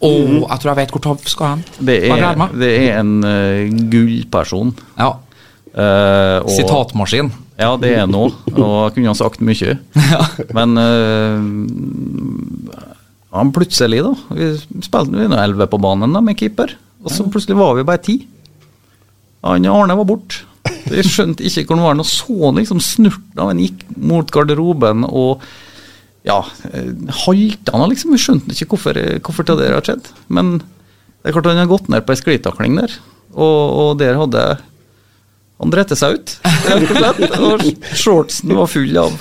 Å, 0.04 0.10
jeg 0.10 0.60
tror 0.62 0.72
jeg 0.72 0.80
vet 0.82 0.92
hvor 0.94 1.04
Tav 1.04 1.24
skal 1.30 1.54
hen. 1.54 1.64
Det 1.88 1.96
er, 2.10 2.42
det 2.60 2.72
er 2.76 3.00
en 3.00 3.14
uh, 3.26 3.72
gullperson. 3.92 4.74
Ja. 5.00 5.16
Uh, 5.72 6.44
og- 6.44 6.52
Sitatmaskin. 6.54 7.32
Ja, 7.56 7.78
det 7.80 7.94
er 7.96 8.08
nå, 8.12 8.26
og 8.52 8.74
jeg 8.84 8.94
kunne 8.98 9.14
ha 9.14 9.16
sagt 9.16 9.40
mye. 9.40 9.78
ja. 10.14 10.24
Men 10.58 10.76
uh, 10.76 11.40
han 13.36 13.52
plutselig, 13.56 14.02
da 14.04 14.12
Vi 14.36 14.50
spilte 14.84 15.16
vi 15.16 15.24
elleve 15.24 15.40
11 15.64 15.70
på 15.72 15.80
banen 15.84 16.16
da, 16.16 16.22
med 16.24 16.36
keeper, 16.40 16.76
og 17.06 17.14
så 17.16 17.24
plutselig 17.32 17.56
var 17.60 17.78
vi 17.80 17.88
bare 17.88 18.04
ti. 18.04 18.18
Han 19.46 19.68
Arne 19.72 19.96
var 19.96 20.08
borte. 20.10 20.44
Vi 20.90 21.04
skjønte 21.06 21.46
ikke 21.46 21.70
hvor 21.70 21.80
han 21.80 21.88
var. 21.88 21.98
Nå 22.00 22.06
så 22.08 22.52
liksom 22.58 22.82
snurten 22.84 23.40
av 23.42 23.52
han 23.52 23.62
gikk 23.62 23.86
mot 23.96 24.32
garderoben 24.34 25.06
og 25.08 25.44
ja, 26.26 26.40
eh, 26.72 26.94
halta 27.24 27.78
han 27.78 27.92
liksom. 27.92 28.14
Vi 28.16 28.22
skjønte 28.22 28.56
ikke 28.56 28.74
hvorfor, 28.74 29.00
hvorfor 29.26 29.48
det 29.52 29.72
har 29.72 29.86
skjedd. 29.86 30.10
Men 30.28 30.58
det 30.60 31.32
er 31.32 31.36
klart 31.38 31.52
han 31.52 31.62
har 31.62 31.70
gått 31.70 31.90
ned 31.90 32.06
på 32.06 32.14
ei 32.14 32.22
sklitakling 32.22 32.80
der, 32.80 32.96
og, 33.34 33.60
og 33.82 33.92
der 34.02 34.18
hadde 34.20 34.46
han 35.56 35.72
drette 35.72 35.96
seg 35.96 36.18
ut, 36.18 36.34
rett 36.68 36.90
og 36.92 36.98
slett. 37.00 37.38
Og 37.40 37.94
shortsen 37.96 38.52
var 38.58 38.68
full 38.68 38.98
av 39.00 39.14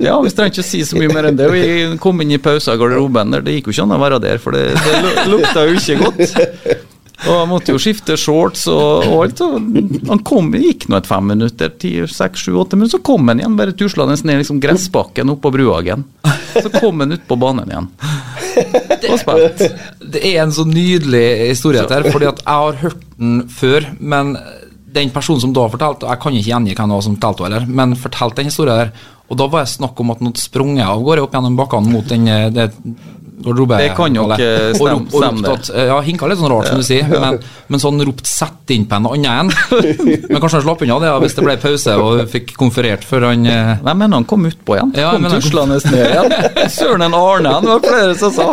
Ja, 0.00 0.16
vi 0.24 0.32
trenger 0.32 0.54
ikke 0.54 0.64
å 0.64 0.68
si 0.70 0.80
så 0.88 0.96
mye 0.96 1.12
mer 1.12 1.28
enn 1.28 1.36
det. 1.36 1.50
Vi 1.52 1.98
kom 2.00 2.22
inn 2.24 2.32
i 2.32 2.40
pausen 2.40 2.72
i 2.72 2.80
garderoben 2.80 3.34
der, 3.34 3.44
det 3.44 3.58
gikk 3.58 3.68
jo 3.68 3.76
ikke 3.76 3.84
an 3.84 3.96
å 3.98 4.00
være 4.00 4.22
der, 4.24 4.40
for 4.40 4.56
det, 4.56 4.70
det 4.80 5.28
lukta 5.28 5.66
jo 5.68 5.76
ikke 5.76 5.98
godt. 6.00 6.88
Og 7.22 7.36
han 7.36 7.50
måtte 7.50 7.74
jo 7.74 7.80
skifte 7.80 8.16
shorts 8.18 8.64
og, 8.70 9.06
og 9.06 9.24
alt. 9.24 9.42
Og 9.44 10.08
han 10.10 10.22
kom, 10.26 10.50
gikk 10.58 10.88
nå 10.90 10.98
et 10.98 11.08
fem 11.08 11.28
minutter, 11.32 11.72
ti, 11.82 11.94
seks, 12.10 12.46
sju, 12.46 12.56
åtte 12.62 12.78
minutter, 12.78 12.98
så 12.98 13.06
kom 13.06 13.30
han 13.30 13.42
igjen, 13.42 13.58
bare 13.58 13.76
tuslende 13.78 14.16
ned 14.26 14.42
liksom 14.42 14.60
gressbakken 14.62 15.34
oppå 15.34 15.50
på 15.50 15.56
Bruhagen. 15.58 16.06
Så 16.54 16.68
kom 16.74 17.00
han 17.04 17.14
ut 17.14 17.28
på 17.28 17.38
banen 17.40 17.70
igjen. 17.70 17.88
Og 19.08 19.20
spilte. 19.20 19.70
Det 20.12 20.24
er 20.32 20.42
en 20.42 20.54
så 20.54 20.66
nydelig 20.68 21.24
historie 21.52 21.86
her, 21.88 22.10
fordi 22.10 22.28
at 22.30 22.42
jeg 22.42 22.66
har 22.66 22.82
hørt 22.82 23.06
den 23.16 23.40
før, 23.52 23.88
men 23.98 24.36
den 24.92 25.10
personen 25.14 25.40
som 25.40 25.54
da 25.56 25.64
fortalte, 25.72 26.06
og 26.06 26.12
jeg 26.12 26.22
kan 26.22 26.36
ikke 26.36 26.50
gjengi 26.50 26.76
hvem 26.76 26.94
som 27.00 27.16
fortalte 27.16 27.46
heller, 27.46 27.66
men 27.80 27.96
fortalte 27.98 28.42
den 28.42 28.50
historien 28.50 28.82
der, 28.82 28.92
og 29.32 29.38
da 29.40 29.48
var 29.48 29.64
det 29.64 29.72
snakk 29.72 30.00
om 30.02 30.12
at 30.12 30.20
noen 30.20 30.36
sprunget 30.36 30.84
av 30.84 31.00
gårde 31.06 31.24
opp 31.24 31.32
gjennom 31.32 31.56
bakkene 31.56 31.92
mot 31.94 32.08
den 32.10 32.26
eh, 32.28 32.50
det 32.52 32.68
garderobe... 33.44 33.78
Det 33.82 33.90
kan 33.98 34.14
jo 34.16 34.24
ikke 34.30 34.48
og 34.48 34.76
stemme- 34.76 34.92
rop- 34.92 35.14
og 35.14 35.22
ropt 35.22 35.22
stemme 35.22 35.52
at, 35.56 35.70
eh, 35.74 35.86
Ja, 35.92 35.98
hinka 36.06 36.28
litt 36.30 36.38
sånn 36.40 36.52
rart, 36.52 36.68
som 36.70 36.80
du 36.82 36.86
sier, 36.86 37.08
men, 37.12 37.38
men 37.68 37.82
sånn 37.82 38.00
ropt 38.06 38.26
'sett 38.30 38.70
inn 38.76 38.86
på 38.88 38.96
en 39.00 39.06
annen 39.12 39.50
en'. 39.50 39.52
Men 40.32 40.40
kanskje 40.40 40.58
han 40.60 40.64
slapp 40.66 40.82
unna 40.86 40.98
det 41.02 41.12
hvis 41.26 41.34
det 41.36 41.44
ble 41.44 41.56
pause 41.60 41.94
og 42.00 42.22
fikk 42.32 42.54
konferert 42.56 43.04
før 43.04 43.28
han 43.30 43.46
eh, 43.46 43.72
Nei, 43.84 43.94
men 43.98 44.12
han 44.16 44.24
kom 44.28 44.46
utpå 44.48 44.76
igjen. 44.78 44.92
Ja, 44.96 45.10
kom 45.12 45.26
tuslende 45.30 45.78
ned 45.92 46.06
igjen. 46.08 46.34
Søren 46.76 47.02
en 47.08 47.14
Arne, 47.18 47.52
han 47.58 47.66
var 47.68 47.82
flere 47.84 48.14
som 48.18 48.32
sa. 48.32 48.48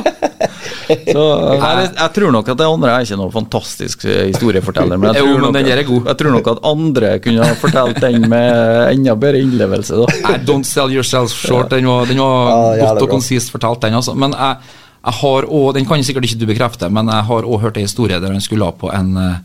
Så, 0.90 1.24
jeg, 1.60 1.90
jeg 1.96 2.12
tror 2.16 2.32
nok 2.34 2.50
at 2.52 2.58
det 2.60 2.66
andre 2.68 2.94
er 2.96 3.06
ikke 3.06 3.18
noe 3.20 3.32
fantastisk 3.34 4.06
eh, 4.10 4.26
historieforteller. 4.32 4.98
Men 5.00 5.14
jeg 5.14 5.22
Jo, 5.24 5.28
tror, 5.36 5.40
men 5.46 5.54
nok, 5.60 5.72
er 5.74 5.84
god. 5.88 6.10
jeg 6.12 6.20
tror 6.22 6.36
nok 6.36 6.50
at 6.54 6.62
andre 6.72 7.12
kunne 7.24 7.46
ha 7.50 7.58
fortalt 7.62 8.02
den 8.04 8.28
med 8.32 8.94
enda 8.96 9.16
bedre 9.20 9.42
innlevelse. 9.46 10.00
Da. 10.02 10.20
I 10.34 10.40
Don't 10.48 10.68
sell 10.68 10.92
yourself 10.94 11.32
short. 11.36 11.70
Den 11.74 11.88
var, 11.90 12.06
den 12.10 12.22
var 12.24 12.76
Ja, 12.80 12.92
godt 12.94 13.06
og 13.06 13.14
konsist 13.18 13.52
fortalt, 13.54 13.82
den. 13.86 13.98
Altså. 14.00 14.16
Men 14.18 14.34
jeg, 14.38 14.58
jeg 15.00 15.16
har 15.22 15.48
også, 15.48 15.74
Den 15.78 15.86
kan 15.88 16.04
sikkert 16.04 16.28
ikke 16.28 16.40
du 16.42 16.50
bekrefte, 16.50 16.90
men 16.92 17.08
jeg 17.08 17.28
har 17.30 17.48
òg 17.48 17.62
hørt 17.62 17.78
en 17.78 17.88
historie 17.88 18.20
der 18.20 18.36
han 18.36 18.44
skulle 18.44 18.68
på 18.76 18.92
en, 18.92 19.16
eh, 19.18 19.40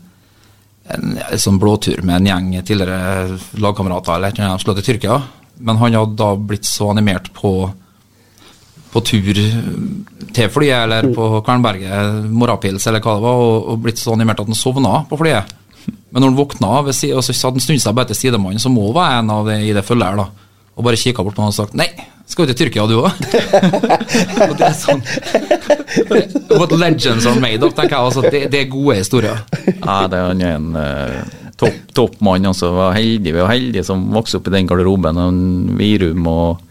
en, 0.95 1.17
en 1.31 1.41
sånn 1.41 1.59
blåtur 1.61 2.03
med 2.03 2.19
en 2.19 2.29
gjeng 2.31 2.51
tidligere 2.65 3.39
lagkamerater 3.63 4.17
eller 4.17 4.35
annet, 4.35 4.61
skulle 4.61 4.81
til 4.81 4.93
Tyrkia. 4.93 5.21
Men 5.63 5.79
han 5.79 5.95
hadde 5.95 6.19
da 6.19 6.33
blitt 6.35 6.67
så 6.67 6.91
animert 6.91 7.31
på 7.33 7.71
på 8.95 9.01
tur 9.03 9.35
til 10.35 10.51
flyet 10.51 10.85
eller 10.85 11.09
på 11.11 11.41
Kvernberget, 11.43 12.29
morapils 12.31 12.85
eller 12.87 13.03
hva 13.03 13.17
det 13.17 13.23
var, 13.25 13.41
og, 13.43 13.69
og 13.73 13.81
blitt 13.83 13.99
så 13.99 14.13
animert 14.15 14.39
at 14.39 14.47
han 14.47 14.55
sovna 14.55 15.01
på 15.09 15.19
flyet. 15.19 15.51
Men 15.85 16.23
når 16.23 16.29
han 16.31 16.37
våkna, 16.37 16.69
og 16.79 16.93
så 16.95 17.09
hadde 17.11 17.49
han 17.57 17.65
snudd 17.65 17.83
seg 17.83 17.97
bare 17.97 18.07
til 18.13 18.21
sidemannen, 18.21 18.61
som 18.63 18.71
må 18.71 18.87
være 18.95 19.19
en 19.19 19.33
av 19.35 19.49
de 19.49 19.57
i 19.67 19.73
det 19.75 19.83
følget 19.83 20.07
her, 20.07 20.21
da, 20.23 20.53
og 20.75 20.87
bare 20.87 20.99
kikka 21.01 21.25
bort 21.27 21.35
på 21.35 21.43
han 21.43 21.51
og 21.51 21.57
sagt 21.57 21.75
nei, 21.75 21.89
skal 22.25 22.45
jo 22.45 22.51
til 22.51 22.57
Tyrkia 22.63 22.85
du 22.89 22.95
òg? 22.99 23.11
og 24.49 24.53
det 24.57 24.67
er 24.67 24.75
sånn 24.77 25.03
What 26.59 26.73
legends 26.73 27.27
are 27.29 27.39
made 27.41 27.61
of, 27.65 27.75
tenker 27.77 27.95
jeg. 27.95 28.05
Altså, 28.09 28.23
det, 28.25 28.45
det 28.53 28.63
er 28.63 28.71
gode 28.71 28.97
historier. 28.99 29.41
Ja, 29.77 30.05
det 30.11 30.19
er 30.19 30.55
en 30.55 30.71
uh, 30.73 31.19
topp 31.59 31.77
toppmann. 31.95 32.47
Altså, 32.49 32.71
var 32.75 32.97
heldig. 32.97 33.33
Vi 33.33 33.41
var 33.43 33.53
heldige 33.53 33.85
som 33.87 34.07
vokste 34.15 34.39
opp 34.39 34.49
i 34.49 34.55
den 34.57 34.69
garderoben. 34.69 35.21
og 35.21 35.77
Virum 35.79 36.27
og, 36.31 36.65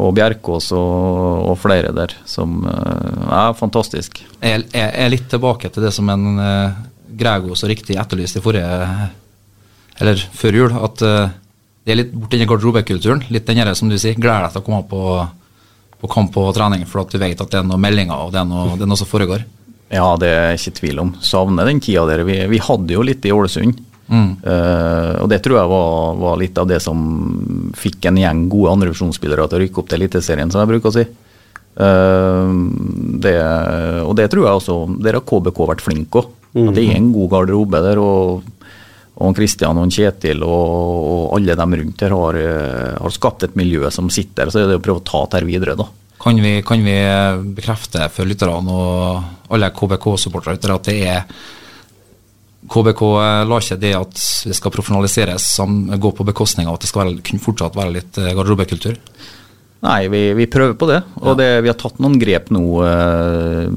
og 0.00 0.16
Bjerkås 0.16 0.72
og, 0.76 1.46
og 1.52 1.60
flere 1.60 1.92
der 1.96 2.16
som 2.28 2.58
uh, 2.64 3.30
er 3.42 3.56
fantastisk. 3.58 4.22
Jeg, 4.40 4.66
jeg 4.72 4.90
er 4.90 5.12
litt 5.12 5.28
tilbake 5.32 5.72
til 5.72 5.86
det 5.86 5.94
som 5.94 6.12
en 6.12 6.40
uh, 6.40 6.84
Grego 7.16 7.56
så 7.56 7.68
riktig 7.70 7.96
etterlyste 8.00 8.40
i 8.40 8.44
forrige 8.44 9.08
Eller 10.00 10.20
før 10.36 10.58
jul, 10.58 10.72
at 10.76 11.02
eh, 11.06 11.34
det 11.86 11.94
er 11.94 12.00
litt 12.00 12.14
bort 12.14 12.32
denne 12.34 12.48
garderobekulturen. 12.50 13.20
Litt 13.30 13.46
den 13.46 13.74
som 13.78 13.90
du 13.90 13.94
sier, 13.94 14.18
gleder 14.18 14.48
deg 14.48 14.56
til 14.56 14.64
å 14.64 14.66
komme 14.66 14.82
på, 14.90 15.02
på 16.02 16.10
kamp 16.10 16.34
og 16.42 16.48
trening 16.56 16.82
for 16.90 17.04
at 17.04 17.14
du 17.14 17.20
vet 17.22 17.38
at 17.38 17.52
det 17.52 17.60
er 17.60 17.68
noen 17.68 17.84
meldinger 17.84 18.26
og 18.26 18.32
det 18.34 18.40
er 18.42 18.48
noe, 18.50 18.72
det 18.74 18.82
er 18.82 18.90
noe 18.90 18.98
som 18.98 19.10
foregår. 19.10 19.44
Ja, 19.94 20.08
det 20.18 20.32
er 20.32 20.48
jeg 20.50 20.58
ikke 20.58 20.78
tvil 20.80 21.04
om. 21.04 21.12
Savner 21.22 21.68
den 21.70 21.78
tida 21.78 22.02
der. 22.10 22.24
Vi, 22.26 22.40
vi 22.50 22.58
hadde 22.58 22.96
jo 22.96 23.04
litt 23.06 23.22
i 23.22 23.30
Ålesund. 23.30 23.78
Eh, 24.06 25.12
og 25.22 25.30
det 25.30 25.40
tror 25.42 25.60
jeg 25.60 25.70
var, 25.70 26.18
var 26.20 26.40
litt 26.40 26.58
av 26.58 26.66
det 26.70 26.80
som 26.82 26.98
fikk 27.78 28.10
en 28.10 28.18
gjeng 28.20 28.44
gode 28.50 28.74
andrevisjonsspillere 28.76 29.46
til 29.46 29.58
å 29.58 29.62
rykke 29.62 29.82
opp 29.82 29.88
til 29.90 30.00
Eliteserien, 30.00 30.50
som 30.50 30.62
jeg 30.62 30.72
bruker 30.74 30.90
å 30.90 30.96
si. 30.96 31.06
Uh, 31.76 32.48
det, 33.20 33.34
og 34.00 34.14
det 34.16 34.30
tror 34.32 34.46
jeg 34.46 34.56
også 34.62 34.76
Der 35.04 35.18
har 35.18 35.24
KBK 35.28 35.58
vært 35.68 35.82
flink 35.84 36.16
òg. 36.16 36.30
At 36.56 36.70
det 36.72 36.86
er 36.86 36.96
en 36.96 37.10
god 37.12 37.34
garderobe 37.34 37.82
der. 37.84 38.00
og 38.00 38.46
og 39.16 39.36
Kristian 39.36 39.78
og 39.80 39.92
Kjetil 39.92 40.42
og, 40.44 40.72
og 41.10 41.36
alle 41.38 41.56
dem 41.56 41.76
rundt 41.80 42.02
her 42.04 42.14
har, 42.16 42.40
eh, 42.40 42.96
har 43.00 43.14
skapt 43.14 43.46
et 43.46 43.56
miljø 43.56 43.88
som 43.94 44.10
sitter. 44.12 44.52
Så 44.52 44.62
er 44.62 44.70
det 44.70 44.80
å 44.80 44.84
prøve 44.84 45.00
å 45.00 45.06
ta 45.06 45.22
det 45.24 45.40
her 45.40 45.48
videre, 45.48 45.76
da. 45.78 45.88
Kan 46.20 46.40
vi, 46.42 46.58
kan 46.66 46.82
vi 46.82 46.96
bekrefte 47.54 48.08
for 48.10 48.28
lytterne 48.28 48.72
og 48.72 49.52
alle 49.54 49.70
KBK-supportere 49.70 50.74
at 50.74 50.88
det 50.88 50.96
er 51.06 51.22
KBK 52.66 53.02
lar 53.46 53.62
ikke 53.62 53.78
det 53.78 53.92
at 53.94 54.20
det 54.48 54.56
skal 54.58 54.72
profesjonaliseres 54.74 55.44
som 55.58 55.84
går 56.00 56.14
på 56.18 56.26
bekostning 56.26 56.66
av 56.66 56.78
at 56.78 56.86
det 56.86 56.90
skal 56.90 57.04
være, 57.04 57.40
fortsatt 57.42 57.78
være 57.78 57.94
litt 58.00 58.18
eh, 58.18 58.32
garderobekultur? 58.34 58.98
Nei, 59.86 60.00
vi, 60.10 60.22
vi 60.34 60.48
prøver 60.50 60.74
på 60.74 60.88
det. 60.88 60.98
Og 61.20 61.36
det, 61.38 61.50
vi 61.62 61.70
har 61.70 61.78
tatt 61.78 62.00
noen 62.02 62.16
grep 62.18 62.48
nå 62.54 62.64
eh, 62.82 63.68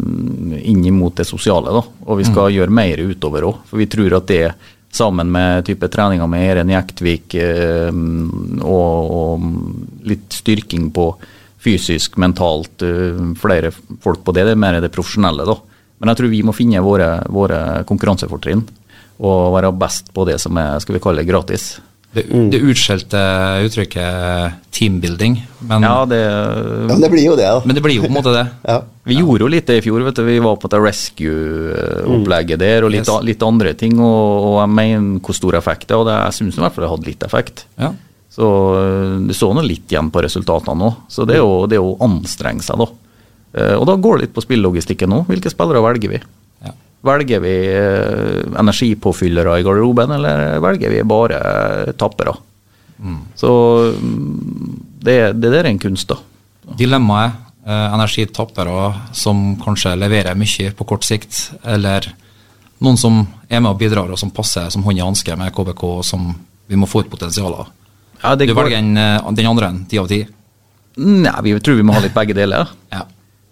inn 0.71 0.87
mot 0.95 1.13
det 1.15 1.27
sosiale. 1.27 1.75
da, 1.75 1.83
Og 2.07 2.21
vi 2.21 2.27
skal 2.27 2.55
gjøre 2.55 2.73
mer 2.73 3.03
utover 3.03 3.45
òg. 3.51 3.63
For 3.69 3.81
vi 3.81 3.89
tror 3.91 4.15
at 4.17 4.29
det 4.31 4.43
sammen 4.91 5.31
med 5.31 5.65
type 5.67 5.87
treninger 5.91 6.29
med 6.29 6.45
Eren 6.47 6.71
Jektvik 6.73 7.35
eh, 7.39 7.91
og, 8.61 9.11
og 9.19 10.07
litt 10.09 10.39
styrking 10.39 10.89
på 10.95 11.11
fysisk, 11.59 12.17
mentalt, 12.21 12.81
eh, 12.85 13.19
flere 13.39 13.71
folk 13.73 14.23
på 14.25 14.35
det, 14.35 14.47
det 14.47 14.55
er 14.55 14.63
mer 14.63 14.79
det 14.81 14.93
profesjonelle. 14.95 15.45
da. 15.47 15.57
Men 15.99 16.11
jeg 16.11 16.21
tror 16.21 16.31
vi 16.31 16.43
må 16.47 16.55
finne 16.55 16.83
våre, 16.83 17.11
våre 17.27 17.83
konkurransefortrinn 17.87 18.63
og 19.19 19.53
være 19.57 19.73
best 19.75 20.13
på 20.15 20.23
det 20.27 20.37
som 20.39 20.57
er 20.59 20.79
skal 20.79 20.95
vi 20.95 21.03
kalle 21.03 21.27
gratis. 21.27 21.73
Det, 22.09 22.23
det 22.49 22.57
utskjelte 22.65 23.19
uttrykket 23.67 24.53
teambuilding, 24.73 25.35
men, 25.69 25.83
Ja, 25.85 26.05
det 26.09 26.17
Ja, 26.25 26.87
men 26.89 27.01
det 27.03 27.09
blir 27.13 27.25
jo 27.27 27.35
det, 27.37 27.45
da. 27.45 27.59
men 27.63 27.75
det 27.77 27.83
blir 27.85 27.99
jo 27.99 28.07
på 28.07 28.09
en 28.09 28.15
måte 28.17 28.33
det. 28.33 28.45
Ja. 28.71 28.79
Vi 29.05 29.19
gjorde 29.19 29.45
jo 29.45 29.49
litt 29.53 29.67
det 29.69 29.77
i 29.77 29.83
fjor, 29.85 30.01
vet 30.07 30.17
du. 30.17 30.23
Vi 30.25 30.39
var 30.41 30.57
på 30.61 30.69
det 30.73 30.79
rescue-opplegget 30.81 32.59
der 32.61 32.85
og 32.85 32.91
litt, 32.93 33.07
Yes. 33.07 33.23
litt 33.25 33.43
andre 33.45 33.73
ting. 33.77 33.99
Og, 33.99 34.45
og 34.49 34.57
jeg 34.63 34.73
mener 34.75 35.19
hvor 35.25 35.37
stor 35.37 35.57
effekt 35.59 35.87
det 35.89 35.95
er, 35.95 36.01
og 36.01 36.07
det, 36.09 36.17
jeg 36.25 36.37
syns 36.39 36.57
i 36.57 36.63
hvert 36.63 36.75
fall 36.75 36.85
det 36.87 36.91
hadde 36.93 37.09
litt 37.09 37.25
effekt. 37.27 37.65
Ja. 37.79 37.91
Så 38.29 38.45
øh, 38.77 39.27
du 39.27 39.33
så 39.35 39.49
nå 39.57 39.63
litt 39.65 39.89
igjen 39.91 40.11
på 40.13 40.21
resultatene 40.25 40.77
nå. 40.79 40.91
Så 41.11 41.25
det 41.29 41.37
er 41.39 41.43
jo, 41.43 41.65
det 41.69 41.77
er 41.77 41.81
jo 41.83 41.93
å 41.95 42.01
anstrenge 42.09 42.65
seg, 42.65 42.77
da. 42.81 42.89
Eh, 43.57 43.75
Og 43.79 43.85
da 43.89 43.95
går 43.97 44.17
det 44.19 44.27
litt 44.27 44.35
på 44.37 44.43
spillelogistikken 44.45 45.09
nå. 45.09 45.23
Hvilke 45.29 45.49
spillere 45.53 45.81
velger 45.85 46.13
vi? 46.13 46.21
Velger 47.01 47.39
vi 47.39 47.55
eh, 47.71 48.59
energipåfyllere 48.59 49.59
i 49.59 49.63
garderoben, 49.63 50.11
eller 50.17 50.59
velger 50.59 50.91
vi 50.91 51.03
bare 51.07 51.39
tappere? 51.93 52.33
tappere? 52.33 52.37
Så 53.35 53.51
mm, 53.95 54.79
det, 54.99 55.33
det 55.39 55.51
der 55.51 55.63
er 55.63 55.71
en 55.71 55.79
kunst, 55.79 56.09
da. 56.11 56.17
Dilemmaet 56.77 57.37
eh, 57.65 57.93
energitappere 57.93 58.93
som 59.15 59.55
kanskje 59.63 59.95
leverer 59.95 60.37
mye 60.37 60.73
på 60.75 60.87
kort 60.87 61.07
sikt, 61.07 61.51
eller 61.63 62.11
noen 62.83 62.99
som 62.99 63.21
er 63.49 63.63
med 63.63 63.71
og 63.71 63.79
bidrar 63.79 64.11
og 64.11 64.19
som 64.19 64.31
passer 64.35 64.69
som 64.71 64.83
hånd 64.83 64.99
i 64.99 65.03
hanske 65.03 65.35
med 65.39 65.53
KBK, 65.55 65.83
og 65.83 66.05
som 66.05 66.33
vi 66.69 66.77
må 66.79 66.87
få 66.87 67.03
ut 67.05 67.11
potensialet 67.11 67.63
av. 67.63 67.71
Ja, 68.21 68.35
Du 68.35 68.45
velger 68.45 68.77
en, 68.77 68.97
eh, 68.97 69.31
den 69.31 69.47
andre 69.47 69.71
enn 69.71 69.85
ti 69.87 69.97
av 69.97 70.07
ti? 70.07 70.25
Nei, 70.99 71.41
vi 71.43 71.59
tror 71.59 71.79
vi 71.79 71.83
må 71.83 71.95
ha 71.95 72.03
litt 72.03 72.13
begge 72.13 72.35
deler. 72.35 72.67
Ja. 72.91 73.05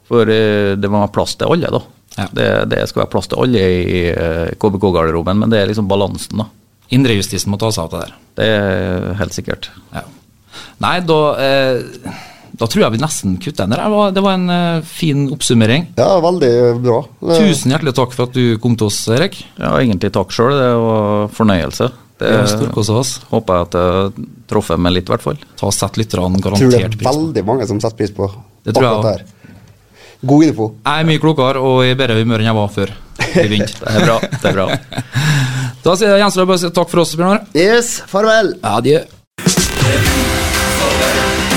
For 0.08 0.28
eh, 0.28 0.76
det 0.76 0.90
må 0.92 1.00
være 1.00 1.16
plass 1.16 1.36
til 1.36 1.48
alle, 1.48 1.72
da. 1.72 1.82
Ja. 2.18 2.28
Det, 2.34 2.48
det 2.72 2.84
skal 2.90 3.04
være 3.04 3.12
plass 3.14 3.28
til 3.32 3.42
alle 3.44 3.62
i 3.62 4.00
eh, 4.12 4.54
KBK-garderoben, 4.60 5.38
men 5.44 5.52
det 5.54 5.60
er 5.62 5.70
liksom 5.72 5.90
balansen, 5.90 6.42
da. 6.44 6.48
Indrejustisen 6.96 7.52
må 7.52 7.60
ta 7.60 7.70
seg 7.76 7.84
av 7.84 7.92
det 7.94 8.00
der. 8.06 8.16
Det 8.40 8.48
er 8.56 9.14
helt 9.20 9.36
sikkert. 9.36 9.70
Ja. 9.94 10.06
Nei, 10.82 10.96
da, 11.06 11.20
eh, 11.44 12.16
da 12.58 12.66
tror 12.70 12.86
jeg 12.86 12.96
vi 12.96 13.02
nesten 13.04 13.36
kutter 13.44 13.68
den 13.68 13.76
der. 13.76 14.12
Det 14.16 14.24
var, 14.24 14.38
en 14.40 14.50
eh, 14.54 14.82
fin 14.88 15.28
oppsummering. 15.36 15.90
Ja, 16.00 16.10
veldig 16.24 16.52
bra. 16.82 17.02
Det- 17.22 17.40
Tusen 17.44 17.74
hjertelig 17.76 17.94
takk 18.00 18.16
for 18.16 18.30
at 18.30 18.34
du 18.38 18.58
kom 18.64 18.76
til 18.80 18.88
oss, 18.90 19.02
Erik. 19.14 19.38
Ja, 19.60 19.76
egentlig 19.78 20.14
takk 20.16 20.32
sjøl. 20.34 20.56
Det 20.58 20.74
var 20.82 21.28
fornøyelse. 21.38 21.92
Det 22.18 22.32
håper 23.30 23.54
jeg 23.54 23.68
at 23.68 23.76
jeg 23.78 24.28
traff 24.50 24.72
meg 24.80 24.94
litt, 24.96 25.06
i 25.06 25.14
hvert 25.14 25.22
fall. 25.22 25.38
Ta 25.60 25.68
og 25.70 25.74
Sett 25.76 26.00
lytterne 26.02 26.40
Jeg 26.40 26.42
tror 26.42 26.72
det 26.72 26.84
er 26.84 26.98
veldig 27.06 27.44
mange 27.46 27.68
som 27.70 27.80
setter 27.84 27.98
pris 28.00 28.10
på 28.16 28.26
Det 28.66 28.74
tror 28.74 28.84
jeg 28.84 28.92
akkurat 28.92 29.04
det 29.06 29.20
her. 29.20 29.34
God 30.22 30.44
info. 30.48 30.72
Jeg 30.86 31.04
er 31.04 31.08
mye 31.12 31.22
klokere 31.22 31.62
og 31.62 31.84
i 31.86 31.94
bedre 31.98 32.18
humør 32.22 32.42
enn 32.42 32.50
jeg 32.50 32.58
var 32.58 32.72
før 32.74 32.94
vi 33.36 33.48
vinner. 33.52 33.74
Det 33.82 33.94
er 34.02 34.06
bra. 34.08 34.18
det 34.22 34.50
er 34.50 34.56
bra. 34.58 34.68
Da 35.84 35.94
sier 35.96 36.10
jeg 36.16 36.24
gjenstår 36.24 36.48
bare 36.50 36.72
takk 36.74 36.90
for 36.92 37.04
oss, 37.04 37.14
Bjørnar. 37.20 37.44
Yes, 37.56 37.92
farvel! 38.10 38.56
Adjø. 38.66 39.04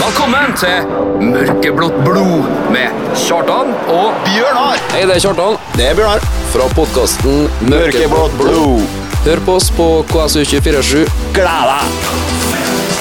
Velkommen 0.01 0.55
til 0.59 0.87
Mørkeblått 1.31 1.99
blod 2.05 2.49
med 2.75 3.01
Kjartan 3.21 3.73
og 3.93 4.17
Bjørnar! 4.27 4.81
Hei, 4.95 5.05
det 5.09 5.17
er 5.19 5.23
Kjartan 5.25 5.57
Det 5.77 5.89
er 5.91 5.99
Bjørnar. 5.99 6.25
fra 6.53 6.67
podkasten 6.77 7.47
Mørkeblått 7.71 8.37
blod. 8.41 8.85
Hør 9.27 9.43
på 9.47 9.59
oss 9.61 9.69
på 9.77 9.89
KSU247. 10.11 11.05
Gled 11.37 11.73
deg! 11.73 13.01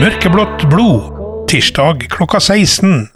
Mørkeblått 0.00 0.62
blod. 0.72 1.10
Tirsdag 1.50 2.06
klokka 2.08 2.38
16. 2.40 3.10